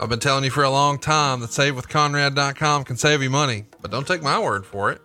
[0.00, 3.90] I've been telling you for a long time that savewithconrad.com can save you money, but
[3.90, 5.02] don't take my word for it.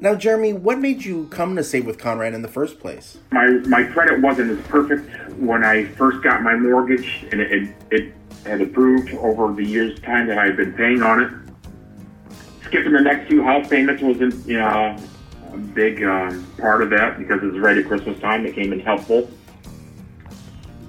[0.00, 3.18] Now, Jeremy, what made you come to Save with Conrad in the first place?
[3.30, 7.74] My my credit wasn't as perfect when I first got my mortgage, and it, it,
[7.92, 11.32] it had improved over the years' time that I had been paying on it.
[12.64, 14.96] Skipping the next two house payments wasn't, you know,
[15.52, 18.44] a big um, part of that because it was right at Christmas time.
[18.44, 19.30] It came in helpful.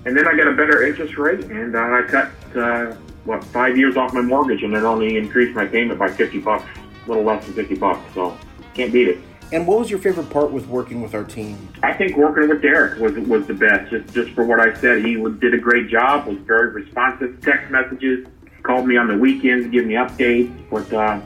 [0.05, 2.95] And then I got a better interest rate, and uh, I cut uh,
[3.25, 6.65] what five years off my mortgage, and it only increased my payment by fifty bucks,
[7.05, 8.01] a little less than fifty bucks.
[8.13, 8.37] So
[8.73, 9.19] can't beat it.
[9.51, 11.69] And what was your favorite part with working with our team?
[11.83, 13.91] I think working with Derek was was the best.
[13.91, 16.27] Just just for what I said, he did a great job.
[16.27, 17.39] Was very responsive.
[17.41, 18.27] Text messages,
[18.63, 20.51] called me on the weekends, give me updates.
[20.69, 21.21] But uh,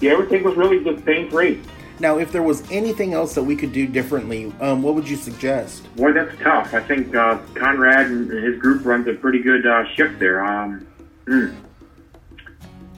[0.00, 1.60] yeah, everything was really just pain free.
[1.98, 5.16] Now, if there was anything else that we could do differently, um, what would you
[5.16, 5.94] suggest?
[5.94, 6.74] Boy, that's tough.
[6.74, 10.44] I think uh, Conrad and his group runs a pretty good uh, ship there.
[10.44, 10.86] Um,
[11.26, 11.54] hmm.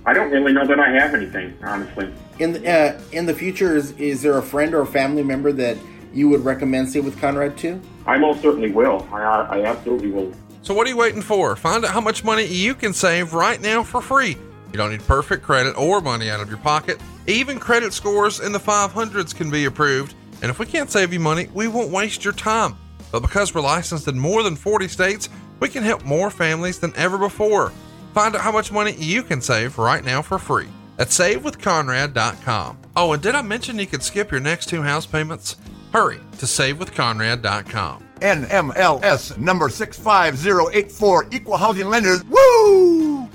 [0.06, 2.12] I don't really know that I have anything, honestly.
[2.38, 5.50] In the, uh, in the future, is, is there a friend or a family member
[5.52, 5.78] that
[6.12, 7.80] you would recommend Save with Conrad to?
[8.06, 9.06] I most certainly will.
[9.10, 10.32] I, I absolutely will.
[10.62, 11.56] So what are you waiting for?
[11.56, 14.36] Find out how much money you can save right now for free.
[14.72, 17.00] You don't need perfect credit or money out of your pocket.
[17.26, 20.14] Even credit scores in the 500s can be approved.
[20.42, 22.76] And if we can't save you money, we won't waste your time.
[23.12, 25.28] But because we're licensed in more than 40 states,
[25.60, 27.72] we can help more families than ever before.
[28.14, 32.78] Find out how much money you can save right now for free at savewithconrad.com.
[32.94, 35.56] Oh, and did I mention you could skip your next two house payments?
[35.92, 38.04] Hurry to savewithconrad.com.
[38.20, 42.22] NMLS number 65084, Equal Housing Lenders.
[42.24, 43.28] Woo!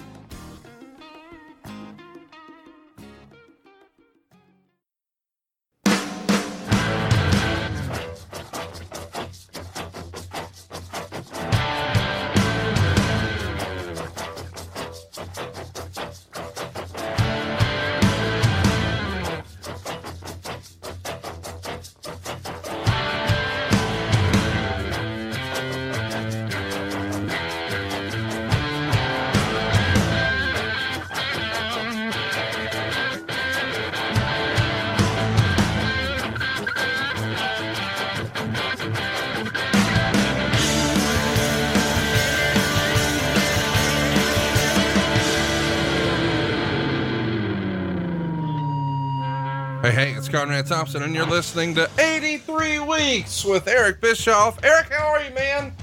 [50.40, 54.64] Conrad Thompson, and you're listening to 83 Weeks with Eric Bischoff.
[54.64, 55.74] Eric, how are you, man?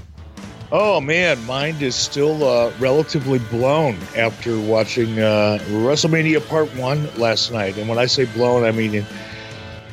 [0.71, 7.51] Oh man, mind is still uh, relatively blown after watching uh, WrestleMania Part One last
[7.51, 7.77] night.
[7.77, 9.05] And when I say blown, I mean uh,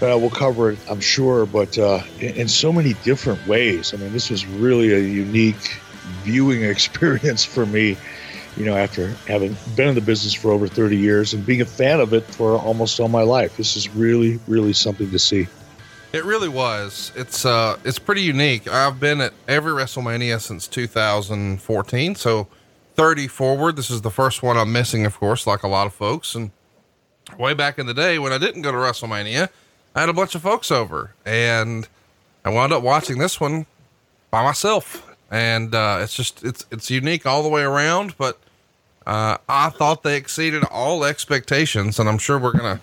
[0.00, 3.92] we'll cover it, I'm sure, but uh, in, in so many different ways.
[3.92, 5.78] I mean, this was really a unique
[6.22, 7.98] viewing experience for me.
[8.56, 11.66] You know, after having been in the business for over 30 years and being a
[11.66, 15.48] fan of it for almost all my life, this is really, really something to see.
[16.12, 17.10] It really was.
[17.16, 18.68] It's uh it's pretty unique.
[18.68, 22.46] I've been at every WrestleMania since 2014, so
[22.94, 23.74] 30 forward.
[23.74, 26.36] This is the first one I'm missing, of course, like a lot of folks.
[26.36, 26.52] And
[27.36, 29.48] way back in the day when I didn't go to WrestleMania,
[29.96, 31.88] I had a bunch of folks over and
[32.44, 33.66] I wound up watching this one
[34.30, 35.13] by myself.
[35.34, 38.38] And uh it's just it's it's unique all the way around, but
[39.04, 42.80] uh I thought they exceeded all expectations and I'm sure we're to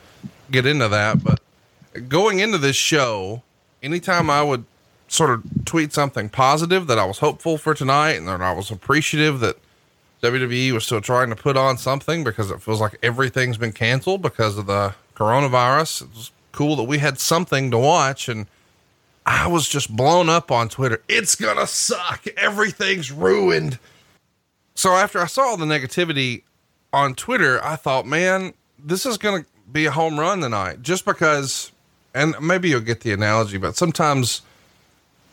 [0.51, 1.39] get into that, but
[2.09, 3.41] going into this show,
[3.81, 4.65] anytime I would
[5.07, 8.69] sort of tweet something positive that I was hopeful for tonight and that I was
[8.69, 9.57] appreciative that
[10.21, 14.21] WWE was still trying to put on something because it feels like everything's been canceled
[14.21, 16.03] because of the coronavirus.
[16.03, 18.47] It was cool that we had something to watch and
[19.25, 21.01] I was just blown up on Twitter.
[21.07, 22.25] It's gonna suck.
[22.37, 23.79] Everything's ruined.
[24.75, 26.43] So after I saw the negativity
[26.91, 31.71] on Twitter, I thought, man, this is gonna be a home run tonight just because
[32.13, 34.41] and maybe you'll get the analogy, but sometimes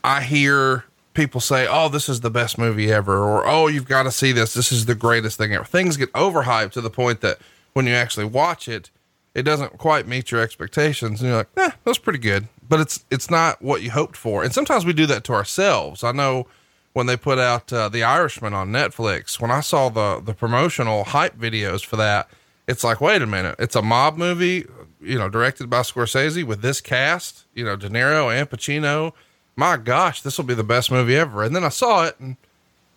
[0.05, 0.85] I hear
[1.15, 4.33] people say, "Oh, this is the best movie ever," or "Oh, you've got to see
[4.33, 4.55] this.
[4.55, 7.39] This is the greatest thing ever." Things get overhyped to the point that
[7.73, 8.91] when you actually watch it,
[9.35, 13.05] it doesn't quite meet your expectations, and you're like, "Eh, that's pretty good," but it's
[13.11, 14.43] it's not what you hoped for.
[14.45, 16.05] And sometimes we do that to ourselves.
[16.05, 16.47] I know
[16.93, 21.05] when they put out uh, The Irishman on Netflix, when I saw the the promotional
[21.05, 22.29] hype videos for that,
[22.67, 24.67] it's like, wait a minute, it's a mob movie
[25.01, 29.13] you know, directed by Scorsese with this cast, you know, De Niro and Pacino.
[29.57, 31.43] My gosh, this will be the best movie ever.
[31.43, 32.37] And then I saw it and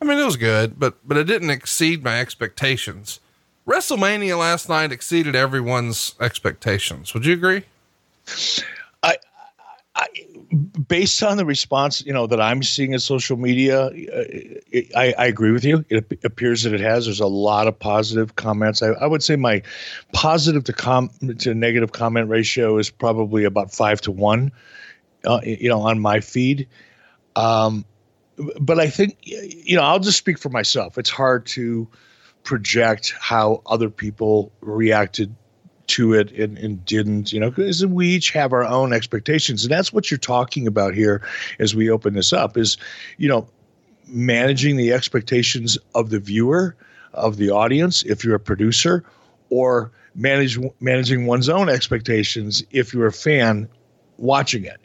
[0.01, 3.19] I mean, it was good, but, but it didn't exceed my expectations.
[3.67, 7.13] WrestleMania last night exceeded everyone's expectations.
[7.13, 7.65] Would you agree?
[9.95, 10.07] I,
[10.87, 13.89] based on the response, you know, that I'm seeing in social media,
[14.95, 15.83] I, I, agree with you.
[15.89, 17.05] It appears that it has.
[17.05, 18.81] There's a lot of positive comments.
[18.81, 19.61] I, I would say my
[20.13, 21.09] positive to com
[21.39, 24.51] to negative comment ratio is probably about five to one.
[25.23, 26.67] Uh, you know, on my feed.
[27.35, 27.85] Um,
[28.59, 30.97] but I think you know, I'll just speak for myself.
[30.97, 31.87] It's hard to
[32.43, 35.35] project how other people reacted
[35.91, 39.63] to it and, and didn't, you know, because we each have our own expectations.
[39.63, 41.21] And that's what you're talking about here
[41.59, 42.77] as we open this up is,
[43.17, 43.47] you know,
[44.07, 46.75] managing the expectations of the viewer,
[47.13, 49.03] of the audience, if you're a producer,
[49.49, 53.67] or manage managing one's own expectations if you're a fan
[54.17, 54.79] watching it.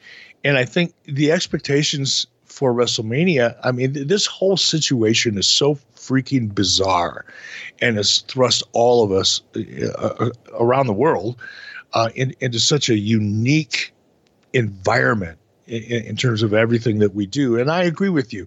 [0.45, 6.55] And I think the expectations for WrestleMania, I mean, this whole situation is so freaking
[6.55, 7.25] bizarre
[7.81, 11.37] and has thrust all of us uh, uh, around the world
[11.93, 13.93] uh, in, into such a unique
[14.53, 17.59] environment in, in, terms of everything that we do.
[17.59, 18.47] And I agree with you,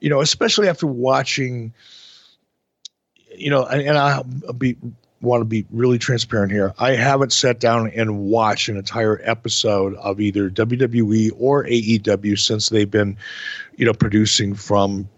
[0.00, 1.72] you know, especially after watching,
[3.34, 4.76] you know, and, and I'll be
[5.20, 6.74] want to be really transparent here.
[6.78, 12.68] I haven't sat down and watched an entire episode of either WWE or AEW since
[12.68, 13.16] they've been,
[13.76, 15.08] you know, producing from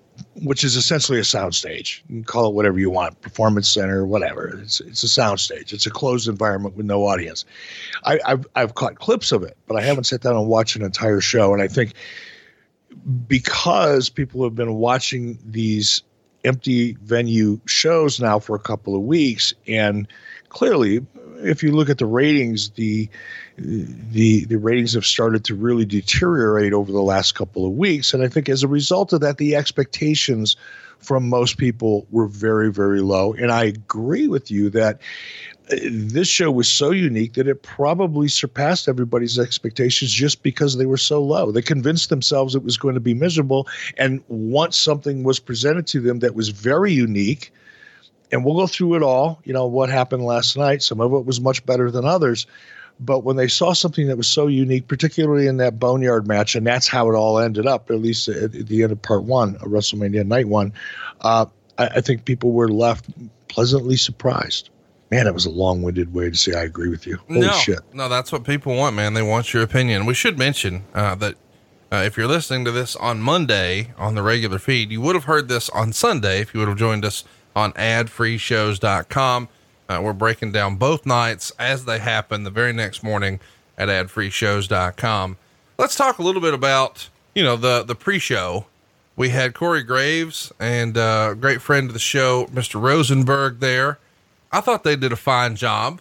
[0.42, 2.00] which is essentially a soundstage.
[2.08, 4.60] You call it whatever you want, performance center, whatever.
[4.62, 5.72] It's it's a soundstage.
[5.72, 7.44] It's a closed environment with no audience.
[8.04, 10.82] I, have I've caught clips of it, but I haven't sat down and watched an
[10.82, 11.52] entire show.
[11.52, 11.94] And I think
[13.26, 16.02] because people have been watching these
[16.44, 20.06] empty venue shows now for a couple of weeks, and
[20.48, 21.04] clearly,
[21.42, 23.08] if you look at the ratings, the
[23.56, 28.22] the the ratings have started to really deteriorate over the last couple of weeks, and
[28.22, 30.56] I think as a result of that, the expectations
[30.98, 33.32] from most people were very very low.
[33.34, 35.00] And I agree with you that
[35.70, 40.86] uh, this show was so unique that it probably surpassed everybody's expectations just because they
[40.86, 41.50] were so low.
[41.50, 43.68] They convinced themselves it was going to be miserable.
[43.96, 47.52] And once something was presented to them that was very unique,
[48.30, 51.24] and we'll go through it all, you know, what happened last night, some of it
[51.24, 52.46] was much better than others.
[53.00, 56.66] But when they saw something that was so unique, particularly in that Boneyard match, and
[56.66, 59.62] that's how it all ended up, at least at, the end of part one of
[59.62, 60.72] WrestleMania Night One,
[61.20, 61.46] uh,
[61.78, 63.06] I, I think people were left
[63.48, 64.70] pleasantly surprised.
[65.10, 67.18] Man, that was a long winded way to say I agree with you.
[67.28, 67.78] Holy no, shit.
[67.94, 69.14] No, that's what people want, man.
[69.14, 70.04] They want your opinion.
[70.04, 71.36] We should mention uh, that
[71.90, 75.24] uh, if you're listening to this on Monday on the regular feed, you would have
[75.24, 77.24] heard this on Sunday if you would have joined us
[77.58, 79.48] on adfreeshows.com.
[79.88, 83.40] Uh, we're breaking down both nights as they happen the very next morning
[83.76, 85.36] at adfreeshows.com.
[85.76, 88.66] Let's talk a little bit about, you know, the, the pre-show.
[89.16, 92.80] We had Corey Graves and uh, great friend of the show, Mr.
[92.80, 93.98] Rosenberg there.
[94.52, 96.00] I thought they did a fine job.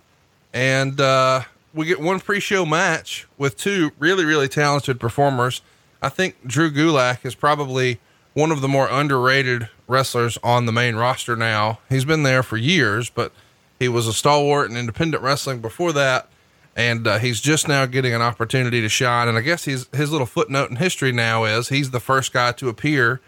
[0.53, 1.43] And uh,
[1.73, 5.61] we get one pre show match with two really, really talented performers.
[6.01, 7.99] I think Drew Gulak is probably
[8.33, 11.79] one of the more underrated wrestlers on the main roster now.
[11.89, 13.31] He's been there for years, but
[13.79, 16.27] he was a stalwart in independent wrestling before that.
[16.75, 19.27] And uh, he's just now getting an opportunity to shine.
[19.27, 22.51] And I guess he's, his little footnote in history now is he's the first guy
[22.53, 23.19] to appear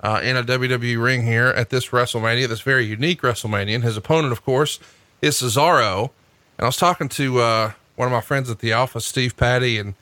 [0.00, 3.76] uh, in a WWE ring here at this WrestleMania, this very unique WrestleMania.
[3.76, 4.78] And his opponent, of course,
[5.22, 6.10] is Cesaro.
[6.58, 9.78] And I was talking to uh, one of my friends at the Alpha, Steve Patty,
[9.78, 9.94] and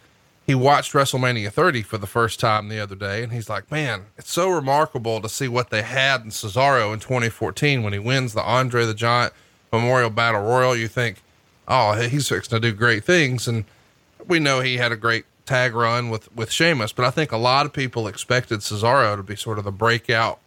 [0.48, 3.22] he watched WrestleMania 30 for the first time the other day.
[3.22, 7.00] And he's like, man, it's so remarkable to see what they had in Cesaro in
[7.00, 9.34] 2014 when he wins the Andre the Giant
[9.70, 10.75] Memorial Battle Royal.
[10.75, 11.23] You think,
[11.68, 13.46] oh, he's fixing to do great things.
[13.46, 13.66] And
[14.26, 17.37] we know he had a great tag run with with Sheamus, but I think a
[17.37, 20.38] lot of people expected Cesaro to be sort of the breakout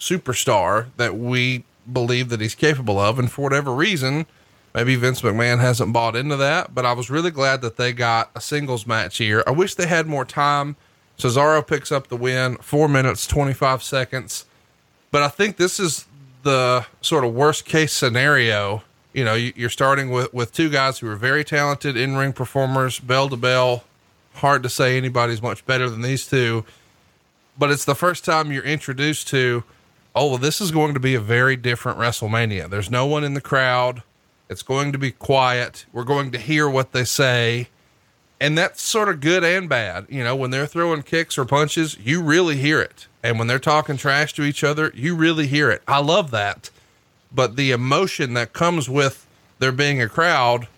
[0.00, 4.26] superstar that we believe that he's capable of, and for whatever reason,
[4.74, 6.74] maybe Vince McMahon hasn't bought into that.
[6.74, 9.42] But I was really glad that they got a singles match here.
[9.46, 10.76] I wish they had more time.
[11.18, 14.44] Cesaro picks up the win, four minutes twenty five seconds,
[15.10, 16.06] but I think this is
[16.44, 18.82] the sort of worst case scenario.
[19.12, 23.00] You know, you're starting with, with two guys who are very talented in ring performers,
[23.00, 23.82] bell to bell,
[24.34, 26.64] hard to say anybody's much better than these two.
[27.58, 29.64] But it's the first time you're introduced to,
[30.14, 32.70] oh, well, this is going to be a very different WrestleMania.
[32.70, 34.04] There's no one in the crowd.
[34.48, 35.86] It's going to be quiet.
[35.92, 37.68] We're going to hear what they say.
[38.40, 40.06] And that's sort of good and bad.
[40.08, 43.06] You know, when they're throwing kicks or punches, you really hear it.
[43.22, 45.82] And when they're talking trash to each other, you really hear it.
[45.88, 46.70] I love that.
[47.34, 49.26] But the emotion that comes with
[49.58, 50.68] there being a crowd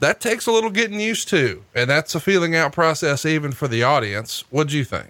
[0.00, 3.66] that takes a little getting used to, and that's a feeling out process even for
[3.68, 4.44] the audience.
[4.50, 5.08] What do you think?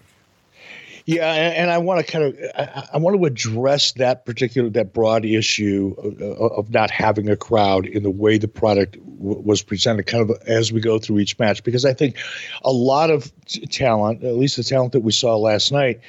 [1.06, 5.24] Yeah, and, I want to kind of I, want to address that particular that broad
[5.24, 10.36] issue of, not having a crowd in the way the product was presented, kind of
[10.48, 12.16] as we go through each match, because I think
[12.64, 13.32] a lot of
[13.70, 16.00] talent, at least the talent that we saw last night,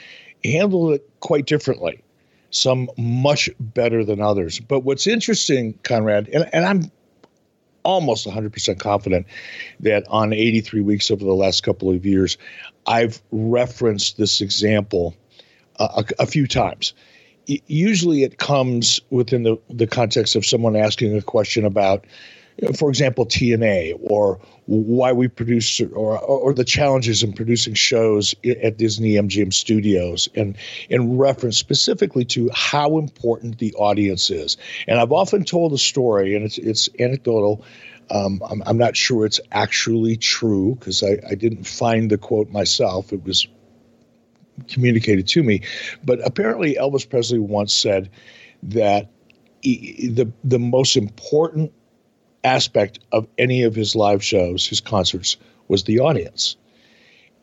[0.43, 2.03] handled it quite differently.
[2.49, 4.59] Some much better than others.
[4.59, 6.91] But what's interesting, Conrad, and, and I'm
[7.87, 9.25] almost 100% confident
[9.79, 12.37] that on 83 weeks over the last couple of years,
[12.85, 15.15] I've referenced this example
[15.79, 16.93] uh, a, a, few times.
[17.45, 22.03] usually it comes within the, the context of someone asking a question about,
[22.75, 28.77] for example, TNA or why we produce or, or the challenges in producing shows at
[28.77, 30.57] Disney MGM Studios and
[30.89, 34.57] in reference specifically to how important the audience is.
[34.87, 37.63] And I've often told a story, and it's, it's anecdotal
[38.09, 42.49] um, I'm, I'm, not sure it's actually true because I, I didn't find the quote
[42.49, 43.11] myself.
[43.11, 43.47] It was
[44.69, 45.61] communicated to me.
[46.05, 48.09] But apparently, Elvis Presley once said
[48.63, 49.09] that
[49.61, 51.73] the, the most important
[52.47, 55.37] aspect of any of his live shows, his concerts,
[55.67, 56.55] was the audience.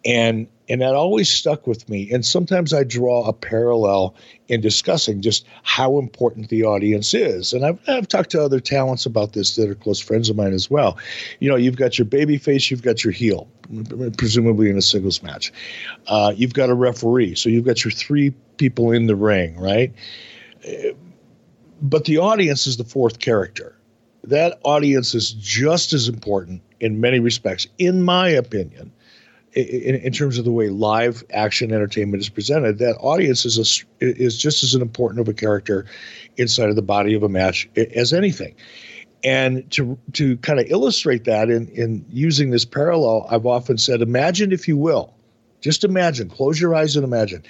[0.04, 2.10] And and that always stuck with me.
[2.10, 4.14] And sometimes I draw a parallel
[4.48, 7.52] in discussing just how important the audience is.
[7.52, 10.54] And I've, I've talked to other talents about this that are close friends of mine
[10.54, 10.96] as well.
[11.40, 13.46] You know, you've got your baby face, you've got your heel,
[14.16, 15.52] presumably in a singles match.
[16.06, 19.92] Uh, you've got a referee, so you've got your three people in the ring, right?
[21.82, 23.73] But the audience is the fourth character.
[24.28, 28.92] That audience is just as important in many respects, in my opinion
[29.54, 33.84] in, in, terms of the way live action entertainment is presented, that audience is a,
[34.04, 35.86] is just as important of a character
[36.36, 38.54] inside of the body of a match as anything.
[39.22, 44.02] And to to kind of illustrate that in in using this parallel, I've often said,
[44.02, 45.14] imagine if you will,
[45.60, 47.42] just imagine, close your eyes and imagine.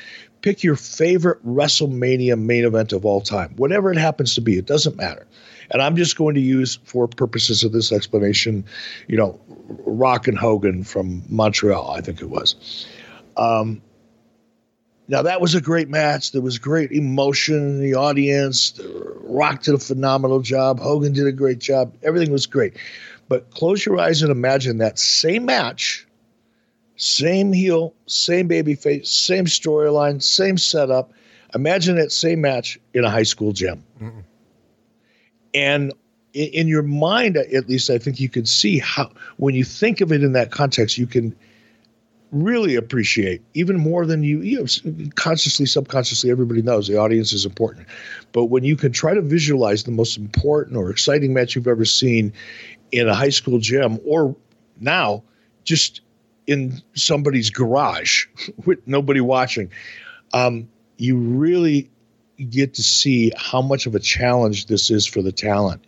[0.42, 4.58] Pick your favorite WrestleMania main event of all time, whatever it happens to be.
[4.58, 5.26] It doesn't matter.
[5.70, 8.64] And I'm just going to use, for purposes of this explanation,
[9.08, 9.40] you know,
[9.86, 12.86] Rock and Hogan from Montreal, I think it was.
[13.36, 13.82] Um,
[15.08, 16.32] now that was a great match.
[16.32, 18.80] There was great emotion in the audience.
[19.20, 20.80] Rock did a phenomenal job.
[20.80, 21.92] Hogan did a great job.
[22.02, 22.76] Everything was great.
[23.28, 26.06] But close your eyes and imagine that same match,
[26.96, 31.12] same heel, same baby face, same storyline, same setup.
[31.54, 33.82] Imagine that same match in a high school gym.
[34.00, 34.24] Mm-mm.
[35.54, 35.92] And
[36.32, 40.10] in your mind, at least, I think you can see how, when you think of
[40.10, 41.34] it in that context, you can
[42.32, 47.46] really appreciate even more than you, you know, consciously, subconsciously, everybody knows the audience is
[47.46, 47.86] important.
[48.32, 51.84] But when you can try to visualize the most important or exciting match you've ever
[51.84, 52.32] seen
[52.90, 54.34] in a high school gym or
[54.80, 55.22] now
[55.62, 56.00] just
[56.48, 58.26] in somebody's garage
[58.64, 59.70] with nobody watching,
[60.32, 61.90] um, you really
[62.50, 65.84] get to see how much of a challenge this is for the talent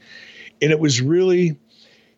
[0.62, 1.58] and it was really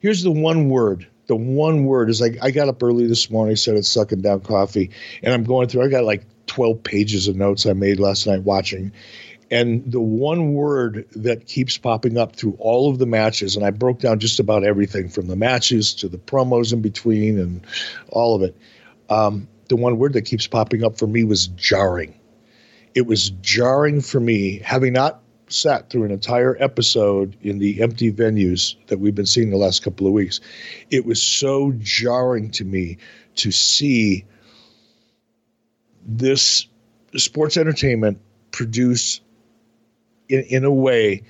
[0.00, 3.54] here's the one word the one word is like I got up early this morning,
[3.54, 4.90] started sucking down coffee,
[5.22, 5.84] and I'm going through.
[5.84, 8.92] I got like 12 pages of notes I made last night watching,
[9.50, 13.70] and the one word that keeps popping up through all of the matches, and I
[13.70, 17.60] broke down just about everything from the matches to the promos in between and
[18.08, 18.56] all of it.
[19.10, 22.17] Um, the one word that keeps popping up for me was jarring.
[22.94, 28.12] It was jarring for me, having not sat through an entire episode in the empty
[28.12, 30.40] venues that we've been seeing the last couple of weeks,
[30.90, 32.98] it was so jarring to me
[33.36, 34.24] to see
[36.06, 36.66] this
[37.16, 38.18] sports entertainment
[38.50, 39.20] produce
[40.28, 41.22] in, in a way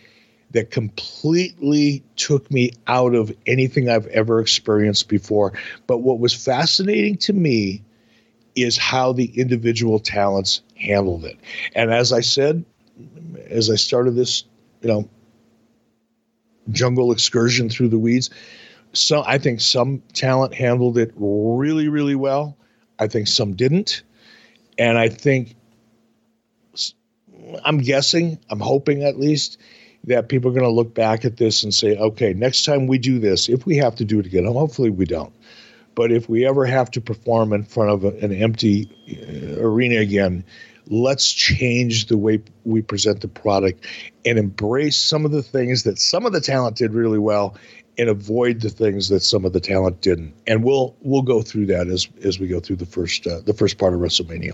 [0.51, 5.53] that completely took me out of anything I've ever experienced before.
[5.87, 7.83] But what was fascinating to me
[8.63, 11.39] is how the individual talents handled it.
[11.75, 12.65] And as I said
[13.49, 14.45] as I started this,
[14.83, 15.09] you know,
[16.71, 18.31] jungle excursion through the weeds.
[18.93, 22.57] So I think some talent handled it really, really well.
[22.99, 24.03] I think some didn't.
[24.79, 25.55] And I think
[27.65, 29.59] I'm guessing, I'm hoping at least,
[30.05, 32.99] that people are going to look back at this and say, okay, next time we
[32.99, 35.33] do this, if we have to do it again, hopefully we don't.
[35.99, 40.45] But if we ever have to perform in front of an empty uh, arena again,
[40.87, 43.85] let's change the way we present the product
[44.25, 47.57] and embrace some of the things that some of the talent did really well
[47.99, 51.67] and avoid the things that some of the talent didn't and we'll we'll go through
[51.67, 54.53] that as as we go through the first uh, the first part of WrestleMania.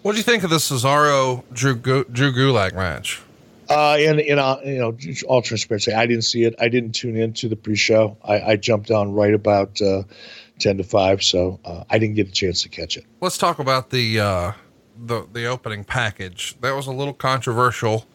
[0.00, 3.20] What do you think of the Cesaro Drew Drew Gulak match?
[3.68, 6.54] Uh, and in uh, you know, all transparency, I didn't see it.
[6.58, 8.16] I didn't tune into the pre-show.
[8.22, 10.02] I, I jumped on right about uh,
[10.58, 13.04] ten to five, so uh, I didn't get a chance to catch it.
[13.20, 14.52] Let's talk about the uh,
[15.06, 16.56] the the opening package.
[16.60, 18.06] That was a little controversial.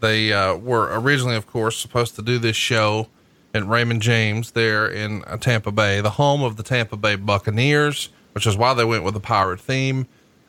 [0.00, 3.08] They uh, were originally, of course, supposed to do this show
[3.52, 8.08] at Raymond James there in uh, Tampa Bay, the home of the Tampa Bay Buccaneers,
[8.32, 10.06] which is why they went with the pirate theme.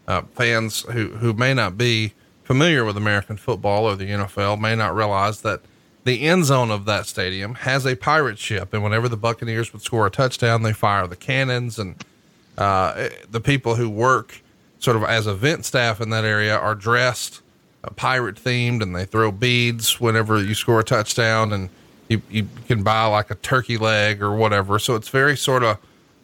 [0.08, 4.76] Uh, fans who who may not be familiar with American football or the NFL may
[4.76, 5.62] not realize that
[6.04, 9.82] the end zone of that stadium has a pirate ship, and whenever the Buccaneers would
[9.82, 11.96] score a touchdown, they fire the cannons, and
[12.58, 14.42] uh, the people who work
[14.80, 17.42] sort of as event staff in that area are dressed
[17.84, 21.70] uh, pirate themed, and they throw beads whenever you score a touchdown, and
[22.10, 24.80] you you can buy like a turkey leg or whatever.
[24.80, 25.78] So it's very sort of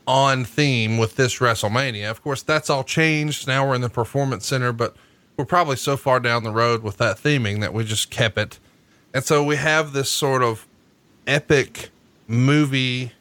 [0.07, 2.09] on theme with this WrestleMania.
[2.09, 3.47] Of course, that's all changed.
[3.47, 4.95] Now we're in the Performance Center, but
[5.35, 8.57] we're probably so far down the road with that theming that we just kept it
[9.13, 10.67] and so we have this sort of
[11.25, 11.89] epic
[12.27, 13.11] movie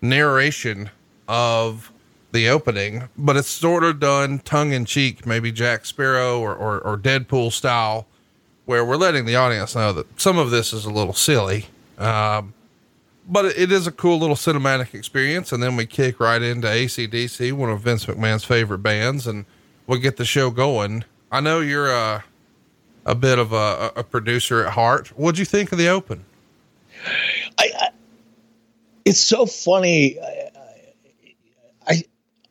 [0.00, 0.90] narration
[1.26, 1.92] of
[2.32, 6.78] the opening, but it's sort of done tongue in cheek, maybe Jack Sparrow or, or,
[6.80, 8.06] or, Deadpool style,
[8.66, 11.66] where we're letting the audience know that some of this is a little silly.
[11.96, 12.52] Um,
[13.26, 15.52] but it is a cool little cinematic experience.
[15.52, 19.44] And then we kick right into ACDC, one of Vince McMahon's favorite bands, and
[19.86, 21.04] we get the show going.
[21.30, 22.22] I know you're, uh,
[23.08, 25.08] a bit of a, a producer at heart.
[25.18, 26.24] What'd you think of the Open?
[27.58, 27.88] I, I
[29.04, 30.20] it's so funny.
[30.20, 30.50] I,
[31.88, 32.04] I,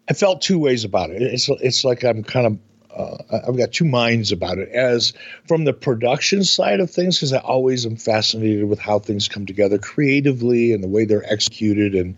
[0.10, 1.22] I felt two ways about it.
[1.22, 2.60] It's it's like I'm kind of
[2.98, 4.70] uh, I've got two minds about it.
[4.70, 5.14] As
[5.48, 9.46] from the production side of things, because I always am fascinated with how things come
[9.46, 11.94] together creatively and the way they're executed.
[11.94, 12.16] And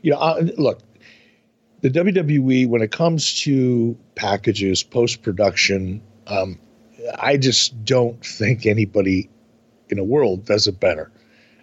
[0.00, 0.80] you know, uh, look,
[1.82, 6.58] the WWE when it comes to packages, post production, um,
[7.18, 9.28] I just don't think anybody
[9.88, 11.10] in the world does it better.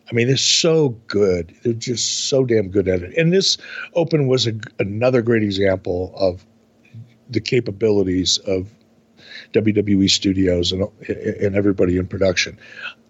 [0.09, 1.55] I mean, they're so good.
[1.63, 3.15] They're just so damn good at it.
[3.17, 3.57] And this
[3.93, 6.45] Open was a, another great example of
[7.29, 8.69] the capabilities of
[9.53, 12.57] WWE studios and, and everybody in production.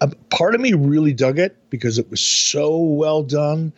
[0.00, 3.72] Uh, part of me really dug it because it was so well done.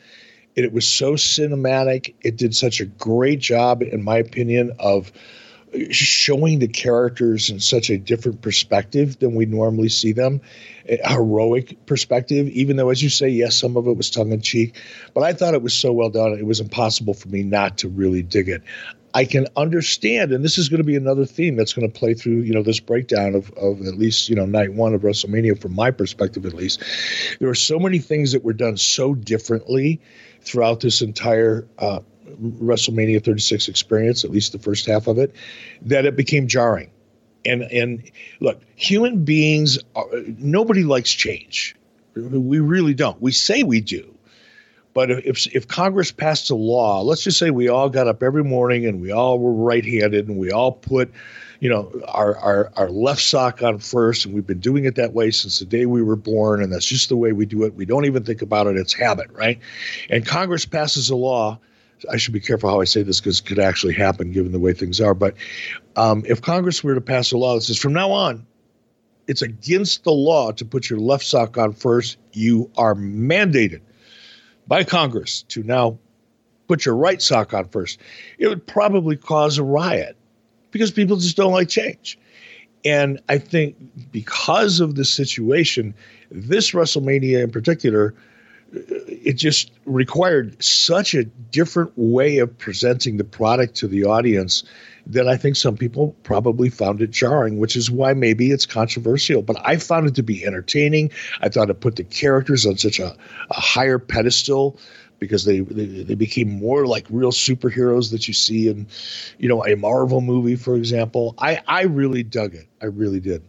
[0.54, 2.14] It, it was so cinematic.
[2.20, 5.12] It did such a great job, in my opinion, of
[5.90, 10.40] showing the characters in such a different perspective than we normally see them
[10.88, 14.40] a heroic perspective even though as you say yes some of it was tongue in
[14.40, 14.76] cheek
[15.14, 17.88] but i thought it was so well done it was impossible for me not to
[17.88, 18.62] really dig it.
[19.16, 22.14] I can understand and this is going to be another theme that's going to play
[22.14, 25.58] through you know this breakdown of, of at least you know night one of wrestlemania
[25.60, 26.82] from my perspective at least.
[27.38, 30.00] There were so many things that were done so differently
[30.42, 32.00] throughout this entire uh,
[32.40, 35.34] WrestleMania 36 experience, at least the first half of it,
[35.82, 36.90] that it became jarring.
[37.44, 38.10] And and
[38.40, 40.06] look, human beings, are,
[40.38, 41.76] nobody likes change.
[42.14, 43.20] We really don't.
[43.20, 44.14] We say we do.
[44.94, 48.44] But if if Congress passed a law, let's just say we all got up every
[48.44, 51.12] morning and we all were right-handed and we all put,
[51.58, 55.12] you know, our our, our left sock on first, and we've been doing it that
[55.12, 57.74] way since the day we were born, and that's just the way we do it.
[57.74, 59.58] We don't even think about it; it's habit, right?
[60.08, 61.58] And Congress passes a law
[62.10, 64.58] I should be careful how I say this because it could actually happen given the
[64.58, 65.14] way things are.
[65.14, 65.34] But
[65.96, 68.46] um, if Congress were to pass a law that says from now on,
[69.26, 73.80] it's against the law to put your left sock on first, you are mandated
[74.66, 75.98] by Congress to now
[76.68, 78.00] put your right sock on first.
[78.38, 80.16] It would probably cause a riot
[80.70, 82.18] because people just don't like change.
[82.84, 83.76] And I think
[84.12, 85.94] because of the situation,
[86.30, 88.14] this WrestleMania in particular
[88.74, 94.64] it just required such a different way of presenting the product to the audience
[95.06, 99.42] that I think some people probably found it jarring, which is why maybe it's controversial.
[99.42, 101.10] But I found it to be entertaining.
[101.40, 103.14] I thought it put the characters on such a,
[103.50, 104.78] a higher pedestal
[105.18, 108.86] because they, they, they became more like real superheroes that you see in,
[109.38, 111.34] you know, a Marvel movie, for example.
[111.38, 112.66] I I really dug it.
[112.80, 113.42] I really did.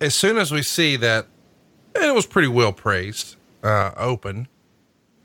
[0.00, 1.26] As soon as we see that,
[1.94, 4.48] it was pretty well praised uh, open,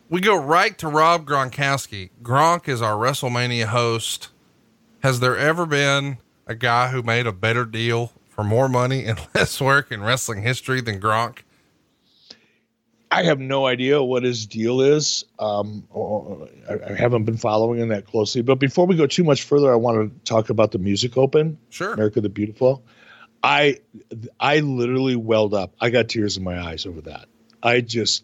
[0.10, 2.12] we go right to Rob Gronkowski.
[2.22, 4.30] Gronk is our WrestleMania host.
[5.00, 6.18] Has there ever been
[6.48, 10.42] a guy who made a better deal for more money and less work in wrestling
[10.42, 11.40] history than Gronk?
[13.12, 15.24] I have no idea what his deal is.
[15.40, 15.88] Um,
[16.70, 18.42] I haven't been following him that closely.
[18.42, 21.58] But before we go too much further, I want to talk about the music open.
[21.70, 21.94] Sure.
[21.94, 22.84] America the Beautiful.
[23.42, 23.80] I
[24.40, 25.74] I literally welled up.
[25.80, 27.28] I got tears in my eyes over that.
[27.66, 28.24] I just,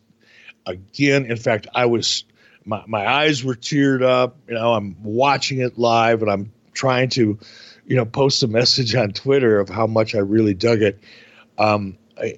[0.65, 2.23] again, in fact, I was,
[2.63, 4.37] my, my eyes were teared up.
[4.47, 7.39] You know, I'm watching it live and I'm trying to,
[7.85, 10.99] you know, post a message on Twitter of how much I really dug it.
[11.57, 12.35] Um, I,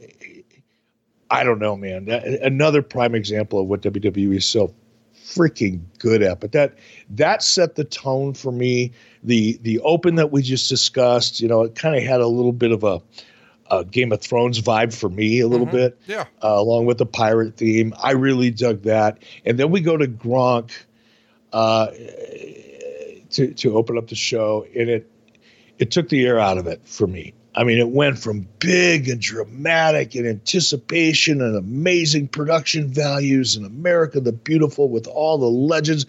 [1.30, 2.10] I don't know, man.
[2.10, 4.74] Another prime example of what WWE is so
[5.24, 6.39] freaking good at.
[6.39, 6.78] But that
[7.10, 8.92] that set the tone for me.
[9.24, 12.52] The the open that we just discussed, you know, it kind of had a little
[12.52, 13.02] bit of a,
[13.80, 15.76] a, Game of Thrones vibe for me, a little mm-hmm.
[15.76, 16.00] bit.
[16.08, 16.26] Yeah.
[16.44, 19.20] Uh, along with the pirate theme, I really dug that.
[19.46, 20.72] And then we go to Gronk.
[21.52, 21.92] Uh,
[23.34, 25.10] to, to open up the show, and it
[25.78, 27.34] it took the air out of it for me.
[27.56, 33.66] I mean, it went from big and dramatic and anticipation and amazing production values and
[33.66, 36.06] America the Beautiful with all the legends.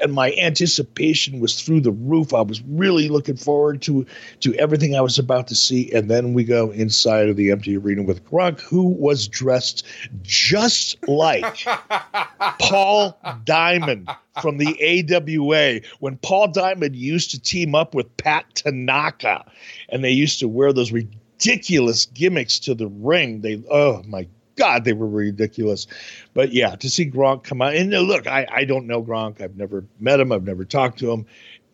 [0.00, 2.32] And my anticipation was through the roof.
[2.32, 4.06] I was really looking forward to,
[4.40, 5.92] to everything I was about to see.
[5.92, 9.84] And then we go inside of the empty arena with Gronk, who was dressed
[10.22, 11.66] just like
[12.58, 14.08] Paul Diamond
[14.40, 19.44] from the AWA when Paul Diamond used to team up with Pat Tanaka
[19.88, 23.40] and they used to wear those ridiculous gimmicks to the ring.
[23.40, 25.86] They, oh my God, they were ridiculous.
[26.34, 29.40] But yeah, to see Gronk come out and look, I, I don't know Gronk.
[29.40, 30.32] I've never met him.
[30.32, 31.26] I've never talked to him.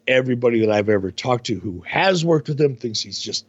[0.08, 3.46] Everybody that I've ever talked to who has worked with him thinks he's just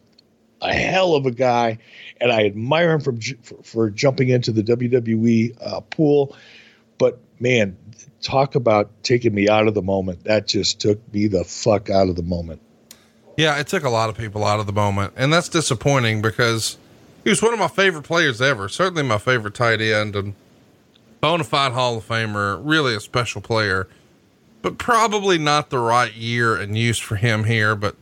[0.62, 1.78] a hell of a guy,
[2.22, 6.36] and I admire him for for, for jumping into the WWE uh, pool.
[6.98, 7.78] But man,
[8.22, 10.24] talk about taking me out of the moment.
[10.24, 12.62] That just took me the fuck out of the moment.
[13.38, 16.78] Yeah, it took a lot of people out of the moment, and that's disappointing because
[17.24, 18.70] he was one of my favorite players ever.
[18.70, 20.34] Certainly my favorite tight end and
[21.20, 23.88] bona fide Hall of Famer, really a special player,
[24.62, 27.76] but probably not the right year and use for him here.
[27.76, 27.96] But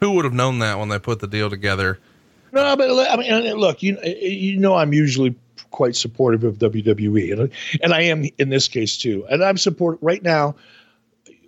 [0.00, 1.98] who would have known that when they put the deal together?
[2.52, 5.34] No, but I mean, look, you you know, I'm usually
[5.74, 7.50] quite supportive of WWE, and
[7.82, 9.26] and I am in this case too.
[9.28, 10.54] And I'm support right now,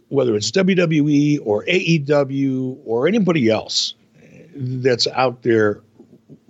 [0.09, 3.95] whether it's WWE or AEW or anybody else
[4.57, 5.81] that's out there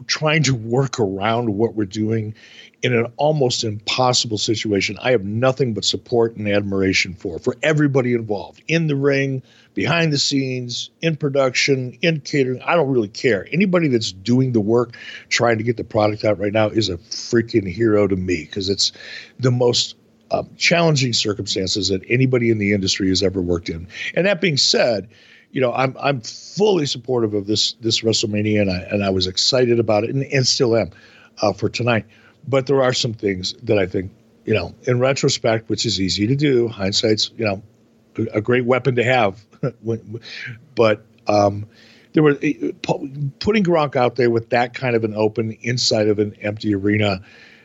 [0.07, 2.35] trying to work around what we're doing
[2.83, 4.97] in an almost impossible situation.
[5.03, 9.43] I have nothing but support and admiration for for everybody involved in the ring,
[9.77, 12.63] behind the scenes, in production, in catering.
[12.63, 13.47] I don't really care.
[13.53, 14.97] Anybody that's doing the work,
[15.29, 18.71] trying to get the product out right now, is a freaking hero to me because
[18.71, 18.91] it's
[19.39, 19.95] the most
[20.31, 23.87] um, challenging circumstances that anybody in the industry has ever worked in.
[24.15, 25.09] And that being said,
[25.53, 29.27] you know, I'm I'm fully supportive of this this WrestleMania, and I and I was
[29.27, 30.91] excited about it, and, and still am
[31.43, 32.07] uh, for tonight.
[32.49, 34.11] But there are some things that I think,
[34.47, 37.63] you know, in retrospect, which is easy to do, hindsight's you know
[38.33, 39.45] a great weapon to have.
[40.75, 41.67] but um,
[42.13, 46.19] there were eh, putting Gronk out there with that kind of an open inside of
[46.19, 47.21] an empty arena.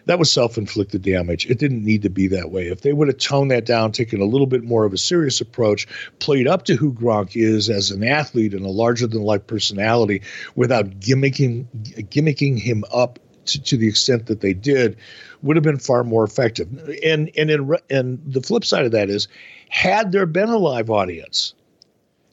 [0.08, 1.50] That was self-inflicted damage.
[1.50, 2.68] It didn't need to be that way.
[2.68, 5.40] If they would have toned that down, taken a little bit more of a serious
[5.40, 5.88] approach,
[6.20, 10.22] played up to who Gronk is as an athlete and a larger-than-life personality,
[10.56, 11.66] without gimmicking
[12.10, 14.98] gimmicking him up to, to the extent that they did,
[15.44, 16.68] would have been far more effective.
[17.04, 19.28] And and in and the flip side of that is
[19.70, 21.54] had there been a live audience,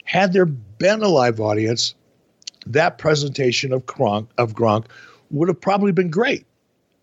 [0.09, 1.95] had there been a live audience,
[2.67, 4.87] that presentation of Gronk, of Gronk
[5.31, 6.47] would have probably been great.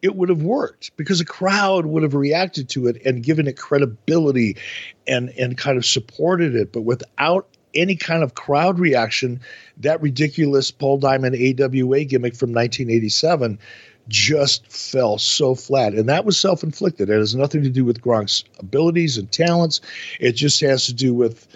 [0.02, 3.58] It would have worked because a crowd would have reacted to it and given it
[3.58, 4.58] credibility
[5.06, 6.72] and, and kind of supported it.
[6.72, 9.40] But without any kind of crowd reaction,
[9.78, 13.60] that ridiculous Paul Diamond AWA gimmick from 1987
[14.08, 15.94] just fell so flat.
[15.94, 17.12] And that was self inflicted.
[17.12, 19.80] It has nothing to do with Gronk's abilities and talents.
[20.20, 21.48] It just has to do with,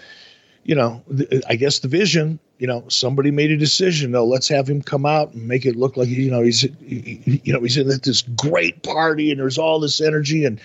[0.64, 2.38] you know, the, I guess the vision.
[2.58, 4.10] You know, somebody made a decision.
[4.10, 7.40] No, let's have him come out and make it look like you know he's he,
[7.42, 10.60] you know he's at this great party and there's all this energy and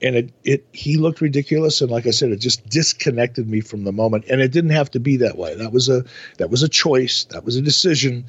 [0.00, 3.84] and it it he looked ridiculous and like I said, it just disconnected me from
[3.84, 4.24] the moment.
[4.30, 5.54] And it didn't have to be that way.
[5.54, 6.04] That was a
[6.38, 7.24] that was a choice.
[7.24, 8.26] That was a decision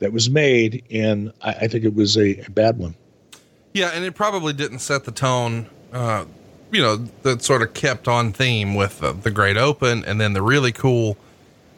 [0.00, 2.96] that was made, and I, I think it was a, a, bad one.
[3.74, 5.70] Yeah, and it probably didn't set the tone.
[5.92, 6.24] Uh,
[6.72, 10.32] you know, that sort of kept on theme with uh, the Great Open, and then
[10.32, 11.16] the really cool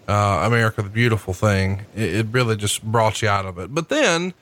[0.09, 1.87] uh, America the Beautiful thing.
[1.95, 3.75] It, it, really just brought you out of it.
[3.75, 4.35] But then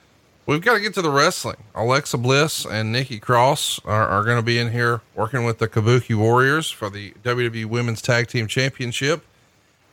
[0.45, 1.57] we've got to get to the wrestling.
[1.75, 5.67] Alexa Bliss and Nikki Cross are, are going to be in here working with the
[5.67, 9.23] Kabuki Warriors for the WWE Women's Tag Team Championship.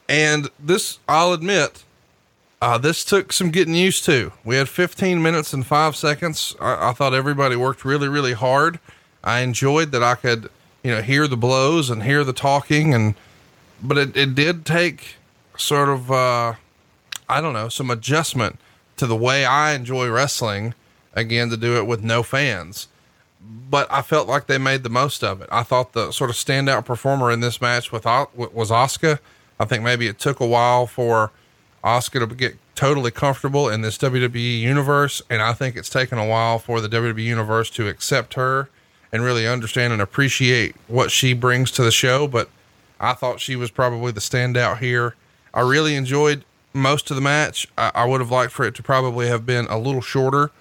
[0.07, 1.83] And this, I'll admit,
[2.61, 4.33] uh, this took some getting used to.
[4.43, 6.55] We had 15 minutes and five seconds.
[6.59, 8.79] I, I, thought everybody worked really, really hard.
[9.23, 10.49] I enjoyed that I could,
[10.83, 13.15] you know, hear the blows and hear the talking and,
[13.81, 15.15] but it, it did take
[15.57, 16.53] sort of, uh,
[17.27, 18.59] I don't know, some adjustment
[18.97, 20.73] to the way I enjoy wrestling
[21.13, 22.87] again to do it with no fans.
[23.41, 25.49] But I felt like they made the most of it.
[25.51, 29.19] I thought the sort of standout performer in this match with was Asuka.
[29.59, 31.31] I think maybe it took a while for
[31.83, 36.25] Asuka to get totally comfortable in this WWE universe, and I think it's taken a
[36.25, 38.69] while for the WWE universe to accept her
[39.11, 42.27] and really understand and appreciate what she brings to the show.
[42.27, 42.49] But
[42.99, 45.15] I thought she was probably the standout here.
[45.53, 47.67] I really enjoyed most of the match.
[47.77, 50.51] I, I would have liked for it to probably have been a little shorter.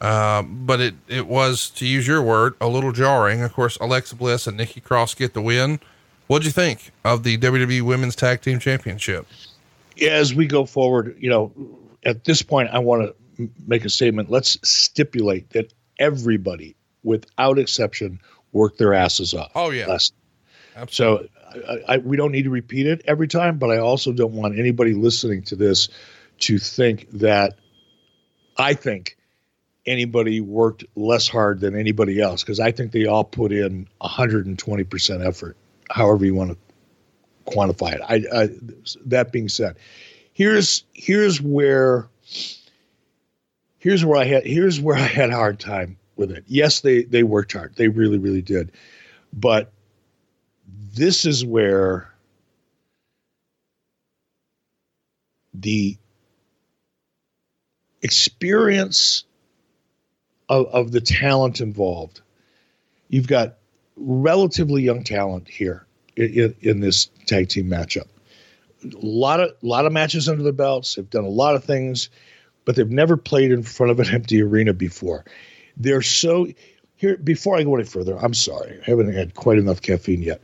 [0.00, 3.42] Uh, but it, it was, to use your word, a little jarring.
[3.42, 5.78] Of course, Alexa Bliss and Nikki Cross get the win.
[6.26, 9.26] What'd you think of the WWE Women's Tag Team Championship?
[10.00, 11.52] As we go forward, you know,
[12.04, 14.30] at this point, I want to make a statement.
[14.30, 18.20] Let's stipulate that everybody, without exception,
[18.52, 19.52] worked their asses off.
[19.54, 19.86] Oh, yeah.
[19.86, 20.14] Last.
[20.76, 21.28] Absolutely.
[21.28, 24.32] So I, I, we don't need to repeat it every time, but I also don't
[24.32, 25.88] want anybody listening to this
[26.40, 27.58] to think that
[28.56, 29.16] I think
[29.86, 35.26] anybody worked less hard than anybody else because I think they all put in 120%
[35.26, 35.56] effort,
[35.90, 38.00] however you want to quantify it.
[38.08, 38.48] I, I,
[39.06, 39.76] that being said,
[40.32, 42.08] here's here's where
[43.78, 46.44] here's where I had here's where I had a hard time with it.
[46.46, 47.74] Yes, they they worked hard.
[47.74, 48.70] They really really did.
[49.32, 49.72] But
[50.94, 52.12] this is where
[55.54, 55.96] the
[58.02, 59.24] experience
[60.48, 62.20] of, of the talent involved.
[63.08, 63.56] You've got
[63.96, 68.08] relatively young talent here in, in this tag team matchup.
[68.84, 70.94] A lot of lot of matches under the belts.
[70.94, 72.08] They've done a lot of things,
[72.64, 75.24] but they've never played in front of an empty arena before.
[75.80, 76.46] They're so
[76.94, 77.16] here.
[77.16, 80.42] Before I go any further, I'm sorry, I haven't had quite enough caffeine yet.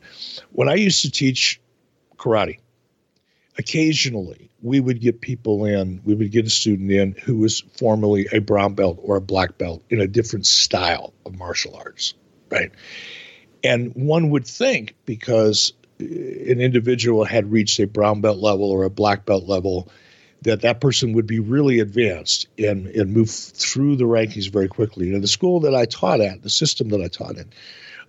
[0.51, 1.61] When I used to teach
[2.16, 2.61] karate,
[3.59, 8.27] occasionally we would get people in, we would get a student in who was formerly
[8.33, 12.14] a brown belt or a black belt in a different style of martial arts,
[12.51, 12.72] right?
[13.62, 18.90] And one would think because an individual had reached a brown belt level or a
[18.90, 19.90] black belt level
[20.42, 25.12] that that person would be really advanced and, and move through the rankings very quickly.
[25.12, 27.51] And the school that I taught at, the system that I taught in,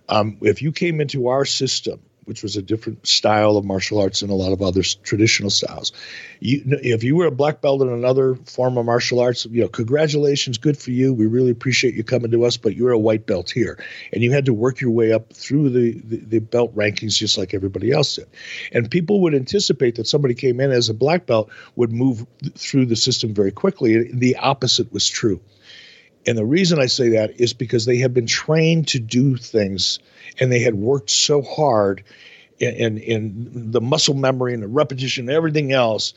[0.08, 4.20] um, if you came into our system which was a different style of martial arts
[4.20, 5.92] than a lot of other traditional styles.
[6.40, 9.68] You, if you were a black belt in another form of martial arts, you know,
[9.68, 11.14] congratulations, good for you.
[11.14, 14.30] We really appreciate you coming to us, but you're a white belt here, and you
[14.30, 17.90] had to work your way up through the, the, the belt rankings just like everybody
[17.92, 18.28] else did.
[18.72, 22.84] And people would anticipate that somebody came in as a black belt would move through
[22.86, 24.12] the system very quickly.
[24.12, 25.40] The opposite was true.
[26.28, 29.98] And the reason I say that is because they have been trained to do things
[30.38, 32.04] and they had worked so hard
[32.58, 36.12] in, in, in the muscle memory and the repetition and everything else.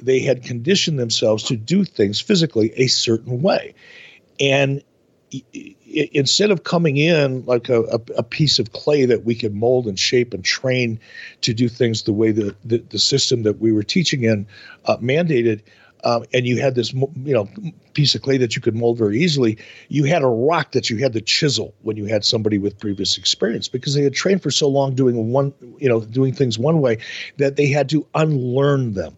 [0.00, 3.74] They had conditioned themselves to do things physically a certain way.
[4.38, 4.84] And
[5.84, 7.82] instead of coming in like a,
[8.16, 11.00] a, piece of clay that we could mold and shape and train
[11.40, 14.46] to do things the way the, the, the system that we were teaching in
[14.84, 15.62] uh, mandated,
[16.06, 17.48] um, and you had this you know
[17.92, 20.96] piece of clay that you could mold very easily you had a rock that you
[20.98, 24.50] had to chisel when you had somebody with previous experience because they had trained for
[24.50, 26.96] so long doing one you know doing things one way
[27.38, 29.16] that they had to unlearn them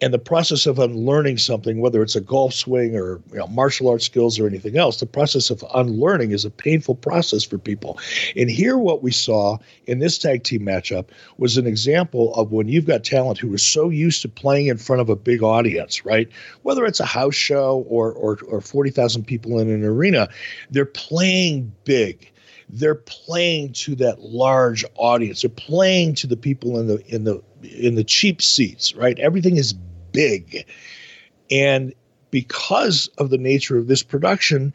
[0.00, 3.88] and the process of unlearning something, whether it's a golf swing or you know, martial
[3.88, 7.98] arts skills or anything else, the process of unlearning is a painful process for people.
[8.36, 12.68] And here, what we saw in this tag team matchup was an example of when
[12.68, 16.04] you've got talent who is so used to playing in front of a big audience,
[16.04, 16.28] right?
[16.62, 20.28] Whether it's a house show or or, or forty thousand people in an arena,
[20.70, 22.32] they're playing big
[22.68, 25.42] they're playing to that large audience.
[25.42, 27.40] They're playing to the people in the in the
[27.72, 29.18] in the cheap seats, right?
[29.18, 29.74] Everything is
[30.12, 30.66] big.
[31.50, 31.94] And
[32.30, 34.72] because of the nature of this production,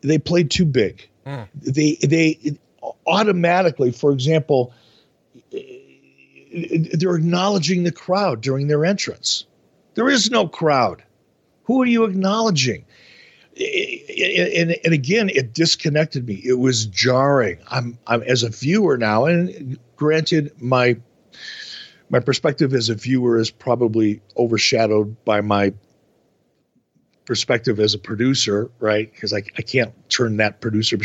[0.00, 1.08] they played too big.
[1.26, 1.48] Mm.
[1.54, 2.58] They they
[3.06, 4.72] automatically, for example,
[5.52, 9.46] they're acknowledging the crowd during their entrance.
[9.94, 11.02] There is no crowd.
[11.64, 12.84] Who are you acknowledging?
[13.56, 16.40] And, and, again, it disconnected me.
[16.44, 17.58] It was jarring.
[17.70, 20.96] I'm, I'm as a viewer now, and granted, my
[22.12, 25.72] my perspective as a viewer is probably overshadowed by my
[27.24, 29.10] perspective as a producer, right?
[29.12, 30.98] Because I, I can't turn that producer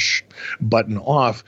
[0.59, 1.43] button off.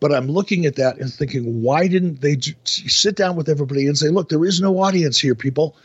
[0.00, 3.96] But I'm looking at that and thinking, why didn't they sit down with everybody and
[3.96, 5.76] say, look, there is no audience here, people.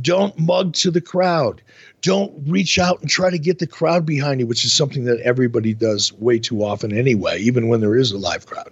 [0.00, 1.62] Don't mug to the crowd.
[2.02, 5.20] Don't reach out and try to get the crowd behind you, which is something that
[5.20, 8.70] everybody does way too often anyway, even when there is a live crowd.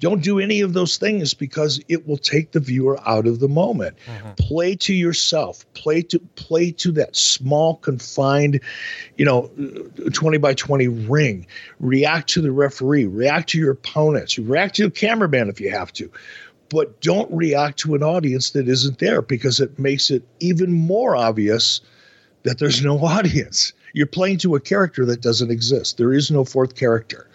[0.00, 3.48] Don't do any of those things because it will take the viewer out of the
[3.48, 3.96] moment.
[4.06, 4.32] Mm-hmm.
[4.36, 5.64] Play to yourself.
[5.74, 8.60] Play to play to that small confined,
[9.18, 9.50] you know,
[10.12, 11.46] 20 by 20 ring.
[11.78, 15.92] React to the referee, react to your opponents, react to a cameraman if you have
[15.92, 16.10] to.
[16.70, 21.14] But don't react to an audience that isn't there because it makes it even more
[21.14, 21.82] obvious
[22.44, 23.74] that there's no audience.
[23.92, 25.98] You're playing to a character that doesn't exist.
[25.98, 27.26] There is no fourth character.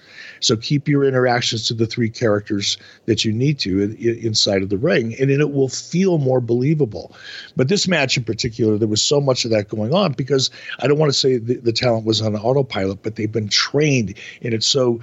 [0.46, 4.62] So keep your interactions to the three characters that you need to in, in, inside
[4.62, 7.16] of the ring, and then it will feel more believable.
[7.56, 10.88] But this match in particular, there was so much of that going on because I
[10.88, 14.54] don't want to say the, the talent was on autopilot, but they've been trained, and
[14.54, 15.02] it's so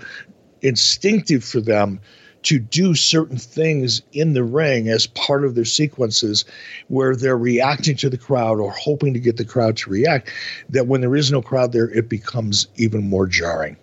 [0.62, 2.00] instinctive for them
[2.42, 6.44] to do certain things in the ring as part of their sequences
[6.88, 10.30] where they're reacting to the crowd or hoping to get the crowd to react
[10.68, 13.76] that when there is no crowd there it becomes even more jarring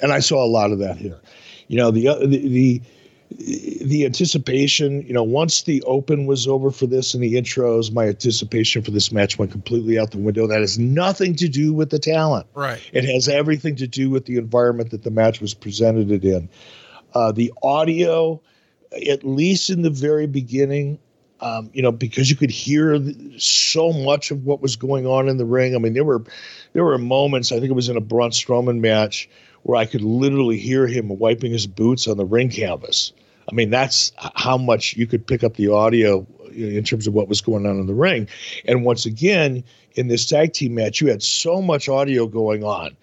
[0.00, 1.20] and i saw a lot of that here
[1.68, 2.82] you know the uh, the, the
[3.30, 8.06] the anticipation, you know, once the open was over for this and the intros, my
[8.06, 10.46] anticipation for this match went completely out the window.
[10.46, 12.46] That has nothing to do with the talent.
[12.54, 12.80] Right.
[12.92, 16.48] It has everything to do with the environment that the match was presented it in.
[17.14, 18.40] Uh, the audio,
[19.08, 20.98] at least in the very beginning,
[21.40, 23.02] um, you know, because you could hear
[23.38, 25.74] so much of what was going on in the ring.
[25.74, 26.22] I mean, there were
[26.72, 27.50] there were moments.
[27.50, 29.28] I think it was in a Braun Strowman match
[29.66, 33.12] where I could literally hear him wiping his boots on the ring canvas.
[33.50, 37.26] I mean, that's how much you could pick up the audio in terms of what
[37.26, 38.28] was going on in the ring.
[38.64, 42.96] And once again, in this tag team match, you had so much audio going on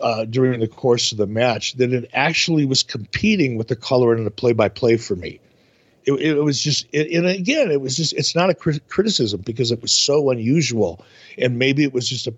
[0.00, 4.14] uh, during the course of the match that it actually was competing with the color
[4.14, 5.38] and the play by play for me.
[6.06, 9.42] It, it was just, it, and again, it was just, it's not a crit- criticism
[9.42, 11.04] because it was so unusual.
[11.36, 12.32] And maybe it was just a,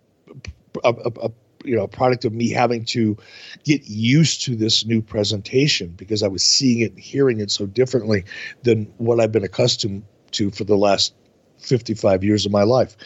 [0.82, 1.30] a, a, a
[1.64, 3.16] you know, a product of me having to
[3.64, 7.66] get used to this new presentation because I was seeing it and hearing it so
[7.66, 8.24] differently
[8.62, 11.14] than what I've been accustomed to for the last
[11.58, 12.96] 55 years of my life.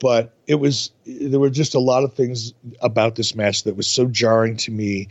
[0.00, 3.90] But it was there were just a lot of things about this match that was
[3.90, 5.08] so jarring to me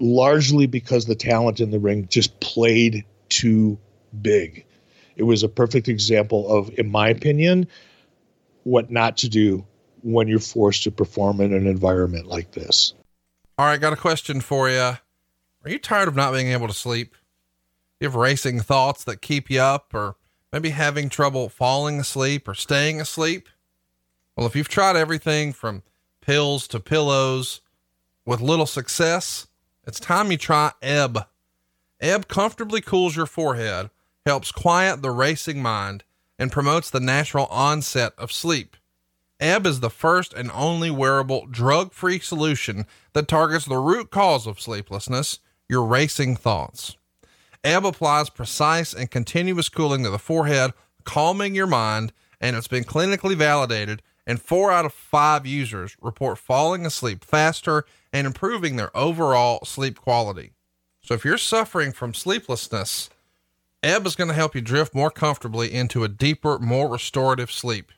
[0.00, 3.78] largely because the talent in the ring just played too
[4.20, 4.64] big.
[5.16, 7.68] It was a perfect example of in my opinion
[8.64, 9.64] what not to do
[10.02, 12.94] when you're forced to perform in an environment like this
[13.58, 15.00] all right got a question for you are
[15.66, 17.14] you tired of not being able to sleep
[18.00, 20.16] you have racing thoughts that keep you up or
[20.52, 23.48] maybe having trouble falling asleep or staying asleep
[24.40, 25.82] well, if you've tried everything from
[26.22, 27.60] pills to pillows
[28.24, 29.48] with little success,
[29.86, 31.26] it's time you try Ebb.
[32.00, 33.90] Ebb comfortably cools your forehead,
[34.24, 36.04] helps quiet the racing mind,
[36.38, 38.78] and promotes the natural onset of sleep.
[39.40, 44.46] Ebb is the first and only wearable drug free solution that targets the root cause
[44.46, 46.96] of sleeplessness, your racing thoughts.
[47.64, 50.72] Ebb applies precise and continuous cooling to the forehead,
[51.04, 56.38] calming your mind, and it's been clinically validated and four out of five users report
[56.38, 60.52] falling asleep faster and improving their overall sleep quality.
[61.00, 63.08] So if you're suffering from sleeplessness,
[63.82, 67.90] Ebb is going to help you drift more comfortably into a deeper, more restorative sleep.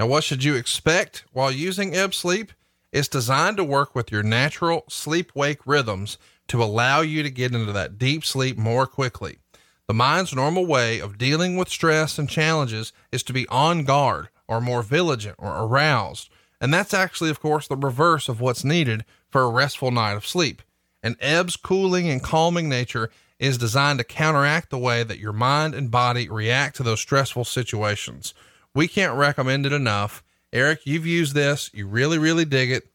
[0.00, 2.52] Now, what should you expect while using Ebb Sleep?
[2.90, 6.16] It's designed to work with your natural sleep wake rhythms
[6.48, 9.40] to allow you to get into that deep sleep more quickly.
[9.88, 14.30] The mind's normal way of dealing with stress and challenges is to be on guard
[14.48, 16.30] or more vigilant or aroused.
[16.62, 20.26] And that's actually, of course, the reverse of what's needed for a restful night of
[20.26, 20.62] sleep.
[21.02, 25.74] And Ebb's cooling and calming nature is designed to counteract the way that your mind
[25.74, 28.32] and body react to those stressful situations.
[28.74, 30.22] We can't recommend it enough.
[30.52, 31.70] Eric, you've used this.
[31.72, 32.90] You really, really dig it.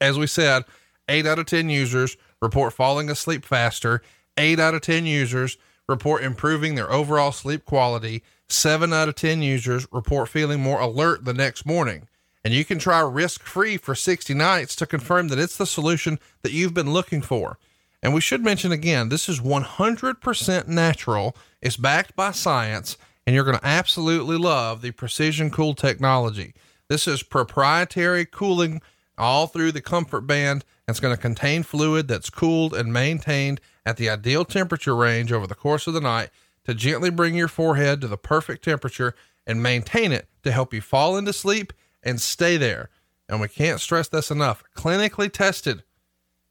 [0.00, 0.64] As we said,
[1.08, 4.02] eight out of 10 users report falling asleep faster.
[4.36, 5.56] Eight out of 10 users
[5.88, 8.22] report improving their overall sleep quality.
[8.48, 12.08] Seven out of 10 users report feeling more alert the next morning.
[12.44, 16.18] And you can try risk free for 60 nights to confirm that it's the solution
[16.42, 17.58] that you've been looking for.
[18.02, 21.36] And we should mention again, this is 100% natural.
[21.60, 22.96] It's backed by science,
[23.28, 26.54] and you're going to absolutely love the precision cool technology.
[26.88, 28.80] This is proprietary cooling
[29.18, 30.64] all through the comfort band.
[30.86, 35.30] And it's going to contain fluid that's cooled and maintained at the ideal temperature range
[35.30, 36.30] over the course of the night
[36.64, 39.14] to gently bring your forehead to the perfect temperature
[39.46, 42.88] and maintain it to help you fall into sleep and stay there.
[43.28, 44.64] And we can't stress this enough.
[44.74, 45.82] Clinically tested.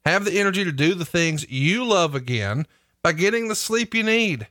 [0.05, 2.67] Have the energy to do the things you love again
[3.01, 4.45] by getting the sleep you need.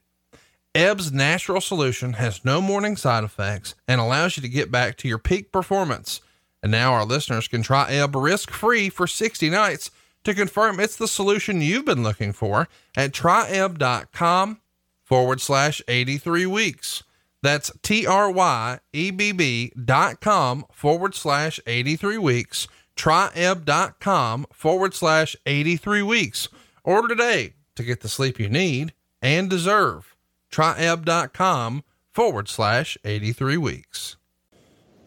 [0.77, 5.09] Ebb's natural solution has no morning side effects and allows you to get back to
[5.09, 6.21] your peak performance.
[6.63, 9.91] And now our listeners can try Ebb risk free for 60 nights
[10.25, 14.61] to confirm it's the solution you've been looking for at tryebb.com
[15.03, 17.03] forward slash 83 weeks.
[17.43, 22.69] That's T R Y E B B dot com forward slash 83 weeks.
[22.97, 26.49] Tryebb.com forward slash 83 weeks.
[26.85, 28.93] Order today to get the sleep you need
[29.23, 30.16] and deserve.
[30.51, 34.17] Tryebb.com forward slash 83 weeks.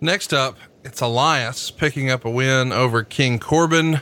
[0.01, 4.01] Next up, it's Elias picking up a win over King Corbin.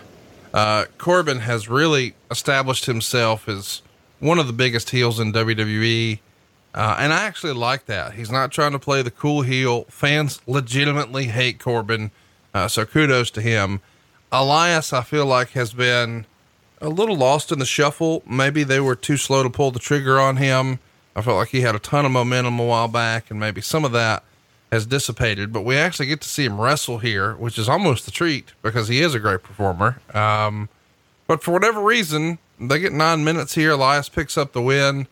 [0.54, 3.82] Uh, Corbin has really established himself as
[4.20, 6.20] one of the biggest heels in WWE.
[6.74, 8.14] Uh, and I actually like that.
[8.14, 9.86] He's not trying to play the cool heel.
[9.86, 12.12] Fans legitimately hate Corbin.
[12.54, 13.82] Uh, so kudos to him.
[14.32, 16.26] Elias, I feel like, has been
[16.82, 18.22] a little lost in the shuffle.
[18.30, 20.80] Maybe they were too slow to pull the trigger on him.
[21.18, 23.84] I felt like he had a ton of momentum a while back, and maybe some
[23.84, 24.24] of that
[24.72, 25.51] has dissipated.
[25.51, 28.88] But we actually get to see him wrestle here, which is almost a treat because
[28.88, 29.99] he is a great performer.
[30.13, 30.70] Um,
[31.26, 33.72] but for whatever reason, they get nine minutes here.
[33.72, 35.07] Elias picks up the win.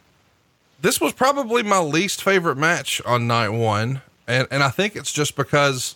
[0.79, 4.03] This was probably my least favorite match on night one.
[4.27, 5.95] And, and I think it's just because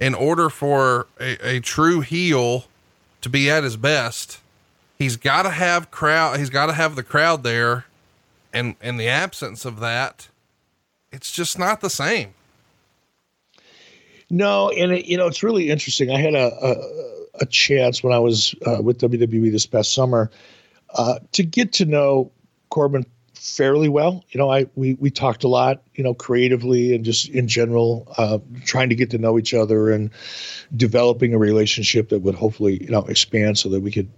[0.00, 2.64] in order for a, a true heel
[3.20, 4.40] to be at his best,
[4.98, 6.38] he's got to have crowd.
[6.38, 7.84] He's got to have the crowd there.
[8.52, 10.28] And in the absence of that,
[11.12, 12.34] it's just not the same.
[14.30, 16.10] No, and it, you know it's really interesting.
[16.10, 20.30] I had a a, a chance when I was uh, with WWE this past summer
[20.94, 22.30] uh, to get to know
[22.68, 24.24] Corbin fairly well.
[24.30, 28.12] You know, I we we talked a lot, you know, creatively and just in general,
[28.16, 30.10] uh, trying to get to know each other and
[30.76, 34.08] developing a relationship that would hopefully you know expand so that we could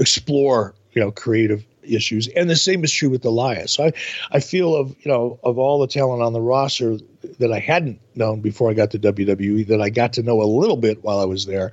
[0.00, 2.28] explore you know creative issues.
[2.28, 3.72] And the same is true with Elias.
[3.72, 3.92] So I
[4.32, 6.98] I feel of you know of all the talent on the roster
[7.38, 10.44] that I hadn't known before I got to WWE that I got to know a
[10.44, 11.72] little bit while I was there.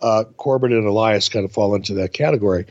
[0.00, 2.66] Uh, Corbin and Elias kind of fall into that category.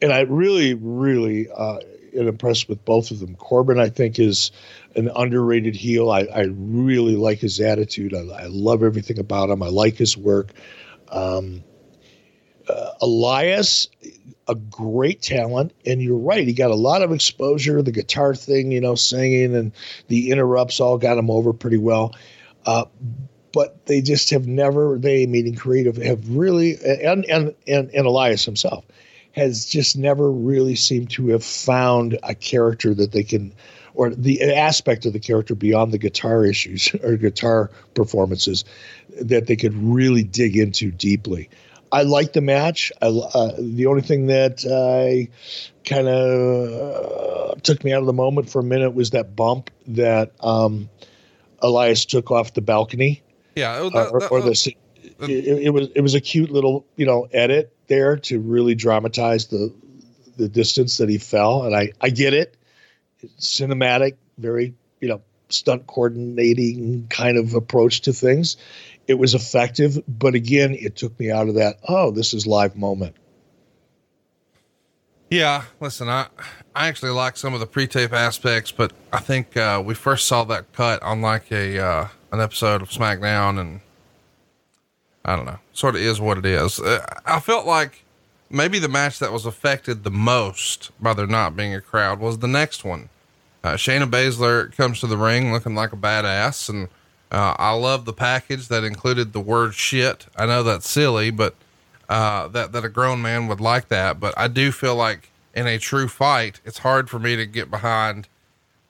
[0.00, 1.80] And I really, really uh,
[2.14, 3.36] am impressed with both of them.
[3.36, 4.52] Corbin, I think, is
[4.94, 6.10] an underrated heel.
[6.10, 8.14] I, I really like his attitude.
[8.14, 9.62] I, I, love everything about him.
[9.62, 10.52] I like his work.
[11.08, 11.62] Um,
[12.68, 13.88] uh, Elias,
[14.48, 16.46] a great talent, and you're right.
[16.46, 17.82] He got a lot of exposure.
[17.82, 19.72] The guitar thing, you know, singing and
[20.08, 22.14] the interrupts all got him over pretty well.
[22.64, 22.84] Uh,
[23.52, 24.98] but they just have never.
[24.98, 28.84] They, meaning creative, have really, and and and, and Elias himself
[29.32, 33.52] has just never really seemed to have found a character that they can
[33.94, 38.64] or the aspect of the character beyond the guitar issues or guitar performances
[39.20, 41.48] that they could really dig into deeply.
[41.92, 42.92] I like the match.
[43.00, 45.28] I, uh, the only thing that I
[45.84, 49.70] kind of uh, took me out of the moment for a minute was that bump
[49.88, 50.88] that um,
[51.60, 53.22] Elias took off the balcony.
[53.54, 54.74] Yeah, that, uh, or, or the,
[55.20, 59.46] it, it, was it was a cute little you know edit there to really dramatize
[59.46, 59.72] the
[60.36, 62.56] the distance that he fell, and I I get it.
[63.20, 68.56] It's cinematic, very you know stunt coordinating kind of approach to things
[69.08, 71.78] it was effective, but again, it took me out of that.
[71.88, 73.14] Oh, this is live moment.
[75.30, 76.26] Yeah, listen, I
[76.74, 80.44] I actually like some of the pre-tape aspects, but I think uh, we first saw
[80.44, 83.80] that cut on like a uh, an episode of SmackDown, and
[85.24, 86.78] I don't know, sort of is what it is.
[86.78, 88.04] Uh, I felt like
[88.50, 92.38] maybe the match that was affected the most by there not being a crowd was
[92.38, 93.08] the next one.
[93.64, 96.88] Uh, Shayna Baszler comes to the ring looking like a badass, and
[97.30, 100.26] uh, I love the package that included the word shit.
[100.36, 101.54] I know that's silly, but
[102.08, 104.20] uh, that that a grown man would like that.
[104.20, 107.70] But I do feel like in a true fight, it's hard for me to get
[107.70, 108.28] behind.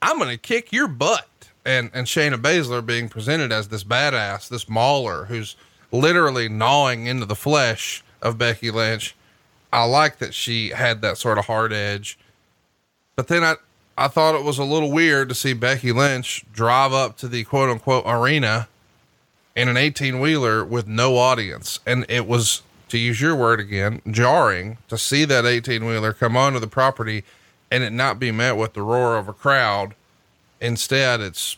[0.03, 4.69] I'm gonna kick your butt, and and Shayna Baszler being presented as this badass, this
[4.69, 5.57] mauler who's
[5.91, 9.15] literally gnawing into the flesh of Becky Lynch.
[9.73, 12.19] I like that she had that sort of hard edge.
[13.15, 13.57] But then I,
[13.99, 17.45] I thought it was a little weird to see Becky Lynch drive up to the
[17.45, 18.69] quote unquote arena
[19.55, 21.81] in an 18 wheeler with no audience.
[21.87, 26.37] And it was, to use your word again, jarring to see that 18 wheeler come
[26.37, 27.25] onto the property
[27.71, 29.95] and it not be met with the roar of a crowd.
[30.61, 31.57] Instead, it's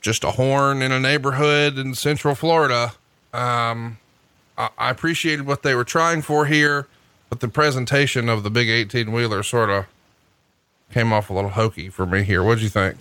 [0.00, 2.92] just a horn in a neighborhood in central Florida.
[3.32, 3.98] Um,
[4.56, 6.86] I, I appreciated what they were trying for here,
[7.28, 9.86] but the presentation of the big 18 wheeler sort of
[10.92, 12.42] came off a little hokey for me here.
[12.42, 12.96] What'd you think?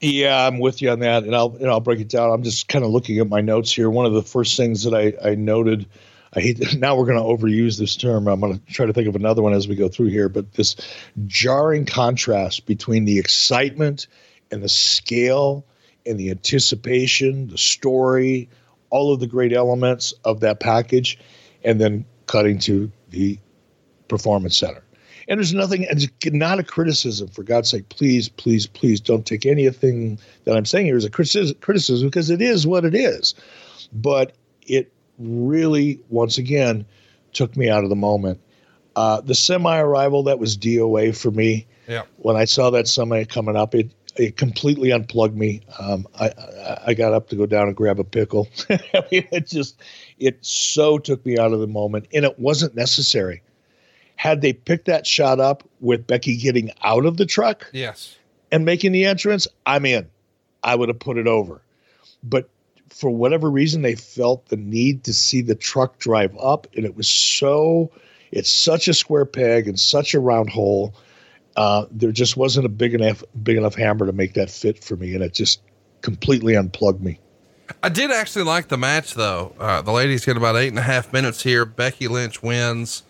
[0.00, 2.30] Yeah, I'm with you on that, and I'll and I'll break it down.
[2.30, 3.88] I'm just kind of looking at my notes here.
[3.88, 5.86] One of the first things that I I noted,
[6.34, 8.26] I hate now we're going to overuse this term.
[8.26, 10.54] I'm going to try to think of another one as we go through here, but
[10.54, 10.74] this
[11.26, 14.08] jarring contrast between the excitement
[14.50, 15.64] and the scale
[16.04, 18.48] and the anticipation, the story,
[18.90, 21.16] all of the great elements of that package,
[21.64, 23.38] and then cutting to the
[24.08, 24.82] performance center
[25.28, 27.88] and there's nothing, it's not a criticism, for God's sake.
[27.88, 32.40] Please, please, please don't take anything that I'm saying here as a criticism because it
[32.40, 33.34] is what it is.
[33.92, 36.84] But it really, once again,
[37.32, 38.40] took me out of the moment.
[38.96, 41.66] Uh, the semi arrival, that was DOA for me.
[41.88, 42.02] Yeah.
[42.18, 45.62] When I saw that semi coming up, it, it completely unplugged me.
[45.78, 48.48] Um, I, I, I got up to go down and grab a pickle.
[48.70, 49.80] I mean, it just,
[50.18, 53.42] it so took me out of the moment, and it wasn't necessary.
[54.22, 58.14] Had they picked that shot up with Becky getting out of the truck Yes.
[58.52, 60.06] and making the entrance, I'm in.
[60.62, 61.60] I would have put it over.
[62.22, 62.48] But
[62.90, 66.96] for whatever reason, they felt the need to see the truck drive up, and it
[66.96, 67.90] was so.
[68.30, 70.94] It's such a square peg and such a round hole.
[71.56, 74.94] Uh, there just wasn't a big enough big enough hammer to make that fit for
[74.94, 75.60] me, and it just
[76.00, 77.18] completely unplugged me.
[77.82, 79.52] I did actually like the match though.
[79.58, 81.64] Uh, the ladies get about eight and a half minutes here.
[81.64, 83.02] Becky Lynch wins.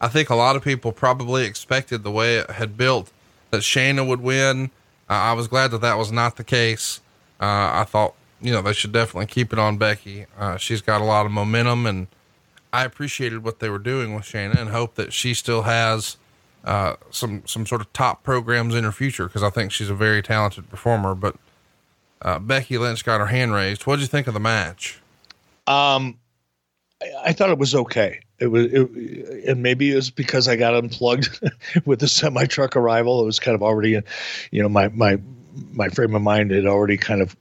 [0.00, 3.10] I think a lot of people probably expected the way it had built
[3.50, 4.70] that Shayna would win.
[5.08, 7.00] Uh, I was glad that that was not the case.
[7.40, 10.26] Uh, I thought, you know, they should definitely keep it on Becky.
[10.38, 12.06] Uh, she's got a lot of momentum and
[12.72, 16.16] I appreciated what they were doing with Shayna and hope that she still has,
[16.64, 19.28] uh, some, some sort of top programs in her future.
[19.28, 21.36] Cause I think she's a very talented performer, but,
[22.22, 23.86] uh, Becky Lynch got her hand raised.
[23.86, 25.00] What did you think of the match?
[25.66, 26.18] Um,
[27.02, 28.20] I, I thought it was okay.
[28.40, 31.40] It was, it, and maybe it was because I got unplugged
[31.84, 33.20] with the semi truck arrival.
[33.22, 34.00] It was kind of already,
[34.50, 35.18] you know, my my
[35.72, 37.36] my frame of mind had already kind of,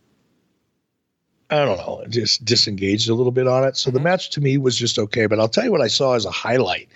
[1.49, 3.77] I don't know, just disengaged a little bit on it.
[3.77, 5.25] So the match to me was just okay.
[5.25, 6.89] But I'll tell you what I saw as a highlight.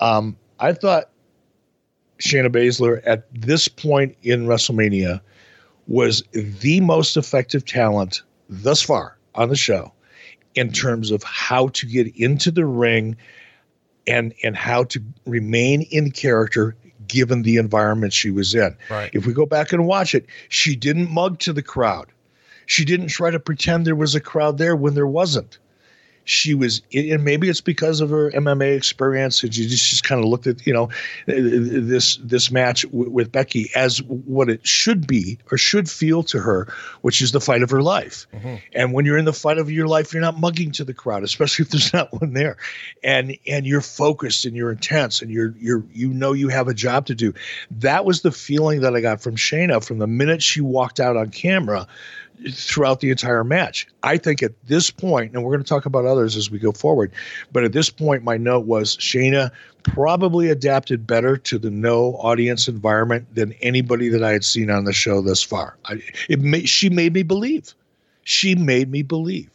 [0.00, 1.10] Um, I thought
[2.18, 5.20] Shayna Baszler at this point in WrestleMania
[5.88, 9.92] was the most effective talent thus far on the show
[10.54, 13.16] in terms of how to get into the ring
[14.06, 16.76] and and how to remain in character
[17.06, 18.76] given the environment she was in.
[18.90, 19.10] Right.
[19.12, 22.06] If we go back and watch it, she didn't mug to the crowd.
[22.66, 25.58] She didn't try to pretend there was a crowd there when there wasn't.
[26.24, 29.42] She was, and maybe it's because of her MMA experience.
[29.42, 30.88] And she just, just kind of looked at, you know,
[31.26, 36.38] this this match w- with Becky as what it should be or should feel to
[36.38, 38.26] her, which is the fight of her life.
[38.32, 38.54] Mm-hmm.
[38.72, 41.24] And when you're in the fight of your life, you're not mugging to the crowd,
[41.24, 42.56] especially if there's not one there.
[43.02, 46.74] And and you're focused and you're intense and you're you're you know you have a
[46.74, 47.34] job to do.
[47.70, 51.16] That was the feeling that I got from Shayna from the minute she walked out
[51.16, 51.86] on camera
[52.50, 53.86] throughout the entire match.
[54.02, 56.72] I think at this point, and we're going to talk about others as we go
[56.72, 57.12] forward,
[57.52, 59.50] but at this point, my note was Shayna
[59.82, 64.84] probably adapted better to the no audience environment than anybody that I had seen on
[64.84, 65.76] the show thus far.
[65.86, 67.74] I, it made, she made me believe.
[68.24, 69.50] She made me believe.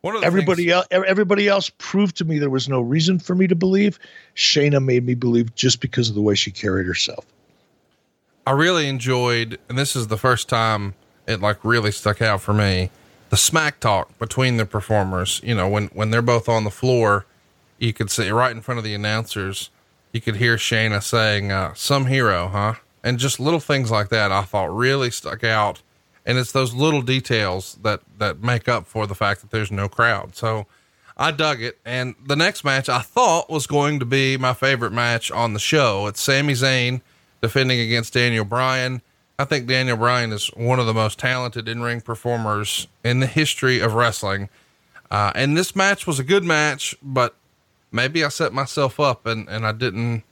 [0.00, 3.18] One of the Everybody things- else, everybody else proved to me there was no reason
[3.18, 3.98] for me to believe.
[4.36, 7.24] Shayna made me believe just because of the way she carried herself.
[8.46, 10.94] I really enjoyed, and this is the first time
[11.28, 12.90] it like really stuck out for me.
[13.30, 17.26] The smack talk between the performers, you know, when, when they're both on the floor,
[17.78, 19.70] you could see right in front of the announcers,
[20.12, 22.74] you could hear Shayna saying, uh, some hero, huh?
[23.04, 25.82] And just little things like that I thought really stuck out.
[26.24, 29.88] And it's those little details that, that make up for the fact that there's no
[29.88, 30.34] crowd.
[30.34, 30.66] So
[31.16, 31.78] I dug it.
[31.84, 35.60] And the next match I thought was going to be my favorite match on the
[35.60, 36.06] show.
[36.06, 37.02] It's Sami Zayn
[37.40, 39.02] defending against Daniel Bryan.
[39.40, 43.26] I think Daniel Bryan is one of the most talented in ring performers in the
[43.26, 44.48] history of wrestling.
[45.12, 47.36] Uh, and this match was a good match, but
[47.92, 50.24] maybe I set myself up and, and I didn't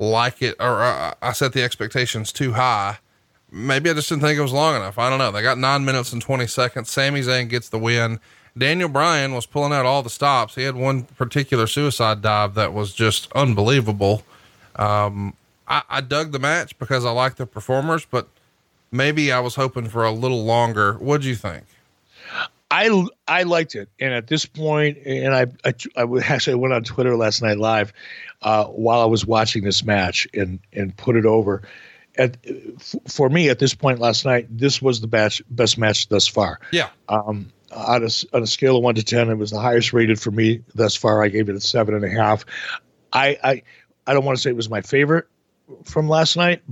[0.00, 2.98] like it or uh, I set the expectations too high.
[3.50, 4.98] Maybe I just didn't think it was long enough.
[4.98, 5.30] I don't know.
[5.30, 6.90] They got nine minutes and 20 seconds.
[6.90, 8.18] Sami Zayn gets the win.
[8.56, 10.56] Daniel Bryan was pulling out all the stops.
[10.56, 14.24] He had one particular suicide dive that was just unbelievable.
[14.74, 15.34] Um,
[15.68, 18.28] I, I dug the match because I like the performers, but
[18.90, 20.94] maybe I was hoping for a little longer.
[20.94, 21.64] What'd you think?
[22.70, 26.84] I I liked it, and at this point, and I I, I actually went on
[26.84, 27.92] Twitter last night live
[28.42, 31.62] uh, while I was watching this match and and put it over.
[32.18, 32.36] At
[33.06, 36.60] for me at this point last night, this was the best best match thus far.
[36.72, 36.88] Yeah.
[37.08, 40.20] Um, on a, on a scale of one to ten, it was the highest rated
[40.20, 41.22] for me thus far.
[41.22, 42.44] I gave it a seven and a half.
[43.12, 43.62] I I
[44.06, 45.26] I don't want to say it was my favorite
[45.84, 46.62] from last night,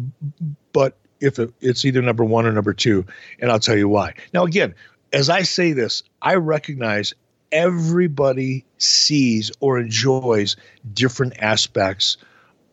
[0.72, 3.04] but if it, it's either number one or number two,
[3.40, 4.14] and I'll tell you why.
[4.32, 4.74] Now, again,
[5.12, 7.14] as I say this, I recognize
[7.52, 10.56] everybody sees or enjoys
[10.92, 12.16] different aspects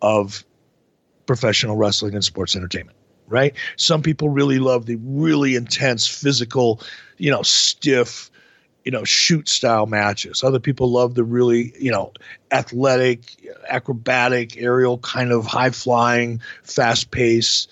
[0.01, 0.43] of
[1.25, 3.55] professional wrestling and sports entertainment, right?
[3.77, 6.81] Some people really love the really intense physical,
[7.17, 8.29] you know, stiff,
[8.83, 10.43] you know, shoot style matches.
[10.43, 12.11] Other people love the really, you know,
[12.51, 13.21] athletic,
[13.69, 17.67] acrobatic, aerial kind of high flying, fast pace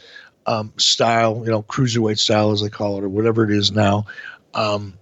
[0.46, 4.06] um, style, you know, cruiserweight style as they call it, or whatever it is now.
[4.54, 4.98] Um,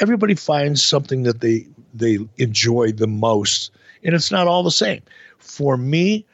[0.00, 3.70] everybody finds something that they they enjoy the most,
[4.02, 5.02] and it's not all the same.
[5.38, 6.26] For me,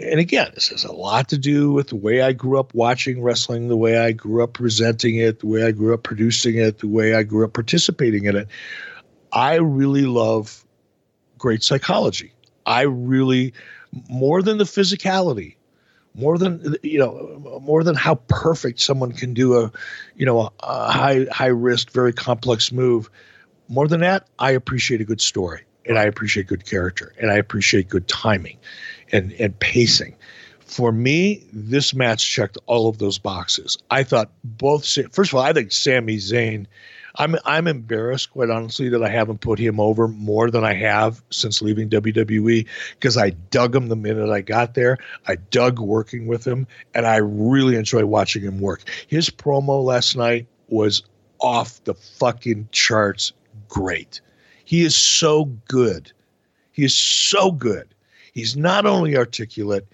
[0.00, 3.22] and again, this has a lot to do with the way I grew up watching
[3.22, 6.78] wrestling, the way I grew up presenting it, the way I grew up producing it,
[6.78, 8.48] the way I grew up participating in it.
[9.32, 10.64] I really love
[11.38, 12.32] great psychology.
[12.66, 13.52] I really
[14.08, 15.56] more than the physicality,
[16.14, 19.72] more than you know, more than how perfect someone can do a,
[20.16, 23.10] you know, a, a high high risk, very complex move.
[23.68, 27.36] More than that, I appreciate a good story, and I appreciate good character, and I
[27.36, 28.58] appreciate good timing,
[29.12, 30.16] and and pacing.
[30.60, 33.76] For me, this match checked all of those boxes.
[33.90, 34.86] I thought both.
[35.12, 36.66] First of all, I think Sami Zayn
[37.16, 41.22] I'm I'm embarrassed, quite honestly, that I haven't put him over more than I have
[41.30, 44.98] since leaving WWE because I dug him the minute I got there.
[45.26, 48.82] I dug working with him, and I really enjoy watching him work.
[49.06, 51.02] His promo last night was
[51.38, 53.32] off the fucking charts.
[53.68, 54.20] Great.
[54.64, 56.12] He is so good.
[56.72, 57.94] He is so good.
[58.32, 59.86] He's not only articulate,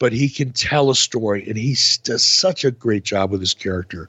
[0.00, 3.54] but he can tell a story, and he does such a great job with his
[3.54, 4.08] character.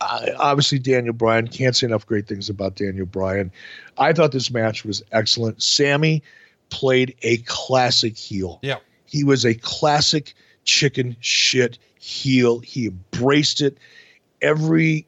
[0.00, 3.50] Uh, obviously, Daniel Bryan can't say enough great things about Daniel Bryan.
[3.96, 5.62] I thought this match was excellent.
[5.62, 6.22] Sami
[6.70, 8.58] played a classic heel.
[8.62, 10.34] Yeah, he was a classic
[10.64, 12.58] chicken shit heel.
[12.58, 13.78] He embraced it.
[14.42, 15.06] Every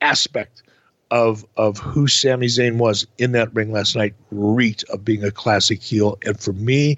[0.00, 0.62] aspect
[1.10, 5.30] of of who Sami Zayn was in that ring last night reeked of being a
[5.30, 6.16] classic heel.
[6.24, 6.96] And for me,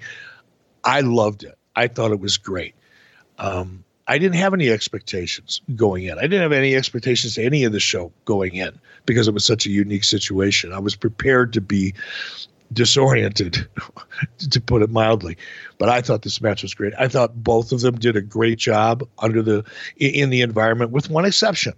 [0.85, 1.57] I loved it.
[1.75, 2.75] I thought it was great.
[3.37, 6.17] Um, I didn't have any expectations going in.
[6.17, 9.45] I didn't have any expectations to any of the show going in because it was
[9.45, 10.73] such a unique situation.
[10.73, 11.93] I was prepared to be
[12.73, 13.67] disoriented,
[14.49, 15.37] to put it mildly.
[15.77, 16.93] But I thought this match was great.
[16.97, 19.63] I thought both of them did a great job under the
[19.97, 21.73] in the environment, with one exception.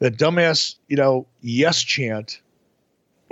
[0.00, 2.40] That dumbass, you know, yes chant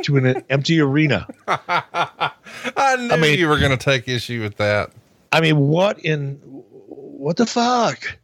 [0.02, 1.26] to an empty arena.
[1.46, 4.90] I knew I mean, you were going to take issue with that.
[5.32, 8.18] I mean, what in what the fuck?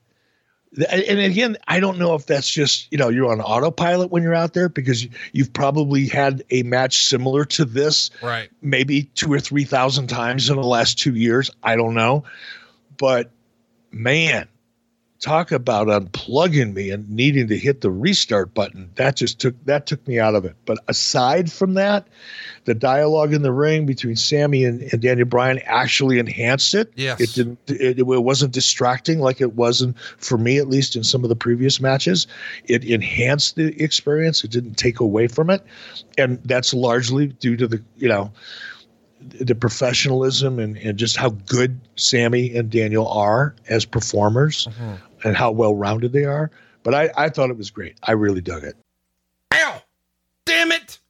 [0.91, 4.35] And again, I don't know if that's just you know you're on autopilot when you're
[4.35, 8.51] out there because you've probably had a match similar to this, right?
[8.61, 11.51] Maybe two or three thousand times in the last two years.
[11.63, 12.25] I don't know,
[12.99, 13.31] but
[13.91, 14.47] man,
[15.21, 18.91] talk about unplugging me and needing to hit the restart button.
[18.95, 20.55] That just took that took me out of it.
[20.65, 22.07] But aside from that,
[22.65, 26.93] the dialogue in the ring between Sami and, and Daniel Bryan actually enhanced it.
[26.95, 27.21] Yes.
[27.21, 31.25] It didn't it, it wasn't distracting like it wasn't for me at least in some
[31.25, 32.27] of the previous matches.
[32.67, 34.45] It enhanced the experience.
[34.45, 35.65] It didn't take away from it.
[36.17, 38.33] And that's largely due to the, you know,
[39.21, 44.95] the professionalism and, and just how good Sami and Daniel are as performers mm-hmm.
[45.25, 46.51] And how well rounded they are.
[46.83, 47.99] But I, I thought it was great.
[48.03, 48.77] I really dug it.
[49.53, 49.83] Ow!
[50.45, 51.01] Damn it!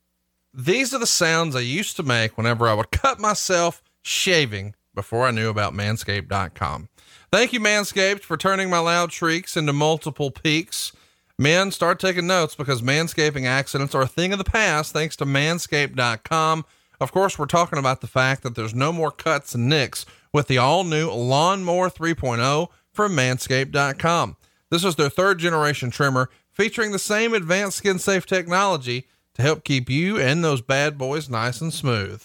[0.54, 5.26] These are the sounds I used to make whenever I would cut myself shaving before
[5.26, 6.88] I knew about manscaped.com.
[7.30, 10.92] Thank you, Manscaped, for turning my loud shrieks into multiple peaks.
[11.38, 15.24] Men, start taking notes because manscaping accidents are a thing of the past thanks to
[15.24, 16.64] manscaped.com.
[17.00, 20.48] Of course, we're talking about the fact that there's no more cuts and nicks with
[20.48, 22.68] the all new Lawnmower 3.0
[22.99, 24.36] from manscaped.com.
[24.70, 29.62] This is their third generation trimmer featuring the same advanced skin safe technology to help
[29.62, 32.24] keep you and those bad boys nice and smooth.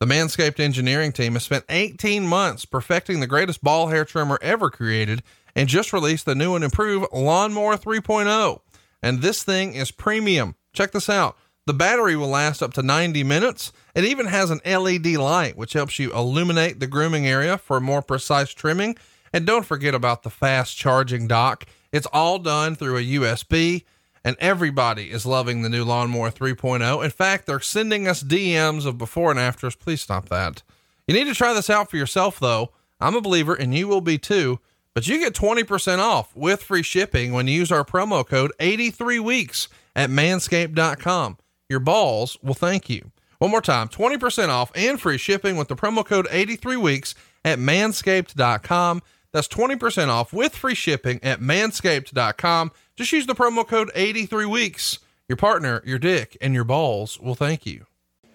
[0.00, 4.70] The Manscaped engineering team has spent 18 months perfecting the greatest ball hair trimmer ever
[4.70, 5.22] created
[5.54, 8.60] and just released the new and improved Lawnmower 3.0.
[9.02, 10.54] And this thing is premium.
[10.72, 11.36] Check this out.
[11.66, 13.74] The battery will last up to 90 minutes.
[13.94, 18.00] It even has an LED light, which helps you illuminate the grooming area for more
[18.00, 18.96] precise trimming.
[19.34, 21.66] And don't forget about the fast charging dock.
[21.92, 23.84] It's all done through a USB
[24.24, 27.04] and everybody is loving the new Lawnmower 3.0.
[27.04, 29.76] In fact, they're sending us DMs of before and afters.
[29.76, 30.62] Please stop that.
[31.06, 32.70] You need to try this out for yourself, though.
[33.00, 34.60] I'm a believer, and you will be too.
[34.94, 39.18] But you get 20% off with free shipping when you use our promo code 83
[39.18, 41.36] weeks at manscaped.com.
[41.68, 43.10] Your balls will thank you.
[43.38, 47.14] One more time 20% off and free shipping with the promo code 83 weeks
[47.44, 49.02] at manscaped.com.
[49.34, 52.70] That's 20% off with free shipping at manscaped.com.
[52.94, 55.00] Just use the promo code 83 weeks.
[55.28, 57.86] Your partner, your dick, and your balls will thank you.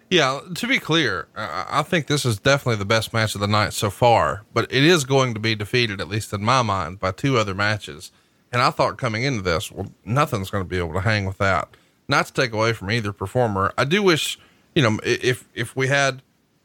[0.10, 3.72] Yeah, to be clear, I think this is definitely the best match of the night
[3.72, 7.12] so far, but it is going to be defeated, at least in my mind, by
[7.12, 8.12] two other matches.
[8.52, 11.38] And I thought coming into this, well, nothing's going to be able to hang with
[11.38, 11.70] that.
[12.10, 13.72] Not to take away from either performer.
[13.78, 14.38] I do wish,
[14.76, 16.24] you know, if, if we had,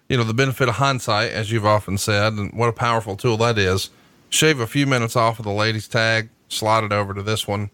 [0.09, 3.37] you know, the benefit of hindsight, as you've often said, and what a powerful tool
[3.37, 3.91] that is,
[4.35, 7.71] shave a few minutes off of the ladies tag, slide it over to this one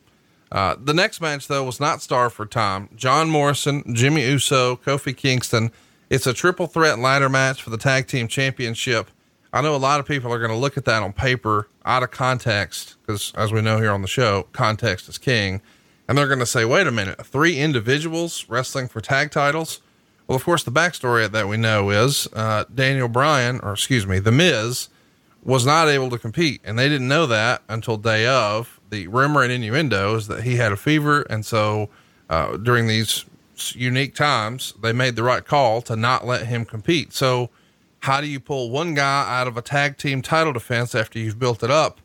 [0.52, 2.88] uh, the next match, though, was not star for time.
[2.96, 5.70] John Morrison, Jimmy Uso, Kofi Kingston.
[6.08, 9.10] It's a triple threat ladder match for the tag team championship.
[9.52, 12.02] I know a lot of people are going to look at that on paper out
[12.02, 15.62] of context because, as we know here on the show, context is king.
[16.08, 19.80] And they're going to say, wait a minute, three individuals wrestling for tag titles?
[20.26, 24.18] Well, of course, the backstory that we know is uh, Daniel Bryan, or excuse me,
[24.18, 24.88] The Miz,
[25.42, 28.80] was not able to compete, and they didn't know that until day of.
[28.90, 31.88] The rumor and innuendo is that he had a fever, and so
[32.28, 33.24] uh, during these
[33.74, 37.12] unique times, they made the right call to not let him compete.
[37.12, 37.50] So,
[38.00, 41.38] how do you pull one guy out of a tag team title defense after you've
[41.38, 42.00] built it up?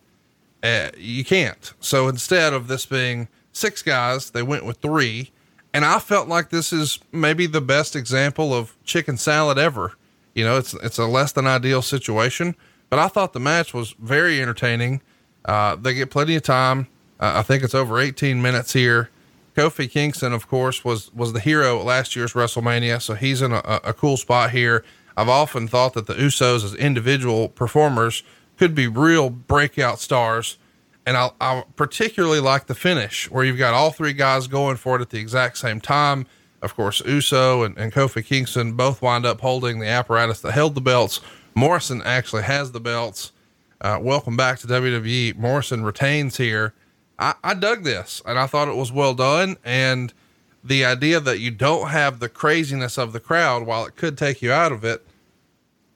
[0.61, 1.73] Uh, you can't.
[1.79, 5.31] So instead of this being six guys, they went with three.
[5.73, 9.93] And I felt like this is maybe the best example of chicken salad ever.
[10.33, 12.55] You know, it's, it's a less than ideal situation,
[12.95, 15.01] but I thought the match was very entertaining.
[15.43, 16.87] Uh, they get plenty of time.
[17.19, 19.09] Uh, I think it's over 18 minutes here.
[19.53, 23.01] Kofi Kingston, of course, was, was the hero at last year's WrestleMania.
[23.01, 24.85] So he's in a, a cool spot here.
[25.17, 28.23] I've often thought that the Usos as individual performers
[28.55, 30.57] could be real breakout stars.
[31.05, 34.95] And I, I particularly like the finish where you've got all three guys going for
[34.95, 36.27] it at the exact same time.
[36.61, 40.75] Of course, Uso and, and Kofi Kingston both wind up holding the apparatus that held
[40.75, 41.19] the belts.
[41.55, 43.31] Morrison actually has the belts.
[43.79, 45.37] Uh, welcome back to WWE.
[45.37, 46.73] Morrison retains here.
[47.17, 49.55] I, I dug this and I thought it was well done.
[49.63, 50.13] And
[50.61, 54.41] the idea that you don't have the craziness of the crowd, while it could take
[54.41, 55.05] you out of it,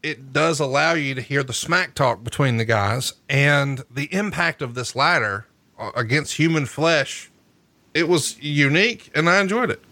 [0.01, 4.61] it does allow you to hear the smack talk between the guys and the impact
[4.61, 5.45] of this ladder
[5.77, 7.29] uh, against human flesh.
[7.93, 9.83] It was unique and I enjoyed it.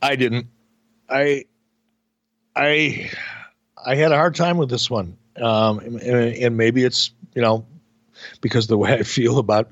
[0.00, 0.46] I didn't.
[1.08, 1.46] I,
[2.54, 3.10] I,
[3.84, 5.16] I had a hard time with this one.
[5.36, 7.66] Um, and, and maybe it's, you know,
[8.40, 9.70] because the way I feel about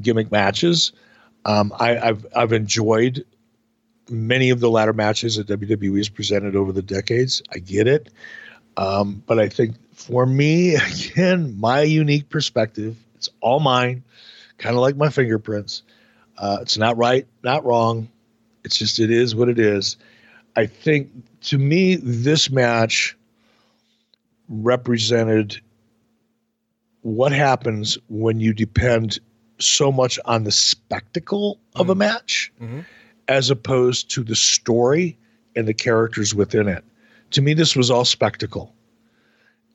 [0.00, 0.92] gimmick matches,
[1.44, 3.24] um, I, have I've enjoyed
[4.08, 7.42] many of the ladder matches that WWE has presented over the decades.
[7.52, 8.10] I get it.
[8.76, 14.02] Um, but I think for me, again, my unique perspective, it's all mine,
[14.58, 15.82] kind of like my fingerprints.
[16.38, 18.08] Uh, it's not right, not wrong.
[18.64, 19.96] It's just, it is what it is.
[20.56, 21.10] I think
[21.44, 23.16] to me, this match
[24.48, 25.60] represented
[27.02, 29.18] what happens when you depend
[29.58, 31.98] so much on the spectacle of a mm-hmm.
[32.00, 32.52] match.
[32.60, 32.80] Mm-hmm
[33.28, 35.16] as opposed to the story
[35.56, 36.84] and the characters within it.
[37.30, 38.74] To me, this was all spectacle.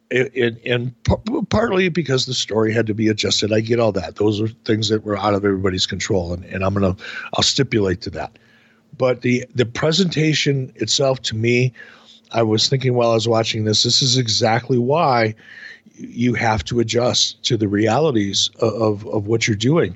[0.10, 3.52] It, it, and p- partly because the story had to be adjusted.
[3.52, 4.16] I get all that.
[4.16, 6.96] Those are things that were out of everybody's control, and, and I'm gonna
[7.34, 8.40] I'll stipulate to that.
[8.98, 11.74] But the the presentation itself, to me,
[12.32, 15.36] I was thinking while I was watching this, this is exactly why
[16.00, 19.96] you have to adjust to the realities of, of what you're doing.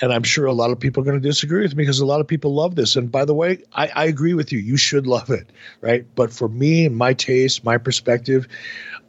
[0.00, 2.06] And I'm sure a lot of people are going to disagree with me because a
[2.06, 2.96] lot of people love this.
[2.96, 4.58] And by the way, I, I agree with you.
[4.58, 5.50] You should love it,
[5.80, 6.06] right?
[6.14, 8.48] But for me and my taste, my perspective,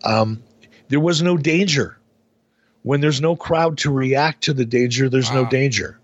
[0.03, 0.43] um,
[0.89, 1.97] there was no danger.
[2.81, 5.43] When there's no crowd to react to the danger, there's wow.
[5.43, 5.99] no danger.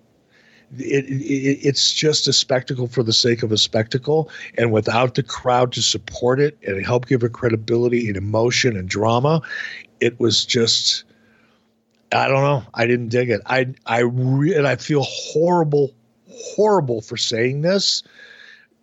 [0.78, 4.30] It, it, it's just a spectacle for the sake of a spectacle.
[4.57, 8.88] And without the crowd to support it and help give it credibility and emotion and
[8.88, 9.41] drama,
[9.99, 11.03] it was just
[12.11, 12.63] I don't know.
[12.74, 13.41] I didn't dig it.
[13.45, 15.93] I I re- and I feel horrible,
[16.32, 18.03] horrible for saying this.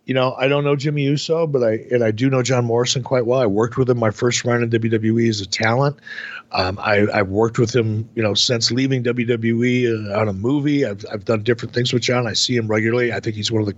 [0.07, 3.03] You know, I don't know Jimmy Uso, but I and I do know John Morrison
[3.03, 3.41] quite well.
[3.41, 5.97] I worked with him my first run in WWE as a talent.
[6.53, 10.85] Um, I, have worked with him, you know, since leaving WWE uh, on a movie.
[10.85, 12.25] I've I've done different things with John.
[12.25, 13.11] I see him regularly.
[13.11, 13.75] I think he's one of the,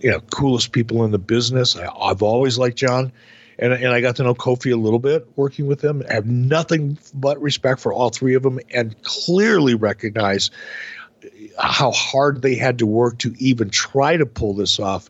[0.00, 1.76] you know, coolest people in the business.
[1.76, 3.12] I, I've always liked John
[3.58, 6.02] and and I got to know Kofi a little bit working with him.
[6.08, 10.50] I have nothing but respect for all three of them, and clearly recognize
[11.58, 15.08] how hard they had to work to even try to pull this off.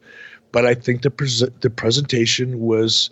[0.56, 3.10] But I think the pre- the presentation was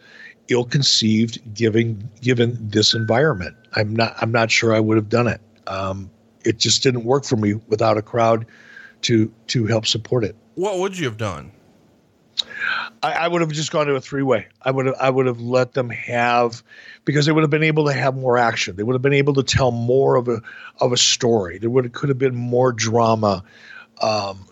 [0.49, 3.55] ill conceived, given given this environment.
[3.75, 5.43] I'm not I'm not sure I would have done it.
[5.67, 6.11] Um,
[6.43, 8.47] it just didn't work for me without a crowd
[9.03, 10.37] to to help support it.
[10.55, 11.53] What would you have done?
[13.03, 14.47] I, I would have just gone to a three way.
[14.63, 16.63] I would have I would have let them have
[17.05, 18.77] because they would have been able to have more action.
[18.77, 20.41] They would have been able to tell more of a
[20.81, 21.59] of a story.
[21.59, 23.45] There would have, could have been more drama
[24.01, 24.47] um,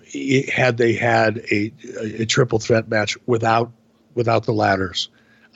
[0.49, 3.73] had they had a, a, a triple threat match without
[4.15, 5.09] without the ladders.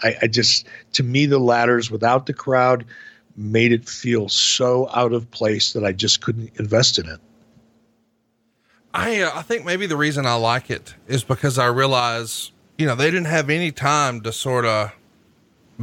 [0.03, 2.85] I, I just to me the ladders without the crowd
[3.37, 7.21] made it feel so out of place that I just couldn't invest in it.
[8.95, 12.87] I uh, I think maybe the reason I like it is because I realize you
[12.87, 14.93] know, they didn't have any time to sort of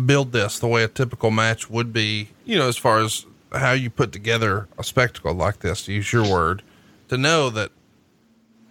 [0.05, 3.71] build this the way a typical match would be, you know, as far as how
[3.71, 6.63] you put together a spectacle like this, to use your word,
[7.09, 7.71] to know that,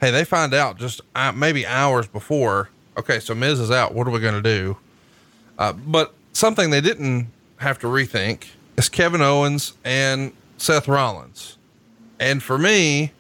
[0.03, 3.95] hey, they find out just uh, maybe hours before, okay, so Miz is out.
[3.95, 4.77] What are we going to do?
[5.57, 7.29] Uh, but something they didn't
[7.59, 11.57] have to rethink is Kevin Owens and Seth Rollins.
[12.19, 13.13] And for me,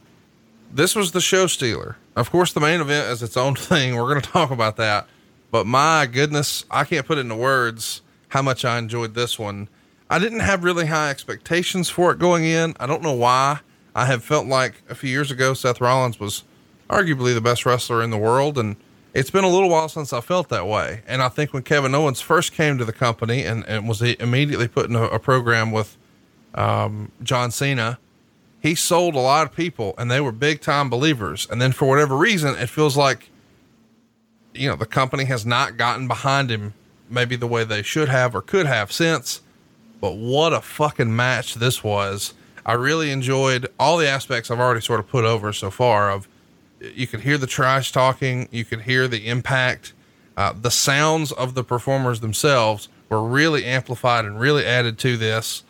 [0.72, 1.98] this was the show stealer.
[2.16, 3.94] Of course, the main event is its own thing.
[3.94, 5.06] We're going to talk about that.
[5.52, 9.68] but my goodness, I can't put into words how much I enjoyed this one.
[10.10, 12.74] I didn't have really high expectations for it going in.
[12.80, 13.60] I don't know why.
[13.94, 16.42] I have felt like a few years ago, Seth Rollins was
[16.88, 18.58] arguably the best wrestler in the world.
[18.58, 18.76] And
[19.14, 21.02] it's been a little while since I felt that way.
[21.06, 24.68] And I think when Kevin Owens first came to the company and, and was immediately
[24.68, 25.96] put in a, a program with
[26.54, 27.98] um, John Cena,
[28.60, 31.46] he sold a lot of people and they were big time believers.
[31.50, 33.30] And then for whatever reason, it feels like,
[34.54, 36.74] you know, the company has not gotten behind him
[37.10, 39.42] maybe the way they should have or could have since.
[40.00, 42.34] But what a fucking match this was.
[42.64, 46.28] I really enjoyed all the aspects I've already sort of put over so far of
[46.94, 49.92] you could hear the trash talking, you could hear the impact,
[50.36, 55.64] uh, the sounds of the performers themselves were really amplified and really added to this.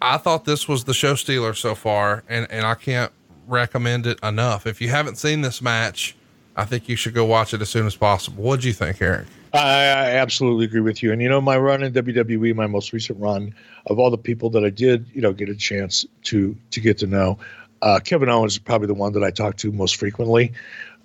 [0.00, 3.12] I thought this was the show stealer so far, and, and I can't
[3.46, 4.66] recommend it enough.
[4.66, 6.16] If you haven't seen this match,
[6.56, 8.42] I think you should go watch it as soon as possible.
[8.42, 9.26] What do you think, Eric?
[9.52, 11.12] I, I, absolutely agree with you.
[11.12, 13.54] And you know, my run in WWE, my most recent run,
[13.86, 16.98] of all the people that I did, you know, get a chance to to get
[16.98, 17.38] to know,
[17.84, 20.52] uh, Kevin Owens is probably the one that I talk to most frequently.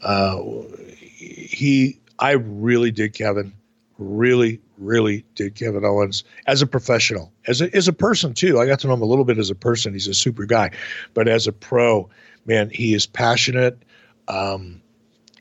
[0.01, 0.41] Uh,
[0.95, 3.51] he, I really did Kevin
[3.97, 8.59] really, really did Kevin Owens as a professional, as a, as a person too.
[8.59, 9.91] I got to know him a little bit as a person.
[9.91, 10.71] He's a super guy,
[11.13, 12.09] but as a pro,
[12.45, 13.77] man, he is passionate.
[14.29, 14.81] Um,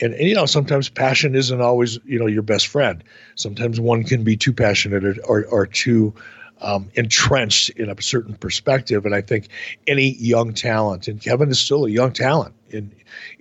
[0.00, 3.04] and, and, you know, sometimes passion isn't always, you know, your best friend.
[3.36, 6.12] Sometimes one can be too passionate or, or, or too
[6.60, 9.06] um, entrenched in a certain perspective.
[9.06, 9.48] And I think
[9.86, 12.92] any young talent, and Kevin is still a young talent in,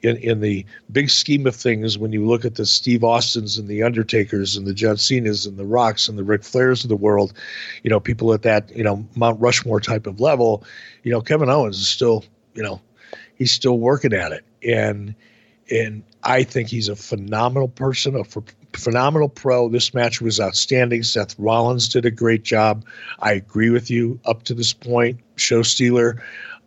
[0.03, 3.67] in, in the big scheme of things, when you look at the Steve Austins and
[3.67, 6.95] the Undertakers and the John Cena's and the Rocks and the Ric Flairs of the
[6.95, 7.33] world,
[7.83, 10.63] you know, people at that, you know, Mount Rushmore type of level,
[11.03, 12.81] you know, Kevin Owens is still, you know,
[13.35, 14.45] he's still working at it.
[14.63, 15.15] And,
[15.69, 18.23] and I think he's a phenomenal person, a
[18.77, 19.69] phenomenal pro.
[19.69, 21.03] This match was outstanding.
[21.03, 22.85] Seth Rollins did a great job.
[23.19, 25.19] I agree with you up to this point.
[25.35, 26.23] Show stealer,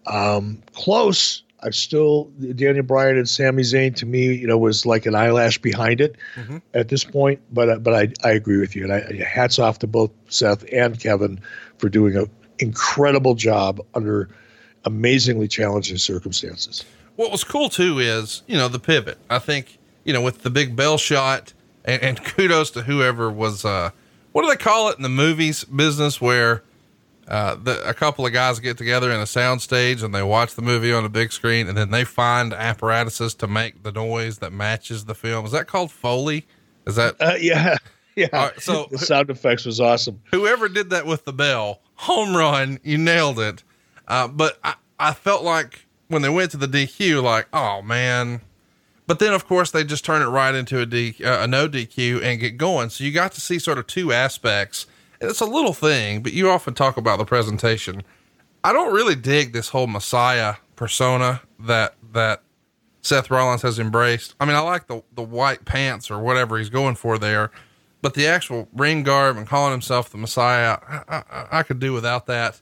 [0.07, 1.43] um, close.
[1.63, 2.25] I still
[2.55, 6.17] Daniel Bryan and Sami Zayn to me, you know, was like an eyelash behind it
[6.35, 6.59] mm-hmm.
[6.73, 7.41] at this point.
[7.53, 10.65] But uh, but I, I agree with you, and I, hats off to both Seth
[10.73, 11.41] and Kevin
[11.77, 14.31] for doing an incredible job under
[14.85, 16.85] amazingly challenging circumstances.
[17.21, 19.19] What was cool too is you know the pivot.
[19.29, 21.53] I think you know with the big bell shot,
[21.85, 23.91] and, and kudos to whoever was uh,
[24.33, 26.63] what do they call it in the movies business where
[27.29, 30.55] uh, the, a couple of guys get together in a sound stage and they watch
[30.55, 34.39] the movie on a big screen and then they find apparatuses to make the noise
[34.39, 35.45] that matches the film.
[35.45, 36.47] Is that called Foley?
[36.87, 37.17] Is that?
[37.21, 37.77] Uh, yeah.
[38.17, 38.27] Yeah.
[38.33, 40.21] Right, so the sound effects was awesome.
[40.33, 43.63] Whoever did that with the bell, home run, you nailed it.
[44.09, 48.43] Uh, but I, I felt like when they went to the DQ, like, oh man.
[49.07, 51.69] But then, of course, they just turn it right into a, D, uh, a no
[51.69, 52.91] DQ and get going.
[52.91, 54.87] So you got to see sort of two aspects
[55.21, 58.03] And it's a little thing, but you often talk about the presentation.
[58.65, 62.43] I don't really dig this whole Messiah persona that that
[63.03, 64.35] Seth Rollins has embraced.
[64.41, 67.51] I mean, I like the the white pants or whatever he's going for there,
[68.03, 71.93] but the actual ring garb and calling himself the Messiah, I, I, I could do
[71.93, 72.61] without that.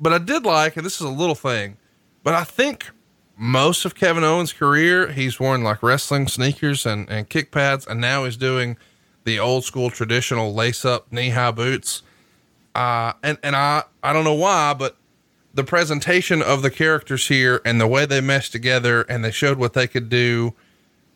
[0.00, 1.76] But I did like, and this is a little thing,
[2.24, 2.90] but I think
[3.36, 8.00] most of Kevin Owens' career, he's worn like wrestling sneakers and, and kick pads, and
[8.00, 8.76] now he's doing
[9.24, 12.02] the old school traditional lace up knee high boots.
[12.74, 14.96] Uh, and, and I, I don't know why, but
[15.52, 19.58] the presentation of the characters here and the way they meshed together and they showed
[19.58, 20.54] what they could do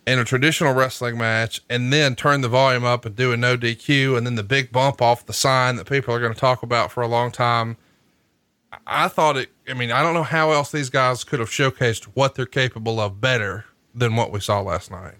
[0.07, 3.57] in a traditional wrestling match and then turn the volume up and do a no
[3.57, 6.63] DQ and then the big bump off the sign that people are going to talk
[6.63, 7.77] about for a long time.
[8.89, 12.05] I thought it, I mean, I don't know how else these guys could have showcased
[12.15, 15.15] what they're capable of better than what we saw last night.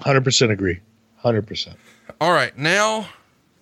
[0.00, 0.80] 100% agree.
[1.22, 1.74] 100%.
[2.20, 3.08] All right, now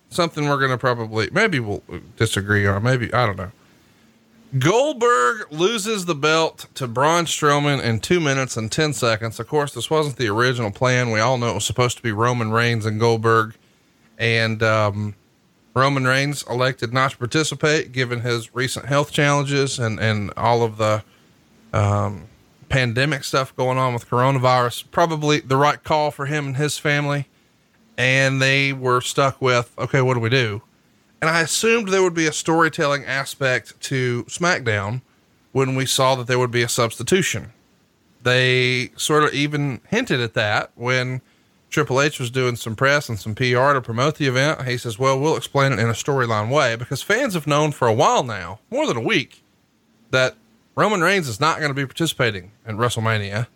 [0.09, 1.83] something we're going to probably, maybe we'll
[2.15, 2.83] disagree on.
[2.83, 3.51] Maybe, I don't know.
[4.59, 9.39] Goldberg loses the belt to Braun Strowman in two minutes and 10 seconds.
[9.39, 11.09] Of course, this wasn't the original plan.
[11.11, 13.55] We all know it was supposed to be Roman Reigns and Goldberg.
[14.19, 15.15] And um,
[15.73, 20.77] Roman Reigns elected not to participate given his recent health challenges and, and all of
[20.77, 21.03] the
[21.73, 22.25] um,
[22.69, 24.85] pandemic stuff going on with coronavirus.
[24.91, 27.27] Probably the right call for him and his family
[27.97, 30.61] and they were stuck with, okay, what do we do?
[31.21, 35.01] And I assumed there would be a storytelling aspect to SmackDown
[35.51, 37.53] when we saw that there would be a substitution.
[38.21, 41.21] They sort of even hinted at that when
[41.73, 44.67] Triple H was doing some press and some PR to promote the event.
[44.67, 47.87] He says, well, we'll explain it in a storyline way because fans have known for
[47.87, 49.43] a while now, more than a week,
[50.11, 50.35] that
[50.75, 53.47] Roman Reigns is not going to be participating in WrestleMania.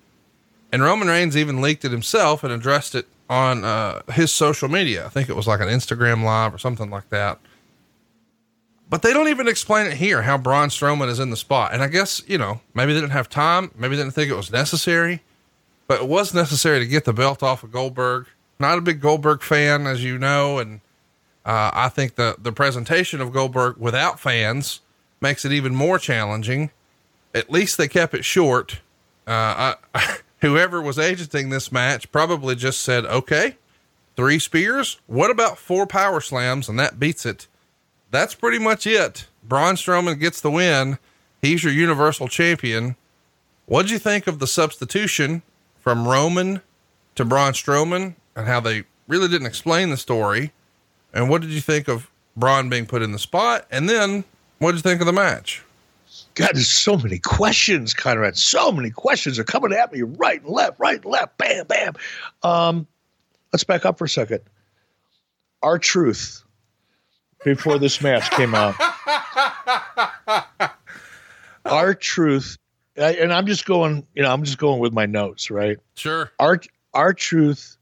[0.72, 5.06] And Roman Reigns even leaked it himself and addressed it on uh, his social media.
[5.06, 7.40] I think it was like an Instagram live or something like that.
[8.90, 11.74] But they don't even explain it here how Braun Strowman is in the spot.
[11.74, 13.72] And I guess, you know, maybe they didn't have time.
[13.76, 15.22] Maybe they didn't think it was necessary,
[15.88, 18.28] but it was necessary to get the belt off of Goldberg.
[18.60, 20.60] Not a big Goldberg fan, as you know.
[20.60, 20.82] And
[21.46, 24.82] uh, I think the, the presentation of Goldberg without fans
[25.22, 26.72] makes it even more challenging.
[27.34, 28.82] At least they kept it short.
[29.28, 33.58] Uh, I, whoever was agenting this match probably just said, okay,
[34.16, 35.00] three spears.
[35.08, 36.68] What about four power slams?
[36.68, 37.48] And that beats it
[38.12, 39.28] that's pretty much it.
[39.44, 40.98] Braun Strowman gets the win.
[41.42, 42.96] He's your universal champion.
[43.66, 45.42] What'd you think of the substitution
[45.88, 46.62] from Roman
[47.16, 50.52] to Braun Strowman and how they really didn't explain the story?
[51.14, 53.66] And what did you think of Braun being put in the spot?
[53.72, 54.26] And then
[54.60, 55.64] what did you think of the match?
[56.36, 58.38] God, there's so many questions, Conrad.
[58.38, 61.94] So many questions are coming at me right and left, right and left, bam, bam.
[62.44, 62.86] Um,
[63.54, 64.42] let's back up for a second.
[65.64, 66.44] R-Truth
[67.46, 68.76] before this match came out.
[72.98, 75.78] R-Truth, and I'm just going, you know, I'm just going with my notes, right?
[75.96, 76.32] Sure.
[76.40, 76.60] Our
[76.94, 77.78] R-Truth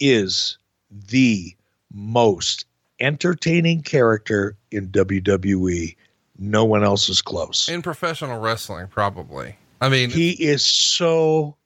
[0.00, 0.58] is
[0.90, 1.54] the
[1.92, 2.66] most
[3.00, 5.96] entertaining character in WWE.
[6.38, 7.68] No one else is close.
[7.68, 9.56] In professional wrestling, probably.
[9.80, 11.56] I mean, he is so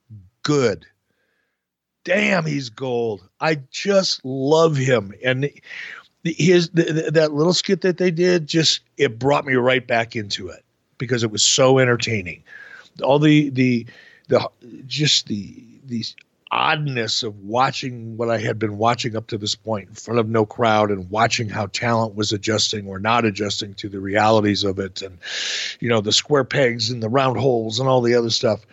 [0.42, 0.86] good.
[2.04, 3.28] Damn, he's gold.
[3.40, 5.12] I just love him.
[5.24, 5.50] And
[6.24, 10.48] his the, that little skit that they did just it brought me right back into
[10.48, 10.64] it
[10.98, 12.42] because it was so entertaining.
[13.02, 13.86] All the the
[14.28, 14.48] the
[14.86, 16.04] just the the
[16.52, 20.28] oddness of watching what I had been watching up to this point in front of
[20.28, 24.78] no crowd and watching how talent was adjusting or not adjusting to the realities of
[24.78, 25.18] it and
[25.80, 28.64] you know the square pegs and the round holes and all the other stuff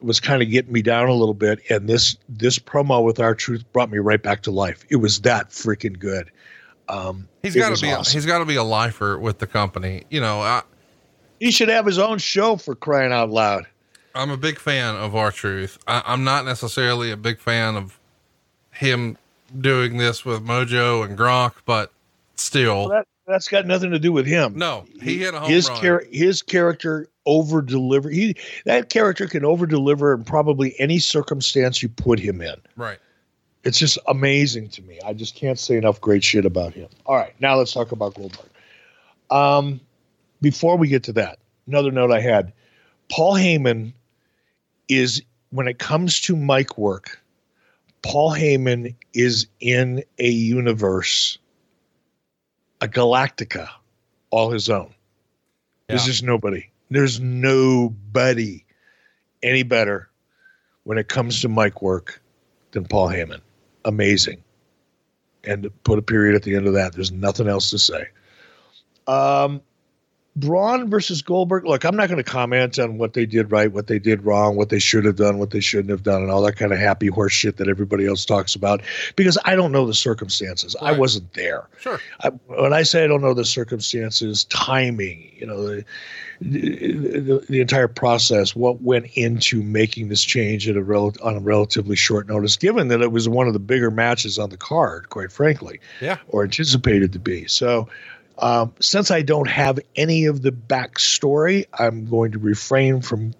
[0.00, 3.70] was kind of getting me down a little bit and this this promo with R-Truth
[3.72, 6.30] brought me right back to life it was that freaking good
[6.88, 8.16] um, he's got to be awesome.
[8.16, 10.04] he's got to be a lifer with the company.
[10.10, 10.62] You know, I,
[11.40, 13.66] he should have his own show for crying out loud.
[14.14, 15.78] I'm a big fan of R-Truth.
[15.86, 17.98] I'm not necessarily a big fan of
[18.72, 19.16] him
[19.60, 21.92] doing this with Mojo and Gronk, but
[22.36, 24.56] still, well, that, that's got nothing to do with him.
[24.56, 25.80] No, he hit a home his run.
[25.80, 28.08] Char- his character over deliver.
[28.10, 28.34] He
[28.64, 32.56] that character can over deliver in probably any circumstance you put him in.
[32.76, 32.98] Right
[33.64, 34.98] it's just amazing to me.
[35.04, 36.88] I just can't say enough great shit about him.
[37.06, 38.48] All right, now let's talk about Goldberg.
[39.30, 39.80] Um,
[40.40, 42.52] before we get to that, another note I had:
[43.08, 43.92] Paul Heyman
[44.88, 47.20] is when it comes to mic work.
[48.02, 51.38] Paul Heyman is in a universe,
[52.80, 53.68] a Galactica,
[54.30, 54.94] all his own.
[55.88, 55.96] Yeah.
[55.96, 56.70] There's just nobody.
[56.90, 58.64] There's nobody
[59.42, 60.08] any better
[60.84, 62.22] when it comes to mic work
[62.70, 63.40] than Paul Heyman
[63.88, 64.44] amazing.
[65.44, 66.92] And put a period at the end of that.
[66.92, 68.08] There's nothing else to say.
[69.06, 69.62] Um,
[70.38, 71.64] Braun versus Goldberg.
[71.64, 74.56] Look, I'm not going to comment on what they did right, what they did wrong,
[74.56, 76.78] what they should have done, what they shouldn't have done, and all that kind of
[76.78, 78.82] happy horse shit that everybody else talks about
[79.16, 80.76] because I don't know the circumstances.
[80.80, 80.94] Right.
[80.94, 81.68] I wasn't there.
[81.78, 82.00] Sure.
[82.22, 85.84] I, when I say I don't know the circumstances, timing, you know, the,
[86.40, 91.40] the, the entire process, what went into making this change at a rel- on a
[91.40, 95.08] relatively short notice, given that it was one of the bigger matches on the card,
[95.08, 97.46] quite frankly, yeah, or anticipated to be.
[97.46, 97.88] So
[98.38, 103.34] um, since I don't have any of the backstory, I'm going to refrain from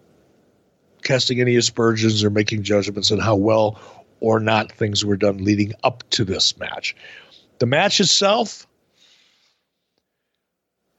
[1.03, 3.81] casting any aspersions or making judgments on how well
[4.21, 6.97] or not things were done leading up to this match.
[7.61, 8.67] The match itself,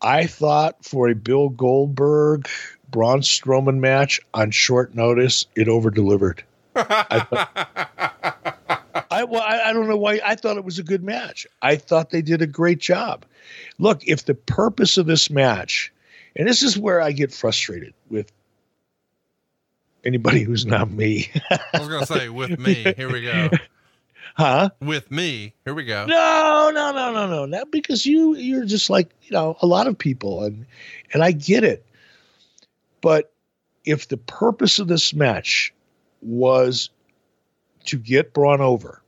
[0.02, 2.48] I thought for a Bill Goldberg
[2.90, 6.44] Braun Strowman match on short notice, it over delivered.
[6.76, 8.34] I,
[9.20, 10.22] I, well, I, I don't know why.
[10.24, 11.46] I thought it was a good match.
[11.62, 13.26] I thought they did a great job.
[13.78, 15.92] Look, if the purpose of this match,
[16.36, 18.32] and this is where I get frustrated with
[20.06, 21.30] anybody who's not me.
[21.50, 22.94] I was going to say, with me.
[22.96, 23.50] Here we go.
[24.36, 24.70] Huh?
[24.80, 25.54] With me.
[25.66, 26.06] Here we go.
[26.06, 27.46] No, no, no, no, no.
[27.46, 30.66] Not because you you're just like, you know, a lot of people and
[31.12, 31.86] and I get it.
[33.02, 33.34] But
[33.84, 35.74] if the purpose of this match
[36.22, 36.90] was
[37.86, 39.02] to get Braun over,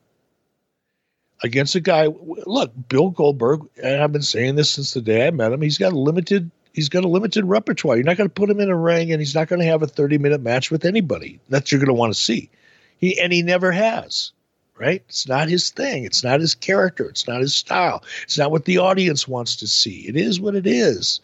[1.44, 2.08] against a guy.
[2.08, 5.62] Look, Bill Goldberg, and I've been saying this since the day I met him.
[5.62, 6.52] He's got a limited.
[6.74, 7.98] He's got a limited repertoire.
[7.98, 9.84] You're not going to put him in a ring, and he's not going to have
[9.84, 12.50] a 30 minute match with anybody that you're going to want to see.
[12.98, 14.32] He and he never has.
[14.78, 15.04] Right?
[15.08, 16.06] It's not his thing.
[16.06, 17.08] It's not his character.
[17.08, 18.04] It's not his style.
[18.24, 20.08] It's not what the audience wants to see.
[20.08, 21.20] It is what it is.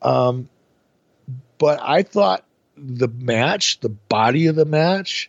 [0.00, 0.48] Um,
[1.58, 2.44] but I thought
[2.76, 5.28] the match, the body of the match,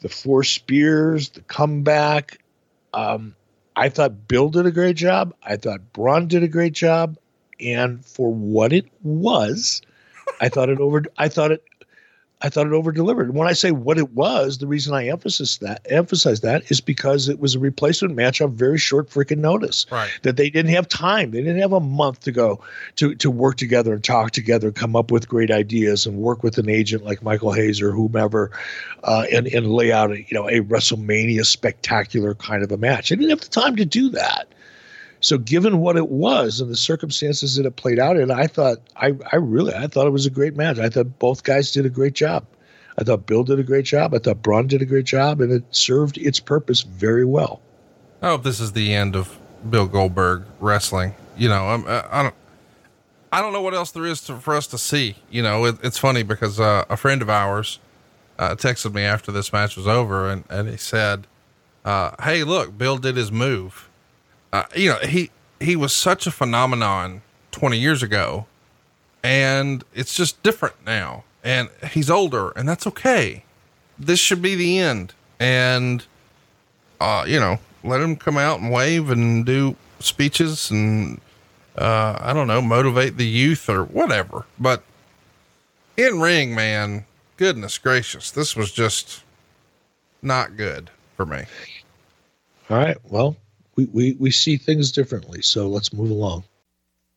[0.00, 2.38] the four spears, the comeback.
[2.92, 3.34] Um,
[3.76, 5.34] I thought Bill did a great job.
[5.42, 7.16] I thought Braun did a great job,
[7.60, 9.82] and for what it was,
[10.40, 11.04] I thought it over.
[11.18, 11.64] I thought it
[12.42, 13.34] I thought it over delivered.
[13.34, 17.28] When I say what it was, the reason I emphasize that emphasize that is because
[17.28, 19.86] it was a replacement match on very short freaking notice.
[19.90, 20.10] Right.
[20.22, 21.30] That they didn't have time.
[21.30, 22.60] They didn't have a month to go
[22.96, 26.58] to to work together and talk together, come up with great ideas, and work with
[26.58, 28.50] an agent like Michael Hayes or whomever,
[29.04, 33.10] uh, and and lay out a you know a WrestleMania spectacular kind of a match.
[33.10, 34.48] They didn't have the time to do that.
[35.22, 38.78] So, given what it was and the circumstances that it played out in, I thought
[38.96, 40.78] I, I really I thought it was a great match.
[40.78, 42.44] I thought both guys did a great job.
[42.98, 44.14] I thought Bill did a great job.
[44.14, 47.62] I thought Braun did a great job, and it served its purpose very well.
[48.20, 49.38] I hope this is the end of
[49.70, 51.14] Bill Goldberg wrestling.
[51.36, 52.34] You know, I'm, I don't,
[53.32, 55.16] I don't know what else there is to, for us to see.
[55.30, 57.78] You know, it, it's funny because uh, a friend of ours
[58.38, 61.28] uh, texted me after this match was over, and and he said,
[61.84, 63.88] uh, "Hey, look, Bill did his move."
[64.52, 65.30] Uh, you know, he,
[65.60, 67.22] he was such a phenomenon
[67.52, 68.46] 20 years ago
[69.22, 73.44] and it's just different now and he's older and that's okay.
[73.98, 75.14] This should be the end.
[75.38, 76.04] And,
[77.00, 81.20] uh, you know, let him come out and wave and do speeches and,
[81.76, 84.46] uh, I don't know, motivate the youth or whatever.
[84.58, 84.82] But
[85.96, 89.22] in ring, man, goodness gracious, this was just
[90.20, 91.44] not good for me.
[92.70, 92.96] All right.
[93.08, 93.36] Well,
[93.76, 95.42] we, we, we see things differently.
[95.42, 96.44] So let's move along.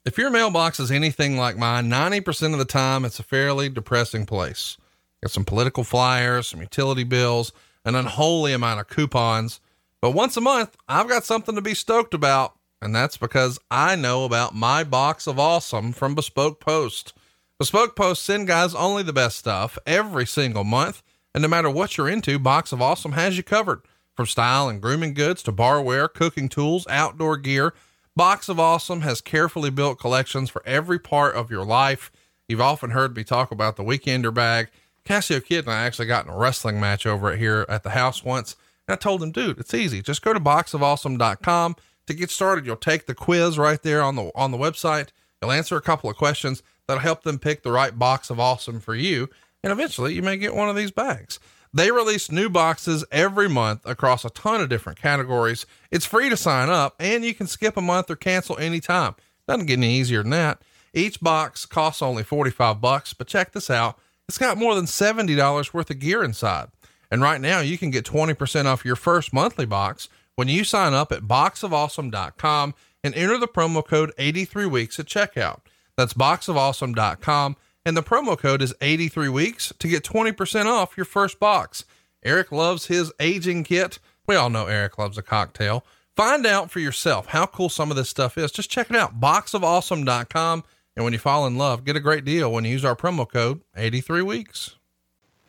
[0.05, 4.25] If your mailbox is anything like mine, 90% of the time it's a fairly depressing
[4.25, 4.77] place.
[5.21, 7.51] Got some political flyers, some utility bills,
[7.83, 9.59] an unholy amount of coupons.
[10.01, 13.95] But once a month, I've got something to be stoked about, and that's because I
[13.95, 17.13] know about my box of awesome from Bespoke Post.
[17.57, 21.01] Bespoke Post send guys only the best stuff every single month,
[21.33, 23.81] and no matter what you're into, Box of Awesome has you covered.
[24.15, 27.73] From style and grooming goods to barware, cooking tools, outdoor gear,
[28.15, 32.11] Box of Awesome has carefully built collections for every part of your life.
[32.47, 34.69] You've often heard me talk about the Weekender bag.
[35.03, 37.89] Cassio Kid and I actually got in a wrestling match over it here at the
[37.89, 38.55] house once.
[38.87, 40.01] And I told him, dude, it's easy.
[40.01, 41.75] Just go to boxofawesome.com
[42.07, 42.65] to get started.
[42.65, 45.09] You'll take the quiz right there on the on the website.
[45.41, 48.79] You'll answer a couple of questions that'll help them pick the right box of awesome
[48.79, 49.29] for you.
[49.63, 51.39] And eventually you may get one of these bags.
[51.75, 55.65] They release new boxes every month across a ton of different categories.
[55.91, 59.15] It's free to sign up and you can skip a month or cancel anytime.
[59.45, 60.61] Doesn't get any easier than that.
[60.93, 63.99] Each box costs only 45 bucks, but check this out.
[64.29, 66.69] It's got more than $70 worth of gear inside.
[67.11, 70.07] And right now you can get 20% off your first monthly box
[70.37, 72.73] when you sign up at boxofawesome.com
[73.03, 75.59] and enter the promo code 83 weeks at checkout.
[75.97, 81.39] That's boxofawesome.com and the promo code is 83 weeks to get 20% off your first
[81.39, 81.85] box.
[82.23, 83.99] Eric loves his aging kit.
[84.27, 85.85] We all know Eric loves a cocktail.
[86.15, 88.51] Find out for yourself how cool some of this stuff is.
[88.51, 90.63] Just check it out, boxofawesome.com.
[90.95, 93.29] And when you fall in love, get a great deal when you use our promo
[93.29, 94.77] code 83 weeks.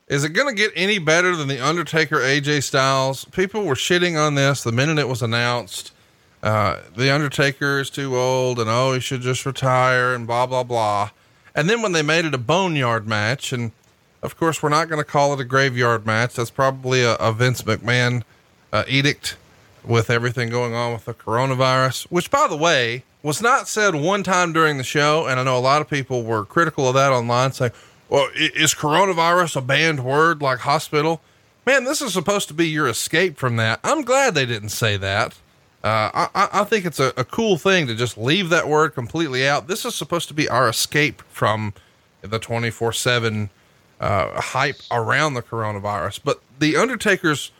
[0.08, 3.24] Is it going to get any better than The Undertaker AJ Styles?
[3.26, 5.92] People were shitting on this the minute it was announced.
[6.42, 10.62] Uh, the Undertaker is too old and oh, he should just retire and blah, blah,
[10.62, 11.10] blah.
[11.56, 13.72] And then when they made it a boneyard match, and
[14.22, 16.34] of course, we're not going to call it a graveyard match.
[16.34, 18.22] That's probably a, a Vince McMahon
[18.72, 19.38] uh, edict
[19.82, 24.22] with everything going on with the coronavirus, which, by the way, was not said one
[24.22, 25.26] time during the show.
[25.26, 27.72] And I know a lot of people were critical of that online, saying,
[28.08, 31.22] well, is coronavirus a banned word like hospital?
[31.64, 33.80] Man, this is supposed to be your escape from that.
[33.82, 35.36] I'm glad they didn't say that.
[35.86, 39.46] Uh, I, I think it's a, a, cool thing to just leave that word completely
[39.46, 39.68] out.
[39.68, 41.74] This is supposed to be our escape from
[42.22, 43.50] the 24 uh, 7
[44.00, 46.22] hype around the coronavirus.
[46.24, 47.52] But The Undertaker's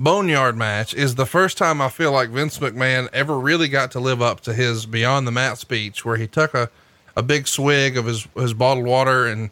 [0.00, 4.00] Boneyard match is the first time I feel like Vince McMahon ever really got to
[4.00, 6.70] live up to his Beyond the Mat speech, where he took a,
[7.14, 9.50] a big swig of his, his bottled water and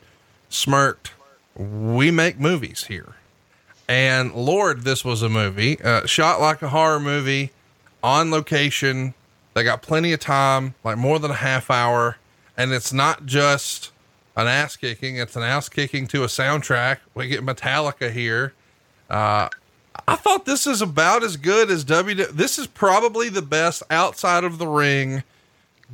[0.48, 1.12] smirked,
[1.54, 3.12] We make movies here.
[3.90, 7.50] And Lord, this was a movie, uh, shot like a horror movie
[8.02, 9.14] on location.
[9.54, 12.16] They got plenty of time, like more than a half hour.
[12.56, 13.90] And it's not just
[14.36, 16.98] an ass kicking, it's an ass kicking to a soundtrack.
[17.14, 18.54] We get Metallica here.
[19.10, 19.48] Uh,
[20.08, 22.30] I thought this is about as good as WWE.
[22.30, 25.22] This is probably the best outside of the ring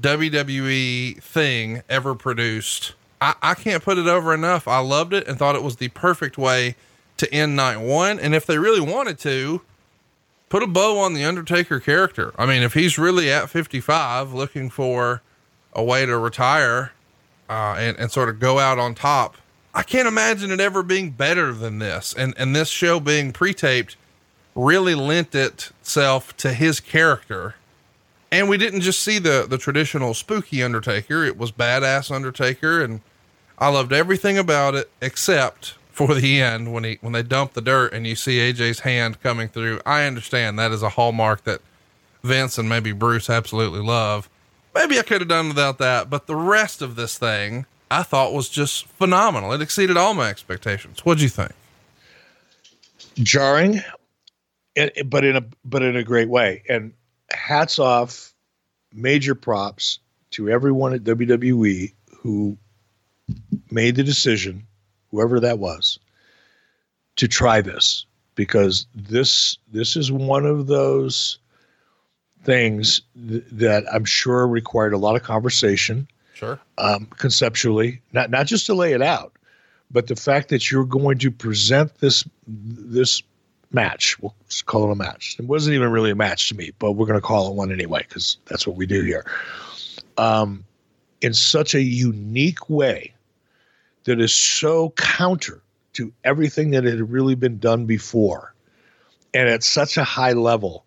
[0.01, 2.95] WWE thing ever produced.
[3.21, 4.69] I, I can't put it over enough.
[4.69, 6.77] I loved it and thought it was the perfect way
[7.17, 8.21] to end night one.
[8.21, 9.63] And if they really wanted to,
[10.49, 12.33] put a bow on the Undertaker character.
[12.39, 15.23] I mean, if he's really at 55 looking for
[15.73, 16.93] a way to retire
[17.49, 19.37] uh, and, and sort of go out on top
[19.79, 22.13] I can't imagine it ever being better than this.
[22.13, 23.97] And and this show being pre-taped
[24.57, 27.55] really lent itself to his character.
[28.33, 33.03] And we didn't just see the the traditional spooky Undertaker; it was badass Undertaker, and
[33.57, 37.61] I loved everything about it except for the end when he when they dump the
[37.61, 39.81] dirt and you see AJ's hand coming through.
[39.85, 41.61] I understand that is a hallmark that
[42.23, 44.31] Vince and maybe Bruce absolutely love.
[44.77, 48.33] Maybe I could have done without that, but the rest of this thing I thought
[48.33, 49.53] was just phenomenal.
[49.53, 51.05] It exceeded all my expectations.
[51.05, 51.51] What'd you think?
[53.17, 53.81] Jarring,
[55.05, 56.63] but in a but in a great way.
[56.69, 56.93] And
[57.33, 58.33] hats off,
[58.93, 59.99] major props
[60.31, 62.57] to everyone at WWE who
[63.73, 64.65] made the decision,
[65.11, 65.99] whoever that was,
[67.17, 71.39] to try this because this this is one of those
[72.45, 76.61] things th- that I'm sure required a lot of conversation Sure.
[76.79, 79.33] um, conceptually, not not just to lay it out,
[79.91, 83.23] but the fact that you're going to present this this
[83.73, 84.19] match.
[84.21, 85.37] We'll just call it a match.
[85.39, 87.73] It wasn't even really a match to me, but we're going to call it one
[87.73, 89.27] anyway because that's what we do here.
[90.17, 90.65] Um,
[91.21, 93.13] in such a unique way
[94.09, 95.63] that is so counter
[95.93, 98.55] to everything that had really been done before,
[99.33, 100.85] and at such a high level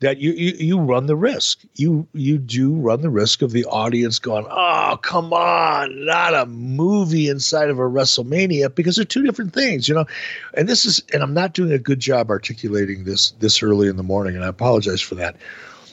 [0.00, 1.60] that you, you you run the risk.
[1.76, 6.46] You you do run the risk of the audience going, "Oh, come on, not a
[6.46, 10.06] movie inside of a WrestleMania," because they're two different things, you know.
[10.54, 13.96] And this is, and I'm not doing a good job articulating this this early in
[13.96, 15.36] the morning, and I apologize for that.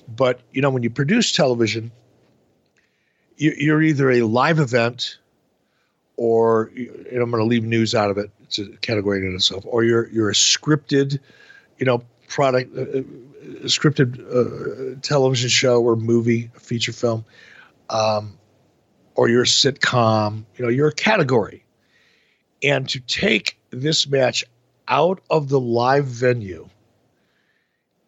[0.08, 1.92] But you know, when you produce television,
[3.36, 5.18] you, you're either a live event,
[6.18, 8.32] or and I'm going to leave news out of it.
[8.44, 11.20] It's a category in itself, or you're you're a scripted,
[11.78, 12.78] you know, product.
[12.78, 13.04] Uh,
[13.64, 17.26] scripted uh, television show or movie, feature film,
[17.90, 18.38] um,
[19.16, 21.64] or your sitcom, you know, you're a category.
[22.64, 24.44] And to take this match
[24.88, 26.70] out of the live venue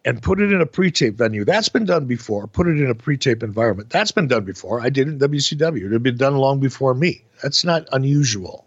[0.05, 2.47] and put it in a pre-tape venue, that's been done before.
[2.47, 3.89] Put it in a pre-tape environment.
[3.89, 4.81] That's been done before.
[4.81, 5.85] I did it in WCW.
[5.85, 7.23] It had been done long before me.
[7.43, 8.65] That's not unusual.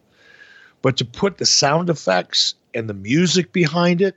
[0.82, 4.16] But to put the sound effects and the music behind it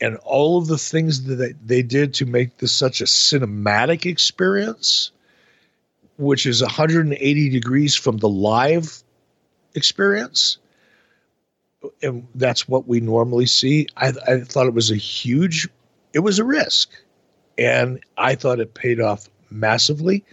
[0.00, 5.12] and all of the things that they, did to make this such a cinematic experience,
[6.18, 9.02] which is 180 degrees from the live
[9.74, 10.58] experience.
[12.02, 13.86] And that's what we normally see.
[13.96, 15.68] I, I thought it was a huge,
[16.12, 16.90] it was a risk.
[17.58, 20.24] And I thought it paid off massively.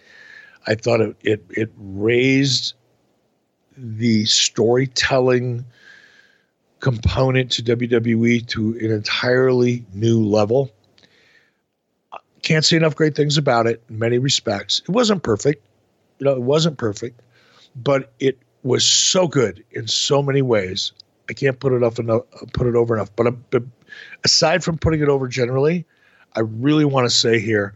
[0.67, 2.73] I thought it, it, it raised
[3.77, 5.65] the storytelling
[6.79, 10.71] component to WWE to an entirely new level.
[12.41, 14.81] Can't say enough great things about it in many respects.
[14.81, 15.65] It wasn't perfect.
[16.19, 17.21] You know, it wasn't perfect,
[17.75, 20.91] but it was so good in so many ways.
[21.29, 22.23] I can't put it up enough,
[22.53, 23.15] put it over enough.
[23.15, 23.63] But, but
[24.23, 25.85] aside from putting it over generally,
[26.35, 27.75] I really want to say here,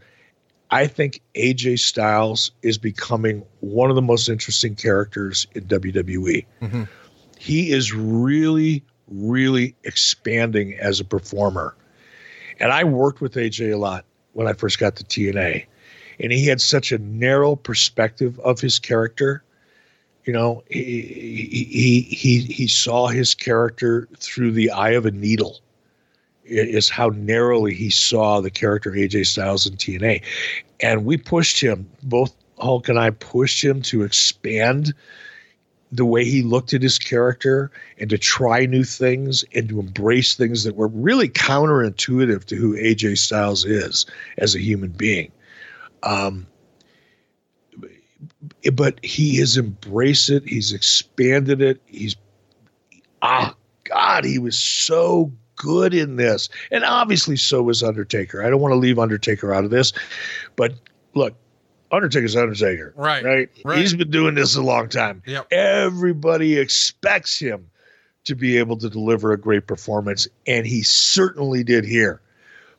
[0.70, 6.44] I think AJ Styles is becoming one of the most interesting characters in WWE.
[6.60, 6.82] Mm-hmm.
[7.38, 11.76] He is really really expanding as a performer.
[12.60, 15.66] And I worked with AJ a lot when I first got to TNA.
[16.20, 19.43] And he had such a narrow perspective of his character.
[20.24, 21.02] You know, he
[21.70, 25.60] he he he saw his character through the eye of a needle.
[26.44, 30.22] Is how narrowly he saw the character AJ Styles in TNA.
[30.80, 34.92] And we pushed him, both Hulk and I pushed him to expand
[35.90, 40.34] the way he looked at his character and to try new things and to embrace
[40.34, 44.04] things that were really counterintuitive to who AJ Styles is
[44.36, 45.30] as a human being.
[46.02, 46.46] Um,
[48.72, 50.44] but he has embraced it.
[50.46, 51.80] He's expanded it.
[51.86, 52.16] He's
[53.22, 53.54] ah
[53.84, 58.42] God, he was so good in this, and obviously so was Undertaker.
[58.42, 59.92] I don't want to leave Undertaker out of this,
[60.56, 60.74] but
[61.14, 61.34] look,
[61.92, 62.92] Undertaker's Undertaker.
[62.96, 63.48] Right, right.
[63.64, 63.78] Right.
[63.78, 65.22] He's been doing this a long time.
[65.26, 65.52] Yep.
[65.52, 67.70] Everybody expects him
[68.24, 72.20] to be able to deliver a great performance, and he certainly did here.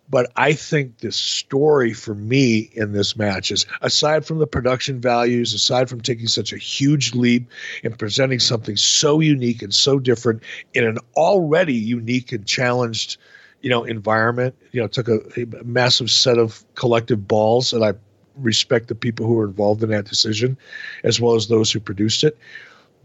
[0.10, 5.02] But I think the story for me in this match is aside from the production
[5.02, 7.50] values, aside from taking such a huge leap
[7.84, 13.18] and presenting something so unique and so different in an already unique and challenged,
[13.62, 17.94] you know, environment, you know, took a, a massive set of collective balls, and I
[18.38, 20.58] respect the people who were involved in that decision,
[21.04, 22.38] as well as those who produced it.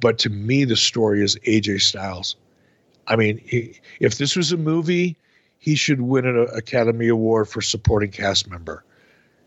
[0.01, 2.37] But to me, the story is AJ Styles.
[3.07, 5.17] I mean, he, if this was a movie,
[5.61, 8.83] he should win an Academy Award for supporting cast member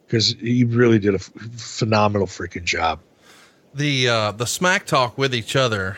[0.06, 3.00] because he really did a f- phenomenal freaking job.
[3.74, 5.98] The uh, the smack talk with each other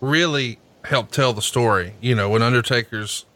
[0.00, 1.94] really helped tell the story.
[2.00, 3.26] You know, when Undertaker's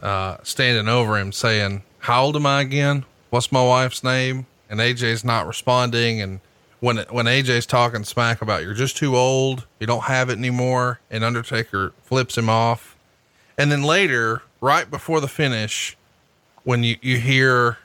[0.00, 3.04] uh, standing over him saying, How old am I again?
[3.30, 4.46] What's my wife's name?
[4.70, 6.20] And AJ's not responding.
[6.20, 6.40] And
[6.80, 11.00] when, when AJ's talking smack about you're just too old, you don't have it anymore,
[11.10, 12.96] and Undertaker flips him off.
[13.58, 15.98] And then later, right before the finish,
[16.64, 17.76] when you, you hear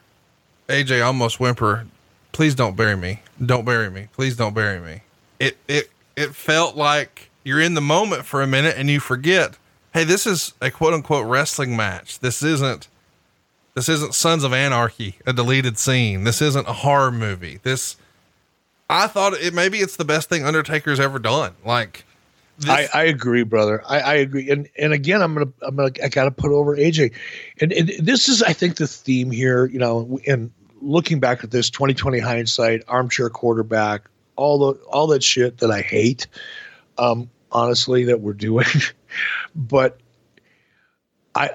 [0.69, 1.87] AJ almost whimper,
[2.31, 3.21] please don't bury me.
[3.43, 4.07] Don't bury me.
[4.13, 5.01] Please don't bury me.
[5.39, 9.57] It, it, it felt like you're in the moment for a minute and you forget,
[9.93, 12.19] Hey, this is a quote unquote wrestling match.
[12.19, 12.87] This isn't,
[13.73, 16.23] this isn't Sons of Anarchy, a deleted scene.
[16.23, 17.59] This isn't a horror movie.
[17.63, 17.97] This,
[18.89, 21.53] I thought it maybe it's the best thing Undertaker's ever done.
[21.65, 22.05] Like,
[22.65, 23.83] I, I agree, brother.
[23.87, 24.49] I, I agree.
[24.49, 27.13] And and again, I'm gonna I'm gonna I gotta put over AJ,
[27.61, 29.65] and, and this is I think the theme here.
[29.65, 30.51] You know, and
[30.81, 35.81] looking back at this 2020 hindsight, armchair quarterback, all the all that shit that I
[35.81, 36.27] hate,
[36.97, 38.65] um, honestly, that we're doing,
[39.55, 39.99] but
[41.35, 41.51] I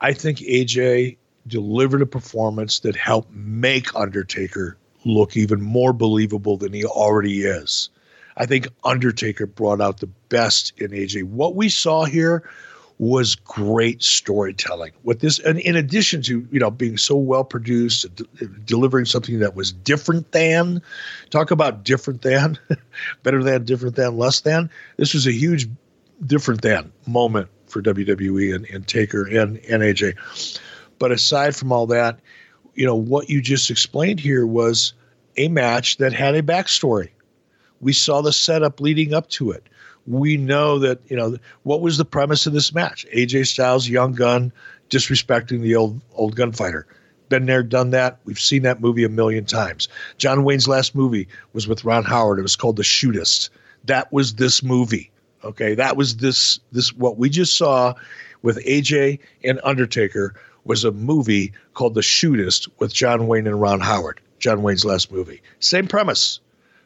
[0.00, 1.16] I think AJ
[1.46, 7.90] delivered a performance that helped make Undertaker look even more believable than he already is.
[8.36, 11.24] I think Undertaker brought out the best in AJ.
[11.24, 12.48] What we saw here
[12.98, 14.92] was great storytelling.
[15.02, 19.40] With this, and in addition to you know being so well produced, de- delivering something
[19.40, 20.80] that was different than,
[21.30, 22.58] talk about different than,
[23.22, 24.70] better than, different than, less than.
[24.96, 25.68] This was a huge
[26.24, 30.16] different than moment for WWE and, and Taker and, and AJ.
[30.98, 32.20] But aside from all that,
[32.74, 34.92] you know what you just explained here was
[35.36, 37.10] a match that had a backstory.
[37.84, 39.68] We saw the setup leading up to it.
[40.06, 43.06] We know that, you know, what was the premise of this match?
[43.14, 44.52] AJ Styles, young gun,
[44.88, 46.86] disrespecting the old old gunfighter.
[47.28, 48.20] Been there, done that.
[48.24, 49.88] We've seen that movie a million times.
[50.16, 52.38] John Wayne's last movie was with Ron Howard.
[52.38, 53.50] It was called The Shootist.
[53.84, 55.10] That was this movie.
[55.44, 57.92] Okay, that was this this what we just saw
[58.40, 60.34] with AJ and Undertaker
[60.64, 64.22] was a movie called The Shootist with John Wayne and Ron Howard.
[64.38, 65.42] John Wayne's last movie.
[65.60, 66.40] Same premise,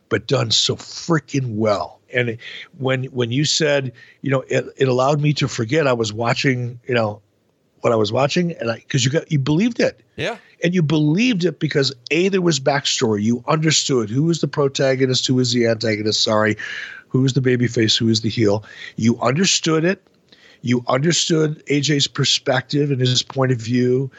[0.08, 2.00] but done so freaking well.
[2.12, 2.38] And
[2.78, 6.80] when when you said, you know, it, it allowed me to forget I was watching,
[6.88, 7.20] you know,
[7.80, 10.00] what I was watching, and I because you got you believed it.
[10.16, 10.38] Yeah.
[10.64, 13.22] And you believed it because A, there was backstory.
[13.22, 16.56] You understood who was the protagonist, who was the antagonist, sorry,
[17.08, 18.64] who was the babyface, who was the heel.
[18.96, 20.02] You understood it.
[20.62, 24.10] You understood AJ's perspective and his point of view.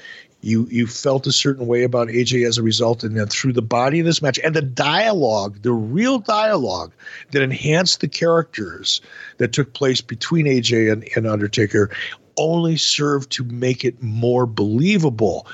[0.41, 3.61] You you felt a certain way about AJ as a result, and then through the
[3.61, 6.94] body of this match and the dialogue, the real dialogue
[7.32, 9.02] that enhanced the characters
[9.38, 11.91] that took place between AJ and, and Undertaker
[12.38, 15.45] only served to make it more believable.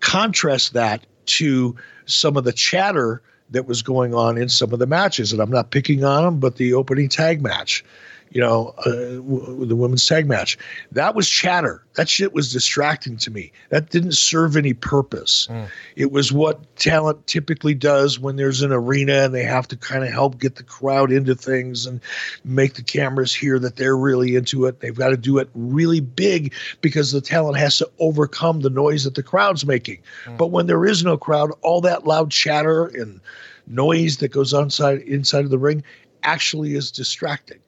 [0.00, 1.76] Contrast that to
[2.06, 3.20] some of the chatter
[3.50, 6.40] that was going on in some of the matches, and I'm not picking on them,
[6.40, 7.84] but the opening tag match
[8.30, 10.58] you know, uh, w- the women's tag match.
[10.92, 11.84] That was chatter.
[11.94, 13.52] That shit was distracting to me.
[13.70, 15.48] That didn't serve any purpose.
[15.50, 15.68] Mm.
[15.94, 20.04] It was what talent typically does when there's an arena and they have to kind
[20.04, 22.00] of help get the crowd into things and
[22.44, 24.80] make the cameras hear that they're really into it.
[24.80, 29.04] They've got to do it really big because the talent has to overcome the noise
[29.04, 30.02] that the crowd's making.
[30.24, 30.36] Mm.
[30.36, 33.20] But when there is no crowd, all that loud chatter and
[33.66, 35.82] noise that goes on inside inside of the ring
[36.22, 37.58] actually is distracting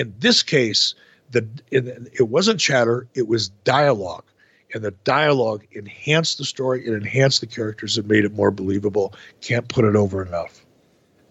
[0.00, 0.94] in this case,
[1.30, 4.24] the it wasn't chatter; it was dialogue,
[4.72, 9.12] and the dialogue enhanced the story, it enhanced the characters, and made it more believable.
[9.42, 10.64] Can't put it over enough.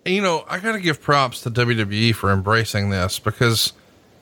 [0.06, 3.74] You know, I got to give props to WWE for embracing this because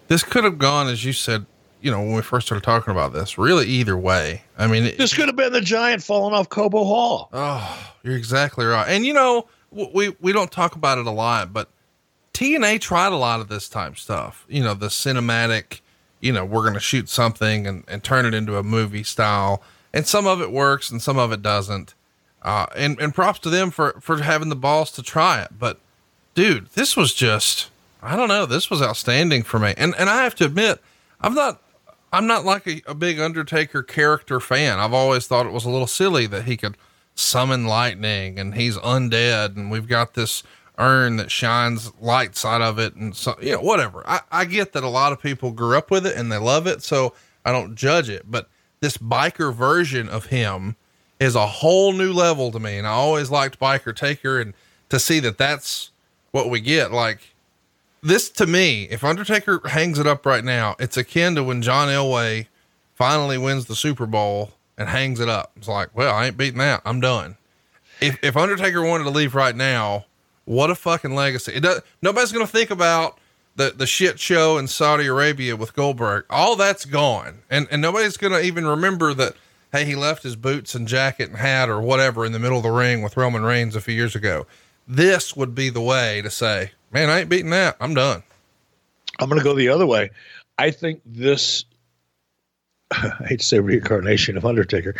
[0.07, 1.45] this could have gone, as you said,
[1.81, 4.43] you know, when we first started talking about this, really either way.
[4.57, 7.29] I mean, this could have been the giant falling off Cobo Hall.
[7.33, 8.87] Oh, you're exactly right.
[8.87, 11.69] And you know, we we don't talk about it a lot, but
[12.37, 15.81] TNA tried a lot of this type stuff, you know, the cinematic,
[16.19, 19.63] you know, we're going to shoot something and, and turn it into a movie style.
[19.91, 21.95] And some of it works and some of it doesn't.
[22.43, 25.57] Uh, and, and props to them for, for having the balls to try it.
[25.57, 25.79] But
[26.35, 27.71] dude, this was just,
[28.03, 29.73] I don't know, this was outstanding for me.
[29.75, 30.79] And, and I have to admit,
[31.19, 31.59] I'm not,
[32.13, 34.77] I'm not like a, a big Undertaker character fan.
[34.77, 36.77] I've always thought it was a little silly that he could
[37.15, 40.43] summon lightning and he's undead and we've got this
[40.77, 44.03] urn that shines lights out of it and so you know whatever.
[44.07, 46.67] I, I get that a lot of people grew up with it and they love
[46.67, 47.13] it so
[47.45, 48.49] i don't judge it but
[48.79, 50.75] this biker version of him
[51.19, 54.53] is a whole new level to me and i always liked biker taker and
[54.89, 55.91] to see that that's
[56.31, 57.33] what we get like
[58.03, 61.87] this to me if undertaker hangs it up right now it's akin to when john
[61.87, 62.45] elway
[62.97, 65.51] finally wins the super bowl and hangs it up.
[65.55, 66.81] It's like well i ain't beating that.
[66.85, 67.37] I'm done.
[67.99, 70.05] If, if undertaker wanted to leave right now
[70.47, 71.51] what a fucking legacy.
[71.51, 73.19] It does, nobody's going to think about
[73.57, 77.39] the, the shit show in Saudi Arabia with Goldberg, all that's gone.
[77.49, 79.33] And, and nobody's going to even remember that,
[79.73, 82.63] hey, he left his boots and jacket and hat or whatever in the middle of
[82.63, 84.47] the ring with Roman Reigns a few years ago.
[84.87, 87.75] This would be the way to say, man, I ain't beating that.
[87.81, 88.23] I'm done.
[89.19, 90.11] I'm going to go the other way.
[90.57, 91.65] I think this
[92.91, 94.95] I hate to say reincarnation of Undertaker,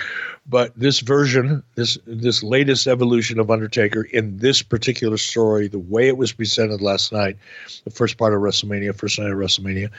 [0.47, 6.07] but this version, this this latest evolution of Undertaker in this particular story, the way
[6.07, 7.37] it was presented last night,
[7.83, 9.91] the first part of WrestleMania, first night of WrestleMania,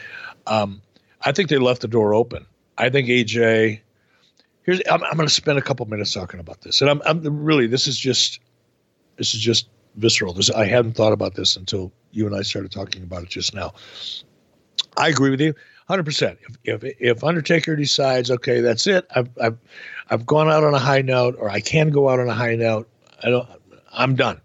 [0.47, 0.81] um,
[1.23, 2.47] I think they left the door open.
[2.79, 3.81] I think AJ.
[4.63, 7.23] Here's I'm, I'm going to spend a couple minutes talking about this, and I'm, I'm
[7.23, 8.41] really this is just
[9.17, 10.33] this is just visceral.
[10.33, 13.55] This I hadn't thought about this until you and I started talking about it just
[13.55, 13.75] now.
[14.97, 15.55] I agree with you
[15.89, 16.39] hundred percent.
[16.65, 19.59] If, if if Undertaker decides, okay, that's it, I've I've
[20.11, 22.55] I've gone out on a high note, or I can go out on a high
[22.55, 22.89] note.
[23.23, 23.49] I don't.
[23.93, 24.41] I'm done.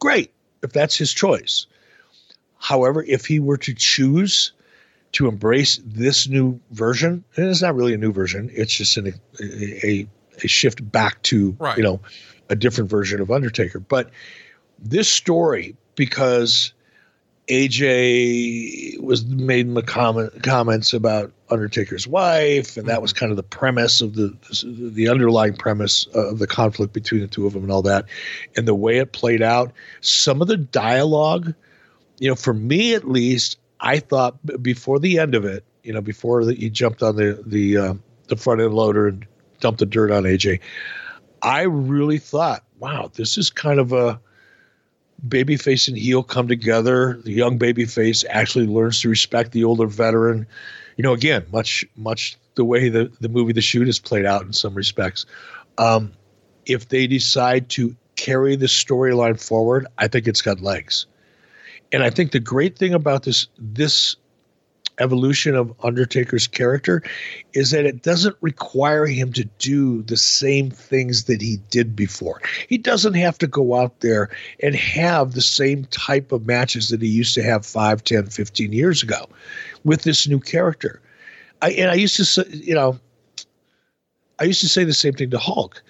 [0.00, 0.32] Great,
[0.62, 1.66] if that's his choice.
[2.58, 4.52] However, if he were to choose
[5.12, 9.14] to embrace this new version, and it's not really a new version, it's just an,
[9.40, 10.08] a, a,
[10.44, 11.76] a shift back to right.
[11.76, 12.00] you know
[12.48, 13.78] a different version of Undertaker.
[13.78, 14.10] But
[14.78, 16.72] this story, because
[17.50, 23.42] AJ was made the comment, comments about Undertaker's wife, and that was kind of the
[23.42, 24.36] premise of the
[24.92, 28.04] the underlying premise of the conflict between the two of them and all that,
[28.56, 29.72] and the way it played out.
[30.00, 31.52] Some of the dialogue,
[32.20, 36.00] you know, for me at least, I thought before the end of it, you know,
[36.00, 37.94] before the, he jumped on the the uh,
[38.28, 39.26] the front end loader and
[39.58, 40.60] dumped the dirt on AJ,
[41.42, 44.20] I really thought, wow, this is kind of a
[45.28, 47.20] babyface and heel come together.
[47.24, 50.46] The young babyface actually learns to respect the older veteran.
[50.96, 54.52] You know, again, much much the way the the movie The Shootist played out in
[54.52, 55.26] some respects.
[55.78, 56.12] Um,
[56.66, 61.06] if they decide to carry the storyline forward, I think it's got legs.
[61.92, 64.16] And I think the great thing about this this
[64.98, 67.02] evolution of Undertaker's character
[67.52, 72.40] is that it doesn't require him to do the same things that he did before.
[72.68, 74.30] He doesn't have to go out there
[74.62, 78.72] and have the same type of matches that he used to have 5, 10, 15
[78.72, 79.28] years ago
[79.84, 81.00] with this new character.
[81.62, 82.98] I, and I used to say, you know,
[84.38, 85.82] I used to say the same thing to Hulk.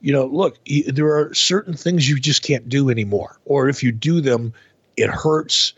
[0.00, 3.38] You know, look, there are certain things you just can't do anymore.
[3.44, 4.52] Or if you do them,
[4.96, 5.74] it hurts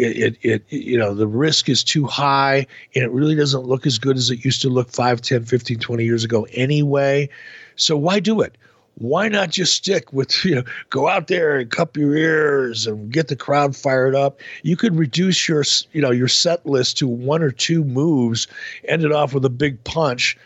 [0.00, 3.86] it, it, it, you know the risk is too high and it really doesn't look
[3.86, 7.28] as good as it used to look 5 10 15 20 years ago anyway.
[7.76, 8.56] So why do it?
[8.96, 13.12] Why not just stick with you know go out there and cup your ears and
[13.12, 14.40] get the crowd fired up?
[14.62, 18.46] You could reduce your you know your set list to one or two moves
[18.88, 20.36] end it off with a big punch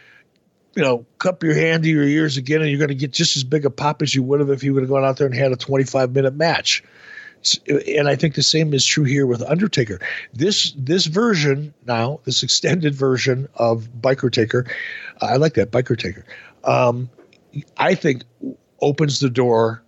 [0.77, 3.37] you know, cup your hand to your ears again, and you're going to get just
[3.37, 5.27] as big a pop as you would have if you would have gone out there
[5.29, 6.83] and had a 25 minute match
[7.69, 10.01] and I think the same is true here with Undertaker.
[10.33, 14.67] This this version now, this extended version of Biker Taker,
[15.21, 16.25] I like that Biker Taker.
[16.65, 17.11] Um,
[17.77, 18.25] I think
[18.81, 19.84] opens the door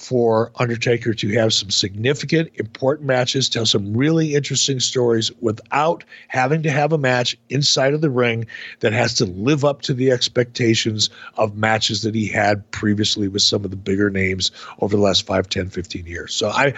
[0.00, 6.62] for Undertaker to have some significant, important matches, tell some really interesting stories without having
[6.62, 8.46] to have a match inside of the ring
[8.80, 13.42] that has to live up to the expectations of matches that he had previously with
[13.42, 14.50] some of the bigger names
[14.80, 16.34] over the last 5, 10, 15 years.
[16.34, 16.72] So I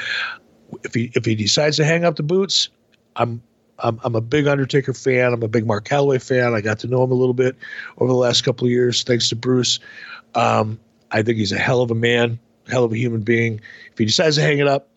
[0.82, 2.70] if he if he decides to hang up the boots,
[3.14, 3.40] I'm
[3.78, 5.32] I'm, I'm a big Undertaker fan.
[5.32, 6.54] I'm a big Mark Calaway fan.
[6.54, 7.56] I got to know him a little bit
[7.98, 9.78] over the last couple of years, thanks to Bruce.
[10.34, 10.80] Um,
[11.12, 13.60] I think he's a hell of a man hell of a human being.
[13.90, 14.88] If he decides to hang it up,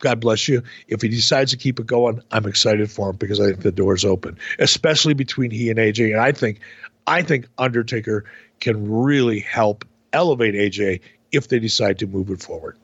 [0.00, 0.62] God bless you.
[0.86, 3.72] If he decides to keep it going, I'm excited for him because I think the
[3.72, 6.12] door's open, especially between he and AJ.
[6.12, 6.60] And I think,
[7.06, 8.24] I think Undertaker
[8.60, 11.00] can really help elevate AJ
[11.32, 12.76] if they decide to move it forward.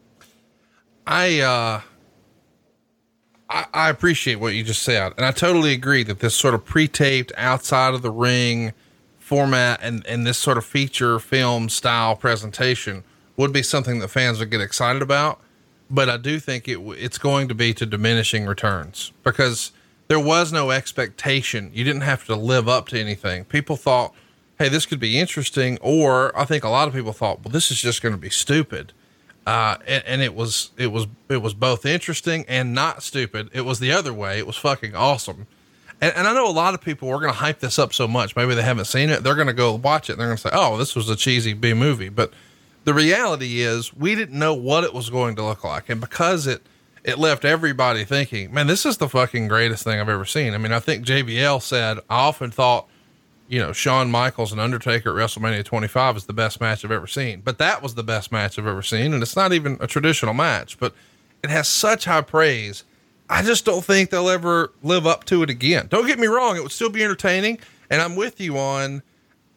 [1.07, 1.81] I, uh,
[3.49, 6.65] I, I appreciate what you just said, and I totally agree that this sort of
[6.65, 8.73] pre-taped outside of the ring
[9.19, 13.03] format and and this sort of feature film style presentation
[13.37, 15.41] would be something that fans would get excited about.
[15.91, 19.73] But I do think it it's going to be to diminishing returns because
[20.09, 21.71] there was no expectation.
[21.75, 23.45] You didn't have to live up to anything.
[23.45, 24.15] People thought,
[24.59, 27.71] "Hey, this could be interesting," or I think a lot of people thought, "Well, this
[27.71, 28.93] is just going to be stupid."
[29.47, 33.51] Uh, and, and, it was it was it was both interesting and not stupid.
[33.53, 34.39] It was the other way.
[34.39, 35.47] It was fucking awesome.
[36.01, 38.09] And, and I know a lot of people were going to hype this up so
[38.09, 38.35] much.
[38.37, 39.23] Maybe they haven't seen it.
[39.23, 40.15] They're going to go watch it.
[40.15, 42.33] and They're going to say, "Oh, this was a cheesy B movie," but
[42.85, 45.89] the reality is we didn't know what it was going to look like.
[45.89, 46.63] And because it,
[47.03, 50.55] it left everybody thinking, man, this is the fucking greatest thing I've ever seen.
[50.55, 52.89] I mean, I think JBL said, I often thought,
[53.49, 57.07] you know, Shawn Michaels and Undertaker at WrestleMania 25 is the best match I've ever
[57.07, 57.41] seen.
[57.41, 59.13] But that was the best match I've ever seen.
[59.13, 60.95] And it's not even a traditional match, but
[61.43, 62.85] it has such high praise
[63.29, 65.87] I just don't think they'll ever live up to it again.
[65.89, 67.59] Don't get me wrong, it would still be entertaining.
[67.91, 69.03] And I'm with you on,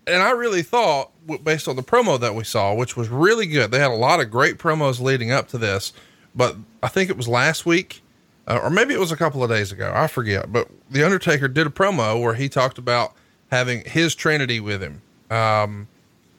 [0.07, 1.11] and I really thought,
[1.43, 4.19] based on the promo that we saw, which was really good, they had a lot
[4.19, 5.93] of great promos leading up to this.
[6.35, 8.01] But I think it was last week,
[8.47, 9.91] uh, or maybe it was a couple of days ago.
[9.93, 10.51] I forget.
[10.51, 13.13] But The Undertaker did a promo where he talked about
[13.51, 15.01] having his Trinity with him.
[15.29, 15.87] Um,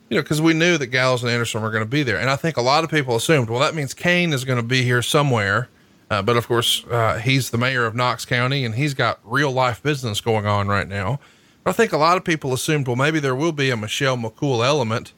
[0.09, 2.19] you know, because we knew that Gallows and Anderson were going to be there.
[2.19, 4.67] And I think a lot of people assumed, well, that means Kane is going to
[4.67, 5.69] be here somewhere
[6.11, 9.53] uh, but of course, uh, he's the mayor of Knox County and he's got real
[9.53, 11.21] life business going on right now.
[11.69, 14.65] I think a lot of people assumed, well, maybe there will be a Michelle McCool
[14.65, 15.13] element,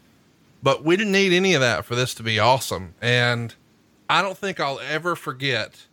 [0.62, 2.94] but we didn't need any of that for this to be awesome.
[3.00, 3.54] And
[4.08, 5.86] I don't think I'll ever forget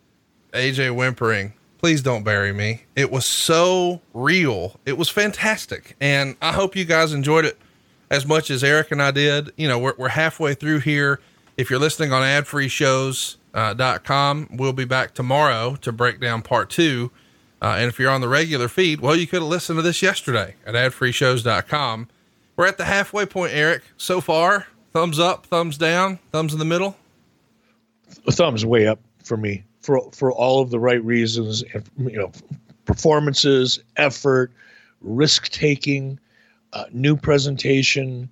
[0.52, 2.84] AJ whimpering, please don't bury me.
[2.96, 4.78] It was so real.
[4.84, 5.96] It was fantastic.
[6.00, 7.58] And I hope you guys enjoyed it
[8.10, 9.52] as much as Eric and I did.
[9.56, 11.20] You know, we're, we're halfway through here.
[11.56, 12.68] If you're listening on ad free
[13.54, 14.48] uh, com.
[14.52, 17.10] We'll be back tomorrow to break down part two.
[17.60, 20.00] Uh, and if you're on the regular feed, well, you could have listened to this
[20.02, 22.08] yesterday at adfreeshows.com.
[22.56, 23.82] We're at the halfway point, Eric.
[23.96, 26.96] So far, thumbs up, thumbs down, thumbs in the middle.
[28.30, 31.62] Thumbs way up for me for for all of the right reasons.
[31.74, 32.32] and You know,
[32.84, 34.50] performances, effort,
[35.00, 36.18] risk taking,
[36.72, 38.28] uh, new presentation,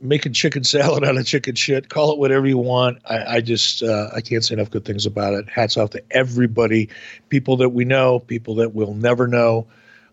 [0.00, 1.88] making chicken salad out of chicken shit.
[1.88, 2.98] Call it whatever you want.
[3.04, 5.48] I, I just uh, I can't say enough good things about it.
[5.48, 6.88] Hats off to everybody,
[7.28, 9.66] people that we know, people that we'll never know,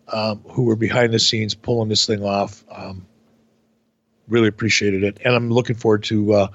[0.08, 2.64] um, who were behind the scenes pulling this thing off.
[2.70, 3.06] Um,
[4.28, 6.48] really appreciated it, and I'm looking forward to uh,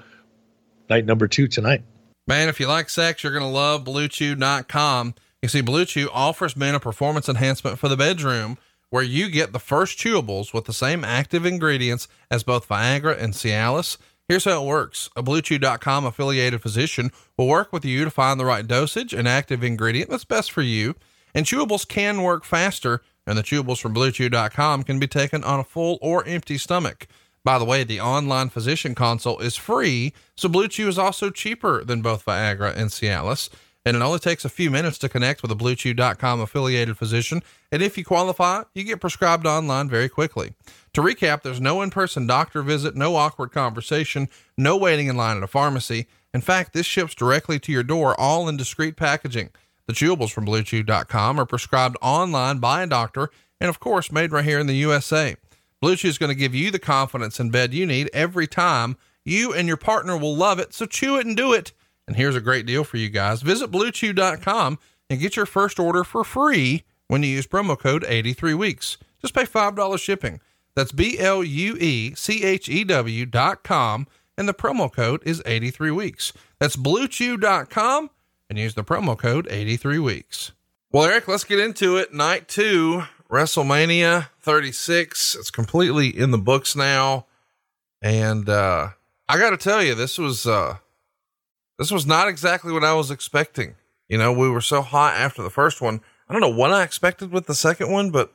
[0.90, 1.82] night number two tonight.
[2.26, 5.14] Man, if you like sex, you're gonna love BlueChew.com.
[5.42, 8.58] You see, Blue Chew offers men a performance enhancement for the bedroom
[8.92, 13.32] where you get the first chewables with the same active ingredients as both Viagra and
[13.32, 13.96] Cialis.
[14.28, 15.08] Here's how it works.
[15.16, 19.64] A BlueChew.com affiliated physician will work with you to find the right dosage and active
[19.64, 20.94] ingredient that's best for you.
[21.34, 25.64] And chewables can work faster, and the chewables from BlueChew.com can be taken on a
[25.64, 27.06] full or empty stomach.
[27.44, 31.82] By the way, the online physician consult is free, so Blue Chew is also cheaper
[31.82, 33.48] than both Viagra and Cialis
[33.84, 37.42] and it only takes a few minutes to connect with a BlueChew.com affiliated physician.
[37.70, 40.54] And if you qualify, you get prescribed online very quickly.
[40.94, 45.36] To recap, there's no in person doctor visit, no awkward conversation, no waiting in line
[45.36, 46.06] at a pharmacy.
[46.32, 49.50] In fact, this ships directly to your door, all in discreet packaging.
[49.86, 53.30] The chewables from BlueChew.com are prescribed online by a doctor
[53.60, 55.36] and, of course, made right here in the USA.
[55.82, 58.96] BlueChew is going to give you the confidence in bed you need every time.
[59.24, 61.72] You and your partner will love it, so chew it and do it.
[62.06, 63.42] And here's a great deal for you guys.
[63.42, 68.54] Visit bluechew.com and get your first order for free when you use promo code 83
[68.54, 68.98] weeks.
[69.20, 70.40] Just pay $5 shipping.
[70.74, 74.06] That's B L U E C H E W dot com.
[74.38, 76.32] And the promo code is 83 weeks.
[76.58, 78.10] That's bluechew.com
[78.48, 80.52] and use the promo code 83 weeks.
[80.90, 82.12] Well, Eric, let's get into it.
[82.14, 85.36] Night two, WrestleMania 36.
[85.38, 87.26] It's completely in the books now.
[88.00, 88.88] And, uh,
[89.28, 90.78] I got to tell you, this was, uh,
[91.78, 93.74] this was not exactly what I was expecting.
[94.08, 96.00] You know, we were so hot after the first one.
[96.28, 98.32] I don't know what I expected with the second one, but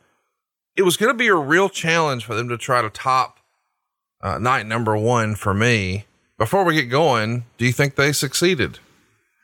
[0.76, 3.40] it was going to be a real challenge for them to try to top
[4.22, 6.06] uh, night number one for me.
[6.38, 8.80] Before we get going, do you think they succeeded?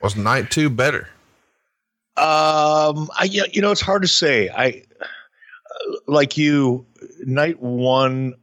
[0.00, 1.08] Was night two better?
[2.16, 4.48] Um, I you know it's hard to say.
[4.48, 4.84] I
[6.06, 6.86] like you.
[7.24, 8.34] Night one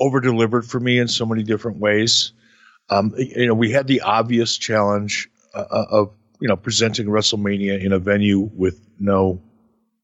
[0.00, 2.32] over delivered for me in so many different ways.
[2.88, 7.82] Um, you know, we had the obvious challenge uh, uh, of you know presenting WrestleMania
[7.82, 9.40] in a venue with no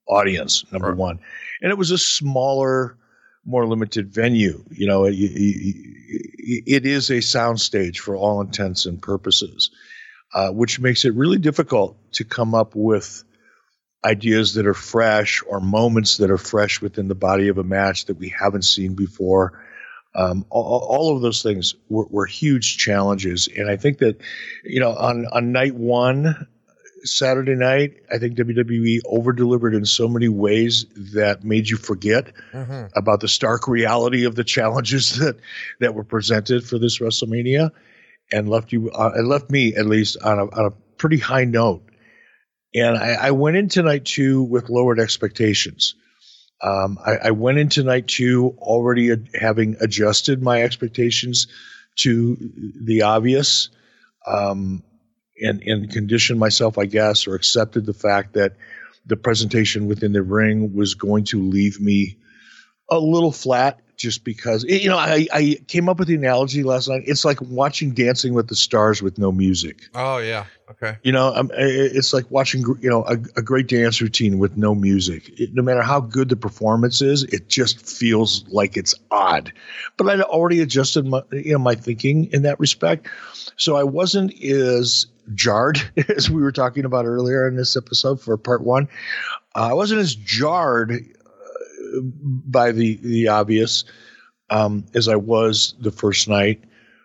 [0.09, 0.65] audience.
[0.73, 0.97] Number right.
[0.97, 1.21] one,
[1.61, 2.97] and it was a smaller,
[3.45, 4.65] more limited venue.
[4.71, 9.71] You know, it, it is a soundstage for all intents and purposes,
[10.35, 13.25] uh, which makes it really difficult to come up with
[14.05, 18.07] ideas that are fresh or moments that are fresh within the body of a match
[18.07, 19.63] that we haven't seen before
[20.15, 24.21] um, all, all, of those things were, were, huge challenges, and I think that
[24.65, 26.49] you know on on night one,
[27.05, 32.33] Saturday night, I think WWE over delivered in so many ways that made you forget
[32.53, 32.87] mm-hmm.
[32.97, 35.37] about the stark reality of the challenges that
[35.79, 37.71] that were presented for this WrestleMania,
[38.33, 41.45] and left you uh, it left me at least on a, on a pretty high
[41.45, 41.83] note.
[42.75, 45.95] And I, I went into night two with lowered expectations.
[46.63, 51.47] Um, I, I, went into night two already ad- having adjusted my expectations
[51.97, 52.37] to
[52.79, 53.71] the obvious,
[54.27, 54.83] um,
[55.41, 58.57] and and conditioned myself, I guess, or accepted the fact that
[59.07, 62.19] the presentation within the ring was going to leave me
[62.91, 66.89] a little flat just because you know I, I came up with the analogy last
[66.89, 67.03] night.
[67.05, 69.83] It's like watching dancing with the stars with no music.
[69.95, 70.47] Oh yeah.
[70.71, 70.97] Okay.
[71.03, 74.75] you know um, it's like watching you know a, a great dance routine with no
[74.75, 75.29] music.
[75.39, 79.53] It, no matter how good the performance is it just feels like it's odd.
[79.97, 83.09] But i'd already adjusted my you know my thinking in that respect.
[83.57, 85.81] So i wasn't as jarred
[86.17, 88.89] as we were talking about earlier in this episode for part one.
[89.55, 91.05] Uh, i wasn't as jarred
[92.03, 93.85] by the the obvious
[94.51, 96.63] um, as i was the first night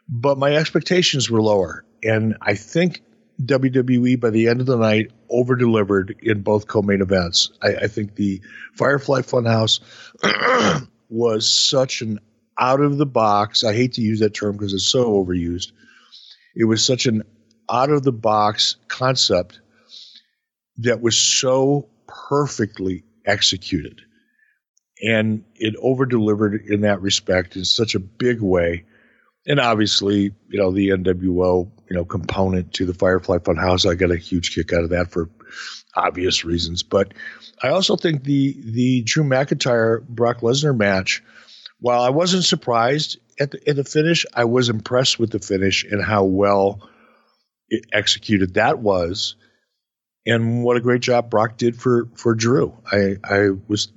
[0.07, 3.02] but my expectations were lower and i think
[3.41, 7.52] WWE by the end of the night over delivered in both co-main events.
[7.62, 8.41] I, I think the
[8.76, 9.80] Firefly Funhouse
[11.10, 12.20] was such an
[12.57, 13.64] out of the box.
[13.64, 15.72] I hate to use that term because it's so overused.
[16.56, 17.24] It was such an
[17.70, 19.60] out of the box concept
[20.78, 24.02] that was so perfectly executed.
[25.04, 28.86] And it over delivered in that respect in such a big way
[29.48, 34.12] and obviously, you know, the NWO, you know, component to the Firefly Funhouse, I got
[34.12, 35.30] a huge kick out of that for
[35.96, 36.82] obvious reasons.
[36.84, 37.14] But
[37.62, 41.24] I also think the the Drew McIntyre Brock Lesnar match,
[41.80, 45.84] while I wasn't surprised at the, at the finish, I was impressed with the finish
[45.84, 46.90] and how well
[47.70, 49.36] it executed that was,
[50.26, 52.76] and what a great job Brock did for for Drew.
[52.92, 53.90] I I was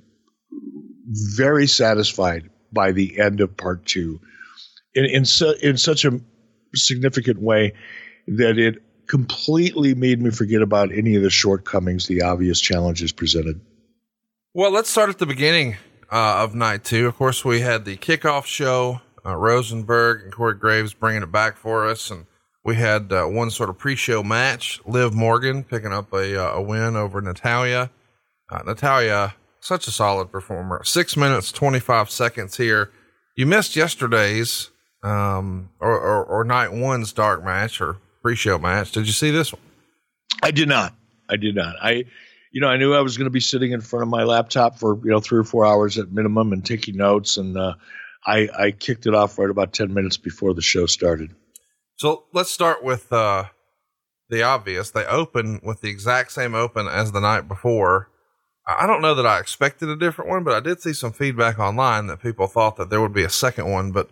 [1.09, 4.19] very satisfied by the end of part two
[4.95, 6.19] in in, su- in such a
[6.75, 7.73] significant way
[8.27, 13.59] that it completely made me forget about any of the shortcomings, the obvious challenges presented.
[14.53, 15.77] Well, let's start at the beginning
[16.11, 17.07] uh, of night two.
[17.07, 21.57] Of course, we had the kickoff show, uh, Rosenberg and Corey Graves bringing it back
[21.57, 22.11] for us.
[22.11, 22.27] And
[22.63, 26.57] we had uh, one sort of pre show match, Liv Morgan picking up a, uh,
[26.57, 27.89] a win over Natalya.
[28.51, 30.83] Uh, Natalya, such a solid performer.
[30.83, 32.91] Six minutes, 25 seconds here.
[33.35, 34.69] You missed yesterday's
[35.03, 38.91] um, or, or, or night one's dark match or pre show match.
[38.91, 39.61] Did you see this one?
[40.43, 40.93] I did not.
[41.29, 41.75] I did not.
[41.81, 42.05] I,
[42.51, 44.79] you know, I knew I was going to be sitting in front of my laptop
[44.79, 47.75] for you know three or four hours at minimum and taking notes, and uh,
[48.25, 51.35] I I kicked it off right about ten minutes before the show started.
[51.97, 53.45] So let's start with uh,
[54.29, 54.91] the obvious.
[54.91, 58.09] They open with the exact same open as the night before.
[58.77, 61.57] I don't know that I expected a different one, but I did see some feedback
[61.59, 63.91] online that people thought that there would be a second one.
[63.91, 64.09] But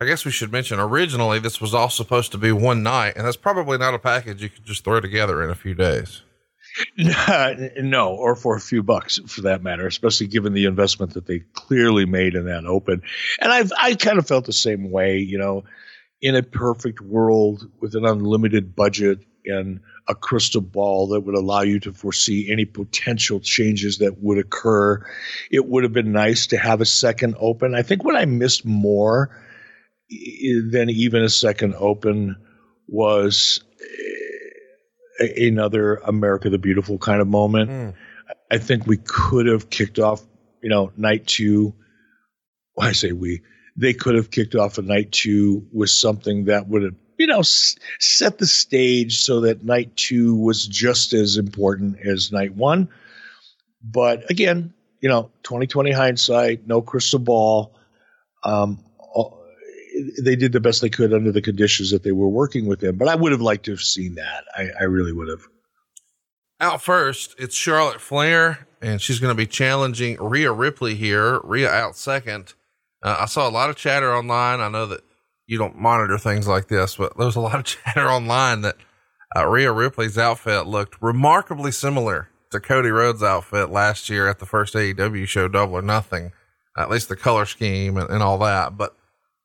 [0.00, 3.26] I guess we should mention originally this was all supposed to be one night, and
[3.26, 6.22] that's probably not a package you could just throw together in a few days.
[6.96, 11.40] no, or for a few bucks for that matter, especially given the investment that they
[11.54, 13.02] clearly made in that open.
[13.40, 15.64] And I've I kind of felt the same way, you know,
[16.20, 21.60] in a perfect world with an unlimited budget and a crystal ball that would allow
[21.60, 25.04] you to foresee any potential changes that would occur,
[25.50, 27.74] it would have been nice to have a second open.
[27.74, 29.30] I think what I missed more
[30.70, 32.36] than even a second open
[32.86, 33.62] was
[35.20, 37.70] a- another America the Beautiful kind of moment.
[37.70, 37.94] Mm.
[38.50, 40.22] I think we could have kicked off,
[40.62, 41.74] you know, night two.
[42.74, 43.42] Well, I say we.
[43.76, 47.40] They could have kicked off a night two with something that would have, you know,
[47.40, 52.88] s- set the stage so that night two was just as important as night one.
[53.82, 57.74] But again, you know, 2020 hindsight, no crystal ball.
[58.44, 58.82] Um,
[60.22, 62.96] they did the best they could under the conditions that they were working within.
[62.96, 64.44] But I would have liked to have seen that.
[64.56, 65.42] I, I really would have.
[66.60, 71.40] Out first, it's Charlotte Flair, and she's going to be challenging Rhea Ripley here.
[71.40, 72.54] Rhea out second.
[73.02, 74.60] Uh, I saw a lot of chatter online.
[74.60, 75.02] I know that
[75.48, 78.76] you don't monitor things like this, but there was a lot of chatter online that
[79.36, 84.46] uh, Rhea Ripley's outfit looked remarkably similar to Cody Rhodes' outfit last year at the
[84.46, 86.32] first AEW show, Double or Nothing.
[86.76, 88.76] At least the color scheme and, and all that.
[88.76, 88.94] But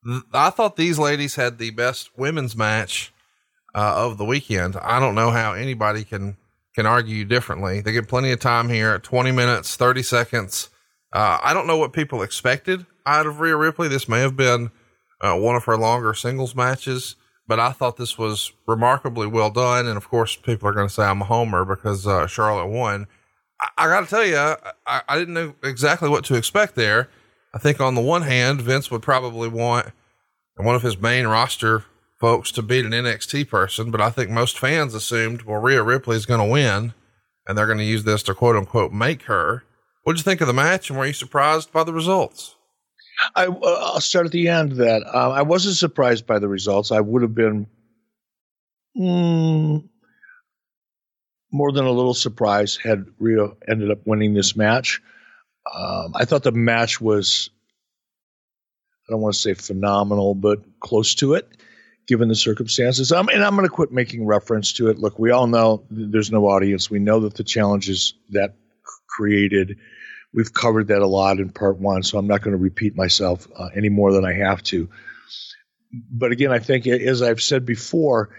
[0.06, 3.12] th- I thought these ladies had the best women's match
[3.74, 4.76] uh, of the weekend.
[4.76, 6.36] I don't know how anybody can
[6.74, 7.80] can argue differently.
[7.80, 10.70] They get plenty of time here 20 minutes, 30 seconds.
[11.12, 13.86] Uh, I don't know what people expected out of Rhea Ripley.
[13.86, 14.72] This may have been
[15.24, 17.16] uh, one of her longer singles matches,
[17.48, 19.86] but I thought this was remarkably well done.
[19.86, 23.06] And of course, people are going to say I'm a homer because uh, Charlotte won.
[23.60, 27.08] I, I got to tell you, I, I didn't know exactly what to expect there.
[27.54, 29.92] I think on the one hand, Vince would probably want
[30.56, 31.84] one of his main roster
[32.20, 36.16] folks to beat an NXT person, but I think most fans assumed, well, Rhea Ripley
[36.16, 36.94] is going to win,
[37.46, 39.64] and they're going to use this to quote unquote make her.
[40.02, 42.53] What'd you think of the match, and were you surprised by the results?
[43.34, 44.72] I, uh, I'll start at the end.
[44.72, 46.92] of That um, I wasn't surprised by the results.
[46.92, 47.66] I would have been
[48.96, 49.88] mm,
[51.52, 55.00] more than a little surprised had Rhea ended up winning this match.
[55.74, 57.50] Um, I thought the match was
[59.08, 61.48] I don't want to say phenomenal, but close to it,
[62.06, 63.12] given the circumstances.
[63.12, 64.98] Um, and I'm going to quit making reference to it.
[64.98, 66.90] Look, we all know there's no audience.
[66.90, 68.54] We know that the challenges that
[69.06, 69.78] created,
[70.34, 73.46] we've covered that a lot in part one, so I'm not going to repeat myself
[73.56, 74.88] uh, any more than I have to.
[76.10, 78.30] But again, I think, as I've said before,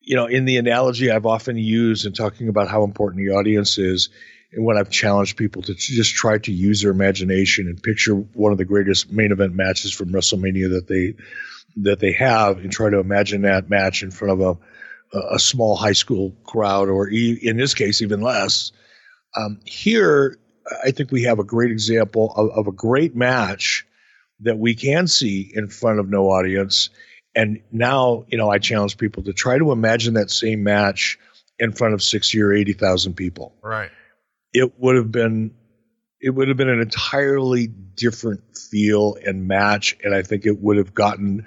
[0.00, 3.78] you know, in the analogy I've often used in talking about how important the audience
[3.78, 4.10] is,
[4.52, 8.52] and when I've challenged people to just try to use their imagination and picture one
[8.52, 11.14] of the greatest main event matches from WrestleMania that they
[11.76, 14.58] that they have, and try to imagine that match in front of a
[15.34, 18.72] a small high school crowd, or in this case, even less.
[19.34, 20.36] Um, here,
[20.84, 23.86] I think we have a great example of, of a great match
[24.40, 26.90] that we can see in front of no audience.
[27.34, 31.18] And now, you know, I challenge people to try to imagine that same match
[31.58, 33.54] in front of 60 or 80,000 people.
[33.62, 33.90] Right.
[34.52, 35.54] It would have been
[36.20, 40.76] it would have been an entirely different feel and match and I think it would
[40.76, 41.46] have gotten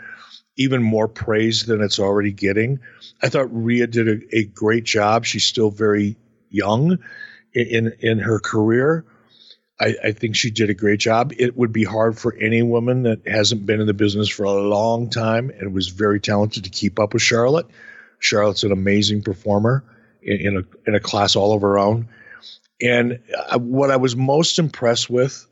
[0.57, 2.79] even more praise than it's already getting.
[3.21, 5.25] I thought Rhea did a, a great job.
[5.25, 6.17] She's still very
[6.49, 6.99] young
[7.55, 9.05] in in her career.
[9.77, 11.33] I, I, think she did a great job.
[11.37, 14.53] It would be hard for any woman that hasn't been in the business for a
[14.53, 17.65] long time and was very talented to keep up with Charlotte.
[18.19, 19.83] Charlotte's an amazing performer
[20.21, 22.07] in, in a in a class all of her own.
[22.81, 23.19] And
[23.49, 25.45] uh, what I was most impressed with,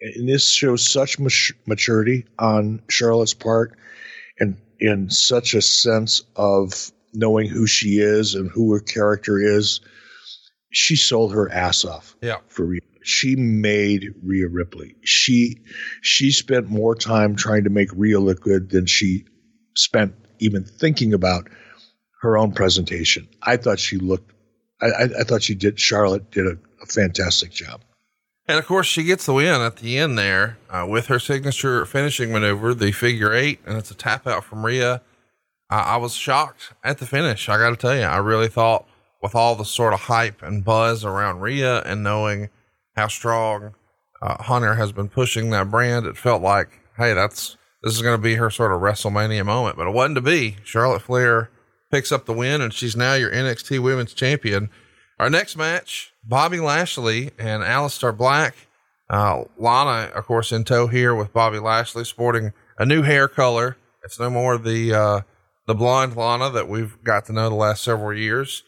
[0.00, 1.18] and this shows such
[1.66, 3.76] maturity on Charlotte's part,
[4.40, 9.80] and in such a sense of knowing who she is and who her character is
[10.70, 12.36] she sold her ass off yeah.
[12.48, 12.80] for Rhea.
[13.02, 14.96] She made Rhea Ripley.
[15.02, 15.56] She
[16.02, 19.24] she spent more time trying to make Rhea look good than she
[19.76, 21.48] spent even thinking about
[22.20, 23.28] her own presentation.
[23.42, 24.32] I thought she looked.
[24.80, 25.80] I, I thought she did.
[25.80, 27.80] Charlotte did a, a, fantastic job.
[28.46, 31.84] And of course, she gets the win at the end there uh, with her signature
[31.84, 35.02] finishing maneuver, the figure eight, and it's a tap out from Rhea.
[35.70, 37.48] I was shocked at the finish.
[37.48, 38.86] I got to tell you, I really thought
[39.22, 42.50] with all the sort of hype and buzz around Rhea and knowing
[42.96, 43.74] how strong
[44.20, 48.16] uh, Hunter has been pushing that brand, it felt like, hey, that's this is going
[48.16, 49.76] to be her sort of WrestleMania moment.
[49.76, 50.56] But it wasn't to be.
[50.64, 51.50] Charlotte Flair
[51.90, 54.70] picks up the win, and she's now your NXT Women's Champion.
[55.18, 58.54] Our next match: Bobby Lashley and Aleister Black.
[59.08, 63.76] Uh, Lana, of course, in tow here with Bobby Lashley, sporting a new hair color.
[64.04, 65.20] It's no more the uh,
[65.66, 68.64] the blonde Lana that we've got to know the last several years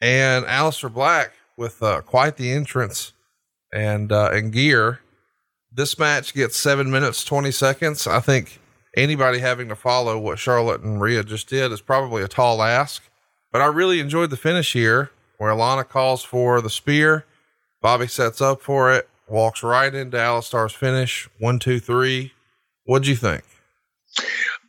[0.00, 3.12] and Aleister Black with uh, quite the entrance
[3.72, 5.00] and uh, and gear.
[5.72, 8.06] This match gets seven minutes twenty seconds.
[8.06, 8.60] I think
[8.96, 13.02] anybody having to follow what Charlotte and Rhea just did is probably a tall ask.
[13.52, 17.24] But I really enjoyed the finish here, where Lana calls for the spear.
[17.80, 21.28] Bobby sets up for it, walks right into Aleister's finish.
[21.38, 22.32] One, two, three.
[22.84, 23.44] What'd you think?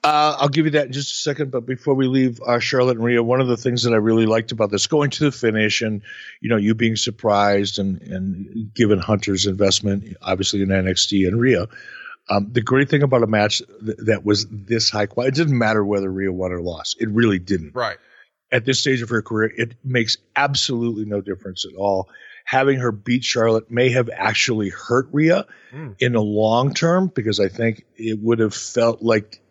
[0.07, 1.51] Uh, I'll give you that in just a second.
[1.51, 4.25] But before we leave uh, Charlotte and Rhea, one of the things that I really
[4.25, 6.01] liked about this going to the finish and,
[6.39, 11.67] you know, you being surprised and, and given Hunter's investment, obviously in NXT and Rhea.
[12.29, 15.57] Um, the great thing about a match th- that was this high quality, it didn't
[15.57, 17.01] matter whether Rhea won or lost.
[17.01, 17.75] It really didn't.
[17.75, 17.97] Right.
[18.49, 22.07] At this stage of her career, it makes absolutely no difference at all.
[22.45, 25.95] Having her beat Charlotte may have actually hurt Rhea mm.
[25.99, 29.41] in the long term because I think it would have felt like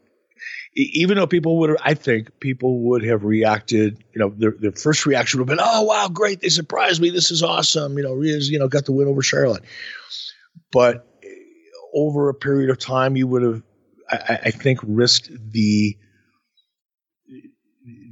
[0.77, 4.05] even though people would, I think people would have reacted.
[4.15, 6.41] You know, their, their first reaction would have been, "Oh, wow, great!
[6.41, 7.11] They surprised me.
[7.11, 9.65] This is awesome." You know, Rhea's, you know, got the win over Charlotte.
[10.73, 11.29] But eh,
[11.95, 13.63] over a period of time, you would have,
[14.11, 15.97] I, I think, risked the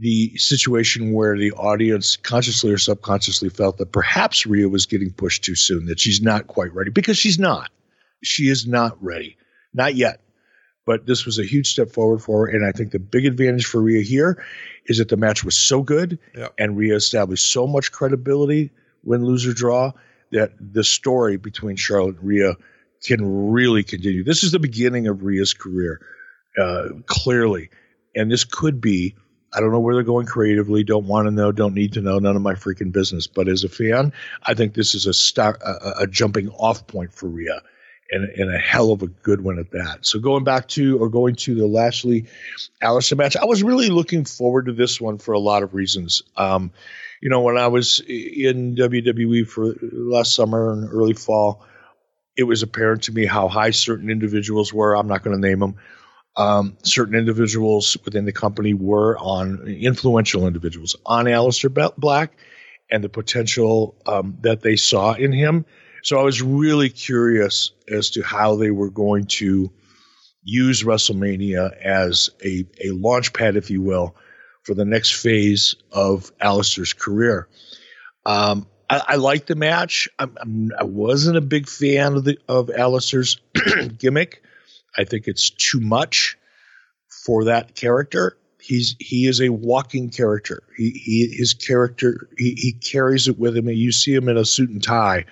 [0.00, 5.44] the situation where the audience consciously or subconsciously felt that perhaps Rhea was getting pushed
[5.44, 7.70] too soon, that she's not quite ready because she's not.
[8.22, 9.36] She is not ready,
[9.74, 10.23] not yet.
[10.86, 12.52] But this was a huge step forward for her.
[12.52, 14.44] And I think the big advantage for Rhea here
[14.86, 16.52] is that the match was so good yep.
[16.58, 18.70] and Rhea established so much credibility
[19.04, 19.92] win, lose, or draw
[20.32, 22.56] that the story between Charlotte and Rhea
[23.02, 24.24] can really continue.
[24.24, 26.00] This is the beginning of Rhea's career,
[26.58, 27.70] uh, clearly.
[28.16, 29.14] And this could be,
[29.52, 32.18] I don't know where they're going creatively, don't want to know, don't need to know,
[32.18, 33.26] none of my freaking business.
[33.26, 34.12] But as a fan,
[34.42, 37.62] I think this is a, start, a, a jumping off point for Rhea
[38.10, 40.06] and, and a hell of a good one at that.
[40.06, 42.26] So going back to or going to the Lashley
[42.82, 46.22] Aleister match, I was really looking forward to this one for a lot of reasons.
[46.36, 46.70] Um,
[47.20, 51.64] you know, when I was in WWE for last summer and early fall,
[52.36, 54.96] it was apparent to me how high certain individuals were.
[54.96, 55.76] I'm not going to name them.
[56.36, 62.36] Um, certain individuals within the company were on influential individuals on Aleister Black
[62.90, 65.64] and the potential um, that they saw in him
[66.04, 69.72] so I was really curious as to how they were going to
[70.42, 74.14] use WrestleMania as a, a launch pad, if you will,
[74.64, 77.48] for the next phase of Aleister's career.
[78.26, 80.06] Um, I, I like the match.
[80.18, 83.40] I'm, I'm, I was not a big fan of the of Aleister's
[83.98, 84.42] gimmick.
[84.96, 86.36] I think it's too much
[87.24, 88.36] for that character.
[88.64, 90.62] He's he is a walking character.
[90.76, 93.68] He, he his character he, he carries it with him.
[93.68, 95.26] And You see him in a suit and tie,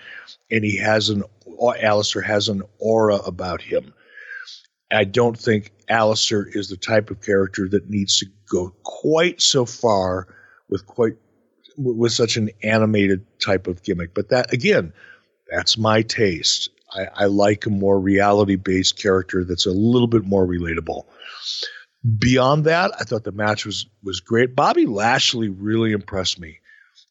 [0.50, 3.94] and he has an Aleister has an aura about him.
[4.90, 9.64] I don't think Aleister is the type of character that needs to go quite so
[9.64, 10.28] far
[10.68, 11.14] with quite
[11.78, 14.12] with such an animated type of gimmick.
[14.12, 14.92] But that again,
[15.50, 16.68] that's my taste.
[16.94, 21.04] I, I like a more reality based character that's a little bit more relatable.
[22.18, 24.56] Beyond that, I thought the match was was great.
[24.56, 26.58] Bobby Lashley really impressed me.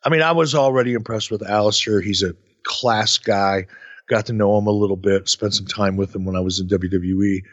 [0.03, 2.03] I mean, I was already impressed with Aleister.
[2.03, 3.67] He's a class guy.
[4.07, 6.59] Got to know him a little bit, spent some time with him when I was
[6.59, 7.43] in WWE,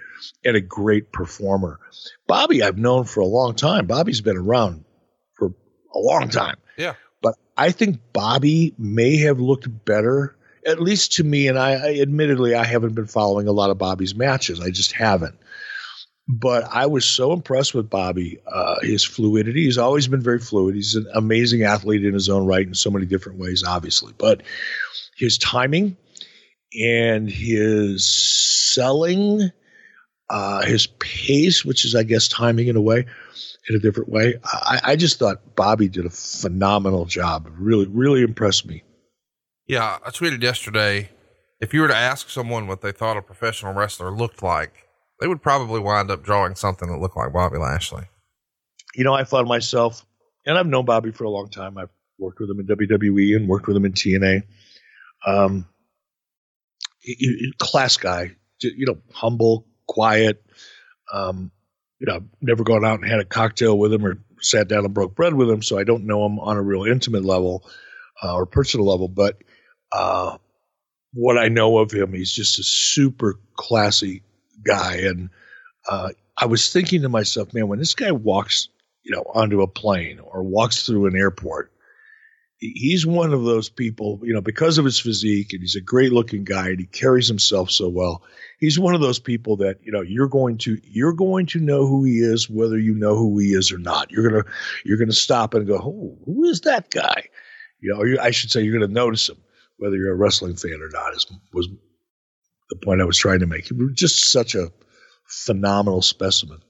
[0.44, 1.78] and a great performer.
[2.26, 3.86] Bobby, I've known for a long time.
[3.86, 4.84] Bobby's been around
[5.34, 5.52] for
[5.94, 6.56] a long time.
[6.76, 6.94] Yeah.
[7.22, 10.36] But I think Bobby may have looked better,
[10.66, 11.46] at least to me.
[11.46, 14.60] And I, I admittedly, I haven't been following a lot of Bobby's matches.
[14.60, 15.38] I just haven't
[16.28, 19.64] but I was so impressed with Bobby, uh, his fluidity.
[19.64, 20.74] He's always been very fluid.
[20.74, 24.12] He's an amazing athlete in his own right in so many different ways, obviously.
[24.18, 24.42] But
[25.16, 25.96] his timing
[26.78, 29.50] and his selling,
[30.28, 33.06] uh, his pace, which is, I guess, timing in a way,
[33.70, 34.34] in a different way.
[34.44, 37.50] I, I just thought Bobby did a phenomenal job.
[37.58, 38.82] Really, really impressed me.
[39.66, 41.08] Yeah, I tweeted yesterday
[41.58, 44.87] if you were to ask someone what they thought a professional wrestler looked like,
[45.20, 48.04] they would probably wind up drawing something that looked like Bobby Lashley.
[48.94, 50.04] You know, I thought myself,
[50.46, 51.78] and I've known Bobby for a long time.
[51.78, 54.42] I've worked with him in WWE and worked with him in TNA.
[55.26, 55.66] Um,
[57.58, 60.44] class guy, you know, humble, quiet.
[61.12, 61.50] Um,
[61.98, 64.94] you know, never gone out and had a cocktail with him or sat down and
[64.94, 67.68] broke bread with him, so I don't know him on a real intimate level
[68.22, 69.08] uh, or personal level.
[69.08, 69.42] But
[69.90, 70.38] uh,
[71.12, 74.22] what I know of him, he's just a super classy
[74.64, 74.96] guy.
[74.96, 75.30] And
[75.88, 78.68] uh, I was thinking to myself, man, when this guy walks,
[79.02, 81.72] you know, onto a plane or walks through an airport,
[82.58, 86.12] he's one of those people, you know, because of his physique and he's a great
[86.12, 88.22] looking guy and he carries himself so well.
[88.58, 91.86] He's one of those people that, you know, you're going to, you're going to know
[91.86, 94.10] who he is, whether you know who he is or not.
[94.10, 94.50] You're going to,
[94.84, 97.28] you're going to stop and go, oh, who is that guy?
[97.80, 99.38] You know, I should say you're going to notice him,
[99.76, 101.68] whether you're a wrestling fan or not, is, was
[102.70, 103.66] the point I was trying to make.
[103.66, 104.72] He was just such a
[105.24, 106.60] phenomenal specimen.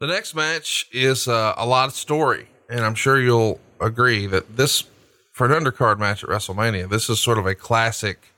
[0.00, 4.56] The next match is uh, a lot of story, and I'm sure you'll agree that
[4.56, 4.84] this,
[5.32, 8.32] for an undercard match at WrestleMania, this is sort of a classic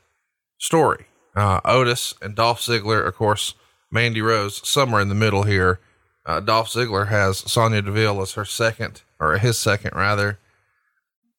[0.58, 1.06] story.
[1.36, 3.54] Uh, Otis and Dolph Ziggler, of course,
[3.90, 5.80] Mandy Rose, somewhere in the middle here.
[6.24, 10.38] Uh, Dolph Ziggler has Sonya Deville as her second, or his second rather.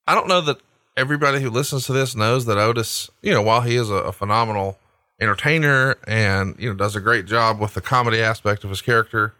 [0.06, 0.58] I don't know that
[0.96, 4.12] everybody who listens to this knows that Otis, you know, while he is a, a
[4.12, 4.78] phenomenal
[5.22, 9.34] entertainer and you know does a great job with the comedy aspect of his character.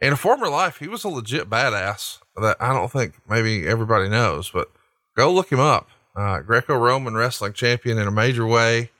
[0.00, 4.08] In a former life, he was a legit badass that I don't think maybe everybody
[4.08, 4.70] knows, but
[5.16, 5.88] go look him up.
[6.16, 8.90] Uh, Greco-Roman wrestling champion in a major way,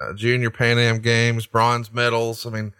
[0.00, 2.46] uh, junior Pan Am games, bronze medals.
[2.46, 2.72] I mean,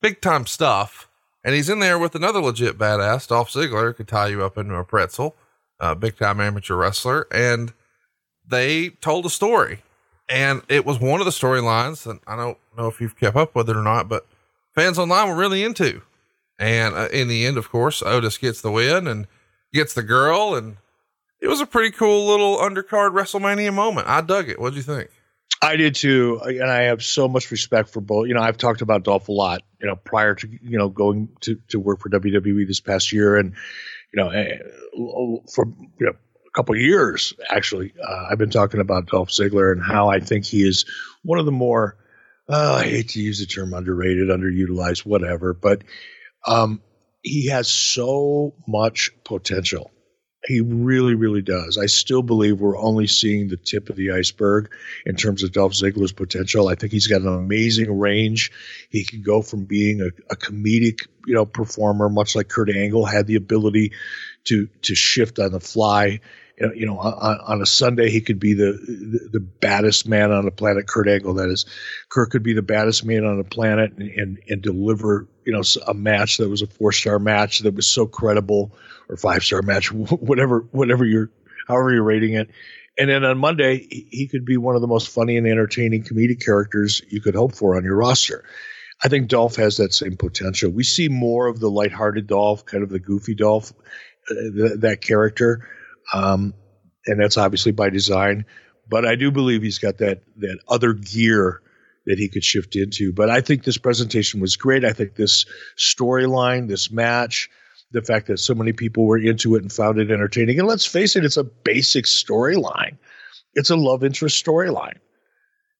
[0.00, 1.08] big time stuff.
[1.44, 4.74] And he's in there with another legit badass, Dolph Ziggler, could tie you up into
[4.74, 5.36] a pretzel,
[5.80, 7.26] uh, big time amateur wrestler.
[7.30, 7.74] And
[8.46, 9.82] they told a story
[10.28, 13.54] and it was one of the storylines that I don't know if you've kept up
[13.54, 14.26] with it or not, but
[14.74, 16.02] fans online were really into.
[16.58, 19.26] And uh, in the end, of course, Otis gets the win and
[19.72, 20.54] gets the girl.
[20.54, 20.76] And
[21.40, 24.08] it was a pretty cool little undercard WrestleMania moment.
[24.08, 24.60] I dug it.
[24.60, 25.10] What'd you think?
[25.60, 28.28] I did too, and I have so much respect for both.
[28.28, 29.62] You know, I've talked about Dolph a lot.
[29.80, 33.36] You know, prior to you know going to to work for WWE this past year,
[33.36, 33.54] and
[34.12, 34.58] you know, eh,
[35.52, 35.66] for
[35.98, 36.12] you know
[36.54, 40.66] couple years, actually, uh, I've been talking about Dolph Ziggler and how I think he
[40.66, 40.84] is
[41.22, 41.96] one of the more,
[42.48, 45.82] uh, I hate to use the term underrated, underutilized, whatever, but
[46.46, 46.80] um,
[47.22, 49.90] he has so much potential.
[50.46, 51.76] He really, really does.
[51.76, 54.70] I still believe we're only seeing the tip of the iceberg
[55.04, 56.68] in terms of Dolph Ziggler's potential.
[56.68, 58.52] I think he's got an amazing range.
[58.88, 63.04] He can go from being a, a comedic, you know, performer, much like Kurt Angle
[63.04, 63.92] had the ability
[64.44, 66.20] to to shift on the fly
[66.74, 70.44] you know, on, on, a Sunday, he could be the, the, the baddest man on
[70.44, 70.86] the planet.
[70.86, 71.66] Kurt Angle, that is,
[72.08, 75.62] Kurt could be the baddest man on the planet and, and, and deliver, you know,
[75.86, 78.72] a match that was a four star match that was so credible,
[79.08, 81.30] or five star match, whatever, whatever you're,
[81.68, 82.50] however you're rating it.
[82.98, 86.44] And then on Monday, he could be one of the most funny and entertaining comedic
[86.44, 88.44] characters you could hope for on your roster.
[89.00, 90.70] I think Dolph has that same potential.
[90.70, 93.72] We see more of the lighthearted Dolph, kind of the goofy Dolph,
[94.28, 95.68] th- that character,
[96.12, 96.54] um,
[97.06, 98.44] and that's obviously by design.
[98.88, 101.62] But I do believe he's got that that other gear
[102.06, 103.12] that he could shift into.
[103.12, 104.84] But I think this presentation was great.
[104.84, 105.44] I think this
[105.76, 107.50] storyline, this match,
[107.92, 110.58] the fact that so many people were into it and found it entertaining.
[110.58, 112.96] And let's face it, it's a basic storyline.
[113.54, 114.98] It's a love interest storyline.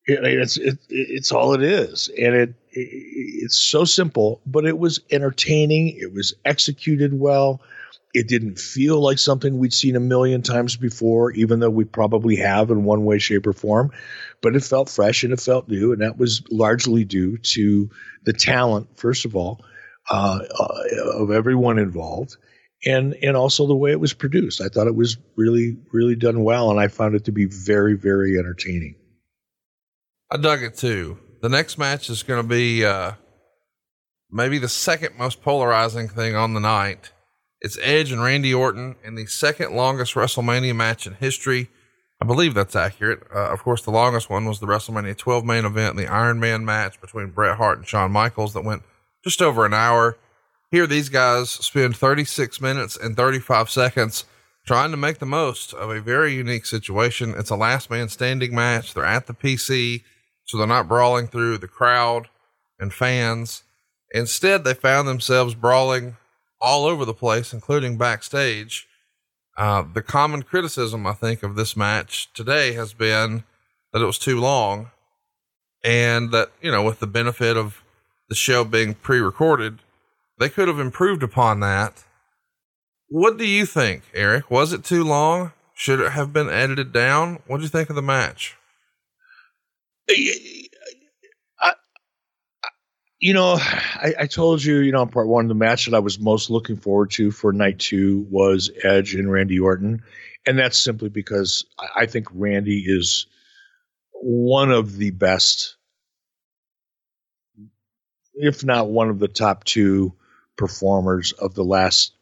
[0.06, 3.18] It, it's it, it's all it is, and it, it
[3.48, 5.96] it's so simple, but it was entertaining.
[5.98, 7.62] It was executed well.
[8.14, 12.36] It didn't feel like something we'd seen a million times before, even though we probably
[12.36, 13.90] have in one way, shape, or form.
[14.40, 17.90] But it felt fresh and it felt new, and that was largely due to
[18.24, 19.64] the talent, first of all,
[20.10, 22.36] uh, uh, of everyone involved,
[22.84, 24.60] and and also the way it was produced.
[24.60, 27.94] I thought it was really really done well, and I found it to be very
[27.94, 28.96] very entertaining.
[30.30, 31.18] I dug it too.
[31.40, 33.12] The next match is going to be uh,
[34.30, 37.12] maybe the second most polarizing thing on the night.
[37.60, 41.70] It's Edge and Randy Orton in the second longest WrestleMania match in history.
[42.20, 43.20] I believe that's accurate.
[43.32, 46.64] Uh, of course, the longest one was the WrestleMania 12 main event, the Iron Man
[46.64, 48.82] match between Bret Hart and Shawn Michaels that went
[49.22, 50.18] just over an hour.
[50.72, 54.24] Here, these guys spend 36 minutes and 35 seconds
[54.66, 57.34] trying to make the most of a very unique situation.
[57.38, 58.92] It's a last man standing match.
[58.92, 60.02] They're at the PC
[60.48, 62.28] so they're not brawling through the crowd
[62.80, 63.62] and fans.
[64.12, 66.16] Instead, they found themselves brawling
[66.60, 68.88] all over the place, including backstage.
[69.56, 73.44] Uh, the common criticism, I think, of this match today has been
[73.92, 74.90] that it was too long,
[75.84, 77.82] and that, you know, with the benefit of
[78.28, 79.80] the show being pre recorded,
[80.38, 82.04] they could have improved upon that.
[83.08, 84.50] What do you think, Eric?
[84.50, 85.52] Was it too long?
[85.74, 87.40] Should it have been edited down?
[87.46, 88.57] What do you think of the match?
[93.20, 96.20] You know, I, I, told you, you know, part one, the match that I was
[96.20, 100.04] most looking forward to for night two was Edge and Randy Orton.
[100.46, 103.26] And that's simply because I, I think Randy is
[104.12, 105.76] one of the best,
[108.34, 110.14] if not one of the top two
[110.56, 112.12] performers of the last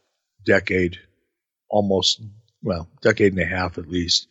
[0.46, 0.98] decade,
[1.68, 2.22] almost,
[2.62, 4.28] well, decade and a half at least.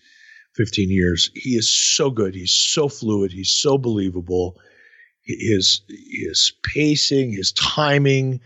[0.55, 1.31] 15 years.
[1.35, 2.33] He is so good.
[2.33, 3.31] He's so fluid.
[3.31, 4.57] He's so believable.
[5.23, 8.41] His his pacing, his timing,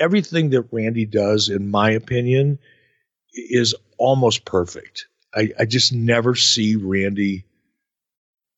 [0.00, 2.58] everything that Randy does, in my opinion,
[3.34, 5.06] is almost perfect.
[5.34, 7.44] I, I just never see Randy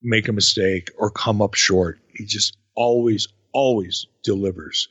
[0.03, 1.99] make a mistake or come up short.
[2.15, 4.89] He just always, always delivers.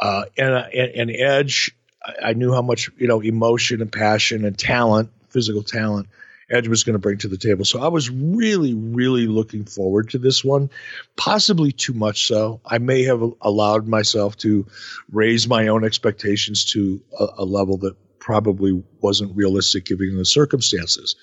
[0.00, 4.44] Uh, and, and, and Edge, I, I knew how much you know emotion and passion
[4.44, 6.08] and talent, physical talent
[6.50, 7.64] Edge was going to bring to the table.
[7.64, 10.70] So I was really, really looking forward to this one,
[11.16, 12.60] possibly too much so.
[12.66, 14.66] I may have allowed myself to
[15.10, 21.16] raise my own expectations to a, a level that probably wasn't realistic given the circumstances.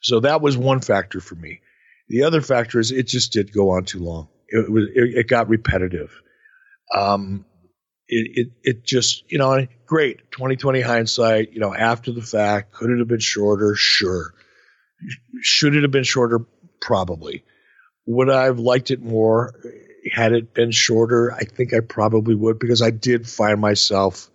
[0.00, 1.60] So that was one factor for me.
[2.08, 4.28] The other factor is it just did go on too long.
[4.48, 6.12] It was it, it got repetitive.
[6.94, 7.46] Um,
[8.08, 12.90] it, it it just you know great 2020 hindsight you know after the fact could
[12.90, 14.34] it have been shorter sure
[15.40, 16.40] should it have been shorter?
[16.80, 17.44] Probably.
[18.06, 19.54] Would I have liked it more
[20.12, 21.32] had it been shorter?
[21.32, 24.28] I think I probably would because I did find myself,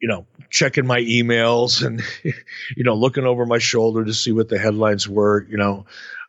[0.00, 4.48] you know, checking my emails and, you know, looking over my shoulder to see what
[4.48, 5.86] the headlines were, you know,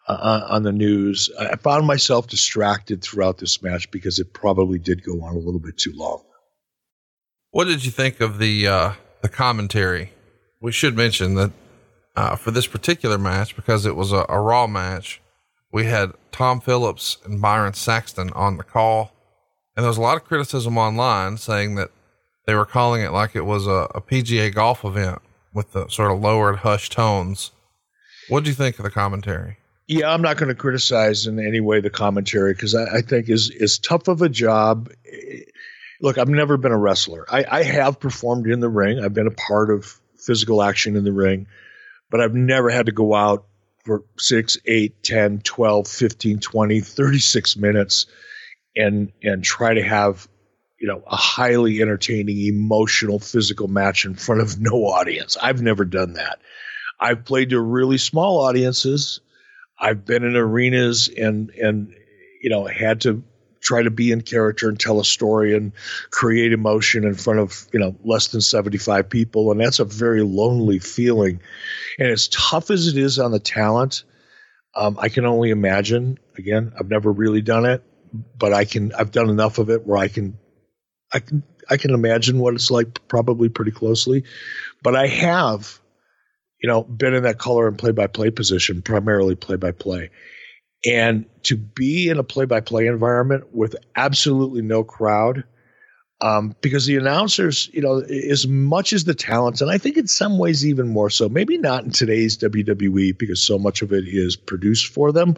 [0.08, 1.30] uh, on the news.
[1.40, 5.60] I found myself distracted throughout this match because it probably did go on a little
[5.60, 6.24] bit too long.
[7.52, 10.12] What did you think of the uh, the commentary?
[10.60, 11.52] We should mention that
[12.16, 15.22] uh, for this particular match because it was a, a Raw match.
[15.72, 19.12] We had Tom Phillips and Byron Saxton on the call,
[19.76, 21.92] and there was a lot of criticism online saying that
[22.46, 25.22] they were calling it like it was a, a PGA golf event
[25.54, 27.52] with the sort of lowered, hushed tones.
[28.30, 29.58] What do you think of the commentary?
[29.88, 33.30] Yeah, I'm not going to criticize in any way the commentary because I, I, think
[33.30, 34.90] is as tough of a job.
[36.02, 37.26] Look, I've never been a wrestler.
[37.30, 39.00] I, I have performed in the ring.
[39.00, 41.46] I've been a part of physical action in the ring
[42.10, 43.46] but I've never had to go out
[43.84, 48.06] for 6, 8, 10, 12, 15, 20, 36 minutes
[48.76, 50.28] and and try to have
[50.80, 55.38] you know a highly entertaining emotional physical match in front of no audience.
[55.42, 56.40] I've never done that.
[57.00, 59.22] I've played to really small audiences.
[59.80, 61.94] I've been in arenas and and
[62.42, 63.24] you know had to
[63.66, 65.74] try to be in character and tell a story and
[66.12, 70.22] create emotion in front of you know less than 75 people and that's a very
[70.22, 71.42] lonely feeling
[72.00, 74.04] and as tough as it is on the talent
[74.76, 77.84] um, i can only imagine again i've never really done it
[78.38, 80.38] but I can I've done enough of it where I can
[81.14, 84.24] I can I can imagine what it's like probably pretty closely.
[84.84, 85.80] But I have,
[86.62, 90.12] you know, been in that color and play by play position, primarily play by play.
[90.84, 95.44] And to be in a play by play environment with absolutely no crowd,
[96.22, 100.08] um, because the announcers, you know, as much as the talents, and I think in
[100.08, 104.06] some ways even more so, maybe not in today's WWE because so much of it
[104.08, 105.36] is produced for them,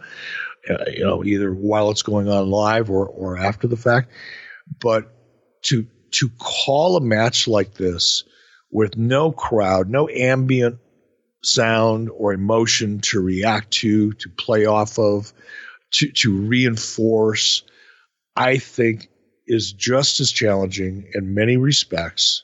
[0.69, 4.11] uh, you know, either while it's going on live or or after the fact.
[4.80, 5.14] But
[5.64, 8.23] to to call a match like this
[8.72, 10.77] with no crowd, no ambient
[11.43, 15.31] sound or emotion to react to, to play off of,
[15.91, 17.64] to to reinforce,
[18.35, 19.09] I think
[19.47, 22.43] is just as challenging in many respects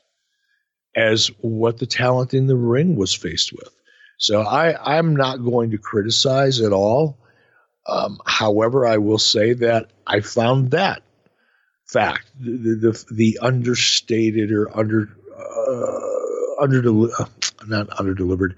[0.95, 3.69] as what the talent in the ring was faced with.
[4.17, 7.17] So I, I'm not going to criticize at all.
[7.87, 11.03] Um, however, I will say that I found that
[11.85, 17.25] fact the the, the understated or under uh, under uh,
[17.67, 18.55] not under delivered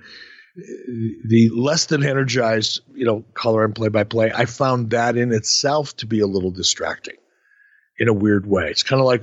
[0.56, 5.34] the less than energized you know color and play by play i found that in
[5.34, 7.16] itself to be a little distracting
[8.00, 9.22] in a weird way it's kind of like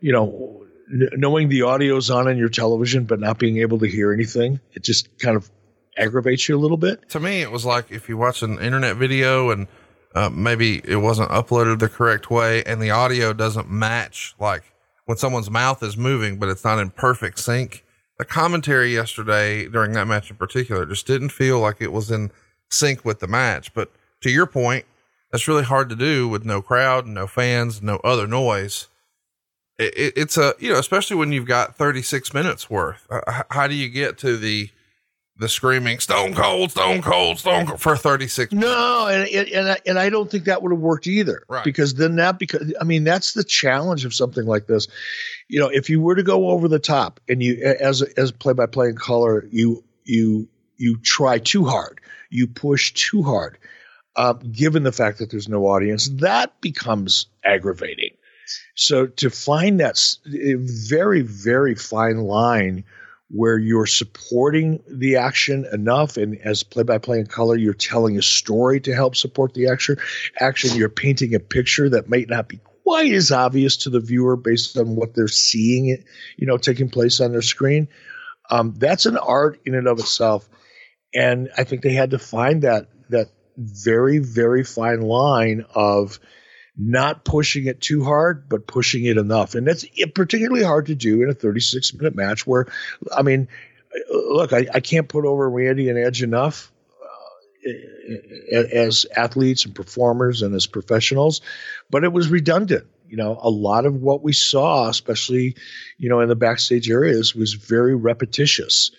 [0.00, 4.12] you know knowing the audio's on in your television but not being able to hear
[4.12, 5.50] anything it just kind of
[5.96, 8.96] aggravates you a little bit To me, it was like if you watch an internet
[8.96, 9.66] video and
[10.14, 14.62] uh, maybe it wasn't uploaded the correct way and the audio doesn't match, like
[15.06, 17.84] when someone's mouth is moving, but it's not in perfect sync.
[18.18, 22.30] The commentary yesterday during that match in particular just didn't feel like it was in
[22.70, 23.74] sync with the match.
[23.74, 24.86] But to your point,
[25.30, 28.88] that's really hard to do with no crowd, no fans, no other noise.
[29.78, 33.06] It, it, it's a, you know, especially when you've got 36 minutes worth.
[33.10, 34.70] Uh, how do you get to the,
[35.38, 39.76] the screaming stone cold, stone cold, stone cold for 36 No, and and and I,
[39.86, 41.42] and I don't think that would have worked either.
[41.48, 41.64] Right.
[41.64, 44.88] Because then that because I mean that's the challenge of something like this.
[45.48, 48.54] You know, if you were to go over the top and you as as play
[48.54, 50.48] by play in color, you you
[50.78, 52.00] you try too hard,
[52.30, 53.58] you push too hard.
[54.16, 58.10] Uh, given the fact that there's no audience, that becomes aggravating.
[58.74, 62.84] So to find that very very fine line
[63.28, 68.16] where you're supporting the action enough and as play by play in color you're telling
[68.16, 69.96] a story to help support the action
[70.38, 74.36] action you're painting a picture that might not be quite as obvious to the viewer
[74.36, 76.04] based on what they're seeing it
[76.36, 77.88] you know taking place on their screen.
[78.48, 80.48] Um, that's an art in and of itself.
[81.12, 86.20] And i think they had to find that that very very fine line of
[86.76, 89.54] not pushing it too hard, but pushing it enough.
[89.54, 92.66] And that's particularly hard to do in a 36 minute match where,
[93.16, 93.48] I mean,
[94.10, 96.70] look, I, I can't put over Randy and Edge enough
[98.52, 101.40] uh, as athletes and performers and as professionals,
[101.90, 102.86] but it was redundant.
[103.08, 105.56] You know, a lot of what we saw, especially,
[105.96, 108.90] you know, in the backstage areas, was very repetitious.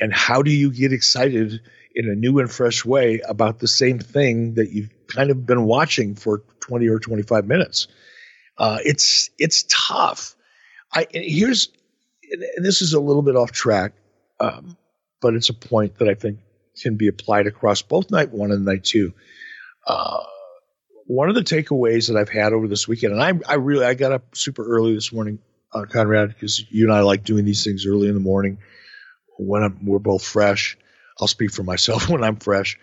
[0.00, 1.60] And how do you get excited
[1.94, 5.64] in a new and fresh way about the same thing that you've kind of been
[5.64, 7.88] watching for 20 or 25 minutes?
[8.56, 10.34] Uh, it's it's tough.
[10.92, 11.68] I here's
[12.56, 13.92] and this is a little bit off track,
[14.40, 14.76] um,
[15.20, 16.38] but it's a point that I think
[16.80, 19.12] can be applied across both night one and night two.
[19.86, 20.22] Uh,
[21.06, 23.94] one of the takeaways that I've had over this weekend, and I, I really I
[23.94, 25.38] got up super early this morning,
[25.72, 28.58] uh, Conrad, because you and I like doing these things early in the morning
[29.36, 30.78] when I'm, we're both fresh.
[31.20, 32.78] I'll speak for myself when I'm fresh.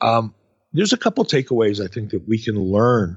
[0.00, 0.34] Um,
[0.74, 3.16] there's a couple takeaways I think that we can learn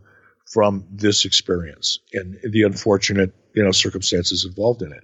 [0.53, 5.03] from this experience and the unfortunate you know circumstances involved in it.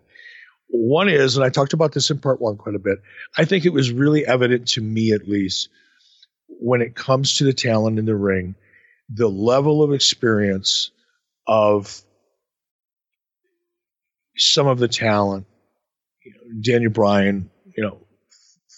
[0.69, 2.99] One is, and I talked about this in part one quite a bit.
[3.37, 5.69] I think it was really evident to me, at least,
[6.47, 8.55] when it comes to the talent in the ring,
[9.09, 10.89] the level of experience
[11.45, 12.01] of
[14.35, 15.45] some of the talent.
[16.25, 17.99] You know, Daniel Bryan, you know,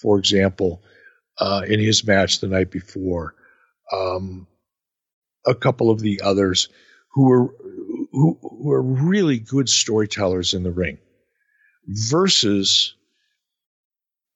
[0.01, 0.81] for example,
[1.37, 3.35] uh, in his match the night before,
[3.91, 4.47] um,
[5.45, 6.69] a couple of the others
[7.13, 7.53] who were
[8.11, 10.97] who, who are really good storytellers in the ring,
[11.87, 12.95] versus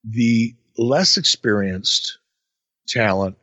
[0.04, 2.18] the less experienced
[2.88, 3.38] talent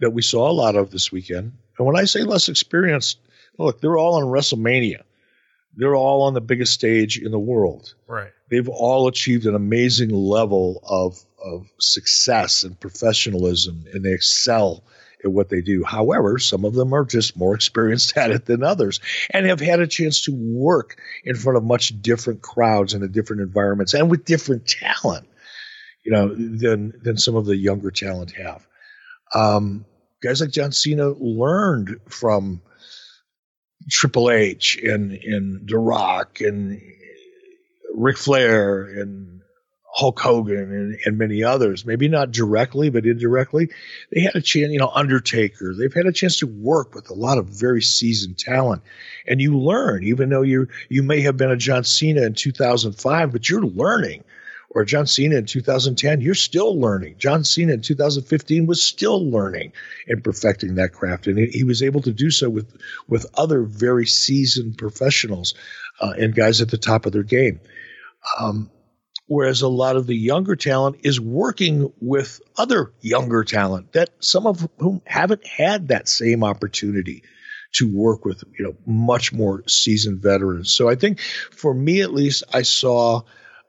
[0.00, 1.52] that we saw a lot of this weekend.
[1.78, 3.18] And when I say less experienced,
[3.58, 5.02] look, they're all on WrestleMania.
[5.76, 7.94] They're all on the biggest stage in the world.
[8.06, 8.32] Right.
[8.50, 14.84] They've all achieved an amazing level of of success and professionalism, and they excel
[15.24, 15.84] at what they do.
[15.84, 19.80] However, some of them are just more experienced at it than others, and have had
[19.80, 24.10] a chance to work in front of much different crowds and in different environments, and
[24.10, 25.26] with different talent,
[26.04, 28.66] you know, than than some of the younger talent have.
[29.34, 29.84] Um,
[30.22, 32.62] guys like John Cena learned from
[33.88, 36.80] Triple H and and The Rock and
[37.94, 39.39] Ric Flair and
[39.92, 43.70] Hulk Hogan and, and many others, maybe not directly, but indirectly,
[44.12, 47.14] they had a chance, you know, Undertaker, they've had a chance to work with a
[47.14, 48.82] lot of very seasoned talent.
[49.26, 53.32] And you learn, even though you you may have been a John Cena in 2005,
[53.32, 54.24] but you're learning.
[54.72, 57.16] Or John Cena in 2010, you're still learning.
[57.18, 59.72] John Cena in 2015 was still learning
[60.06, 61.26] and perfecting that craft.
[61.26, 62.72] And he was able to do so with,
[63.08, 65.54] with other very seasoned professionals
[66.00, 67.58] uh, and guys at the top of their game.
[68.38, 68.70] Um,
[69.30, 74.44] whereas a lot of the younger talent is working with other younger talent that some
[74.44, 77.22] of whom haven't had that same opportunity
[77.70, 80.72] to work with you know much more seasoned veterans.
[80.72, 83.22] So i think for me at least i saw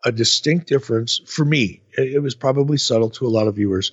[0.03, 1.21] a distinct difference.
[1.27, 3.91] For me it was probably subtle to a lot of viewers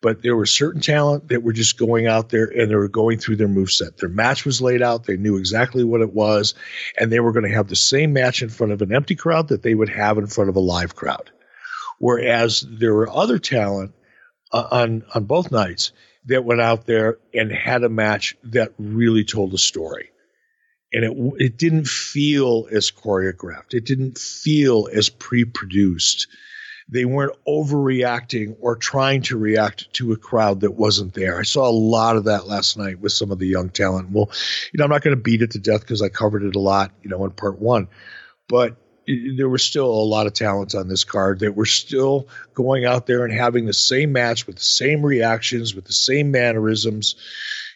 [0.00, 3.18] but there were certain talent that were just going out there and they were going
[3.18, 3.96] through their move set.
[3.96, 5.04] Their match was laid out.
[5.04, 6.54] They knew exactly what it was,
[6.96, 9.48] and they were going to have the same match in front of an empty crowd
[9.48, 11.30] that they would have in front of a live crowd.
[11.98, 13.92] Whereas there were other talent
[14.52, 15.92] uh, on on both nights
[16.26, 20.10] that went out there and had a match that really told a story.
[20.92, 23.74] And it it didn't feel as choreographed.
[23.74, 26.28] It didn't feel as pre-produced
[26.88, 31.38] they weren't overreacting or trying to react to a crowd that wasn't there.
[31.38, 34.10] I saw a lot of that last night with some of the young talent.
[34.10, 34.30] Well,
[34.72, 36.60] you know, I'm not going to beat it to death because I covered it a
[36.60, 37.88] lot, you know, in part one,
[38.48, 38.76] but
[39.36, 43.06] there was still a lot of talent on this card that were still going out
[43.06, 47.14] there and having the same match with the same reactions, with the same mannerisms,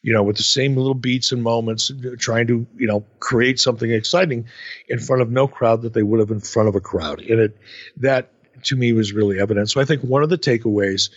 [0.02, 3.90] you know, with the same little beats and moments, trying to, you know, create something
[3.90, 4.46] exciting
[4.88, 7.20] in front of no crowd that they would have in front of a crowd.
[7.20, 7.56] And it
[7.96, 8.30] that
[8.64, 9.70] to me was really evident.
[9.70, 11.10] So I think one of the takeaways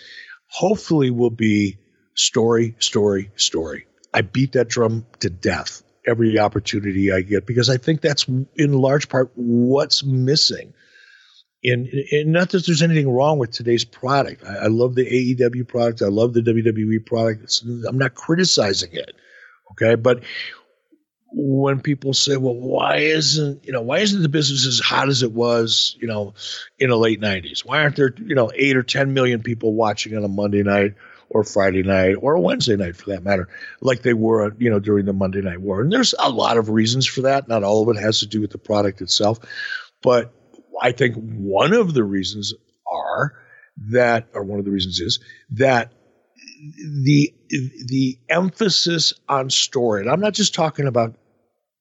[0.48, 1.78] hopefully will be
[2.16, 3.86] story, story, story.
[4.14, 8.74] I beat that drum to death every opportunity I get because I think that's in
[8.74, 10.74] large part what's missing.
[11.64, 14.44] And, and not that there's anything wrong with today's product.
[14.46, 16.02] I, I love the AEW product.
[16.04, 17.44] I love the WWE product.
[17.44, 19.16] It's, I'm not criticizing it.
[19.72, 19.96] Okay.
[19.96, 20.24] But
[21.38, 25.22] when people say, well, why isn't, you know, why isn't the business as hot as
[25.22, 26.34] it was, you know,
[26.80, 27.66] in the late 90s?
[27.66, 30.94] Why aren't there, you know, eight or 10 million people watching on a Monday night
[31.30, 33.50] or Friday night or a Wednesday night for that matter,
[33.82, 35.82] like they were, you know, during the Monday Night War?
[35.82, 37.50] And there's a lot of reasons for that.
[37.50, 39.40] Not all of it has to do with the product itself.
[40.02, 40.34] But
[40.82, 42.54] I think one of the reasons
[42.90, 43.34] are
[43.90, 45.20] that, or one of the reasons is
[45.52, 45.92] that
[47.04, 51.16] the the emphasis on story, and I'm not just talking about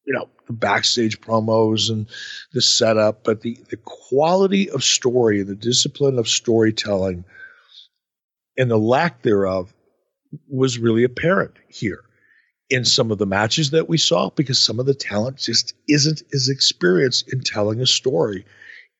[0.06, 2.06] you know the backstage promos and
[2.52, 7.24] the setup, but the the quality of story the discipline of storytelling
[8.56, 9.72] and the lack thereof
[10.48, 12.04] was really apparent here
[12.70, 16.22] in some of the matches that we saw because some of the talent just isn't
[16.32, 18.44] as experienced in telling a story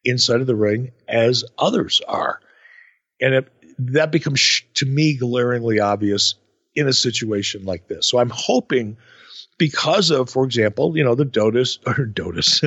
[0.05, 2.41] inside of the ring as others are.
[3.21, 3.49] And it,
[3.79, 6.35] that becomes to me glaringly obvious
[6.75, 8.07] in a situation like this.
[8.09, 8.97] So I'm hoping
[9.59, 12.61] because of, for example, you know, the Dotus or Dotus,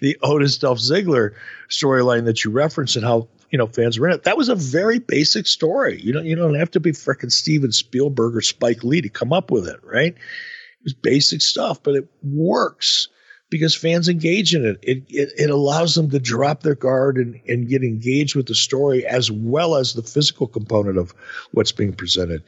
[0.00, 1.34] the Otis Dolph Ziggler
[1.68, 4.24] storyline that you referenced and how, you know, fans were it.
[4.24, 6.00] That was a very basic story.
[6.00, 9.32] You don't you don't have to be freaking Steven Spielberg or Spike Lee to come
[9.32, 10.14] up with it, right?
[10.14, 13.08] It was basic stuff, but it works
[13.50, 14.78] because fans engage in it.
[14.82, 15.32] It, it.
[15.36, 19.30] it, allows them to drop their guard and, and get engaged with the story as
[19.30, 21.12] well as the physical component of
[21.50, 22.44] what's being presented.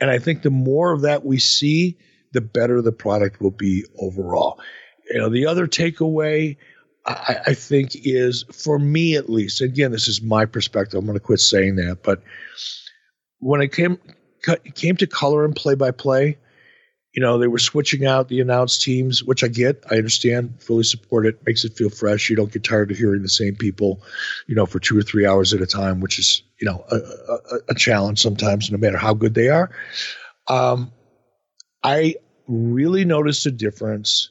[0.00, 1.98] And I think the more of that we see,
[2.32, 4.60] the better the product will be overall.
[5.10, 6.56] You know, the other takeaway
[7.06, 10.98] I, I think is for me at least, again, this is my perspective.
[10.98, 12.22] I'm going to quit saying that, but
[13.38, 13.98] when it came
[14.74, 16.38] came to color and play by play,
[17.12, 20.84] you know, they were switching out the announced teams, which I get, I understand, fully
[20.84, 22.28] support it, makes it feel fresh.
[22.28, 24.02] You don't get tired of hearing the same people,
[24.46, 26.96] you know, for two or three hours at a time, which is, you know, a,
[26.96, 29.70] a, a challenge sometimes, no matter how good they are.
[30.46, 30.92] Um,
[31.82, 34.30] I really noticed a difference,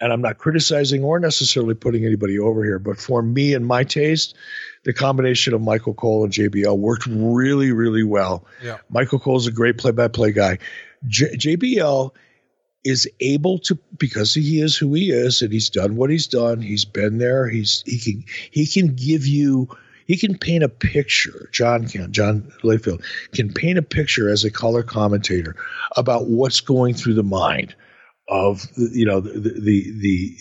[0.00, 3.84] and I'm not criticizing or necessarily putting anybody over here, but for me and my
[3.84, 4.34] taste,
[4.84, 8.46] the combination of Michael Cole and JBL worked really, really well.
[8.62, 8.78] Yeah.
[8.90, 10.58] Michael Cole's a great play by play guy.
[11.06, 12.10] J- JBL
[12.84, 16.60] is able to because he is who he is and he's done what he's done.
[16.60, 17.48] He's been there.
[17.48, 19.68] He's he can he can give you
[20.06, 21.48] he can paint a picture.
[21.52, 23.02] John can John Layfield
[23.32, 25.56] can paint a picture as a color commentator
[25.96, 27.74] about what's going through the mind
[28.28, 30.36] of you know the the the,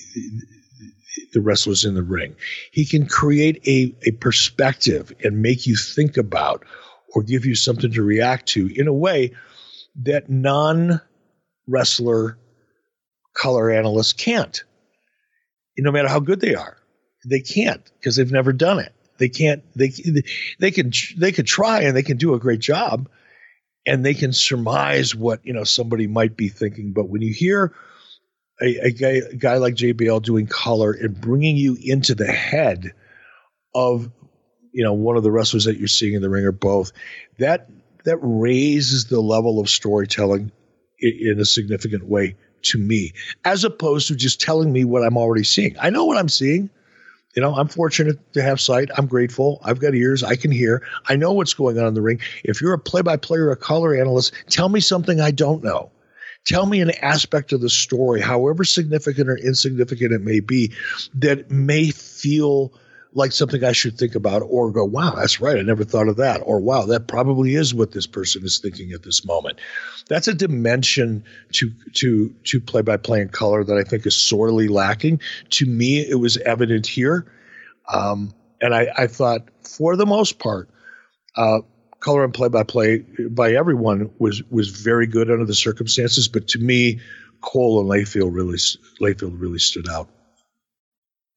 [1.33, 2.35] the, wrestlers in the ring.
[2.71, 6.63] He can create a, a perspective and make you think about
[7.13, 9.31] or give you something to react to in a way
[10.03, 11.01] that non
[11.67, 12.37] wrestler
[13.33, 14.63] color analysts can't.
[15.77, 16.77] No matter how good they are,
[17.27, 18.93] they can't because they've never done it.
[19.23, 19.63] They can't.
[19.73, 19.93] They
[20.59, 23.07] they can they could try and they can do a great job,
[23.87, 26.91] and they can surmise what you know somebody might be thinking.
[26.91, 27.73] But when you hear
[28.61, 32.91] a, a guy a guy like JBL doing color and bringing you into the head
[33.73, 34.11] of
[34.73, 36.91] you know one of the wrestlers that you're seeing in the ring or both,
[37.39, 37.69] that
[38.03, 40.51] that raises the level of storytelling
[40.99, 43.13] in, in a significant way to me,
[43.45, 45.77] as opposed to just telling me what I'm already seeing.
[45.79, 46.69] I know what I'm seeing.
[47.35, 48.89] You know, I'm fortunate to have sight.
[48.95, 49.59] I'm grateful.
[49.63, 50.23] I've got ears.
[50.23, 50.83] I can hear.
[51.07, 52.19] I know what's going on in the ring.
[52.43, 55.63] If you're a play by play or a color analyst, tell me something I don't
[55.63, 55.89] know.
[56.45, 60.73] Tell me an aspect of the story, however significant or insignificant it may be,
[61.15, 62.73] that may feel
[63.15, 65.57] like something I should think about or go, wow, that's right.
[65.57, 66.39] I never thought of that.
[66.39, 69.59] Or wow, that probably is what this person is thinking at this moment.
[70.09, 71.23] That's a dimension
[71.53, 75.21] to to to play by play in color that I think is sorely lacking.
[75.51, 77.31] To me, it was evident here.
[77.87, 80.69] Um, and I, I thought for the most part,
[81.35, 81.59] uh,
[81.99, 82.99] color and play by play
[83.29, 86.27] by everyone was was very good under the circumstances.
[86.27, 86.99] But to me,
[87.41, 88.57] Cole and Layfield really
[89.01, 90.09] Layfield really stood out.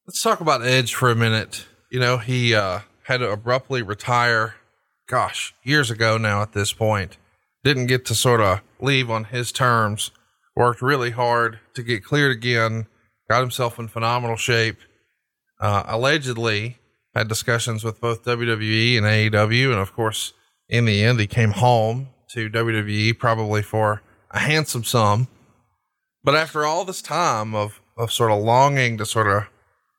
[0.06, 1.66] Let's talk about Edge for a minute.
[1.90, 4.54] You know, he uh, had to abruptly retire,
[5.08, 7.16] gosh, years ago now at this point.
[7.64, 10.12] Didn't get to sort of leave on his terms.
[10.54, 12.86] Worked really hard to get cleared again.
[13.28, 14.76] Got himself in phenomenal shape.
[15.58, 16.78] Uh, allegedly
[17.16, 19.72] had discussions with both WWE and AEW.
[19.72, 20.34] And of course,
[20.68, 25.26] in the end, he came home to WWE probably for a handsome sum.
[26.22, 29.48] But after all this time of, of sort of longing to sort of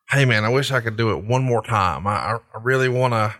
[0.10, 2.08] hey man, I wish I could do it one more time.
[2.08, 3.36] I, I really want to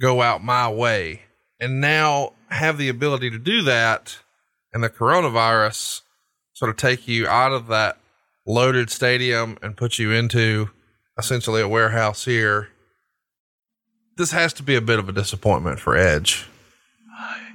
[0.00, 1.22] go out my way
[1.60, 4.18] and now have the ability to do that.
[4.74, 6.00] And the coronavirus
[6.54, 7.98] sort of take you out of that
[8.46, 10.70] loaded stadium and put you into
[11.18, 12.68] essentially a warehouse here.
[14.16, 16.46] This has to be a bit of a disappointment for Edge.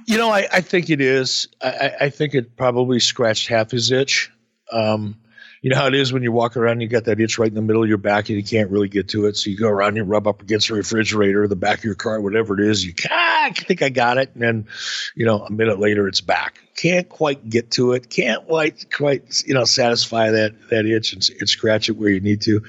[0.06, 1.48] You know, I, I think it is.
[1.60, 4.30] I, I, think it probably scratched half his itch.
[4.72, 5.16] Um,
[5.62, 7.54] you know how it is when you walk around, you got that itch right in
[7.54, 9.36] the middle of your back and you can't really get to it.
[9.36, 12.20] So you go around, you rub up against the refrigerator, the back of your car,
[12.20, 12.84] whatever it is.
[12.84, 14.66] You ah, I think I got it, and then
[15.14, 16.60] you know a minute later it's back.
[16.76, 18.08] Can't quite get to it.
[18.08, 22.20] Can't quite quite you know satisfy that that itch and, and scratch it where you
[22.20, 22.62] need to.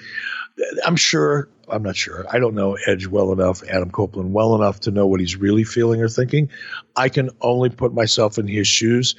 [0.86, 1.49] I'm sure.
[1.68, 2.26] I'm not sure.
[2.32, 5.64] I don't know Edge well enough, Adam Copeland well enough to know what he's really
[5.64, 6.49] feeling or thinking.
[6.95, 9.16] I can only put myself in his shoes.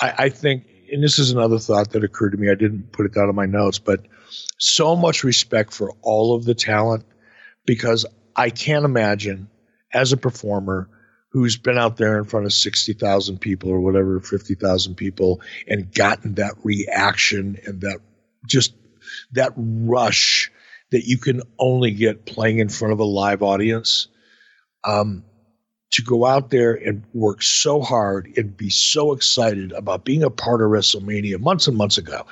[0.00, 2.50] I, I think and this is another thought that occurred to me.
[2.50, 4.06] I didn't put it down in my notes, but
[4.58, 7.04] so much respect for all of the talent
[7.64, 8.04] because
[8.36, 9.48] I can't imagine
[9.92, 10.88] as a performer
[11.30, 16.34] who's been out there in front of 60,000 people or whatever, 50,000 people and gotten
[16.34, 17.98] that reaction and that
[18.46, 18.74] just
[19.32, 20.50] that rush
[20.90, 24.08] that you can only get playing in front of a live audience.
[24.84, 25.24] Um,
[25.92, 30.30] to go out there and work so hard and be so excited about being a
[30.30, 32.26] part of WrestleMania months and months ago.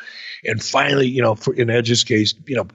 [0.45, 2.67] And finally, you know, for, in Edge's case, you know,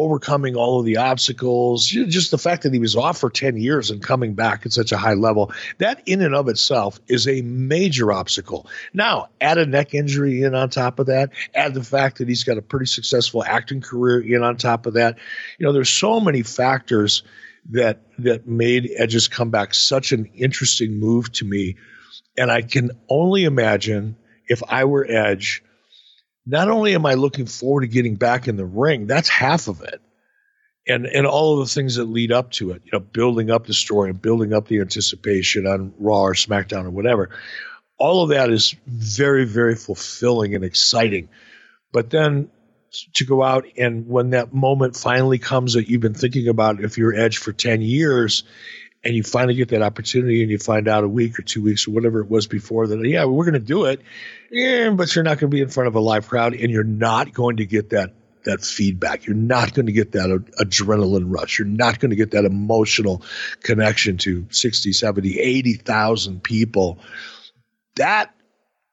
[0.00, 3.90] overcoming all of the obstacles, just the fact that he was off for 10 years
[3.90, 7.42] and coming back at such a high level, that in and of itself is a
[7.42, 8.66] major obstacle.
[8.94, 12.44] Now, add a neck injury in on top of that, add the fact that he's
[12.44, 15.18] got a pretty successful acting career in on top of that.
[15.58, 17.22] You know, there's so many factors
[17.70, 21.76] that that made Edge's comeback such an interesting move to me.
[22.36, 24.16] And I can only imagine
[24.48, 25.62] if I were Edge,
[26.46, 29.82] not only am I looking forward to getting back in the ring, that's half of
[29.82, 30.00] it.
[30.88, 33.66] And and all of the things that lead up to it, you know, building up
[33.66, 37.30] the story and building up the anticipation on Raw or SmackDown or whatever.
[37.98, 41.28] All of that is very, very fulfilling and exciting.
[41.92, 42.50] But then
[43.14, 46.98] to go out and when that moment finally comes that you've been thinking about if
[46.98, 48.42] you're edge for 10 years
[49.04, 51.86] and you finally get that opportunity and you find out a week or two weeks
[51.86, 54.00] or whatever it was before that yeah we're going to do it.
[54.50, 56.84] Yeah, but you're not going to be in front of a live crowd and you're
[56.84, 58.14] not going to get that
[58.44, 59.26] that feedback.
[59.26, 61.58] You're not going to get that adrenaline rush.
[61.58, 63.22] You're not going to get that emotional
[63.62, 66.98] connection to 60 70 80,000 people.
[67.96, 68.34] That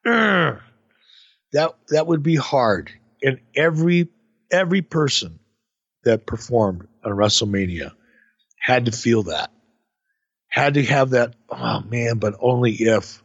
[0.06, 0.56] uh,
[1.54, 2.92] that that would be hard
[3.24, 4.10] and every
[4.52, 5.40] every person
[6.04, 7.92] that performed on WrestleMania
[8.60, 9.52] had to feel that,
[10.48, 11.36] had to have that.
[11.50, 13.24] Oh man, but only if.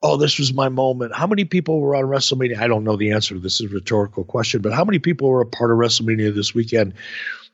[0.00, 1.12] Oh, this was my moment.
[1.12, 2.58] How many people were on WrestleMania?
[2.58, 3.60] I don't know the answer to this.
[3.60, 6.94] is a rhetorical question, but how many people were a part of WrestleMania this weekend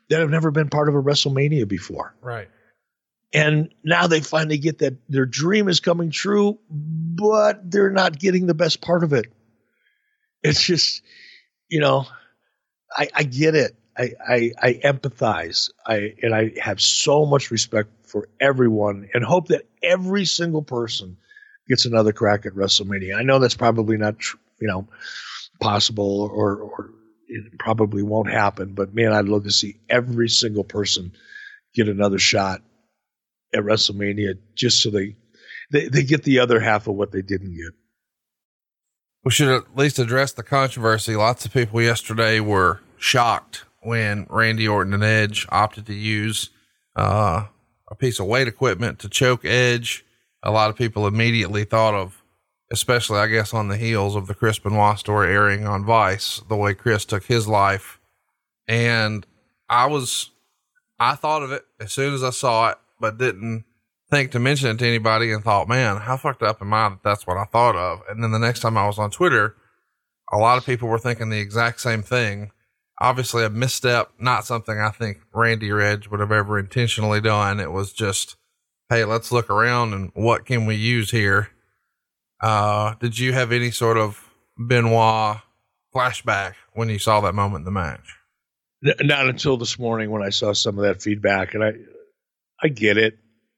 [0.09, 2.13] that have never been part of a WrestleMania before?
[2.21, 2.47] Right.
[3.33, 8.45] And now they finally get that their dream is coming true, but they're not getting
[8.45, 9.25] the best part of it.
[10.41, 11.01] It's just
[11.69, 12.05] you know,
[12.95, 13.75] I, I get it.
[13.97, 15.69] I, I, I empathize.
[15.85, 21.17] I and I have so much respect for everyone and hope that every single person
[21.67, 23.17] gets another crack at WrestleMania.
[23.17, 24.87] I know that's probably not tr- you know
[25.61, 26.89] possible or or
[27.27, 31.13] it probably won't happen, but man, I'd love to see every single person
[31.73, 32.61] get another shot
[33.53, 35.15] at WrestleMania just so they
[35.71, 37.73] they, they get the other half of what they didn't get.
[39.25, 41.15] We should at least address the controversy.
[41.15, 46.51] Lots of people yesterday were shocked when Randy Orton and Edge opted to use
[46.95, 47.45] uh,
[47.89, 50.05] a piece of weight equipment to choke Edge.
[50.43, 52.23] A lot of people immediately thought of,
[52.71, 56.55] especially I guess on the heels of the Chris Benoit story airing on Vice, the
[56.55, 57.99] way Chris took his life.
[58.67, 59.25] And
[59.67, 60.29] I was,
[60.99, 63.65] I thought of it as soon as I saw it, but didn't
[64.09, 67.03] think to mention it to anybody and thought, man, how fucked up am I that
[67.03, 68.01] that's what I thought of?
[68.09, 69.55] And then the next time I was on Twitter,
[70.31, 72.51] a lot of people were thinking the exact same thing.
[73.01, 77.59] Obviously, a misstep, not something I think Randy or Edge would have ever intentionally done.
[77.59, 78.37] It was just,
[78.89, 81.49] hey, let's look around and what can we use here?
[82.41, 85.37] Uh, did you have any sort of Benoit
[85.93, 88.15] flashback when you saw that moment in the match?
[88.81, 91.71] Not until this morning when I saw some of that feedback, and I,
[92.61, 93.17] I get it.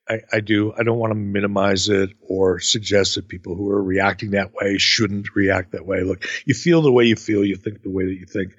[0.09, 0.73] I, I do.
[0.77, 4.77] I don't want to minimize it or suggest that people who are reacting that way
[4.77, 6.03] shouldn't react that way.
[6.03, 8.53] Look, you feel the way you feel, you think the way that you think.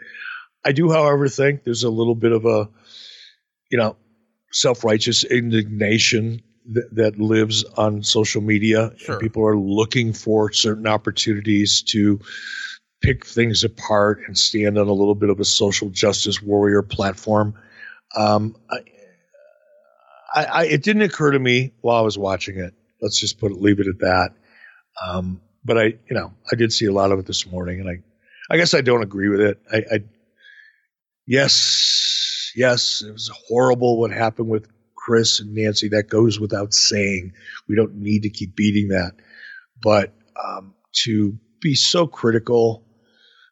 [0.64, 2.68] I do, however, think there's a little bit of a,
[3.70, 3.96] you know,
[4.52, 6.42] self righteous indignation
[6.72, 8.92] that, that, lives on social media.
[8.98, 9.18] Sure.
[9.18, 12.20] People are looking for certain opportunities to
[13.00, 17.54] pick things apart and stand on a little bit of a social justice warrior platform.
[18.16, 18.80] Um, I,
[20.38, 22.72] I, I, it didn't occur to me while I was watching it.
[23.02, 24.30] Let's just put it, leave it at that.
[25.04, 27.90] Um, but I, you know, I did see a lot of it this morning, and
[27.90, 28.02] I,
[28.52, 29.60] I guess I don't agree with it.
[29.72, 29.98] I, I
[31.26, 35.88] yes, yes, it was horrible what happened with Chris and Nancy.
[35.88, 37.32] That goes without saying.
[37.68, 39.14] We don't need to keep beating that,
[39.82, 40.12] but
[40.42, 40.74] um,
[41.04, 42.84] to be so critical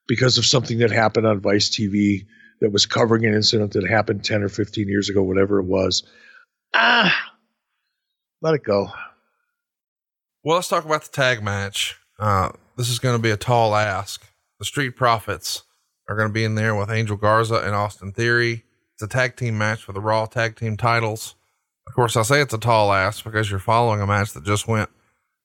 [0.06, 2.26] because of something that happened on Vice TV
[2.60, 6.04] that was covering an incident that happened 10 or 15 years ago, whatever it was
[6.74, 7.32] ah,
[8.42, 8.90] let it go.
[10.42, 11.96] Well, let's talk about the tag match.
[12.18, 14.24] Uh, this is going to be a tall ask.
[14.58, 15.64] The Street Profits
[16.08, 18.64] are going to be in there with Angel Garza and Austin Theory.
[18.94, 21.34] It's a tag team match for the Raw tag team titles.
[21.86, 24.66] Of course, I say it's a tall ask because you're following a match that just
[24.66, 24.88] went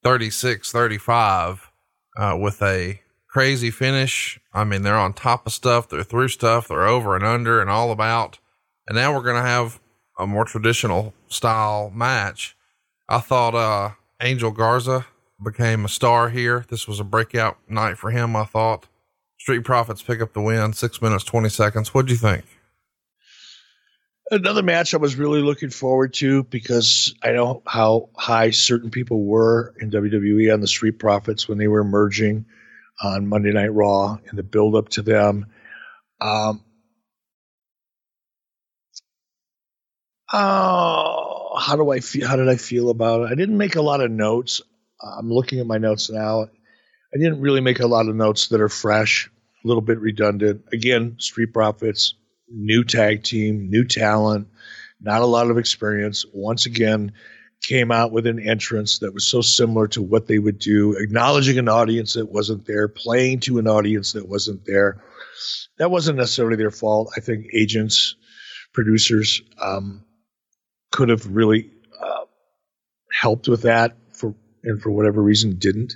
[0.03, 1.72] 36 35
[2.18, 4.39] uh, with a crazy finish.
[4.53, 7.69] I mean, they're on top of stuff, they're through stuff, they're over and under and
[7.69, 8.39] all about.
[8.88, 9.81] And now we're going to have
[10.22, 12.56] a more traditional style match.
[13.10, 13.91] I thought uh,
[14.22, 15.07] Angel Garza
[15.43, 16.64] became a star here.
[16.69, 18.88] This was a breakout night for him, I thought.
[19.39, 21.93] Street Profits pick up the win, six minutes, 20 seconds.
[21.93, 22.45] What'd you think?
[24.30, 29.26] Another match I was really looking forward to because I know how high certain people
[29.26, 32.45] were in WWE on the Street Profits when they were emerging
[33.02, 35.48] on Monday Night Raw and the build up to them.
[36.22, 36.64] Um,
[40.34, 42.28] Oh, how do I feel?
[42.28, 43.32] How did I feel about it?
[43.32, 44.62] I didn't make a lot of notes.
[45.02, 46.44] I'm looking at my notes now.
[46.44, 49.30] I didn't really make a lot of notes that are fresh,
[49.64, 50.64] a little bit redundant.
[50.72, 52.16] Again, Street Profits,
[52.49, 54.48] new tag team, new talent,
[55.02, 56.26] not a lot of experience.
[56.34, 57.12] Once again,
[57.62, 61.58] came out with an entrance that was so similar to what they would do, acknowledging
[61.60, 65.03] an audience that wasn't there, playing to an audience that wasn't there.
[65.78, 67.12] That wasn't necessarily their fault.
[67.16, 68.16] I think agents,
[68.74, 70.06] producers, um,
[70.91, 71.69] could have really
[71.99, 72.26] uh,
[73.19, 75.95] helped with that for and for whatever reason didn't.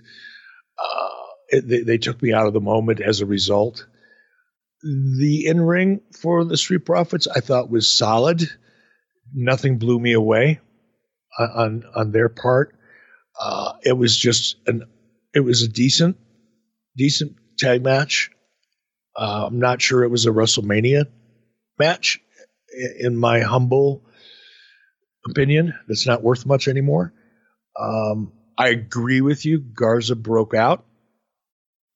[0.77, 3.85] Uh, it, they, they, took me out of the moment as a result.
[4.81, 8.49] The in ring for the Street Profits I thought was solid.
[9.33, 10.59] Nothing blew me away
[11.39, 12.75] on on their part.
[13.39, 14.83] Uh, it was just an
[15.33, 16.17] it was a decent
[16.95, 18.31] decent tag match.
[19.15, 21.05] Uh, I'm not sure it was a WrestleMania
[21.79, 22.19] match
[22.99, 24.03] in my humble
[25.29, 27.13] opinion that's not worth much anymore.
[27.79, 29.59] Um, I agree with you.
[29.59, 30.85] Garza broke out,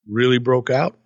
[0.07, 0.97] really broke out.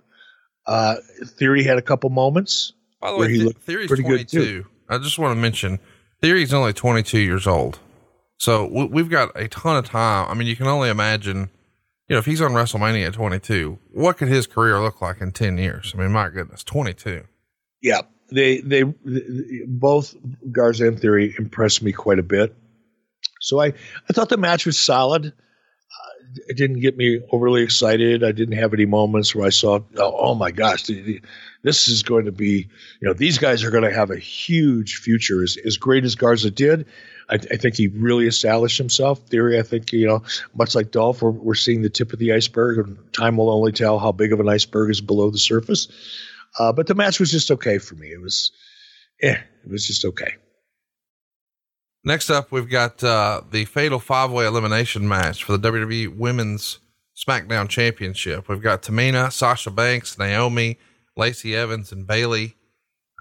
[0.66, 0.96] Uh,
[1.26, 2.74] Theory had a couple moments.
[3.02, 4.26] By the way, he Th- Theory's pretty 22.
[4.40, 4.66] good too.
[4.90, 5.80] I just want to mention
[6.22, 7.80] Theory's only 22 years old.
[8.38, 10.30] So we've got a ton of time.
[10.30, 11.50] I mean, you can only imagine,
[12.08, 15.32] you know, if he's on WrestleMania at 22, what could his career look like in
[15.32, 15.94] 10 years?
[15.96, 17.24] I mean, my goodness, 22.
[17.82, 18.02] Yeah
[18.34, 18.84] they, they,
[19.68, 20.16] both
[20.52, 22.56] Garza and Theory impressed me quite a bit.
[23.40, 25.28] So I, I thought the match was solid.
[25.28, 28.24] Uh, it didn't get me overly excited.
[28.24, 30.90] I didn't have any moments where I saw, oh, oh my gosh,
[31.62, 32.70] this is going to be,
[33.02, 35.44] you know, these guys are going to have a huge future.
[35.44, 36.88] As, as great as Garza did,
[37.30, 39.20] I, I, think he really established himself.
[39.28, 40.24] Theory, I think, you know,
[40.56, 43.72] much like Dolph, we're, we're seeing the tip of the iceberg, and time will only
[43.72, 45.88] tell how big of an iceberg is below the surface.
[46.60, 48.08] Uh, but the match was just okay for me.
[48.08, 48.52] It was,
[49.22, 50.36] eh, it was just okay.
[52.06, 56.80] Next up, we've got uh, the fatal five way elimination match for the WWE Women's
[57.16, 58.50] SmackDown Championship.
[58.50, 60.78] We've got Tamina, Sasha Banks, Naomi,
[61.16, 62.56] Lacey Evans, and Bayley.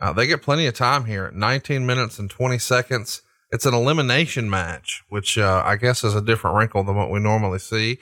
[0.00, 3.22] Uh, they get plenty of time here 19 minutes and 20 seconds.
[3.52, 7.20] It's an elimination match, which uh, I guess is a different wrinkle than what we
[7.20, 7.98] normally see.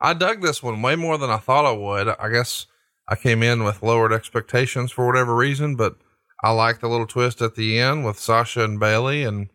[0.00, 2.08] I dug this one way more than I thought I would.
[2.08, 2.66] I guess
[3.08, 5.96] I came in with lowered expectations for whatever reason, but
[6.42, 9.48] I liked the little twist at the end with Sasha and Bayley, and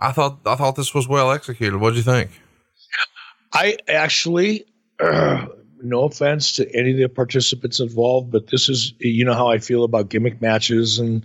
[0.00, 1.78] I thought I thought this was well executed.
[1.78, 2.30] What do you think?
[3.52, 4.66] I actually,
[5.00, 5.46] uh,
[5.82, 9.58] no offense to any of the participants involved, but this is you know how I
[9.58, 11.24] feel about gimmick matches and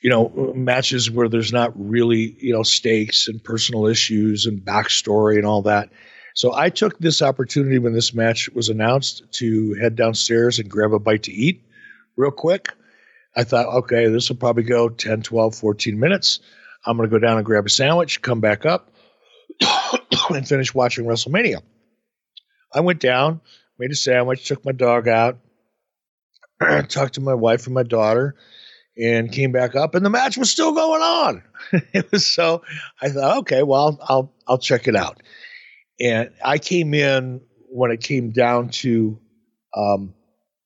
[0.00, 5.36] you know matches where there's not really you know stakes and personal issues and backstory
[5.36, 5.90] and all that.
[6.34, 10.92] So I took this opportunity when this match was announced to head downstairs and grab
[10.92, 11.64] a bite to eat
[12.16, 12.72] real quick.
[13.36, 16.40] I thought, okay, this will probably go 10, 12, 14 minutes.
[16.84, 18.90] I'm going to go down and grab a sandwich, come back up,
[20.30, 21.62] and finish watching WrestleMania.
[22.72, 23.40] I went down,
[23.78, 25.38] made a sandwich, took my dog out,
[26.88, 28.34] talked to my wife and my daughter,
[28.96, 31.42] and came back up, and the match was still going on.
[31.92, 32.62] it was so
[33.00, 35.22] I thought, okay, well, I'll I'll check it out.
[36.00, 39.18] And I came in when it came down to
[39.76, 40.14] um,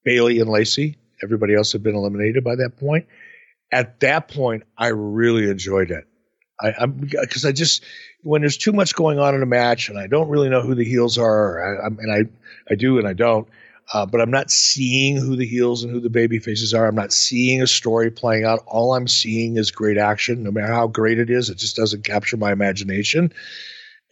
[0.04, 0.96] Bayley and Lacey.
[1.22, 3.06] Everybody else had been eliminated by that point
[3.72, 6.04] at that point, I really enjoyed it.
[6.60, 7.84] I, am because I just
[8.22, 10.74] when there's too much going on in a match and I don't really know who
[10.74, 13.46] the heels are, I, and I I do and I don't,
[13.92, 16.86] uh, but I'm not seeing who the heels and who the baby faces are.
[16.86, 18.62] I'm not seeing a story playing out.
[18.66, 20.42] All I'm seeing is great action.
[20.42, 23.32] No matter how great it is, it just doesn't capture my imagination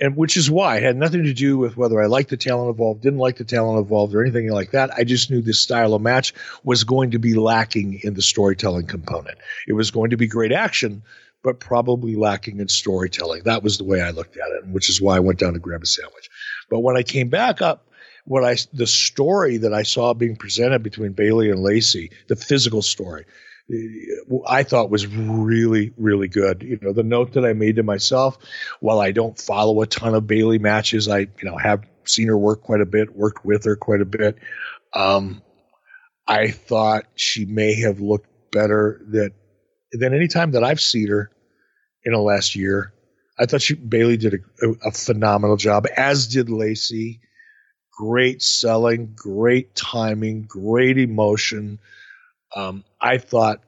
[0.00, 2.70] and which is why it had nothing to do with whether I liked the talent
[2.70, 4.90] involved, didn't like the talent involved, or anything like that.
[4.92, 6.34] I just knew this style of match
[6.64, 9.38] was going to be lacking in the storytelling component.
[9.68, 11.02] It was going to be great action,
[11.42, 13.42] but probably lacking in storytelling.
[13.44, 15.58] That was the way I looked at it, which is why I went down to
[15.58, 16.28] grab a sandwich.
[16.70, 17.86] But when I came back up,
[18.24, 22.82] what I the story that I saw being presented between Bayley and Lacey, the physical
[22.82, 23.26] story,
[24.46, 26.62] I thought was really, really good.
[26.62, 28.36] You know, the note that I made to myself,
[28.80, 32.36] while I don't follow a ton of Bayley matches, I, you know, have seen her
[32.36, 34.36] work quite a bit, worked with her quite a bit.
[34.92, 35.42] Um,
[36.26, 39.32] I thought she may have looked better that
[39.92, 41.30] than any time that I've seen her
[42.04, 42.92] in the last year.
[43.38, 47.20] I thought she Bayley did a, a phenomenal job, as did Lacey.
[47.96, 51.78] Great selling, great timing, great emotion.
[52.54, 53.62] Um, I thought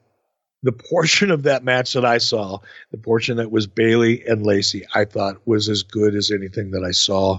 [0.62, 2.58] the portion of that match that I saw,
[2.90, 6.84] the portion that was Bayley and Lacey, I thought was as good as anything that
[6.84, 7.38] I saw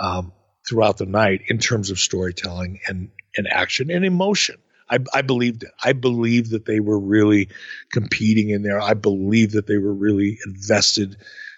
[0.00, 0.32] um,
[0.68, 4.56] throughout the night in terms of storytelling and, and action and emotion.
[4.90, 5.70] I, I believed it.
[5.82, 7.48] I believed that they were really
[7.92, 8.80] competing in there.
[8.80, 11.16] I believed that they were really invested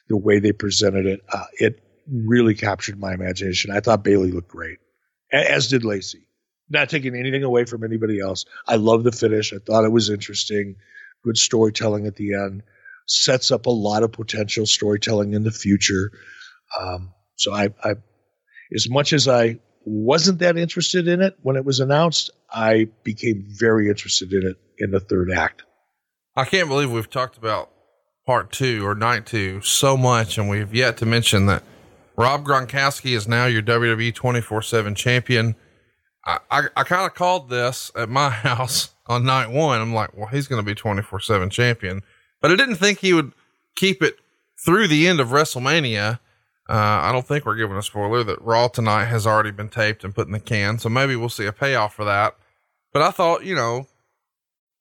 [0.09, 1.23] the way they presented it.
[1.31, 3.71] Uh, it really captured my imagination.
[3.71, 4.79] I thought Bayley looked great,
[5.33, 6.28] as did Lacey
[6.71, 8.45] not taking anything away from anybody else.
[8.67, 9.53] I love the finish.
[9.53, 10.77] I thought it was interesting.
[11.25, 12.63] Good storytelling at the end.
[13.07, 16.11] Sets up a lot of potential storytelling in the future.
[16.79, 17.95] Um, so I, I,
[18.75, 23.47] as much as I wasn't that interested in it when it was announced, I became
[23.49, 25.63] very interested in it in the third act.
[26.37, 27.71] I can't believe we've talked about
[28.27, 31.63] part two or night two so much, and we've yet to mention that
[32.17, 35.57] Rob Gronkowski is now your WWE 24 7 champion.
[36.29, 39.81] I, I, I kind of called this at my house on night one.
[39.81, 42.03] I'm like, well, he's going to be 24 7 champion.
[42.41, 43.33] But I didn't think he would
[43.75, 44.17] keep it
[44.65, 46.21] through the end of WrestleMania.
[46.69, 50.05] Uh, I don't think we're giving a spoiler that Raw tonight has already been taped
[50.05, 50.79] and put in the can.
[50.79, 52.37] So maybe we'll see a payoff for that.
[52.93, 53.87] But I thought, you know,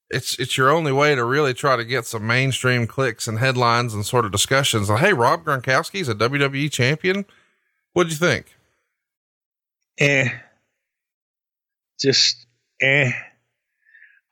[0.10, 3.94] it's it's your only way to really try to get some mainstream clicks and headlines
[3.94, 4.90] and sort of discussions.
[4.90, 7.26] Like, hey, Rob Gronkowski's a WWE champion.
[7.94, 8.56] What'd you think?
[9.99, 10.30] Eh,
[11.99, 12.45] just
[12.82, 13.11] eh.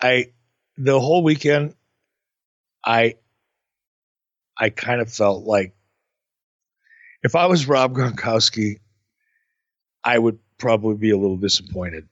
[0.01, 0.31] I
[0.77, 1.75] the whole weekend
[2.83, 3.15] I
[4.57, 5.73] I kind of felt like
[7.23, 8.79] if I was Rob Gronkowski,
[10.03, 12.07] I would probably be a little disappointed.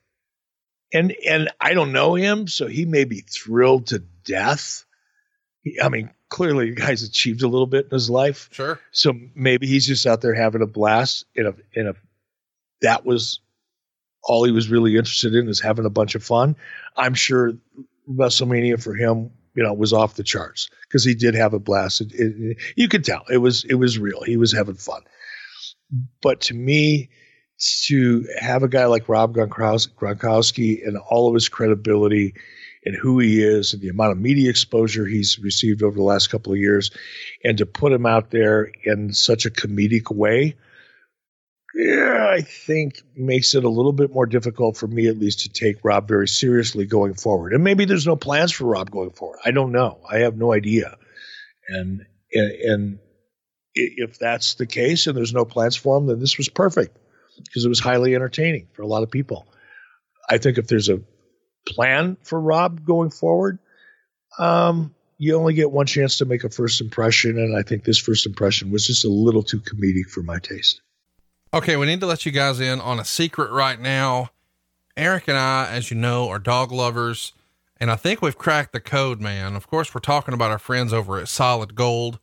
[0.92, 4.86] And and I don't know him, so he may be thrilled to death.
[5.82, 8.50] I mean, clearly the guy's achieved a little bit in his life.
[8.52, 8.80] Sure.
[8.92, 11.94] So maybe he's just out there having a blast in a in a
[12.82, 13.40] that was
[14.24, 16.56] all he was really interested in is having a bunch of fun.
[16.96, 17.54] I'm sure
[18.10, 22.02] WrestleMania for him, you know, was off the charts because he did have a blast.
[22.02, 24.24] It, it, you could tell it was it was real.
[24.24, 25.02] He was having fun.
[26.22, 27.10] But to me,
[27.86, 32.34] to have a guy like Rob Gronkowski and all of his credibility
[32.86, 36.28] and who he is and the amount of media exposure he's received over the last
[36.28, 36.92] couple of years,
[37.44, 40.56] and to put him out there in such a comedic way,
[41.76, 45.50] yeah, I think makes it a little bit more difficult for me, at least, to
[45.50, 47.54] take Rob very seriously going forward.
[47.54, 49.40] And maybe there's no plans for Rob going forward.
[49.44, 50.00] I don't know.
[50.10, 50.98] I have no idea.
[51.68, 53.00] And and, and
[53.74, 56.98] if that's the case, and there's no plans for him, then this was perfect
[57.38, 59.48] because it was highly entertaining for a lot of people.
[60.30, 61.02] I think if there's a
[61.68, 63.60] plan for Rob going forward,
[64.38, 68.00] um, you only get one chance to make a first impression, and I think this
[68.00, 70.82] first impression was just a little too comedic for my taste.
[71.54, 74.32] Okay, we need to let you guys in on a secret right now.
[74.98, 77.34] Eric and I, as you know, are dog lovers,
[77.78, 79.56] and I think we've cracked the code, man.
[79.56, 82.18] Of course, we're talking about our friends over at Solid Gold.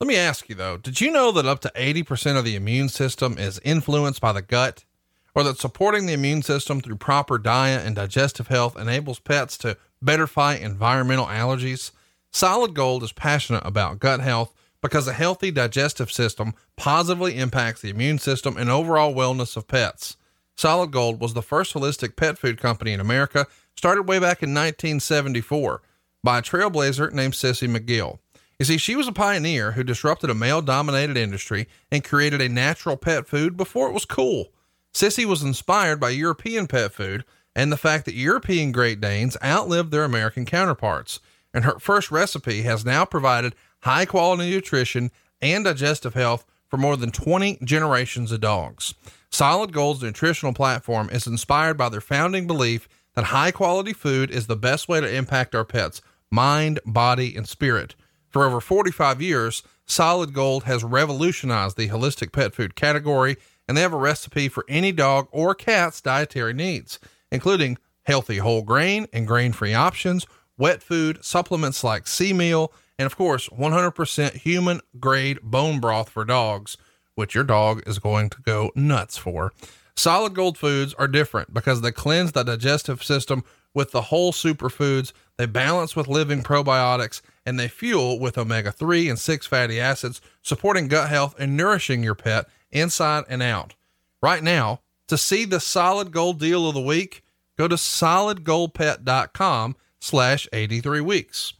[0.00, 2.88] Let me ask you though, did you know that up to 80% of the immune
[2.88, 4.86] system is influenced by the gut?
[5.34, 9.76] Or that supporting the immune system through proper diet and digestive health enables pets to
[10.00, 11.90] better fight environmental allergies?
[12.32, 17.90] Solid Gold is passionate about gut health because a healthy digestive system positively impacts the
[17.90, 20.16] immune system and overall wellness of pets.
[20.56, 23.46] Solid Gold was the first holistic pet food company in America,
[23.76, 25.82] started way back in 1974
[26.22, 28.18] by a trailblazer named Sissy McGill.
[28.58, 32.48] You see, she was a pioneer who disrupted a male dominated industry and created a
[32.48, 34.48] natural pet food before it was cool.
[34.92, 37.24] Sissy was inspired by European pet food
[37.56, 41.20] and the fact that European Great Danes outlived their American counterparts.
[41.54, 46.96] And her first recipe has now provided high quality nutrition, and digestive health for more
[46.96, 48.94] than 20 generations of dogs.
[49.30, 54.46] Solid Gold's nutritional platform is inspired by their founding belief that high quality food is
[54.46, 57.94] the best way to impact our pets' mind, body, and spirit.
[58.28, 63.36] For over 45 years, Solid Gold has revolutionized the holistic pet food category,
[63.66, 67.00] and they have a recipe for any dog or cat's dietary needs,
[67.32, 70.26] including healthy whole grain and grain free options,
[70.56, 76.22] wet food, supplements like sea meal, and of course, 100% human grade bone broth for
[76.22, 76.76] dogs,
[77.14, 79.54] which your dog is going to go nuts for.
[79.96, 85.14] Solid gold foods are different because they cleanse the digestive system with the whole superfoods,
[85.38, 90.20] they balance with living probiotics, and they fuel with omega 3 and 6 fatty acids,
[90.42, 93.76] supporting gut health and nourishing your pet inside and out.
[94.22, 97.22] Right now, to see the solid gold deal of the week,
[97.56, 101.54] go to solidgoldpet.com slash 83 weeks.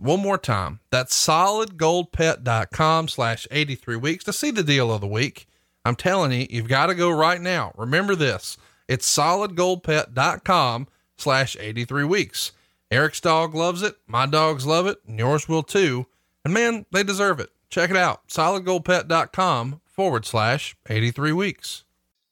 [0.00, 0.80] One more time.
[0.90, 5.46] That's solidgoldpet.com slash 83 weeks to see the deal of the week.
[5.84, 7.72] I'm telling you, you've got to go right now.
[7.76, 8.56] Remember this.
[8.88, 12.52] It's solidgoldpet.com slash 83 weeks.
[12.90, 13.96] Eric's dog loves it.
[14.06, 14.98] My dogs love it.
[15.06, 16.06] And yours will too.
[16.44, 17.50] And man, they deserve it.
[17.70, 18.26] Check it out.
[18.28, 21.84] Solidgoldpet.com forward slash 83 weeks.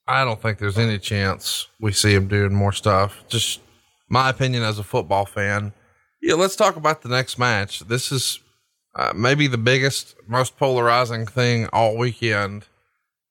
[0.07, 3.23] I don't think there's any chance we see him doing more stuff.
[3.27, 3.59] Just
[4.09, 5.73] my opinion as a football fan.
[6.21, 7.81] Yeah, let's talk about the next match.
[7.81, 8.39] This is
[8.95, 12.65] uh, maybe the biggest, most polarizing thing all weekend.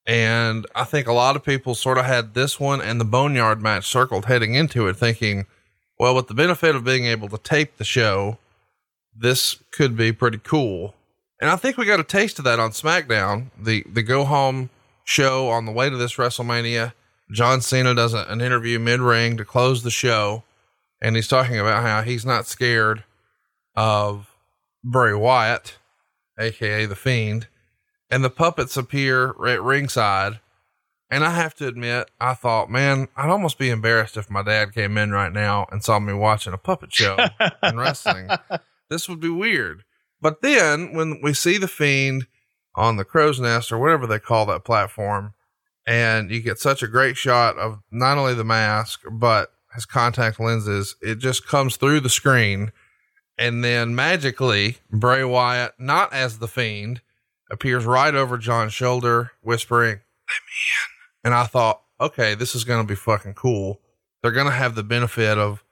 [0.06, 3.60] And I think a lot of people sort of had this one and the Boneyard
[3.60, 5.47] match circled heading into it, thinking,
[5.98, 8.39] well, with the benefit of being able to tape the show,
[9.15, 10.94] this could be pretty cool.
[11.40, 14.70] And I think we got a taste of that on SmackDown, the, the go home
[15.05, 16.92] show on the way to this WrestleMania.
[17.32, 20.44] John Cena does a, an interview mid ring to close the show
[21.00, 23.05] and he's talking about how he's not scared
[23.75, 24.34] of
[24.83, 25.78] Bray Wyatt,
[26.39, 27.49] aka the Fiend,
[28.10, 30.41] and the puppets appear at ringside.
[31.08, 34.75] And I have to admit, I thought, man, I'd almost be embarrassed if my dad
[34.75, 37.16] came in right now and saw me watching a puppet show
[37.62, 38.28] and wrestling.
[38.91, 39.84] This would be weird.
[40.20, 42.26] But then when we see the Fiend
[42.75, 45.34] on the crow's nest or whatever they call that platform,
[45.86, 50.40] and you get such a great shot of not only the mask, but his contact
[50.40, 52.72] lenses, it just comes through the screen.
[53.38, 57.02] And then magically, Bray Wyatt, not as the fiend,
[57.50, 60.00] appears right over John's shoulder, whispering.
[61.22, 63.80] And I thought, okay, this is going to be fucking cool.
[64.22, 65.62] They're going to have the benefit of,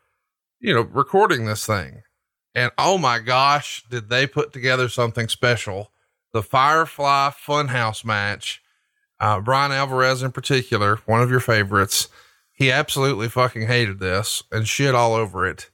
[0.61, 2.03] you know, recording this thing.
[2.55, 5.91] And oh my gosh, did they put together something special?
[6.33, 8.63] The Firefly Funhouse match.
[9.19, 12.09] Uh, Bryan Alvarez, in particular, one of your favorites,
[12.65, 15.71] he absolutely fucking hated this and shit all over it.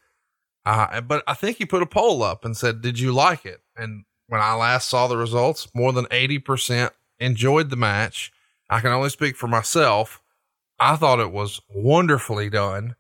[0.67, 3.60] Uh, but I think he put a poll up and said, Did you like it?
[3.77, 8.33] And when I last saw the results, more than 80% enjoyed the match.
[8.69, 10.20] I can only speak for myself.
[10.78, 12.97] I thought it was wonderfully done.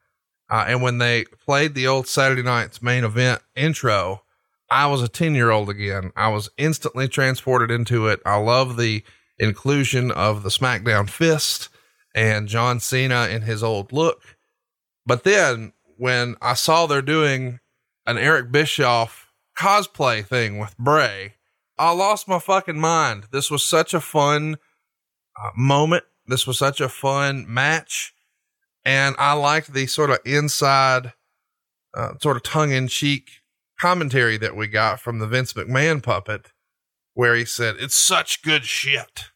[0.48, 4.22] Uh, and when they played the old Saturday night's main event intro,
[4.70, 6.12] I was a 10 year old again.
[6.16, 8.20] I was instantly transported into it.
[8.24, 9.02] I love the
[9.38, 11.70] inclusion of the SmackDown fist
[12.14, 14.36] and John Cena in his old look.
[15.06, 17.60] But then when I saw they're doing
[18.06, 21.34] an Eric Bischoff cosplay thing with Bray,
[21.78, 23.28] I lost my fucking mind.
[23.32, 24.56] This was such a fun
[25.42, 26.04] uh, moment.
[26.26, 28.12] This was such a fun match.
[28.84, 31.12] And I liked the sort of inside,
[31.94, 33.30] uh, sort of tongue in cheek
[33.80, 36.52] commentary that we got from the Vince McMahon puppet,
[37.14, 39.30] where he said, It's such good shit,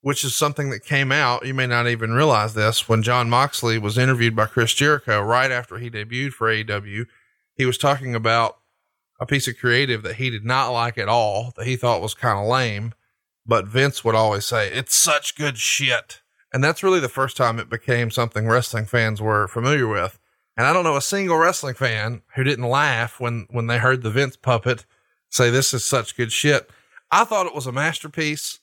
[0.00, 1.46] which is something that came out.
[1.46, 5.50] You may not even realize this when Jon Moxley was interviewed by Chris Jericho right
[5.50, 7.06] after he debuted for AEW.
[7.54, 8.58] He was talking about
[9.20, 12.14] a piece of creative that he did not like at all, that he thought was
[12.14, 12.94] kind of lame.
[13.44, 16.20] But Vince would always say, It's such good shit.
[16.52, 20.18] And that's really the first time it became something wrestling fans were familiar with.
[20.56, 24.02] And I don't know a single wrestling fan who didn't laugh when, when they heard
[24.02, 24.84] the Vince puppet
[25.28, 26.70] say, This is such good shit.
[27.10, 28.60] I thought it was a masterpiece.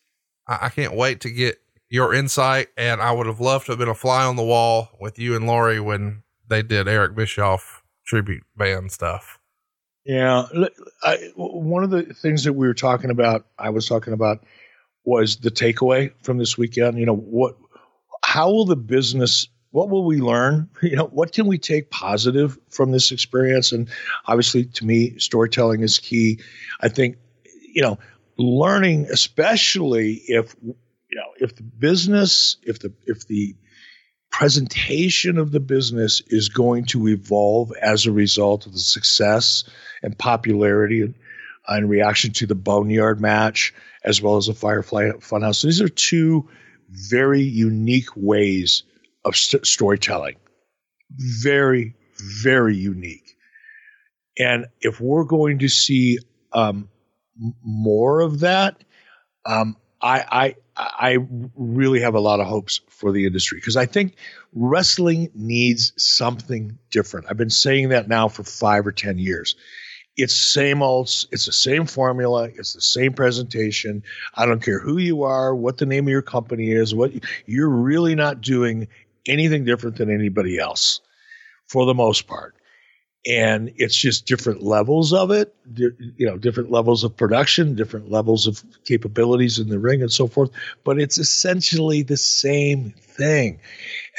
[0.48, 1.60] I, I can't wait to get
[1.90, 2.70] your insight.
[2.78, 5.36] And I would have loved to have been a fly on the wall with you
[5.36, 9.40] and Loree when they did Eric Bischoff tribute band stuff.
[10.06, 10.46] Yeah.
[11.04, 14.44] I, one of the things that we were talking about, I was talking about,
[15.04, 17.00] was the takeaway from this weekend.
[17.00, 17.56] You know, what,
[18.24, 20.70] how will the business, what will we learn?
[20.82, 23.72] You know, what can we take positive from this experience?
[23.72, 23.90] And
[24.28, 26.40] obviously, to me, storytelling is key.
[26.82, 27.18] I think,
[27.74, 27.98] you know,
[28.38, 30.76] learning, especially if, you
[31.12, 33.56] know, if the business, if the, if the,
[34.36, 39.64] presentation of the business is going to evolve as a result of the success
[40.04, 41.16] and popularity and,
[41.70, 43.74] and reaction to the Boneyard match,
[44.04, 45.64] as well as the Firefly Funhouse.
[45.64, 46.50] These are two
[46.90, 48.84] very unique ways
[49.24, 50.36] of st- storytelling.
[51.42, 53.38] Very, very unique.
[54.38, 56.20] And if we're going to see
[56.52, 56.90] um,
[57.64, 58.84] more of that,
[59.46, 61.18] um, I, I, I
[61.56, 64.16] really have a lot of hopes for the industry because I think
[64.54, 67.28] wrestling needs something different.
[67.30, 69.56] I've been saying that now for five or ten years.
[70.18, 71.08] It's same old.
[71.32, 72.46] It's the same formula.
[72.46, 74.04] It's the same presentation.
[74.34, 76.96] I don't care who you are, what the name of your company is.
[76.96, 77.12] What
[77.46, 78.88] you're really not doing
[79.26, 81.02] anything different than anybody else,
[81.68, 82.56] for the most part.
[83.28, 88.46] And it's just different levels of it, you know, different levels of production, different levels
[88.46, 90.52] of capabilities in the ring, and so forth.
[90.84, 93.60] But it's essentially the same thing.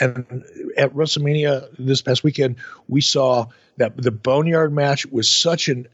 [0.00, 0.42] And
[0.76, 2.56] at WrestleMania this past weekend,
[2.88, 5.86] we saw that the Boneyard match was such an,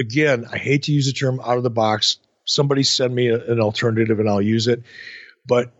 [0.00, 2.18] again, I hate to use the term out of the box.
[2.46, 4.82] Somebody send me a, an alternative and I'll use it.
[5.46, 5.72] But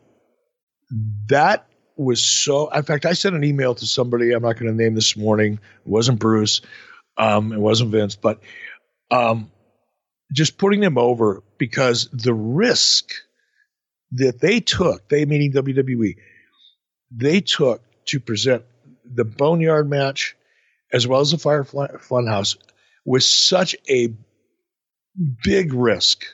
[1.29, 1.67] that
[2.01, 4.95] was so, in fact, I sent an email to somebody I'm not going to name
[4.95, 5.55] this morning.
[5.55, 6.63] It wasn't Bruce,
[7.19, 8.41] um, it wasn't Vince, but
[9.11, 9.51] um,
[10.33, 13.13] just putting them over because the risk
[14.13, 16.17] that they took, they meaning WWE,
[17.11, 18.65] they took to present
[19.05, 20.37] the Boneyard match
[20.93, 22.57] as well as the Firefly Funhouse
[23.05, 24.13] was such a
[25.45, 26.25] big risk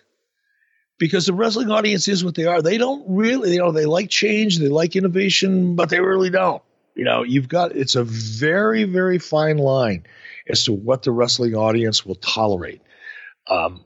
[0.98, 2.62] because the wrestling audience is what they are.
[2.62, 6.62] They don't really, you know, they like change, they like innovation, but they really don't.
[6.94, 10.06] You know, you've got it's a very, very fine line
[10.48, 12.80] as to what the wrestling audience will tolerate
[13.48, 13.84] um,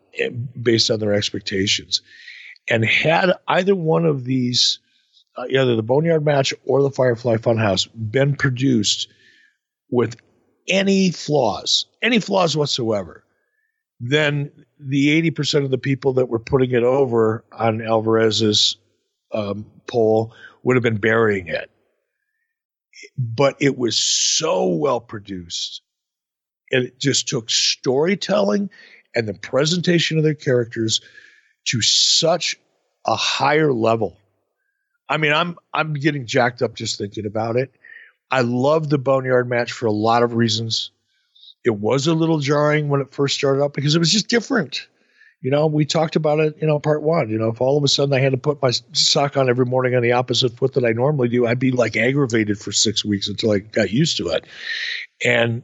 [0.60, 2.02] based on their expectations.
[2.68, 4.78] And had either one of these,
[5.36, 9.08] uh, either the Boneyard match or the Firefly Funhouse, been produced
[9.90, 10.16] with
[10.68, 13.24] any flaws, any flaws whatsoever,
[14.00, 18.76] then the 80% of the people that were putting it over on Alvarez's
[19.32, 21.70] um, poll would have been burying it.
[23.18, 25.82] But it was so well produced.
[26.72, 28.70] And It just took storytelling
[29.14, 31.00] and the presentation of their characters
[31.66, 32.56] to such
[33.06, 34.16] a higher level.
[35.08, 37.74] I mean, I'm I'm getting jacked up just thinking about it.
[38.30, 40.92] I love the Boneyard match for a lot of reasons.
[41.64, 44.86] It was a little jarring when it first started out because it was just different.
[45.42, 47.30] You know, we talked about it, you know, part one.
[47.30, 49.64] You know, if all of a sudden I had to put my sock on every
[49.64, 53.04] morning on the opposite foot that I normally do, I'd be like aggravated for six
[53.04, 54.44] weeks until I got used to it.
[55.24, 55.62] And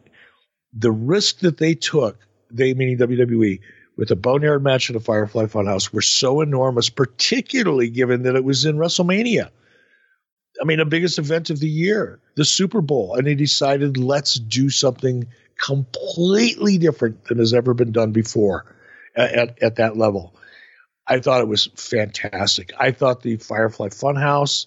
[0.73, 2.18] the risk that they took,
[2.50, 3.60] they meaning WWE,
[3.97, 8.44] with a Boneyard match and a Firefly Funhouse were so enormous, particularly given that it
[8.44, 9.50] was in WrestleMania.
[10.60, 13.15] I mean, the biggest event of the year, the Super Bowl.
[13.15, 15.26] And they decided, let's do something
[15.60, 18.75] completely different than has ever been done before
[19.15, 20.35] at, at, at that level.
[21.07, 22.73] I thought it was fantastic.
[22.78, 24.67] I thought the Firefly Funhouse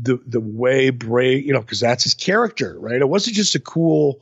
[0.00, 3.00] the the way Bray, you know, because that's his character, right?
[3.00, 4.20] It wasn't just a cool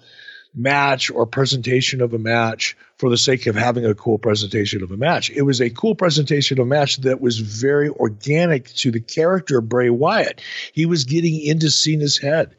[0.53, 4.91] match or presentation of a match for the sake of having a cool presentation of
[4.91, 5.31] a match.
[5.31, 9.59] It was a cool presentation of a match that was very organic to the character
[9.59, 10.41] of Bray Wyatt.
[10.73, 12.57] He was getting into Cena's head.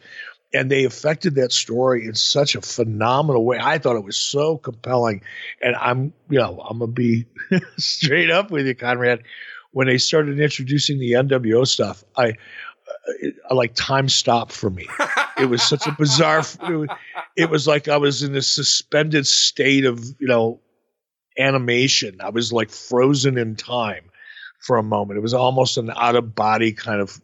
[0.53, 3.57] And they affected that story in such a phenomenal way.
[3.61, 5.21] I thought it was so compelling.
[5.61, 7.25] And I'm, you know, I'm gonna be
[7.77, 9.23] straight up with you, Conrad.
[9.71, 12.33] When they started introducing the NWO stuff, I
[13.19, 14.87] it, like time stopped for me.
[15.37, 16.39] It was such a bizarre.
[16.39, 16.89] It was,
[17.35, 20.59] it was like I was in a suspended state of you know
[21.37, 22.19] animation.
[22.21, 24.03] I was like frozen in time
[24.59, 25.17] for a moment.
[25.17, 27.19] It was almost an out of body kind of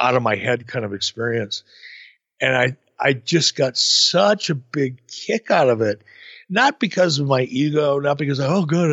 [0.00, 1.62] out of my head kind of experience,
[2.40, 6.02] and I I just got such a big kick out of it.
[6.50, 8.90] Not because of my ego, not because oh good,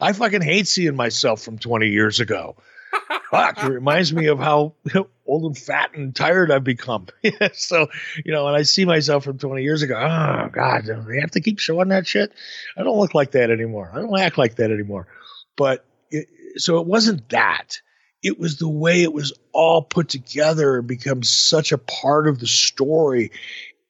[0.00, 2.56] I, I fucking hate seeing myself from 20 years ago.
[3.30, 4.74] Fuck, it reminds me of how
[5.26, 7.06] old and fat and tired I've become.
[7.52, 7.88] so,
[8.24, 11.32] you know, when I see myself from 20 years ago, oh, God, do they have
[11.32, 12.32] to keep showing that shit?
[12.76, 13.90] I don't look like that anymore.
[13.92, 15.08] I don't act like that anymore.
[15.56, 17.80] But it, so it wasn't that.
[18.26, 22.40] It was the way it was all put together and become such a part of
[22.40, 23.30] the story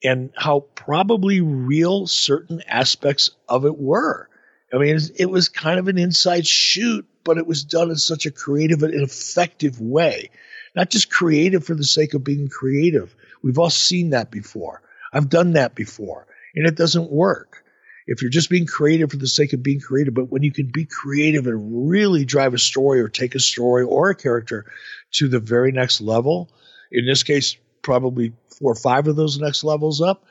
[0.05, 4.28] and how probably real certain aspects of it were.
[4.74, 8.26] I mean, it was kind of an inside shoot, but it was done in such
[8.26, 10.28] a creative and effective way.
[10.74, 13.16] Not just creative for the sake of being creative.
[13.42, 14.82] We've all seen that before.
[15.15, 17.65] I've done that before, and it doesn't work.
[18.07, 20.70] If you're just being creative for the sake of being creative, but when you can
[20.73, 24.67] be creative and really drive a story or take a story or a character
[25.15, 26.51] to the very next level,
[26.93, 30.25] in this case, probably four or five of those next levels up,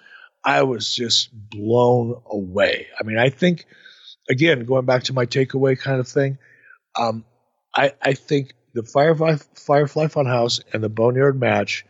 [0.44, 2.88] I was just blown away.
[3.00, 3.66] I mean, I think
[4.30, 6.38] again, going back to my takeaway kind of thing,
[6.98, 7.26] um,
[7.76, 11.86] I, I think the Firefly, Firefly Funhouse and the Boneyard match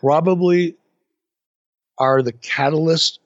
[0.00, 0.76] probably
[1.98, 3.20] are the catalyst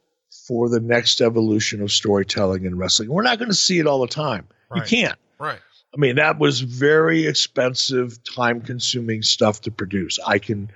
[0.46, 3.08] for the next evolution of storytelling in wrestling.
[3.08, 4.48] We're not going to see it all the time.
[4.70, 4.80] Right.
[4.80, 5.18] You can't.
[5.38, 5.60] Right.
[5.94, 10.18] I mean, that was very expensive, time consuming stuff to produce.
[10.26, 10.70] I can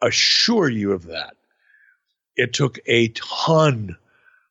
[0.00, 1.36] assure you of that.
[2.36, 3.96] It took a ton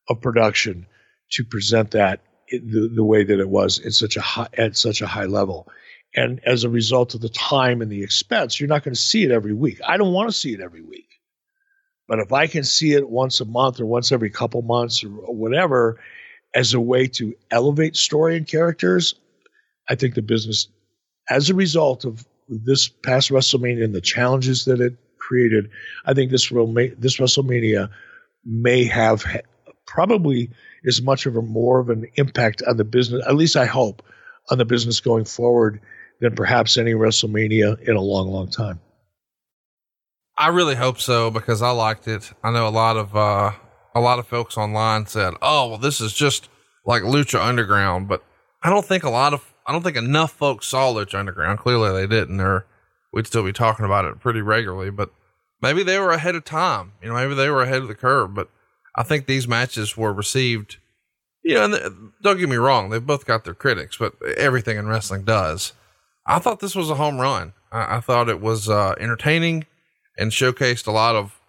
[0.09, 0.85] of production
[1.31, 5.01] to present that the, the way that it was at such a high, at such
[5.01, 5.67] a high level.
[6.15, 9.23] And as a result of the time and the expense, you're not going to see
[9.23, 9.79] it every week.
[9.87, 11.07] I don't want to see it every week.
[12.07, 15.09] But if I can see it once a month or once every couple months or
[15.09, 15.99] whatever
[16.53, 19.15] as a way to elevate story and characters,
[19.89, 20.67] I think the business,
[21.29, 25.69] as a result of this past WrestleMania and the challenges that it created,
[26.05, 27.89] I think this will make this WrestleMania
[28.45, 29.25] may have
[29.85, 30.49] probably
[30.85, 33.23] as much of a more of an impact on the business.
[33.25, 34.03] At least I hope
[34.51, 35.79] on the business going forward
[36.19, 38.79] than perhaps any WrestleMania in a long, long time.
[40.37, 42.31] I really hope so because I liked it.
[42.43, 43.51] I know a lot of uh,
[43.93, 46.49] a lot of folks online said, "Oh, well, this is just
[46.85, 48.23] like Lucha Underground," but
[48.63, 51.59] I don't think a lot of I don't think enough folks saw Lucha Underground.
[51.59, 52.65] Clearly, they didn't, or
[53.11, 54.89] we'd still be talking about it pretty regularly.
[54.89, 55.11] But
[55.61, 56.93] maybe they were ahead of time.
[57.01, 58.33] You know, maybe they were ahead of the curve.
[58.33, 58.49] But
[58.95, 60.77] I think these matches were received.
[61.43, 64.87] You know, and don't get me wrong; they've both got their critics, but everything in
[64.87, 65.73] wrestling does.
[66.25, 67.53] I thought this was a home run.
[67.71, 69.65] I, I thought it was uh, entertaining
[70.17, 71.39] and showcased a lot of,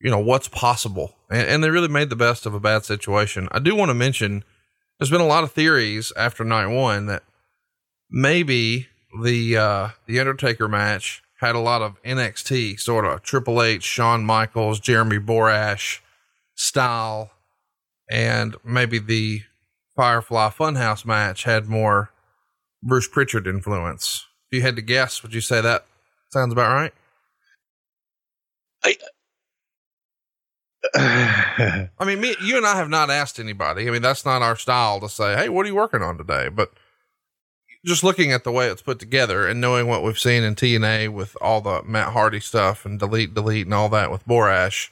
[0.00, 3.48] you know, what's possible, and, and they really made the best of a bad situation.
[3.52, 4.44] I do want to mention
[4.98, 7.22] there's been a lot of theories after night one that
[8.10, 8.88] maybe
[9.22, 14.24] the uh, the Undertaker match had a lot of NXT sort of Triple H, Shawn
[14.24, 15.98] Michaels, Jeremy Borash
[16.54, 17.32] style,
[18.08, 19.42] and maybe the
[19.96, 22.10] Firefly Funhouse match had more
[22.82, 24.26] Bruce Pritchard influence.
[24.50, 25.86] If you had to guess, would you say that
[26.30, 26.94] sounds about right?
[28.84, 28.96] I,
[31.98, 33.88] I mean, me, you and I have not asked anybody.
[33.88, 36.48] I mean, that's not our style to say, "Hey, what are you working on today?"
[36.48, 36.72] But
[37.84, 41.12] just looking at the way it's put together and knowing what we've seen in TNA
[41.12, 44.90] with all the Matt Hardy stuff and delete, delete, and all that with Borash,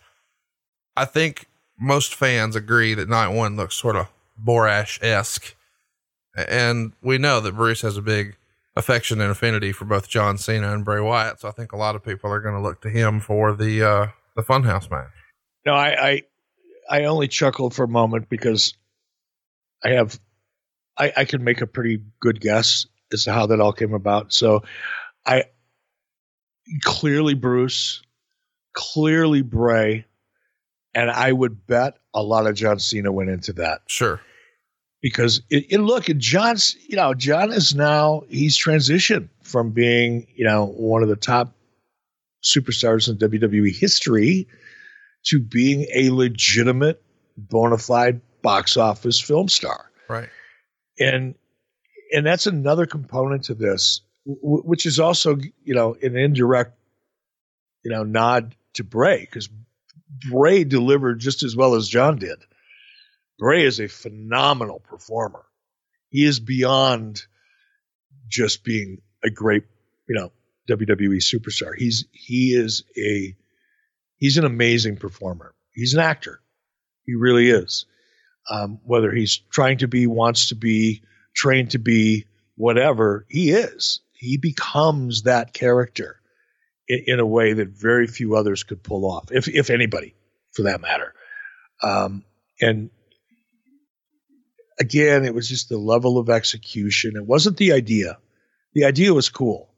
[0.96, 1.46] I think
[1.78, 4.08] most fans agree that night one looks sort of
[4.42, 5.54] Borash esque.
[6.36, 8.36] And we know that Bruce has a big
[8.80, 11.40] affection and affinity for both John Cena and Bray Wyatt.
[11.40, 13.82] So I think a lot of people are going to look to him for the,
[13.82, 15.12] uh, the funhouse match.
[15.64, 16.22] No, I, I,
[16.90, 18.74] I only chuckled for a moment because
[19.84, 20.18] I have,
[20.98, 24.32] I, I can make a pretty good guess as to how that all came about.
[24.32, 24.64] So
[25.24, 25.44] I
[26.82, 28.02] clearly Bruce,
[28.72, 30.06] clearly Bray,
[30.94, 33.82] and I would bet a lot of John Cena went into that.
[33.86, 34.20] Sure.
[35.02, 40.44] Because it, it look, John's, you know, John is now he's transitioned from being, you
[40.44, 41.54] know, one of the top
[42.44, 44.46] superstars in WWE history
[45.26, 47.02] to being a legitimate,
[47.36, 49.90] bona fide box office film star.
[50.08, 50.28] Right.
[50.98, 51.34] And
[52.12, 56.76] and that's another component to this, w- which is also, you know, an indirect,
[57.84, 59.48] you know, nod to Bray because
[60.30, 62.38] Bray delivered just as well as John did.
[63.40, 65.46] Bray is a phenomenal performer.
[66.10, 67.22] He is beyond
[68.28, 69.64] just being a great,
[70.06, 70.30] you know,
[70.68, 71.72] WWE superstar.
[71.76, 73.34] He's he is a
[74.18, 75.54] he's an amazing performer.
[75.72, 76.40] He's an actor.
[77.06, 77.86] He really is.
[78.50, 81.02] Um, whether he's trying to be, wants to be,
[81.34, 84.00] trained to be, whatever, he is.
[84.12, 86.20] He becomes that character
[86.88, 90.14] in, in a way that very few others could pull off, if if anybody,
[90.52, 91.14] for that matter.
[91.82, 92.24] Um,
[92.60, 92.90] and
[94.80, 97.12] again, it was just the level of execution.
[97.14, 98.18] It wasn't the idea.
[98.72, 99.68] The idea was cool.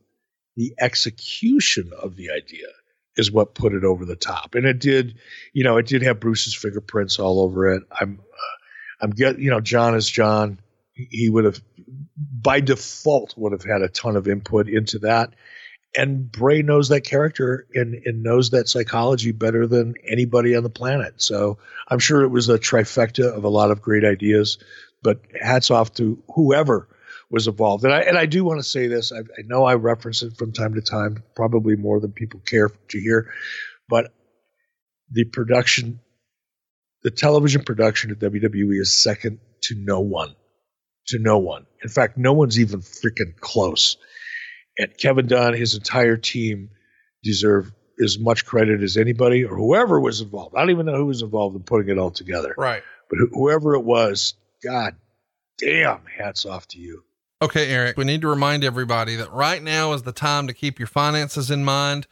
[0.56, 2.68] The execution of the idea
[3.16, 4.55] is what put it over the top.
[4.55, 5.18] And it did,
[5.52, 7.82] you know, it did have Bruce's fingerprints all over it.
[8.00, 10.60] I'm, uh, I'm get, you know, John is John.
[10.94, 11.60] He would have,
[12.16, 15.34] by default, would have had a ton of input into that.
[15.94, 20.70] And Bray knows that character and, and knows that psychology better than anybody on the
[20.70, 21.20] planet.
[21.20, 21.58] So
[21.89, 24.58] I'm sure it was a trifecta of a lot of great ideas.
[25.02, 26.89] But hats off to whoever
[27.31, 27.84] was involved.
[27.84, 29.10] And I and I do want to say this.
[29.10, 32.68] I, I, know I reference it from time to time, probably more than people care
[32.68, 33.32] to hear,
[33.89, 34.12] but
[35.10, 36.00] the production,
[37.02, 40.34] the television production at WWE is second to no one,
[41.08, 41.66] to no one.
[41.82, 43.97] In fact, no one's even freaking close.
[44.78, 46.70] And Kevin Dunn, his entire team,
[47.22, 47.72] deserve
[48.02, 50.55] as much credit as anybody or whoever was involved.
[50.56, 52.55] I don't even know who was involved in putting it all together.
[52.56, 52.82] Right.
[53.10, 54.94] But whoever it was, God
[55.58, 57.05] damn, hats off to you.
[57.41, 60.78] Okay, Eric, we need to remind everybody that right now is the time to keep
[60.78, 62.07] your finances in mind.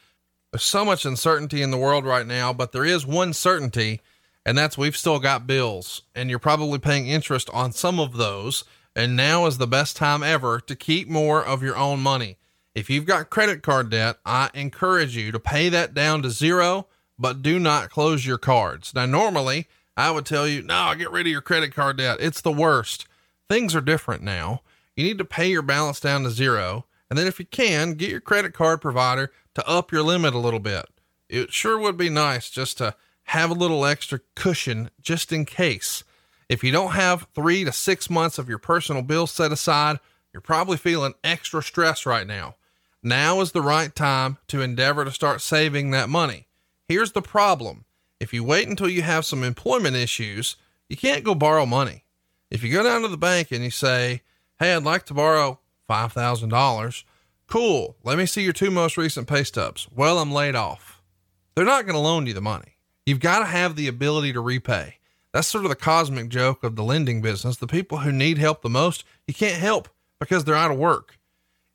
[0.52, 4.00] There's so much uncertainty in the world right now, but there is one certainty,
[4.44, 8.64] and that's we've still got bills, and you're probably paying interest on some of those.
[8.96, 12.38] And now is the best time ever to keep more of your own money.
[12.74, 16.88] If you've got credit card debt, I encourage you to pay that down to zero,
[17.16, 18.92] but do not close your cards.
[18.92, 22.18] Now, normally I would tell you, no, get rid of your credit card debt.
[22.20, 23.06] It's the worst.
[23.48, 24.62] Things are different now
[25.00, 26.84] you need to pay your balance down to zero.
[27.08, 30.38] And then if you can, get your credit card provider to up your limit a
[30.38, 30.86] little bit.
[31.28, 32.94] It sure would be nice just to
[33.24, 36.04] have a little extra cushion just in case.
[36.48, 40.00] If you don't have three to six months of your personal bills set aside,
[40.32, 42.56] you're probably feeling extra stress right now.
[43.02, 46.48] Now is the right time to endeavor to start saving that money.
[46.86, 47.84] Here's the problem.
[48.20, 50.56] If you wait until you have some employment issues,
[50.88, 52.04] you can't go borrow money.
[52.50, 54.22] If you go down to the bank and you say,
[54.58, 55.58] Hey, I'd like to borrow
[55.88, 57.04] $5,000.
[57.46, 57.96] Cool.
[58.04, 59.88] Let me see your two most recent pay stubs.
[59.92, 61.02] Well, I'm laid off.
[61.54, 62.76] They're not going to loan you the money.
[63.06, 64.98] You've got to have the ability to repay.
[65.32, 67.56] That's sort of the cosmic joke of the lending business.
[67.56, 69.88] The people who need help the most, you can't help
[70.20, 71.18] because they're out of work.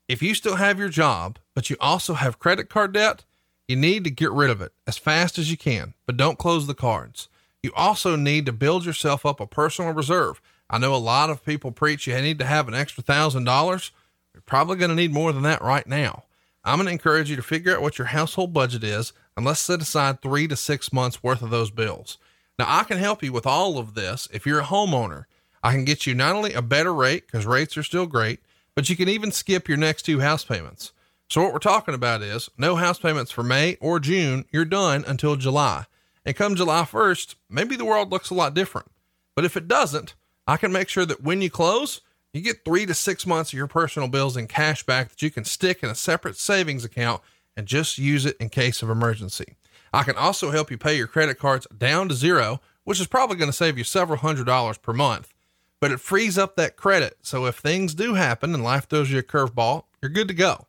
[0.08, 3.25] If you still have your job, but you also have credit card debt,
[3.68, 6.66] you need to get rid of it as fast as you can, but don't close
[6.66, 7.28] the cards.
[7.62, 10.40] You also need to build yourself up a personal reserve.
[10.70, 13.90] I know a lot of people preach you need to have an extra thousand dollars.
[14.34, 16.24] You're probably going to need more than that right now.
[16.64, 19.60] I'm going to encourage you to figure out what your household budget is and let's
[19.60, 22.18] set aside three to six months worth of those bills.
[22.58, 24.28] Now, I can help you with all of this.
[24.32, 25.26] If you're a homeowner,
[25.62, 28.40] I can get you not only a better rate because rates are still great,
[28.74, 30.92] but you can even skip your next two house payments.
[31.28, 34.44] So, what we're talking about is no house payments for May or June.
[34.52, 35.86] You're done until July.
[36.24, 38.88] And come July 1st, maybe the world looks a lot different.
[39.34, 40.14] But if it doesn't,
[40.46, 42.00] I can make sure that when you close,
[42.32, 45.30] you get three to six months of your personal bills in cash back that you
[45.30, 47.22] can stick in a separate savings account
[47.56, 49.56] and just use it in case of emergency.
[49.92, 53.36] I can also help you pay your credit cards down to zero, which is probably
[53.36, 55.32] going to save you several hundred dollars per month,
[55.80, 57.18] but it frees up that credit.
[57.22, 60.66] So if things do happen and life throws you a curveball, you're good to go.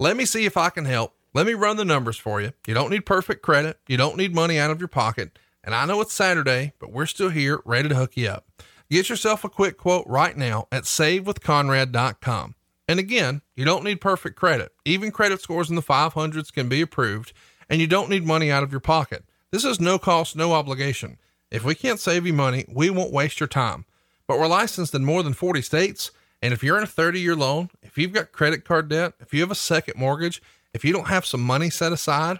[0.00, 1.14] Let me see if I can help.
[1.34, 2.52] Let me run the numbers for you.
[2.66, 3.78] You don't need perfect credit.
[3.86, 5.38] You don't need money out of your pocket.
[5.62, 8.46] And I know it's Saturday, but we're still here ready to hook you up.
[8.90, 12.54] Get yourself a quick quote right now at savewithconrad.com.
[12.88, 14.72] And again, you don't need perfect credit.
[14.86, 17.34] Even credit scores in the 500s can be approved,
[17.68, 19.24] and you don't need money out of your pocket.
[19.50, 21.18] This is no cost, no obligation.
[21.50, 23.84] If we can't save you money, we won't waste your time.
[24.26, 27.36] But we're licensed in more than 40 states, and if you're in a 30 year
[27.36, 30.40] loan, if you've got credit card debt, if you have a second mortgage,
[30.72, 32.38] if you don't have some money set aside,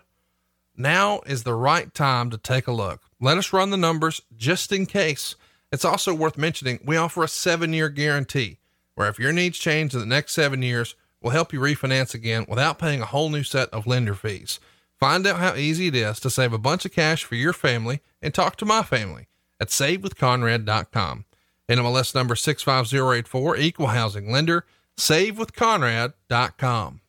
[0.77, 3.03] now is the right time to take a look.
[3.21, 5.35] Let us run the numbers just in case
[5.73, 8.59] It's also worth mentioning we offer a seven year guarantee
[8.95, 12.47] where if your needs change in the next seven years, we'll help you refinance again
[12.49, 14.61] without paying a whole new set of lender fees.
[14.99, 18.01] Find out how easy it is to save a bunch of cash for your family
[18.23, 19.29] and talk to my family
[19.61, 21.25] at savewithconrad.com.
[21.69, 24.65] NMLS number 65084, equal housing lender,
[25.01, 27.01] savewithconrad.com.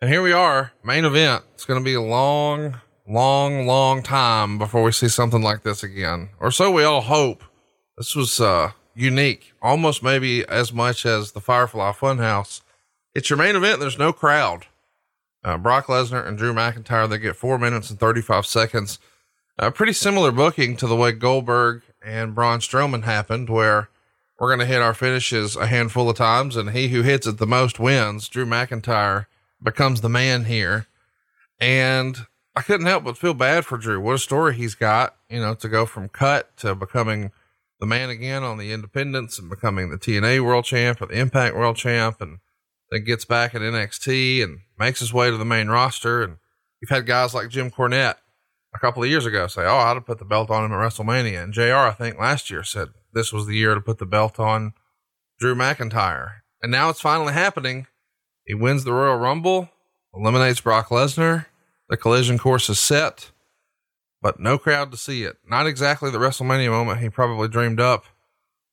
[0.00, 1.44] And here we are, main event.
[1.54, 5.82] It's going to be a long, long, long time before we see something like this
[5.82, 7.42] again, or so we all hope.
[7.96, 12.60] This was uh, unique, almost maybe as much as the Firefly Funhouse.
[13.14, 13.80] It's your main event.
[13.80, 14.66] There's no crowd.
[15.42, 18.98] Uh, Brock Lesnar and Drew McIntyre, they get four minutes and 35 seconds.
[19.58, 23.88] A pretty similar booking to the way Goldberg and Braun Strowman happened, where
[24.38, 27.38] we're going to hit our finishes a handful of times, and he who hits it
[27.38, 28.28] the most wins.
[28.28, 29.26] Drew McIntyre
[29.62, 30.86] becomes the man here.
[31.58, 34.00] And I couldn't help but feel bad for Drew.
[34.00, 37.32] What a story he's got, you know, to go from cut to becoming
[37.80, 41.54] the man again on the independents and becoming the TNA world champ or the impact
[41.54, 42.38] world champ and
[42.90, 46.22] then gets back at NXT and makes his way to the main roster.
[46.22, 46.36] And
[46.80, 48.16] you've had guys like Jim Cornette
[48.74, 50.78] a couple of years ago say, Oh, I'd have put the belt on him at
[50.78, 51.42] WrestleMania.
[51.42, 54.38] And JR, I think last year said this was the year to put the belt
[54.38, 54.74] on
[55.40, 56.40] Drew McIntyre.
[56.62, 57.86] And now it's finally happening.
[58.44, 59.70] He wins the Royal Rumble,
[60.14, 61.46] eliminates Brock Lesnar.
[61.88, 63.30] The collision course is set,
[64.20, 65.38] but no crowd to see it.
[65.48, 68.04] Not exactly the WrestleMania moment he probably dreamed up,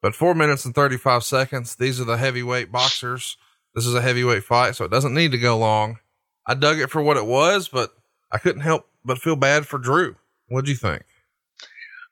[0.01, 1.75] but four minutes and 35 seconds.
[1.75, 3.37] These are the heavyweight boxers.
[3.73, 5.99] This is a heavyweight fight, so it doesn't need to go long.
[6.45, 7.93] I dug it for what it was, but
[8.31, 10.15] I couldn't help but feel bad for Drew.
[10.47, 11.03] What'd you think?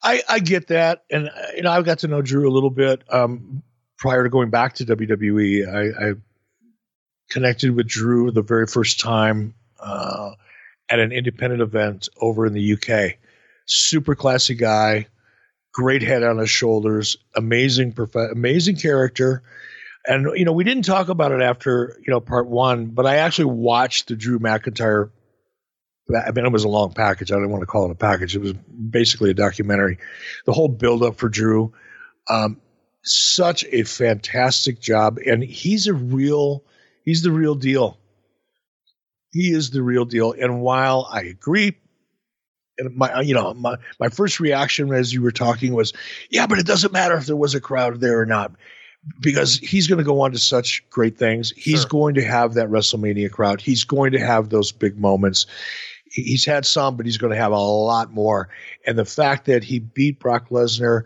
[0.03, 2.69] I, I get that, and uh, you know I've got to know Drew a little
[2.69, 3.61] bit um,
[3.97, 5.67] prior to going back to WWE.
[5.67, 6.13] I, I
[7.29, 10.31] connected with Drew the very first time uh,
[10.89, 13.17] at an independent event over in the UK.
[13.65, 15.07] Super classy guy,
[15.73, 19.43] great head on his shoulders, amazing, prof- amazing character.
[20.05, 23.17] And you know, we didn't talk about it after you know part one, but I
[23.17, 25.11] actually watched the Drew McIntyre.
[26.15, 27.31] I mean, it was a long package.
[27.31, 28.35] I didn't want to call it a package.
[28.35, 29.97] It was basically a documentary.
[30.45, 31.73] The whole build up for Drew,
[32.29, 32.59] um,
[33.03, 36.63] such a fantastic job, and he's a real,
[37.03, 37.97] he's the real deal.
[39.31, 40.33] He is the real deal.
[40.33, 41.77] And while I agree,
[42.77, 45.93] and my, you know, my my first reaction as you were talking was,
[46.29, 48.51] yeah, but it doesn't matter if there was a crowd there or not
[49.19, 51.51] because he's going to go on to such great things.
[51.55, 51.89] He's Sure.
[51.89, 53.61] going to have that WrestleMania crowd.
[53.61, 55.45] He's going to have those big moments.
[56.11, 58.49] He- He's had some, but he's going to have a lot more.
[58.85, 61.03] And the fact that he beat Brock Lesnar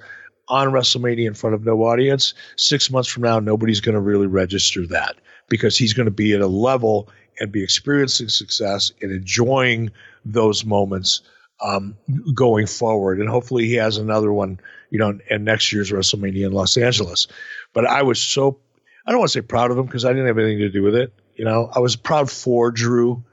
[0.48, 4.28] on WrestleMania in front of no audience, six months from now, nobody's going to really
[4.28, 5.16] register that
[5.50, 7.10] because he's going to be at a level
[7.40, 9.92] and be experiencing success and enjoying
[10.24, 11.22] those moments
[11.62, 11.96] um,
[12.34, 13.20] going forward.
[13.20, 14.60] And hopefully he has another one,
[14.90, 17.28] you know, in next year's WrestleMania in Los Angeles.
[17.74, 18.60] But I was so,
[19.06, 20.84] I don't want to say proud of him because I didn't have anything to do
[20.84, 21.14] with it.
[21.36, 23.24] You know, I was proud for Drew.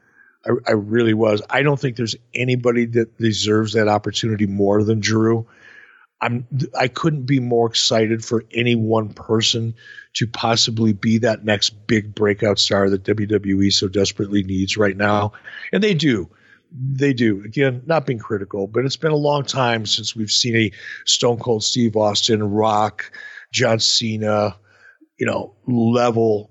[0.46, 1.42] I, I really was.
[1.50, 5.46] I don't think there's anybody that deserves that opportunity more than Drew.
[6.20, 6.46] I'm,
[6.78, 9.74] I couldn't be more excited for any one person
[10.14, 15.32] to possibly be that next big breakout star that WWE so desperately needs right now.
[15.72, 16.30] And they do.
[16.70, 17.42] They do.
[17.44, 20.72] Again, not being critical, but it's been a long time since we've seen a
[21.06, 23.10] Stone Cold Steve Austin, Rock,
[23.52, 24.56] John Cena,
[25.18, 26.50] you know, level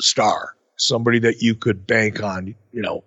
[0.00, 0.54] star.
[0.78, 3.04] Somebody that you could bank on, you know,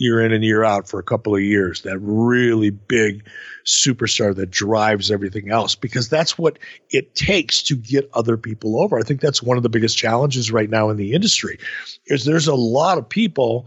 [0.00, 1.82] year in and year out for a couple of years.
[1.82, 3.28] That really big
[3.66, 8.98] superstar that drives everything else because that's what it takes to get other people over.
[8.98, 11.58] I think that's one of the biggest challenges right now in the industry
[12.06, 13.66] is there's a lot of people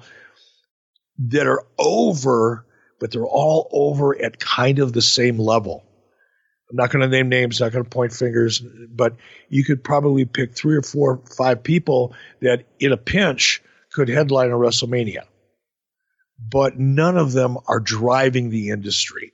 [1.20, 2.66] that are over,
[3.00, 5.86] but they're all over at kind of the same level.
[6.72, 9.16] I'm not going to name names, not going to point fingers, but
[9.50, 14.50] you could probably pick three or four, five people that in a pinch could headline
[14.50, 15.26] a WrestleMania.
[16.40, 19.34] But none of them are driving the industry.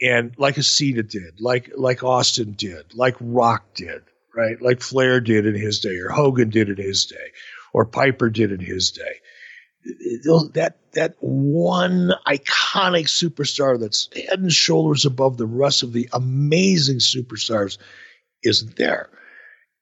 [0.00, 4.02] And like a Cena did, like like Austin did, like Rock did,
[4.34, 4.60] right?
[4.60, 7.32] Like Flair did in his day, or Hogan did in his day,
[7.72, 9.20] or Piper did in his day
[10.54, 16.98] that that one iconic superstar that's head and shoulders above the rest of the amazing
[16.98, 17.78] superstars
[18.42, 19.10] isn't there.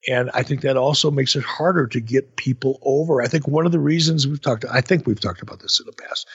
[0.08, 3.22] And I think that also makes it harder to get people over.
[3.22, 5.86] I think one of the reasons we've talked, I think we've talked about this in
[5.86, 6.26] the past.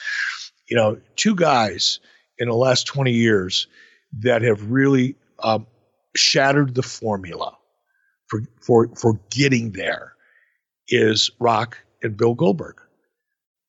[0.68, 2.00] You know, two guys
[2.38, 3.66] in the last 20 years
[4.20, 5.66] that have really um,
[6.16, 7.56] shattered the formula
[8.28, 10.14] for, for, for getting there
[10.88, 12.80] is Rock and Bill Goldberg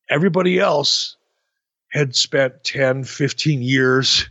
[0.09, 1.17] everybody else
[1.91, 4.29] had spent 10 15 years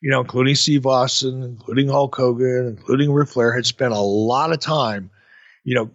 [0.00, 4.52] you know, including Steve Austin, including Hulk Hogan, including Ric Flair, had spent a lot
[4.52, 5.10] of time,
[5.64, 5.90] you know,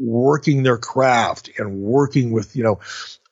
[0.00, 2.80] working their craft and working with, you know,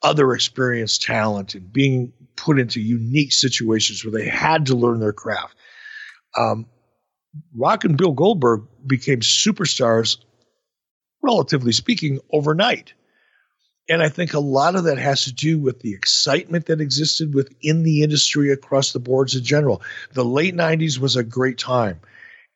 [0.03, 5.13] other experienced talent and being put into unique situations where they had to learn their
[5.13, 5.55] craft.
[6.37, 6.67] Um,
[7.55, 10.17] Rock and Bill Goldberg became superstars,
[11.23, 12.93] relatively speaking, overnight.
[13.91, 17.33] And I think a lot of that has to do with the excitement that existed
[17.33, 19.81] within the industry across the boards in general.
[20.13, 21.99] The late 90s was a great time,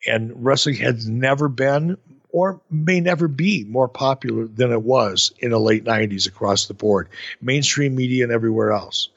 [0.08, 1.98] and wrestling has never been
[2.30, 6.74] or may never be more popular than it was in the late 90s across the
[6.74, 7.10] board,
[7.42, 9.10] mainstream media and everywhere else.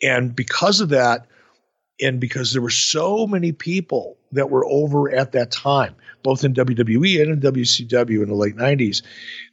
[0.00, 1.26] And because of that,
[2.00, 6.54] and because there were so many people that were over at that time, both in
[6.54, 9.02] WWE and in WCW in the late 90s,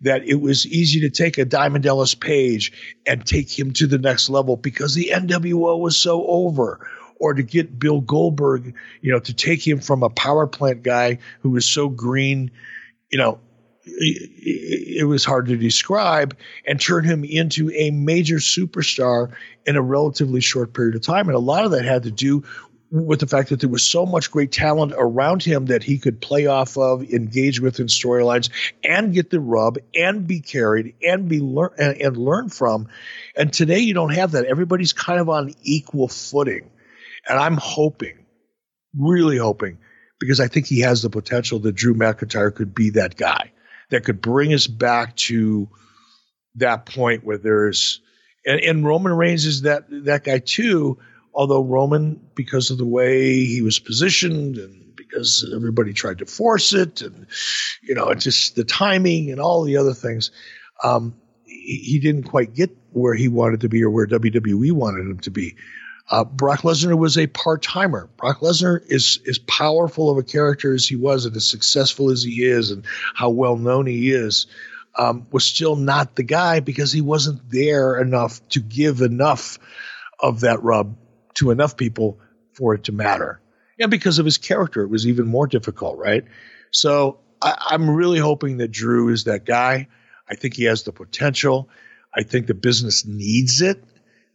[0.02, 2.72] that it was easy to take a Diamond Dallas Page
[3.06, 6.88] and take him to the next level because the NWO was so over.
[7.20, 11.18] Or to get Bill Goldberg, you know, to take him from a power plant guy
[11.40, 12.52] who was so green,
[13.10, 13.40] you know,
[13.86, 16.38] it was hard to describe
[16.68, 19.32] and turn him into a major superstar
[19.66, 21.28] in a relatively short period of time.
[21.28, 22.44] And a lot of that had to do
[22.90, 26.22] with the fact that there was so much great talent around him that he could
[26.22, 28.50] play off of, engage with in storylines,
[28.84, 32.88] and get the rub, and be carried, and be learn and, and learn from.
[33.36, 34.46] And today you don't have that.
[34.46, 36.70] Everybody's kind of on equal footing,
[37.28, 38.26] and I'm hoping,
[38.98, 39.80] really hoping,
[40.20, 43.52] because I think he has the potential that Drew McIntyre could be that guy
[43.90, 45.70] that could bring us back to
[46.56, 48.02] that point where there's
[48.46, 51.00] and, and Roman Reigns is that that guy too
[51.38, 56.74] although Roman, because of the way he was positioned and because everybody tried to force
[56.74, 57.28] it, and
[57.84, 60.32] you know, it's just the timing and all the other things,
[60.84, 65.06] um, he, he, didn't quite get where he wanted to be or where WWE wanted
[65.06, 65.56] him to be.
[66.10, 68.10] Uh, Brock Lesnar was a part timer.
[68.18, 72.24] Brock Lesnar is as powerful of a character as he was, and as successful as
[72.24, 72.84] he is, and
[73.14, 74.48] how well known he is.
[74.96, 79.60] Um, was still not the guy because he wasn't there enough to give enough
[80.20, 80.96] of that rub
[81.38, 82.20] to enough people
[82.54, 83.40] for it to matter.
[83.80, 86.24] And because of his character, it was even more difficult, right?
[86.72, 89.88] So I, I'm really hoping that Drew is that guy.
[90.30, 91.70] I think he has the potential.
[92.16, 93.84] I think the business needs it.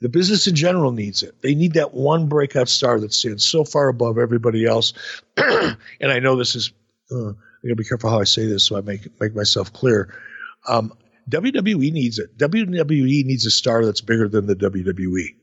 [0.01, 1.41] The business in general needs it.
[1.43, 4.95] They need that one breakout star that stands so far above everybody else.
[5.37, 6.73] and I know this is,
[7.11, 10.13] uh, I gotta be careful how I say this so I make make myself clear.
[10.67, 10.93] Um,
[11.31, 12.37] WWE needs it.
[12.37, 15.37] WWE needs a star that's bigger than the WWE.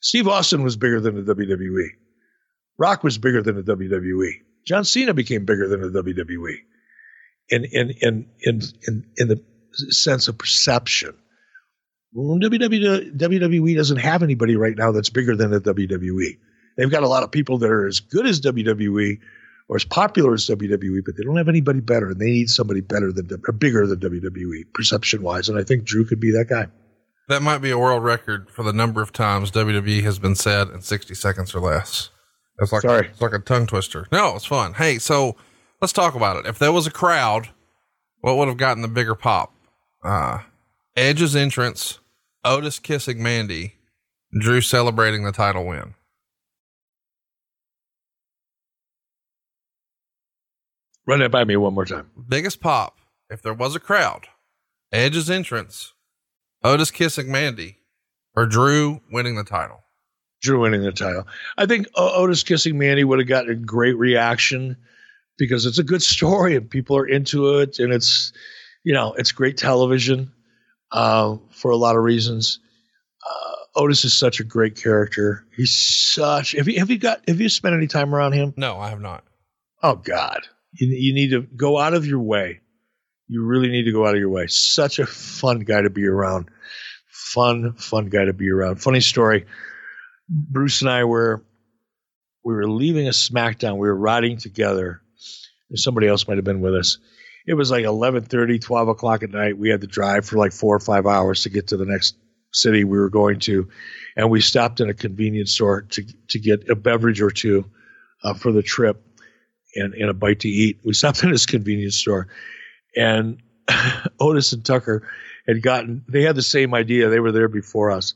[0.00, 1.88] Steve Austin was bigger than the WWE.
[2.78, 4.32] Rock was bigger than the WWE.
[4.66, 6.56] John Cena became bigger than the WWE
[7.50, 9.42] in in in in in, in the
[9.90, 11.14] sense of perception.
[12.16, 16.38] WWE doesn't have anybody right now that's bigger than the WWE.
[16.76, 19.18] They've got a lot of people that are as good as WWE
[19.68, 22.80] or as popular as WWE, but they don't have anybody better, and they need somebody
[22.80, 25.48] better than or bigger than WWE perception wise.
[25.48, 26.66] And I think Drew could be that guy.
[27.30, 30.68] That might be a world record for the number of times WWE has been said
[30.70, 32.10] in 60 seconds or less.
[32.58, 33.06] It's like, Sorry.
[33.06, 34.08] it's like a tongue twister.
[34.10, 34.74] No, it's fun.
[34.74, 35.36] Hey, so
[35.80, 36.46] let's talk about it.
[36.46, 37.50] If there was a crowd,
[38.20, 39.54] what would have gotten the bigger pop?
[40.02, 40.38] Uh,
[40.96, 42.00] Edge's entrance,
[42.44, 43.74] Otis kissing Mandy,
[44.36, 45.94] Drew celebrating the title win.
[51.06, 52.10] Run that by me one more time.
[52.28, 52.98] Biggest pop,
[53.30, 54.26] if there was a crowd,
[54.90, 55.92] Edge's entrance,
[56.62, 57.78] Otis kissing Mandy
[58.36, 59.82] or Drew winning the title?
[60.42, 61.26] Drew winning the title.
[61.56, 64.76] I think Otis kissing Mandy would have gotten a great reaction
[65.38, 68.32] because it's a good story and people are into it and it's,
[68.84, 70.32] you know, it's great television
[70.92, 72.58] uh, for a lot of reasons.
[73.28, 75.44] Uh, Otis is such a great character.
[75.56, 76.52] He's such.
[76.52, 78.54] Have you have you got have you spent any time around him?
[78.56, 79.24] No, I have not.
[79.82, 80.40] Oh God,
[80.72, 82.60] you you need to go out of your way
[83.30, 84.48] you really need to go out of your way.
[84.48, 86.48] Such a fun guy to be around.
[87.06, 88.82] Fun, fun guy to be around.
[88.82, 89.46] Funny story.
[90.28, 91.44] Bruce and I were
[92.44, 93.74] we were leaving a SmackDown.
[93.74, 95.02] We were riding together.
[95.74, 96.98] Somebody else might have been with us.
[97.46, 99.56] It was like 11:30, 12 o'clock at night.
[99.56, 102.16] We had to drive for like four or five hours to get to the next
[102.52, 103.68] city we were going to,
[104.16, 107.64] and we stopped in a convenience store to to get a beverage or two
[108.24, 109.04] uh, for the trip
[109.76, 110.80] and, and a bite to eat.
[110.84, 112.26] We stopped in this convenience store,
[112.96, 113.42] and
[114.20, 115.08] Otis and Tucker
[115.46, 117.08] had gotten they had the same idea.
[117.08, 118.14] They were there before us,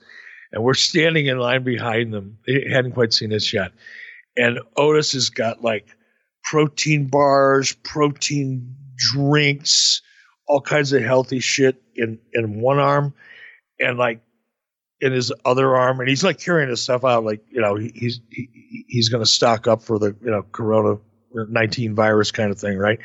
[0.53, 2.39] and we're standing in line behind them.
[2.47, 3.73] They hadn't quite seen us yet,
[4.37, 5.89] and Otis has got like
[6.43, 10.03] protein bars, protein drinks,
[10.47, 13.15] all kinds of healthy shit in in one arm,
[13.81, 14.21] and like
[15.01, 17.93] in his other arm, and he's like carrying his stuff out, like you know, he,
[17.95, 20.99] he's he, he's going to stock up for the you know Corona
[21.33, 23.01] nineteen virus kind of thing, right?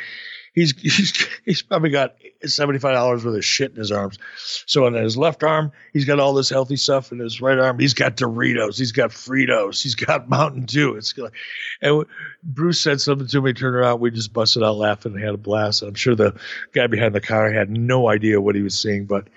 [0.53, 4.17] He's he's he's probably got seventy five dollars worth of shit in his arms.
[4.65, 7.11] So in his left arm, he's got all this healthy stuff.
[7.11, 10.95] In his right arm, he's got Doritos, he's got Fritos, he's got Mountain Dew.
[10.95, 11.33] It's like,
[11.81, 12.05] and
[12.43, 13.53] Bruce said something to me.
[13.53, 15.81] Turned around, we just busted out laughing and had a blast.
[15.81, 16.39] I'm sure the
[16.73, 19.27] guy behind the counter had no idea what he was saying, but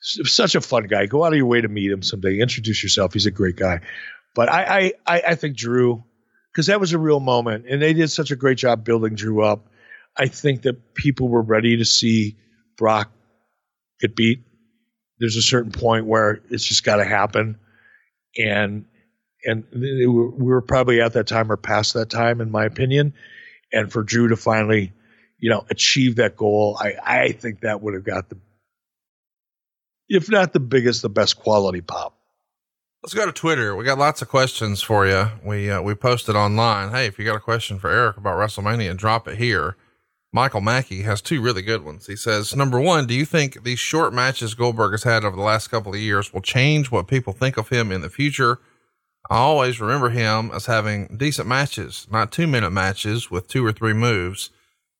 [0.00, 1.06] such a fun guy.
[1.06, 2.38] Go out of your way to meet him someday.
[2.38, 3.12] Introduce yourself.
[3.12, 3.80] He's a great guy.
[4.34, 6.04] But I I I think Drew,
[6.52, 9.42] because that was a real moment, and they did such a great job building Drew
[9.42, 9.66] up.
[10.18, 12.36] I think that people were ready to see
[12.76, 13.10] Brock
[14.00, 14.42] get beat.
[15.18, 17.58] There's a certain point where it's just got to happen,
[18.38, 18.84] and
[19.44, 23.14] and we were probably at that time or past that time, in my opinion.
[23.72, 24.92] And for Drew to finally,
[25.38, 28.38] you know, achieve that goal, I I think that would have got the
[30.08, 32.16] if not the biggest, the best quality pop.
[33.02, 33.76] Let's go to Twitter.
[33.76, 35.28] We got lots of questions for you.
[35.44, 36.90] We uh, we posted online.
[36.90, 39.76] Hey, if you got a question for Eric about WrestleMania, drop it here.
[40.36, 42.06] Michael Mackey has two really good ones.
[42.06, 45.40] He says, number one, do you think these short matches Goldberg has had over the
[45.40, 48.58] last couple of years will change what people think of him in the future?
[49.30, 53.72] I always remember him as having decent matches, not two minute matches with two or
[53.72, 54.50] three moves.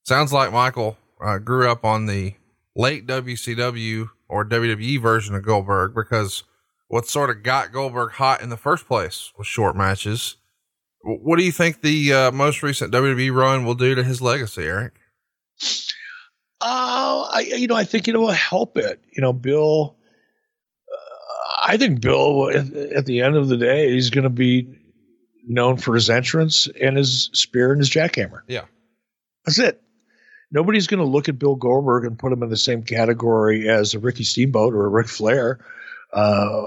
[0.05, 2.33] Sounds like Michael uh, grew up on the
[2.75, 6.45] late WCW or WWE version of Goldberg because
[6.89, 10.37] what sort of got Goldberg hot in the first place was short matches.
[11.03, 14.63] What do you think the uh, most recent WWE run will do to his legacy,
[14.63, 14.95] Eric?
[16.61, 19.01] Uh, I, you know, I think it will help it.
[19.15, 19.97] You know, Bill,
[20.91, 24.79] uh, I think Bill, at, at, the end of the day, he's going to be
[25.47, 28.41] known for his entrance and his spear and his jackhammer.
[28.49, 28.65] Yeah.
[29.45, 29.83] That's it
[30.51, 33.95] nobody's going to look at Bill Goldberg and put him in the same category as
[33.95, 35.59] a Ricky Steamboat or a Ric Flair.
[36.13, 36.63] Uh,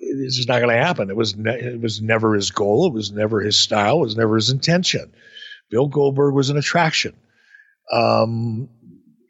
[0.00, 1.10] this is not going to happen.
[1.10, 2.86] It was ne- it was never his goal.
[2.86, 3.98] It was never his style.
[3.98, 5.12] It was never his intention.
[5.70, 7.14] Bill Goldberg was an attraction.
[7.92, 8.68] Um,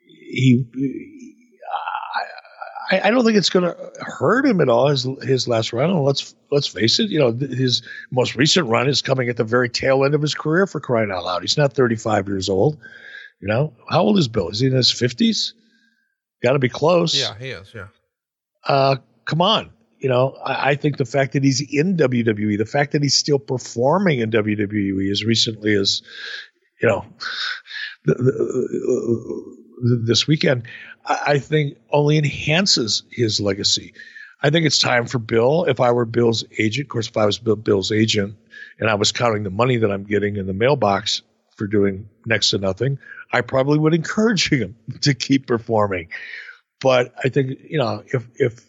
[0.09, 0.65] he,
[2.91, 4.89] I, I, don't think it's going to hurt him at all.
[4.89, 5.91] His his last run.
[5.91, 7.11] And let's let's face it.
[7.11, 10.35] You know, his most recent run is coming at the very tail end of his
[10.35, 10.67] career.
[10.67, 12.79] For crying out loud, he's not 35 years old.
[13.41, 14.49] You know, how old is Bill?
[14.49, 15.55] Is he in his fifties?
[16.43, 17.15] Got to be close.
[17.19, 17.73] Yeah, he is.
[17.75, 17.89] Yeah.
[18.65, 19.71] Uh, come on.
[19.99, 23.17] You know, I, I, think the fact that he's in WWE, the fact that he's
[23.17, 26.03] still performing in WWE as recently as,
[26.83, 27.07] you know,
[28.07, 28.33] the, the,
[28.89, 30.67] uh, uh, this weekend,
[31.05, 33.93] I, I think only enhances his legacy.
[34.43, 35.65] I think it's time for Bill.
[35.65, 38.37] If I were Bill's agent, of course, if I was Bill's agent
[38.79, 41.23] and I was counting the money that I'm getting in the mailbox
[41.57, 42.99] for doing next to nothing,
[43.33, 46.09] I probably would encourage him to keep performing.
[46.81, 48.65] But I think, you know, if, if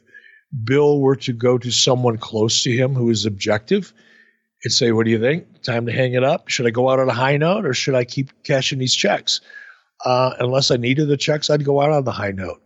[0.64, 3.94] Bill were to go to someone close to him who is objective
[4.68, 5.62] and say, What do you think?
[5.64, 6.50] Time to hang it up?
[6.50, 9.42] Should I go out on a high note or should I keep cashing these checks?
[10.06, 12.62] Uh, unless I needed the checks, I'd go out on the high note.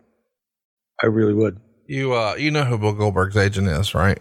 [1.02, 1.60] I really would.
[1.86, 4.18] You, uh, you know who Bill Goldberg's agent is, right?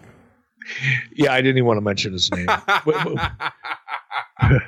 [1.13, 2.47] Yeah, I didn't even want to mention his name.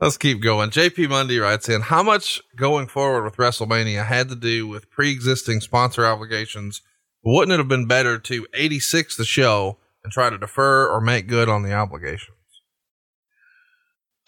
[0.00, 0.70] Let's keep going.
[0.70, 5.10] JP Mundy writes in How much going forward with WrestleMania had to do with pre
[5.10, 6.82] existing sponsor obligations?
[7.24, 11.26] Wouldn't it have been better to 86 the show and try to defer or make
[11.26, 12.35] good on the obligations?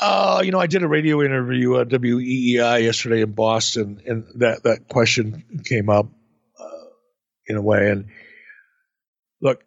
[0.01, 4.63] Uh, you know, I did a radio interview at WEEI yesterday in Boston, and that,
[4.63, 6.07] that question came up
[6.59, 6.87] uh,
[7.49, 7.91] in a way.
[7.91, 8.07] And
[9.43, 9.65] look,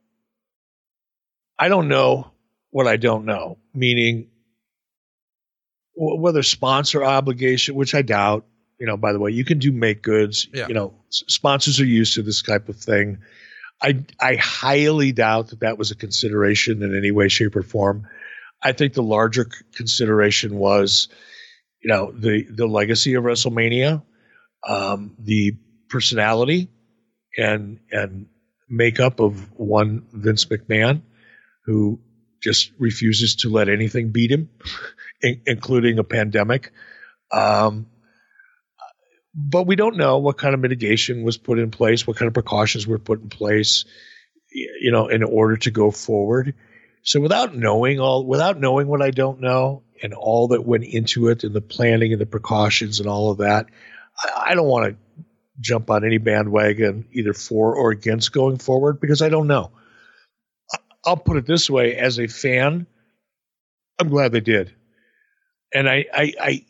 [1.60, 2.32] I don't know
[2.69, 4.30] what I don't know, meaning
[5.95, 8.45] whether sponsor obligation, which I doubt.
[8.80, 10.48] You know, by the way, you can do make goods.
[10.51, 10.68] Yeah.
[10.68, 13.19] You know, sponsors are used to this type of thing.
[13.82, 18.08] I I highly doubt that that was a consideration in any way, shape, or form.
[18.61, 21.07] I think the larger consideration was,
[21.81, 24.03] you know, the the legacy of WrestleMania,
[24.67, 25.57] um, the
[25.90, 26.69] personality,
[27.38, 28.27] and and
[28.69, 31.01] makeup of one Vince McMahon,
[31.65, 31.99] who
[32.41, 34.49] just refuses to let anything beat him
[35.22, 36.72] in, including a pandemic.
[37.31, 37.88] Um,
[39.33, 42.33] but we don't know what kind of mitigation was put in place, what kind of
[42.33, 43.85] precautions were put in place,
[44.51, 46.53] you know, in order to go forward.
[47.03, 51.30] So without knowing all, without knowing what I don't know and all that went into
[51.30, 53.67] it and the planning and the precautions and all of that,
[54.23, 55.23] I, I don't want to
[55.59, 59.71] jump on any bandwagon either for or against going forward because I don't know.
[61.05, 62.85] I'll put it this way: as a fan,
[63.99, 64.73] I'm glad they did
[65.73, 66.65] and I, I, I,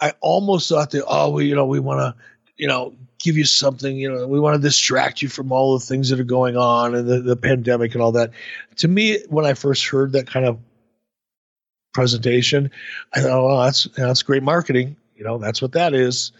[0.00, 2.22] I almost thought that, oh, we, you know, we want to,
[2.56, 5.84] you know, give you something, you know, we want to distract you from all the
[5.84, 8.32] things that are going on and the, the pandemic and all that.
[8.76, 10.58] To me, when I first heard that kind of
[11.92, 12.70] presentation,
[13.14, 14.96] I thought, well, that's, that's great marketing.
[15.14, 16.32] You know, that's what that is.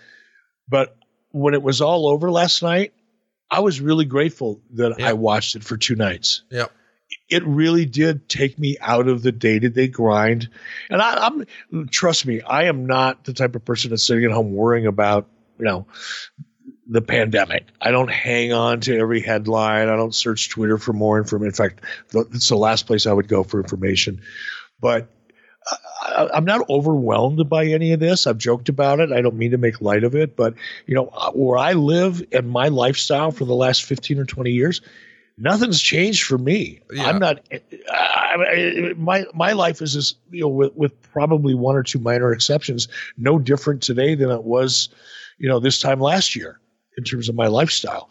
[0.69, 0.97] But
[1.33, 2.95] when it was all over last night,
[3.51, 5.01] I was really grateful that.
[5.03, 6.73] I watched it for two nights Yep.
[7.29, 10.49] it really did take me out of the day to day grind.
[10.89, 14.31] And I, I'm, trust me, I am not the type of person that's sitting at
[14.31, 15.27] home worrying about,
[15.59, 15.87] you know,
[16.91, 17.67] the pandemic.
[17.81, 19.89] I don't hang on to every headline.
[19.89, 21.47] I don't search Twitter for more information.
[21.47, 21.85] In fact,
[22.35, 24.21] it's the last place I would go for information.
[24.81, 25.09] But
[26.03, 28.27] I, I'm not overwhelmed by any of this.
[28.27, 29.13] I've joked about it.
[29.13, 30.55] I don't mean to make light of it, but
[30.87, 34.81] you know, where I live and my lifestyle for the last 15 or 20 years,
[35.39, 36.81] nothing's changed for me.
[36.93, 37.05] Yeah.
[37.05, 37.41] I'm not.
[37.89, 42.01] I, I, my my life is just you know with, with probably one or two
[42.01, 44.89] minor exceptions, no different today than it was,
[45.39, 46.59] you know, this time last year
[47.01, 48.11] in terms of my lifestyle.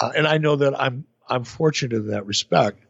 [0.00, 2.82] Uh, and I know that I'm I'm fortunate in that respect,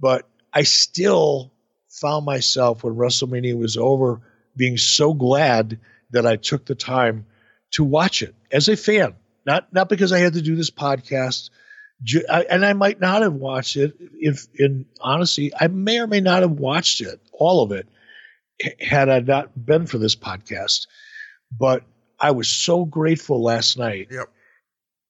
[0.00, 1.52] but I still
[1.88, 4.20] found myself when WrestleMania was over
[4.56, 5.78] being so glad
[6.10, 7.26] that I took the time
[7.72, 9.14] to watch it as a fan,
[9.46, 11.50] not not because I had to do this podcast
[12.50, 16.42] and I might not have watched it if, in honesty, I may or may not
[16.42, 17.88] have watched it, all of it,
[18.80, 20.86] had I not been for this podcast.
[21.50, 21.82] But
[22.20, 24.28] I was so grateful last night Yep.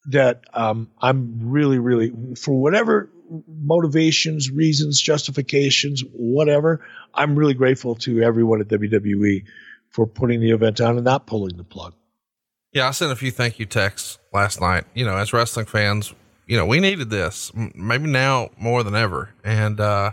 [0.09, 3.11] That um, I'm really, really, for whatever
[3.47, 9.45] motivations, reasons, justifications, whatever, I'm really grateful to everyone at WWE
[9.91, 11.95] for putting the event on and not pulling the plug.
[12.73, 14.85] Yeah, I sent a few thank you texts last night.
[14.95, 16.15] You know, as wrestling fans,
[16.47, 19.35] you know, we needed this maybe now more than ever.
[19.45, 20.13] And, uh,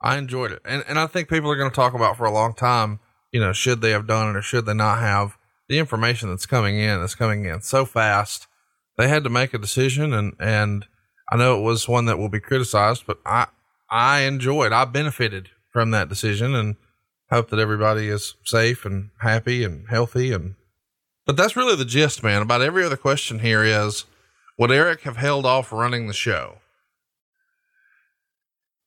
[0.00, 0.62] I enjoyed it.
[0.64, 3.00] And, and I think people are going to talk about for a long time,
[3.32, 5.36] you know, should they have done it or should they not have
[5.68, 8.46] the information that's coming in is coming in so fast.
[8.96, 10.86] They had to make a decision and, and
[11.30, 13.48] I know it was one that will be criticized, but I,
[13.90, 16.76] I enjoyed, I benefited from that decision and
[17.30, 20.54] hope that everybody is safe and happy and healthy and
[21.26, 22.40] but that's really the gist, man.
[22.40, 24.04] About every other question here is
[24.58, 26.58] would Eric have held off running the show?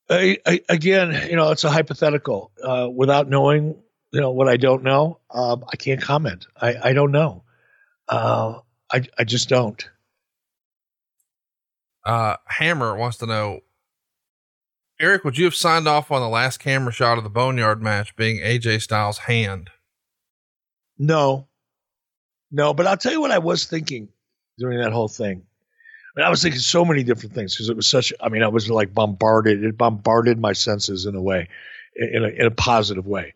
[0.10, 2.52] I, I, again, you know, it's a hypothetical.
[2.64, 3.76] Uh, without knowing,
[4.12, 6.48] you know, what I don't know, um, I can't comment.
[6.60, 7.44] I, I don't know.
[8.08, 8.60] Uh,
[8.92, 9.88] I, I just don't.
[12.06, 13.62] Uh, Hammer wants to know
[15.00, 18.16] Eric, would you have signed off on the last camera shot of the Boneyard match
[18.18, 19.70] being AJ Styles' hand?
[20.98, 21.48] No,
[22.52, 22.74] no.
[22.74, 24.10] But I'll tell you what I was thinking
[24.58, 25.42] during that whole thing.
[25.42, 28.12] I, mean, I was thinking so many different things because it was such.
[28.20, 29.64] I mean, I was like bombarded.
[29.64, 31.48] It bombarded my senses in a way,
[31.96, 33.34] in a, in a positive way.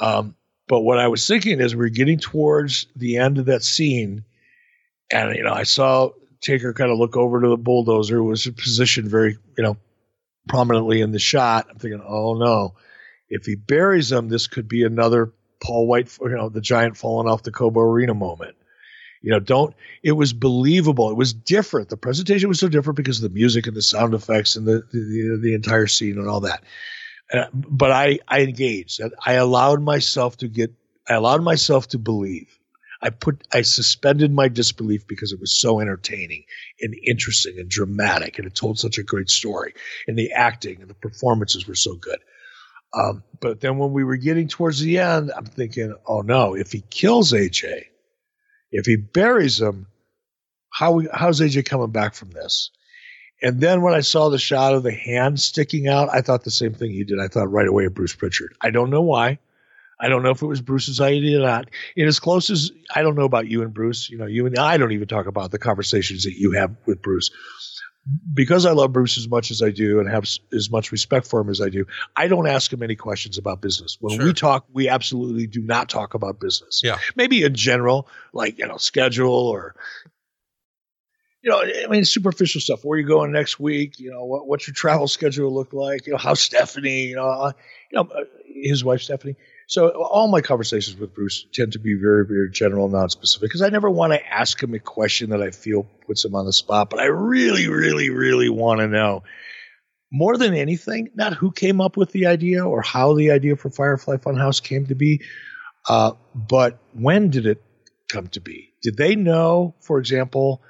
[0.00, 0.34] Um,
[0.66, 4.24] but what I was thinking is we're getting towards the end of that scene,
[5.12, 6.10] and you know, I saw
[6.40, 9.76] Taker kind of look over to the bulldozer, was positioned very, you know,
[10.48, 11.66] prominently in the shot.
[11.70, 12.74] I'm thinking, oh no,
[13.28, 17.28] if he buries him, this could be another Paul White, you know, the giant falling
[17.28, 18.56] off the Cobo Arena moment.
[19.20, 19.74] You know, don't.
[20.02, 21.10] It was believable.
[21.10, 21.88] It was different.
[21.88, 24.84] The presentation was so different because of the music and the sound effects and the
[24.92, 26.62] the, the entire scene and all that.
[27.32, 29.00] Uh, but I I engaged.
[29.26, 30.72] I allowed myself to get.
[31.08, 32.57] I allowed myself to believe.
[33.00, 33.46] I put.
[33.52, 36.44] I suspended my disbelief because it was so entertaining
[36.80, 39.74] and interesting and dramatic, and it told such a great story.
[40.06, 42.18] And the acting and the performances were so good.
[42.94, 46.72] Um, but then when we were getting towards the end, I'm thinking, oh no, if
[46.72, 47.84] he kills AJ,
[48.72, 49.86] if he buries him,
[50.72, 52.70] how how's AJ coming back from this?
[53.40, 56.50] And then when I saw the shot of the hand sticking out, I thought the
[56.50, 57.20] same thing he did.
[57.20, 58.54] I thought right away of Bruce Pritchard.
[58.60, 59.38] I don't know why.
[60.00, 61.70] I don't know if it was Bruce's idea or not.
[61.96, 64.58] In as close as I don't know about you and Bruce, you know, you and
[64.58, 67.30] I don't even talk about the conversations that you have with Bruce.
[68.32, 71.40] Because I love Bruce as much as I do and have as much respect for
[71.40, 71.84] him as I do,
[72.16, 73.98] I don't ask him any questions about business.
[74.00, 76.80] When we talk, we absolutely do not talk about business.
[76.82, 76.96] Yeah.
[77.16, 79.74] Maybe in general, like, you know, schedule or,
[81.42, 82.82] you know, I mean, superficial stuff.
[82.82, 83.98] Where are you going next week?
[83.98, 86.06] You know, what, what's your travel schedule look like?
[86.06, 87.08] You know, how's Stephanie?
[87.08, 87.52] You know, uh,
[87.92, 88.24] you know, uh,
[88.62, 89.36] his wife Stephanie.
[89.68, 93.68] So all my conversations with Bruce tend to be very, very general, non-specific, because I
[93.68, 96.88] never want to ask him a question that I feel puts him on the spot.
[96.88, 99.24] But I really, really, really want to know
[100.10, 103.68] more than anything, not who came up with the idea or how the idea for
[103.68, 105.20] Firefly Funhouse came to be,
[105.86, 107.62] uh, but when did it
[108.08, 108.72] come to be?
[108.82, 110.62] Did they know, for example?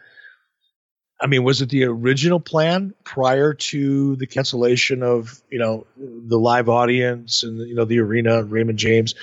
[1.20, 6.38] I mean, was it the original plan prior to the cancellation of you know the
[6.38, 9.14] live audience and you know the arena, Raymond James?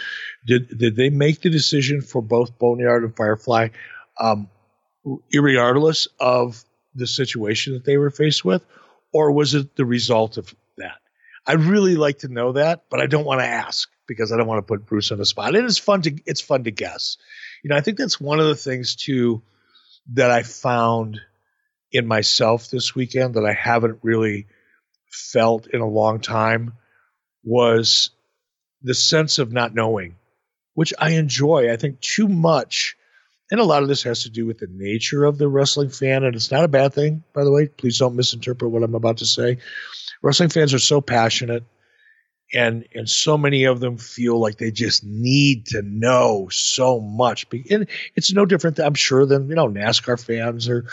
[0.45, 3.69] Did did they make the decision for both Boneyard and Firefly
[4.19, 4.49] um,
[5.33, 6.64] regardless of
[6.95, 8.65] the situation that they were faced with,
[9.14, 10.99] or was it the result of that?
[11.48, 14.48] I'd really like to know that, but I don't want to ask because I don't
[14.48, 15.56] want to put Bruce on the spot.
[15.56, 17.17] It's fun to it's fun to guess.
[17.64, 19.41] You know, I think that's one of the things too
[20.14, 21.22] that I found
[21.95, 24.48] in myself this weekend that I haven't really
[25.09, 26.74] felt in a long time
[27.43, 28.09] was
[28.82, 30.15] the sense of not knowing,
[30.74, 31.72] which I enjoy.
[31.72, 32.95] I think too much
[33.51, 36.24] and a lot of this has to do with the nature of the wrestling fan,
[36.24, 37.67] and it's not a bad thing, by the way.
[37.67, 39.57] Please don't misinterpret what I'm about to say.
[40.22, 41.64] Wrestling fans are so passionate,
[42.53, 47.45] and and so many of them feel like they just need to know so much.
[47.69, 50.85] And it's no different, I'm sure, than you know NASCAR fans or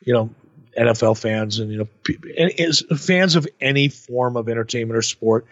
[0.00, 0.30] you know
[0.78, 1.88] NFL fans, and you know
[2.28, 5.46] is fans of any form of entertainment or sport.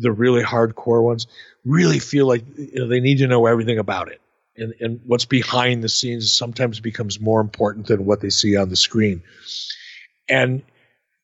[0.00, 1.26] The really hardcore ones
[1.64, 4.20] really feel like you know, they need to know everything about it
[4.56, 8.68] and, and what's behind the scenes sometimes becomes more important than what they see on
[8.68, 9.22] the screen.
[10.28, 10.62] And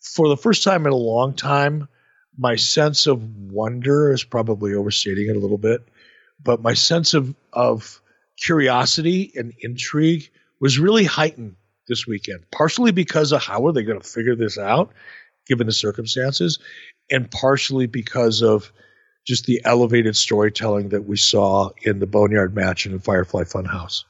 [0.00, 1.88] for the first time in a long time,
[2.36, 5.86] my sense of wonder is probably overstating it a little bit,
[6.42, 8.00] but my sense of, of
[8.38, 11.56] curiosity and intrigue was really heightened
[11.90, 14.90] this weekend, partially because of how are they going to figure this out
[15.46, 16.58] given the circumstances,
[17.10, 18.72] and partially because of
[19.26, 24.04] just the elevated storytelling that we saw in the Boneyard match and in Firefly Funhouse.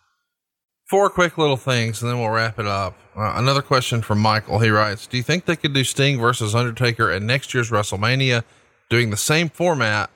[0.89, 2.97] Four quick little things, and then we'll wrap it up.
[3.17, 4.59] Uh, another question from Michael.
[4.59, 8.45] He writes Do you think they could do Sting versus Undertaker at next year's WrestleMania,
[8.89, 10.11] doing the same format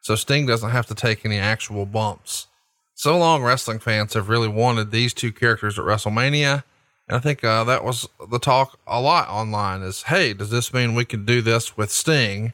[0.00, 2.48] so Sting doesn't have to take any actual bumps?
[2.94, 6.64] So long, wrestling fans have really wanted these two characters at WrestleMania.
[7.08, 10.72] And I think uh, that was the talk a lot online is, hey, does this
[10.72, 12.52] mean we could do this with Sting?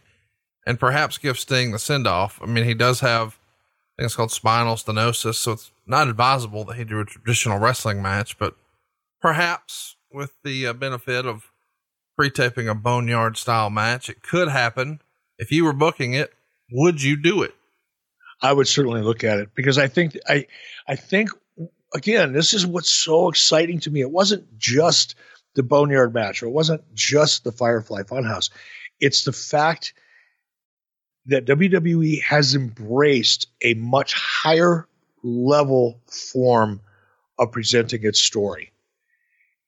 [0.67, 2.39] and perhaps give Sting the send off.
[2.43, 3.39] I mean, he does have,
[3.99, 7.59] I think it's called spinal stenosis, so it's not advisable that he do a traditional
[7.59, 8.55] wrestling match, but
[9.21, 11.51] perhaps with the uh, benefit of
[12.17, 15.01] pre taping a boneyard style match, it could happen.
[15.39, 16.33] If you were booking it,
[16.71, 17.55] would you do it?
[18.43, 20.47] I would certainly look at it because I think I
[20.87, 21.31] I think
[21.95, 24.01] again this is what's so exciting to me.
[24.01, 25.15] It wasn't just
[25.55, 28.51] the boneyard match or it wasn't just the Firefly Funhouse.
[29.01, 29.95] It's the fact
[31.27, 34.87] that WWE has embraced a much higher
[35.23, 36.81] level form
[37.39, 38.73] of presenting its story.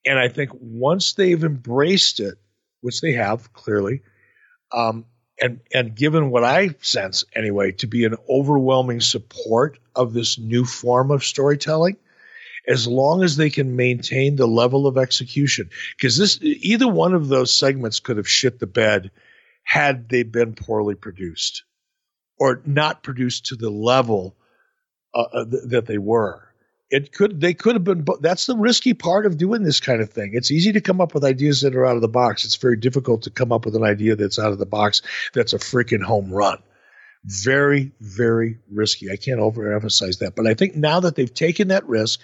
[0.04, 2.38] And I think once they've embraced it,
[2.80, 4.02] which they have clearly,
[4.72, 5.04] um,
[5.40, 10.64] and and given what I sense anyway to be an overwhelming support of this new
[10.64, 11.96] form of storytelling,
[12.68, 17.28] as long as they can maintain the level of execution, because this either one of
[17.28, 19.10] those segments could have shit the bed
[19.64, 21.64] had they been poorly produced
[22.38, 24.36] or not produced to the level
[25.14, 26.48] uh, uh, th- that they were.
[26.90, 28.04] It could they could have been.
[28.20, 30.32] That's the risky part of doing this kind of thing.
[30.34, 32.44] It's easy to come up with ideas that are out of the box.
[32.44, 35.00] It's very difficult to come up with an idea that's out of the box
[35.32, 36.58] that's a freaking home run.
[37.24, 39.10] Very, very risky.
[39.10, 40.34] I can't overemphasize that.
[40.34, 42.20] But I think now that they've taken that risk,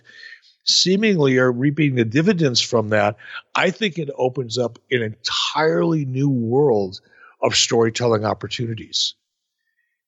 [0.65, 3.17] seemingly are reaping the dividends from that,
[3.55, 7.01] I think it opens up an entirely new world
[7.43, 9.15] of storytelling opportunities.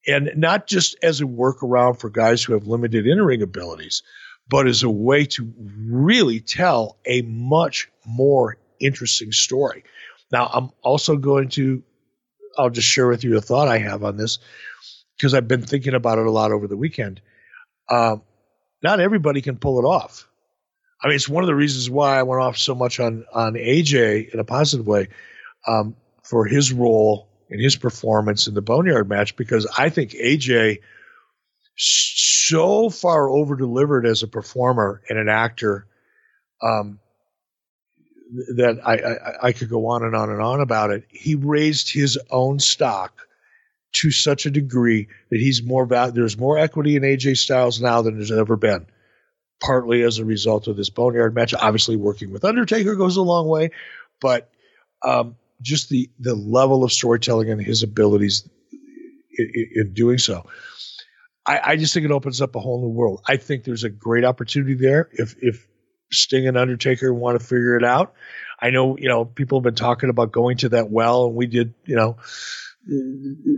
[0.07, 4.03] And not just as a workaround for guys who have limited in-ring abilities,
[4.49, 5.53] but as a way to
[5.87, 9.85] really tell a much more interesting story.
[10.33, 11.83] Now, I'm also going to,
[12.59, 14.39] I'll just share with you a thought I have on this
[15.21, 17.21] because I've been thinking about it a lot over the weekend.
[17.91, 18.23] Um,
[18.83, 20.27] not everybody can pull it off.
[21.03, 23.55] I mean, it's one of the reasons why I went off so much on on
[23.55, 25.09] AJ in a positive way
[25.67, 30.79] um, for his role and his performance in the Boneyard match because I think AJ
[31.77, 35.87] so far over delivered as a performer and an actor
[36.63, 36.99] um,
[38.57, 41.05] that I, I, I, could go on and on and on about it.
[41.09, 43.27] He raised his own stock
[43.93, 48.03] to such a degree that he's more val- there's more equity in AJ Styles now
[48.03, 48.87] than there's ever been.
[49.63, 51.53] Partly as a result of this Boneyard match.
[51.53, 53.71] Obviously, working with Undertaker goes a long way,
[54.21, 54.51] but
[55.05, 58.49] um, just the the level of storytelling and his abilities
[59.37, 60.47] in, in doing so.
[61.47, 63.23] I, I, just think it opens up a whole new world.
[63.27, 65.67] I think there's a great opportunity there if if
[66.13, 68.15] Sting and Undertaker want to figure it out.
[68.61, 71.47] I know you know people have been talking about going to that well, and we
[71.47, 72.17] did you know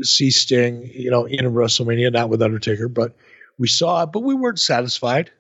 [0.03, 3.15] see Sting you know in WrestleMania, not with Undertaker, but
[3.59, 5.31] we saw it, but we weren't satisfied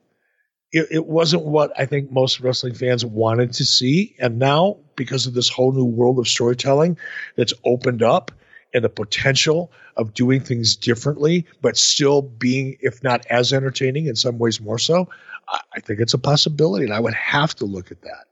[0.72, 4.16] it, it wasn't what I think most wrestling fans wanted to see.
[4.18, 6.98] And now, because of this whole new world of storytelling
[7.36, 8.32] that's opened up
[8.74, 14.16] and the potential of doing things differently, but still being, if not as entertaining, in
[14.16, 15.08] some ways more so,
[15.48, 18.24] I, I think it's a possibility, and I would have to look at that.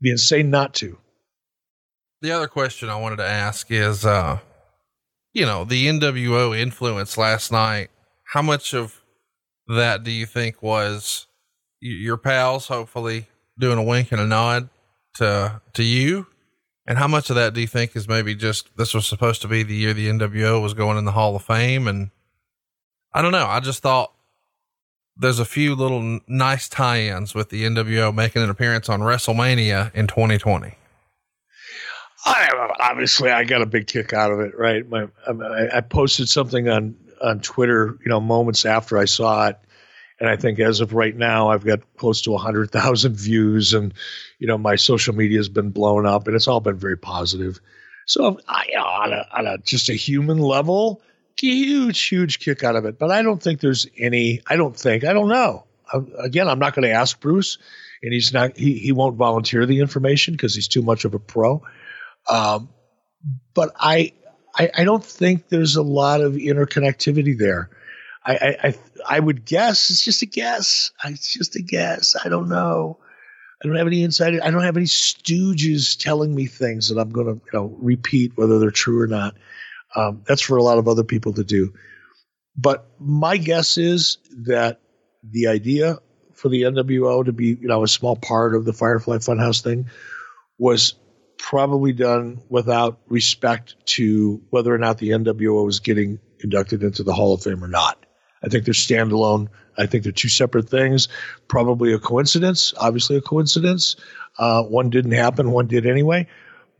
[0.00, 0.98] Be insane not to.
[2.22, 4.38] The other question I wanted to ask is, uh,
[5.36, 7.90] you know, the NWO influence last night.
[8.24, 9.02] How much of
[9.68, 11.26] that do you think was
[11.78, 13.26] your pals, hopefully
[13.58, 14.70] doing a wink and a nod
[15.16, 16.26] to to you,
[16.86, 19.48] and how much of that do you think is maybe just this was supposed to
[19.48, 21.86] be the year the NWO was going in the Hall of Fame?
[21.86, 22.12] And
[23.12, 23.46] I don't know.
[23.46, 24.14] I just thought
[25.18, 29.94] there's a few little nice tie ins with the NWO making an appearance on WrestleMania
[29.94, 30.76] in 2020.
[32.26, 34.88] I, obviously, I got a big kick out of it, right?
[34.88, 39.48] My, um, I, I posted something on, on Twitter, you know, moments after I saw
[39.48, 39.58] it.
[40.18, 43.92] And I think as of right now, I've got close to 100,000 views, and
[44.38, 47.60] you know my social media has been blown up, and it's all been very positive.
[48.06, 51.02] So I, you know, on a, on a just a human level,
[51.38, 52.98] huge, huge kick out of it.
[52.98, 54.40] But I don't think there's any.
[54.46, 55.04] I don't think.
[55.04, 55.64] I don't know.
[55.92, 57.58] I, again, I'm not going to ask Bruce,
[58.02, 58.56] and he's not.
[58.56, 61.62] He he won't volunteer the information because he's too much of a pro.
[62.30, 62.68] Um,
[63.54, 64.12] but I,
[64.54, 67.70] I I don't think there's a lot of interconnectivity there.
[68.24, 68.74] I, I,
[69.08, 70.90] I would guess it's just a guess.
[71.04, 72.16] It's just a guess.
[72.22, 72.98] I don't know.
[73.62, 74.40] I don't have any insider.
[74.42, 78.32] I don't have any stooges telling me things that I'm going to you know repeat
[78.34, 79.36] whether they're true or not.
[79.94, 81.72] Um, that's for a lot of other people to do.
[82.56, 84.80] But my guess is that
[85.22, 85.98] the idea
[86.34, 89.88] for the NWO to be you know a small part of the Firefly Funhouse thing
[90.58, 90.94] was
[91.38, 97.14] probably done without respect to whether or not the NWO was getting inducted into the
[97.14, 98.04] Hall of Fame or not.
[98.42, 99.48] I think they're standalone.
[99.78, 101.08] I think they're two separate things.
[101.48, 103.96] Probably a coincidence, obviously a coincidence.
[104.38, 106.28] Uh, one didn't happen, one did anyway.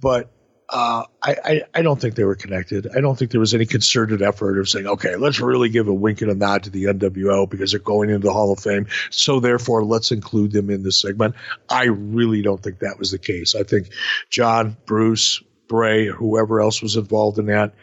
[0.01, 0.31] But
[0.69, 2.89] uh, I, I, don't think they were connected.
[2.97, 5.95] I don't think there was any concerted effort of saying, okay, let's really give a
[5.95, 8.89] wink and a nod to the NWO because they're going into the Hall of Fame.
[9.11, 11.37] So therefore, let's include them in this segment.
[11.69, 13.55] I really don't think that was the case.
[13.55, 13.91] I think
[14.29, 17.75] John, Bruce, Bray, whoever else was involved in that,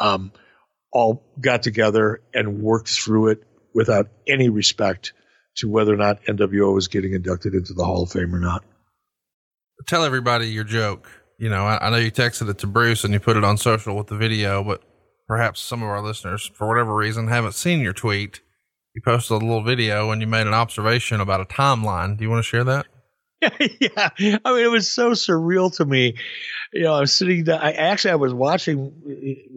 [0.00, 0.32] um,
[0.92, 5.12] all got together and worked through it without any respect
[5.56, 8.64] to whether or not NWO was getting inducted into the Hall of Fame or not.
[9.86, 11.08] Tell everybody your joke.
[11.38, 13.56] You know, I, I, know you texted it to Bruce and you put it on
[13.56, 14.82] social with the video, but
[15.26, 18.40] perhaps some of our listeners, for whatever reason, haven't seen your tweet.
[18.94, 22.16] You posted a little video and you made an observation about a timeline.
[22.16, 22.86] Do you want to share that?
[23.80, 24.10] yeah,
[24.44, 26.14] I mean, it was so surreal to me.
[26.72, 27.44] You know, I was sitting.
[27.44, 28.92] There, I actually I was watching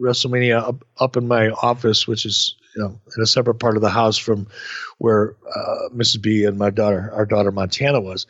[0.00, 3.82] WrestleMania up, up in my office, which is you know in a separate part of
[3.82, 4.48] the house from
[4.98, 6.20] where uh, Mrs.
[6.20, 8.26] B and my daughter, our daughter Montana, was.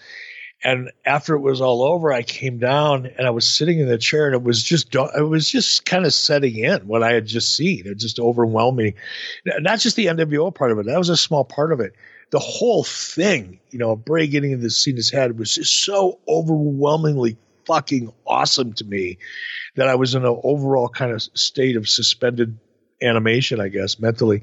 [0.65, 3.97] And after it was all over, I came down and I was sitting in the
[3.97, 7.27] chair, and it was just it was just kind of setting in what I had
[7.27, 7.87] just seen.
[7.87, 8.95] It just overwhelmed me.
[9.45, 11.95] Not just the NWO part of it; that was a small part of it
[12.31, 16.19] the whole thing, you know, Bray getting into the scene his head was just so
[16.29, 19.19] overwhelmingly fucking awesome to me
[19.77, 22.59] that I was in an overall kind of state of suspended
[23.03, 24.43] animation, I guess, mentally.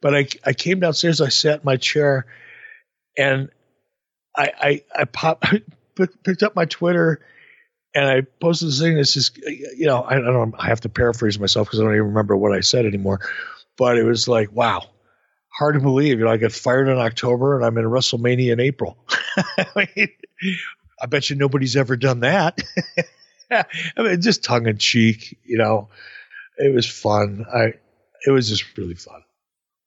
[0.00, 2.26] But I, I came downstairs, I sat in my chair,
[3.16, 3.50] and
[4.36, 5.44] I, I, I popped,
[6.24, 7.20] picked up my Twitter
[7.94, 9.30] and I posted this thing that says,
[9.76, 12.36] you know, I, I don't I have to paraphrase myself because I don't even remember
[12.36, 13.20] what I said anymore.
[13.76, 14.84] But it was like, wow,
[15.48, 16.18] hard to believe.
[16.18, 18.96] You know, I got fired in October and I'm in WrestleMania in April.
[19.36, 20.08] I mean,
[21.00, 22.60] I bet you nobody's ever done that.
[23.50, 23.64] I
[23.98, 25.88] mean, just tongue in cheek, you know.
[26.58, 27.44] It was fun.
[27.52, 27.74] I
[28.26, 29.22] it was just really fun.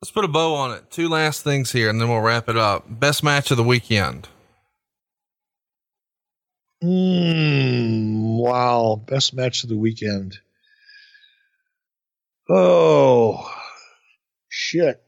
[0.01, 0.91] Let's put a bow on it.
[0.91, 2.85] Two last things here and then we'll wrap it up.
[2.87, 4.27] Best match of the weekend.
[6.83, 9.01] Mm, wow.
[9.07, 10.37] Best match of the weekend.
[12.49, 13.51] Oh,
[14.49, 15.01] shit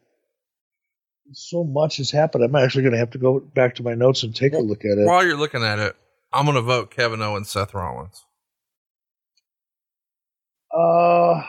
[1.33, 2.43] so much has happened.
[2.43, 4.85] I'm actually going to have to go back to my notes and take a look
[4.85, 5.05] at it.
[5.05, 5.95] While you're looking at it,
[6.33, 8.25] I'm going to vote Kevin Owens, Seth Rollins.
[10.75, 11.43] Uh,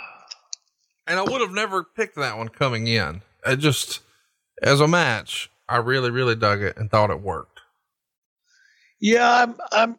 [1.07, 3.23] and I would have never picked that one coming in.
[3.47, 4.01] It just,
[4.63, 7.61] as a match, I really, really dug it and thought it worked.
[9.01, 9.99] Yeah, I'm, I'm,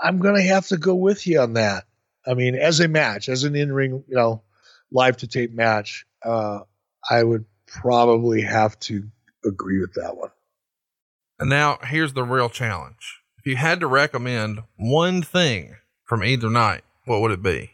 [0.00, 1.84] I'm going to have to go with you on that.
[2.26, 4.42] I mean, as a match, as an in-ring, you know,
[4.90, 6.60] live to tape match, uh,
[7.08, 9.04] I would probably have to
[9.44, 10.30] agree with that one.
[11.38, 13.20] And now here's the real challenge.
[13.38, 17.72] If you had to recommend one thing from either night, what would it be?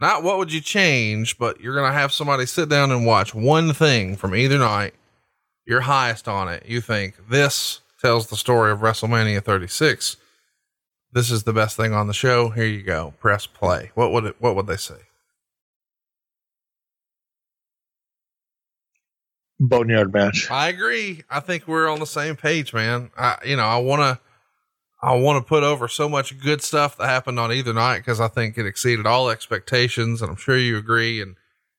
[0.00, 3.34] Not what would you change, but you're going to have somebody sit down and watch
[3.34, 4.94] one thing from either night.
[5.66, 6.66] You're highest on it.
[6.66, 10.16] You think this tells the story of WrestleMania 36.
[11.18, 12.50] This is the best thing on the show.
[12.50, 13.12] Here you go.
[13.18, 13.90] Press play.
[13.96, 15.00] What would it, what would they say?
[19.58, 20.48] Boneyard match.
[20.48, 21.24] I agree.
[21.28, 23.10] I think we're on the same page, man.
[23.18, 24.20] I, you know, I want to,
[25.02, 28.20] I want to put over so much good stuff that happened on either night because
[28.20, 31.20] I think it exceeded all expectations, and I'm sure you agree.
[31.20, 31.34] And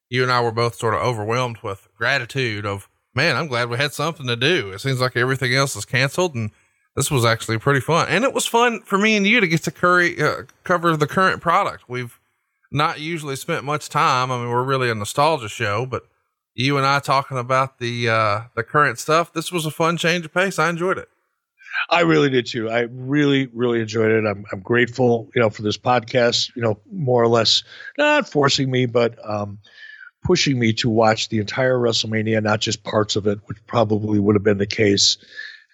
[0.10, 3.78] you and I were both sort of overwhelmed with gratitude of, man, I'm glad we
[3.78, 4.72] had something to do.
[4.74, 6.52] It seems like everything else is canceled, and
[7.00, 8.10] this was actually pretty fun.
[8.10, 11.08] And it was fun for me and you to get to curry, uh, cover the
[11.08, 11.86] current product.
[11.88, 12.20] We've
[12.74, 14.30] not usually spent much time.
[14.30, 16.06] I mean, we're really a nostalgia show, but
[16.56, 19.32] you and I talking about the uh, the current stuff.
[19.32, 20.60] This was a fun change of pace.
[20.60, 21.08] I enjoyed it.
[21.90, 22.70] I really did too.
[22.70, 24.26] I really, really enjoyed it.
[24.26, 26.54] I'm, I'm grateful, you know, for this podcast.
[26.54, 27.64] You know, more or less
[27.98, 29.60] not forcing me, but um,
[30.26, 34.36] pushing me to watch the entire WrestleMania, not just parts of it, which probably would
[34.36, 35.18] have been the case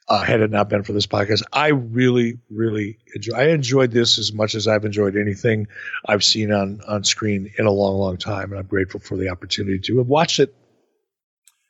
[0.08, 1.42] uh, had it not been for this podcast.
[1.52, 3.36] I really, really enjoy.
[3.36, 5.68] I enjoyed this as much as I've enjoyed anything
[6.06, 9.30] I've seen on on screen in a long, long time, and I'm grateful for the
[9.30, 10.56] opportunity to have watched it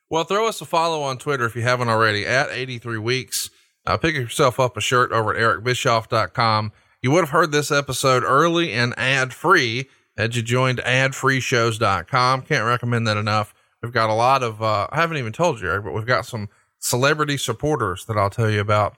[0.10, 3.50] well, throw us a follow on Twitter if you haven't already at 83 weeks.
[3.86, 6.72] Uh, pick yourself up a shirt over at ericbischoff.com.
[7.02, 12.44] You would have heard this episode early and ad free had you joined adfreeshows.com.
[12.44, 13.54] Can't recommend that enough.
[13.82, 16.26] We've got a lot of, uh, I haven't even told you, Eric, but we've got
[16.26, 16.50] some
[16.86, 18.96] celebrity supporters that I'll tell you about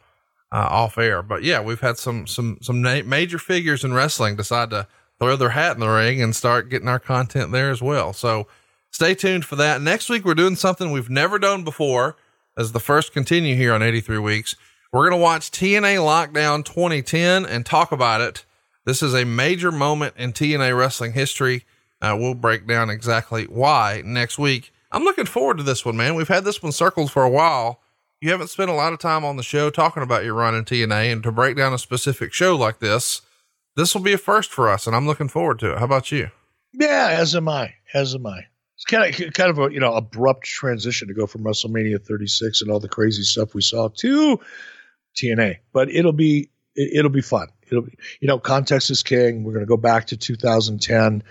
[0.52, 1.22] uh, off air.
[1.22, 4.88] But yeah, we've had some, some, some na- major figures in wrestling decide to
[5.20, 8.14] throw their hat in the ring and start getting our content there as well.
[8.14, 8.48] So,
[8.92, 9.82] Stay tuned for that.
[9.82, 12.16] Next week, we're doing something we've never done before
[12.58, 14.56] as the first continue here on 83 Weeks.
[14.92, 18.46] We're going to watch TNA Lockdown 2010 and talk about it.
[18.86, 21.66] This is a major moment in TNA wrestling history.
[22.02, 24.72] Uh, we'll break down exactly why next week.
[24.98, 26.16] I'm looking forward to this one, man.
[26.16, 27.82] We've had this one circled for a while.
[28.20, 30.66] You haven't spent a lot of time on the show talking about your run in
[30.66, 33.22] TNA, and to break down a specific show like this,
[33.76, 35.78] this will be a first for us, and I'm looking forward to it.
[35.78, 36.32] How about you?
[36.74, 37.76] Yeah, as am I.
[37.94, 41.26] As am I it's kind of kind of a you know abrupt transition to go
[41.26, 44.40] from WrestleMania 36 and all the crazy stuff we saw to
[45.16, 45.58] TNA.
[45.74, 47.48] But it'll be it'll be fun.
[47.72, 49.44] It'll be you know context is king.
[49.44, 51.24] We're going to go back to 2010.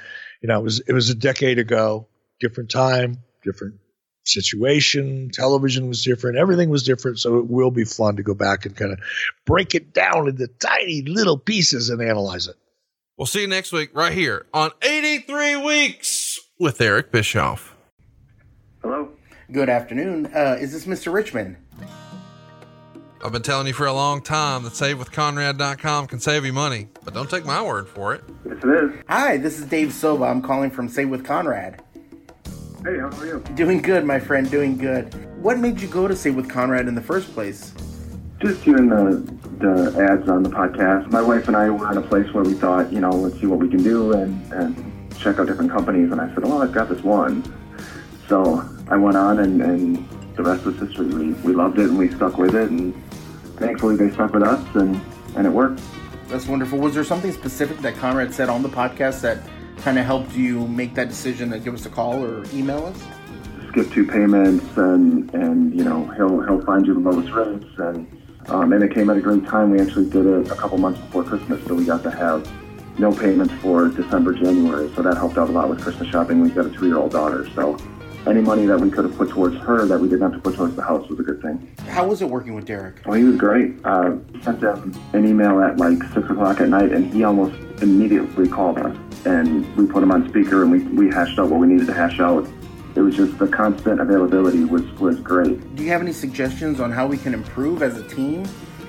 [0.42, 2.08] You know it was it was a decade ago,
[2.40, 3.76] different time, different
[4.24, 5.30] situation.
[5.32, 6.36] Television was different.
[6.36, 7.18] Everything was different.
[7.18, 8.98] So it will be fun to go back and kind of
[9.44, 12.56] break it down into tiny little pieces and analyze it.
[13.16, 17.74] We'll see you next week right here on 83 Weeks with Eric Bischoff.
[18.82, 19.10] Hello.
[19.50, 20.26] Good afternoon.
[20.26, 21.12] Uh, is this Mr.
[21.12, 21.56] Richmond?
[23.24, 27.14] I've been telling you for a long time that SaveWithConrad.com can save you money, but
[27.14, 28.22] don't take my word for it.
[28.44, 28.90] Yes, it is.
[29.08, 30.24] Hi, this is Dave Silva.
[30.24, 31.82] I'm calling from Save with Conrad.
[32.86, 33.42] Hey, how are you?
[33.56, 34.48] Doing good, my friend.
[34.48, 35.12] Doing good.
[35.42, 37.74] What made you go to Save with Conrad in the first place?
[38.38, 39.26] Just doing the
[39.58, 41.10] the ads on the podcast.
[41.10, 43.46] My wife and I were in a place where we thought, you know, let's see
[43.46, 46.70] what we can do, and and check out different companies, and I said, well, I've
[46.70, 47.42] got this one.
[48.28, 51.06] So I went on, and, and the rest is history.
[51.06, 52.94] We, we loved it, and we stuck with it, and
[53.56, 55.00] thankfully they stuck with us, and,
[55.34, 55.80] and it worked.
[56.28, 56.78] That's wonderful.
[56.78, 59.38] Was there something specific that Conrad said on the podcast that
[59.78, 63.02] kind of helped you make that decision to give us a call or email us?
[63.70, 68.06] Skip two payments, and and you know he'll he'll find you the lowest rates, and
[68.48, 69.70] um, and it came at a great time.
[69.70, 72.48] We actually did it a couple months before Christmas, so we got to have
[72.98, 74.90] no payments for December, January.
[74.94, 76.40] So that helped out a lot with Christmas shopping.
[76.40, 77.48] We've got a two year old daughter.
[77.54, 77.76] So
[78.26, 80.56] any money that we could have put towards her that we didn't have to put
[80.56, 81.74] towards the house was a good thing.
[81.88, 83.00] How was it working with Derek?
[83.06, 83.76] Well, he was great.
[83.84, 88.48] Uh, sent him an email at like 6 o'clock at night, and he almost immediately
[88.48, 88.96] called us.
[89.26, 91.92] And we put him on speaker, and we, we hashed out what we needed to
[91.92, 92.48] hash out.
[92.94, 95.74] It was just the constant availability was, was great.
[95.74, 98.44] Do you have any suggestions on how we can improve as a team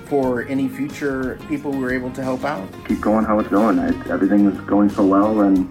[0.05, 2.69] for any future people we were able to help out?
[2.87, 3.79] Keep going how it's going.
[3.79, 5.69] I, everything is going so well, and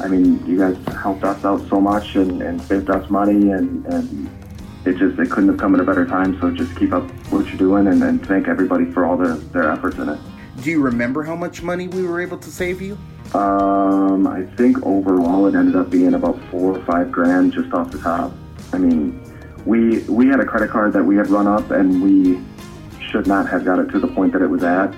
[0.00, 3.84] I mean, you guys helped us out so much and, and saved us money, and,
[3.86, 4.30] and
[4.86, 6.40] it just it couldn't have come at a better time.
[6.40, 9.70] So just keep up what you're doing, and, and thank everybody for all their, their
[9.70, 10.18] efforts in it.
[10.62, 12.98] Do you remember how much money we were able to save you?
[13.34, 17.90] Um, I think overall it ended up being about four or five grand just off
[17.90, 18.32] the top.
[18.72, 19.20] I mean,
[19.66, 22.40] we we had a credit card that we had run up, and we
[23.00, 24.94] should not have got it to the point that it was at.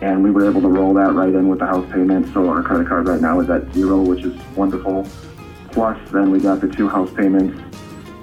[0.00, 2.32] And we were able to roll that right in with the house payment.
[2.32, 5.06] So our credit card right now is at zero, which is wonderful.
[5.70, 7.60] Plus, then we got the two house payments.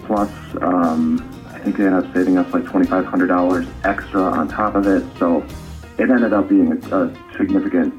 [0.03, 0.29] Plus,
[0.61, 1.19] um,
[1.49, 5.03] I think they ended up saving us like $2,500 extra on top of it.
[5.17, 5.45] So
[5.97, 7.93] it ended up being a, a significant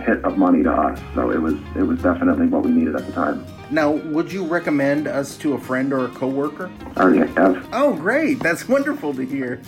[0.00, 1.00] hit of money to us.
[1.14, 3.44] So it was it was definitely what we needed at the time.
[3.70, 6.70] Now, would you recommend us to a friend or a coworker?
[6.96, 7.68] I already have.
[7.72, 8.40] Oh, great!
[8.40, 9.60] That's wonderful to hear.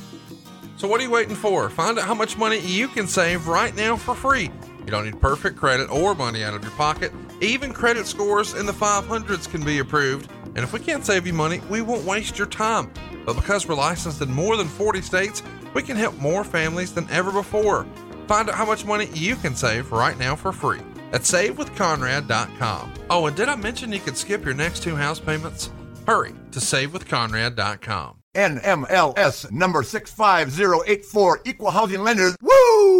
[0.76, 1.68] So what are you waiting for?
[1.68, 4.50] Find out how much money you can save right now for free.
[4.78, 7.12] You don't need perfect credit or money out of your pocket.
[7.42, 10.30] Even credit scores in the 500s can be approved.
[10.54, 12.90] And if we can't save you money, we won't waste your time.
[13.24, 15.42] But because we're licensed in more than 40 states,
[15.74, 17.86] we can help more families than ever before.
[18.26, 20.80] Find out how much money you can save right now for free
[21.12, 22.94] at savewithconrad.com.
[23.10, 25.70] Oh, and did I mention you could skip your next two house payments?
[26.06, 28.16] Hurry to savewithconrad.com.
[28.34, 32.36] NMLS number 65084, equal housing lenders.
[32.40, 32.99] Woo!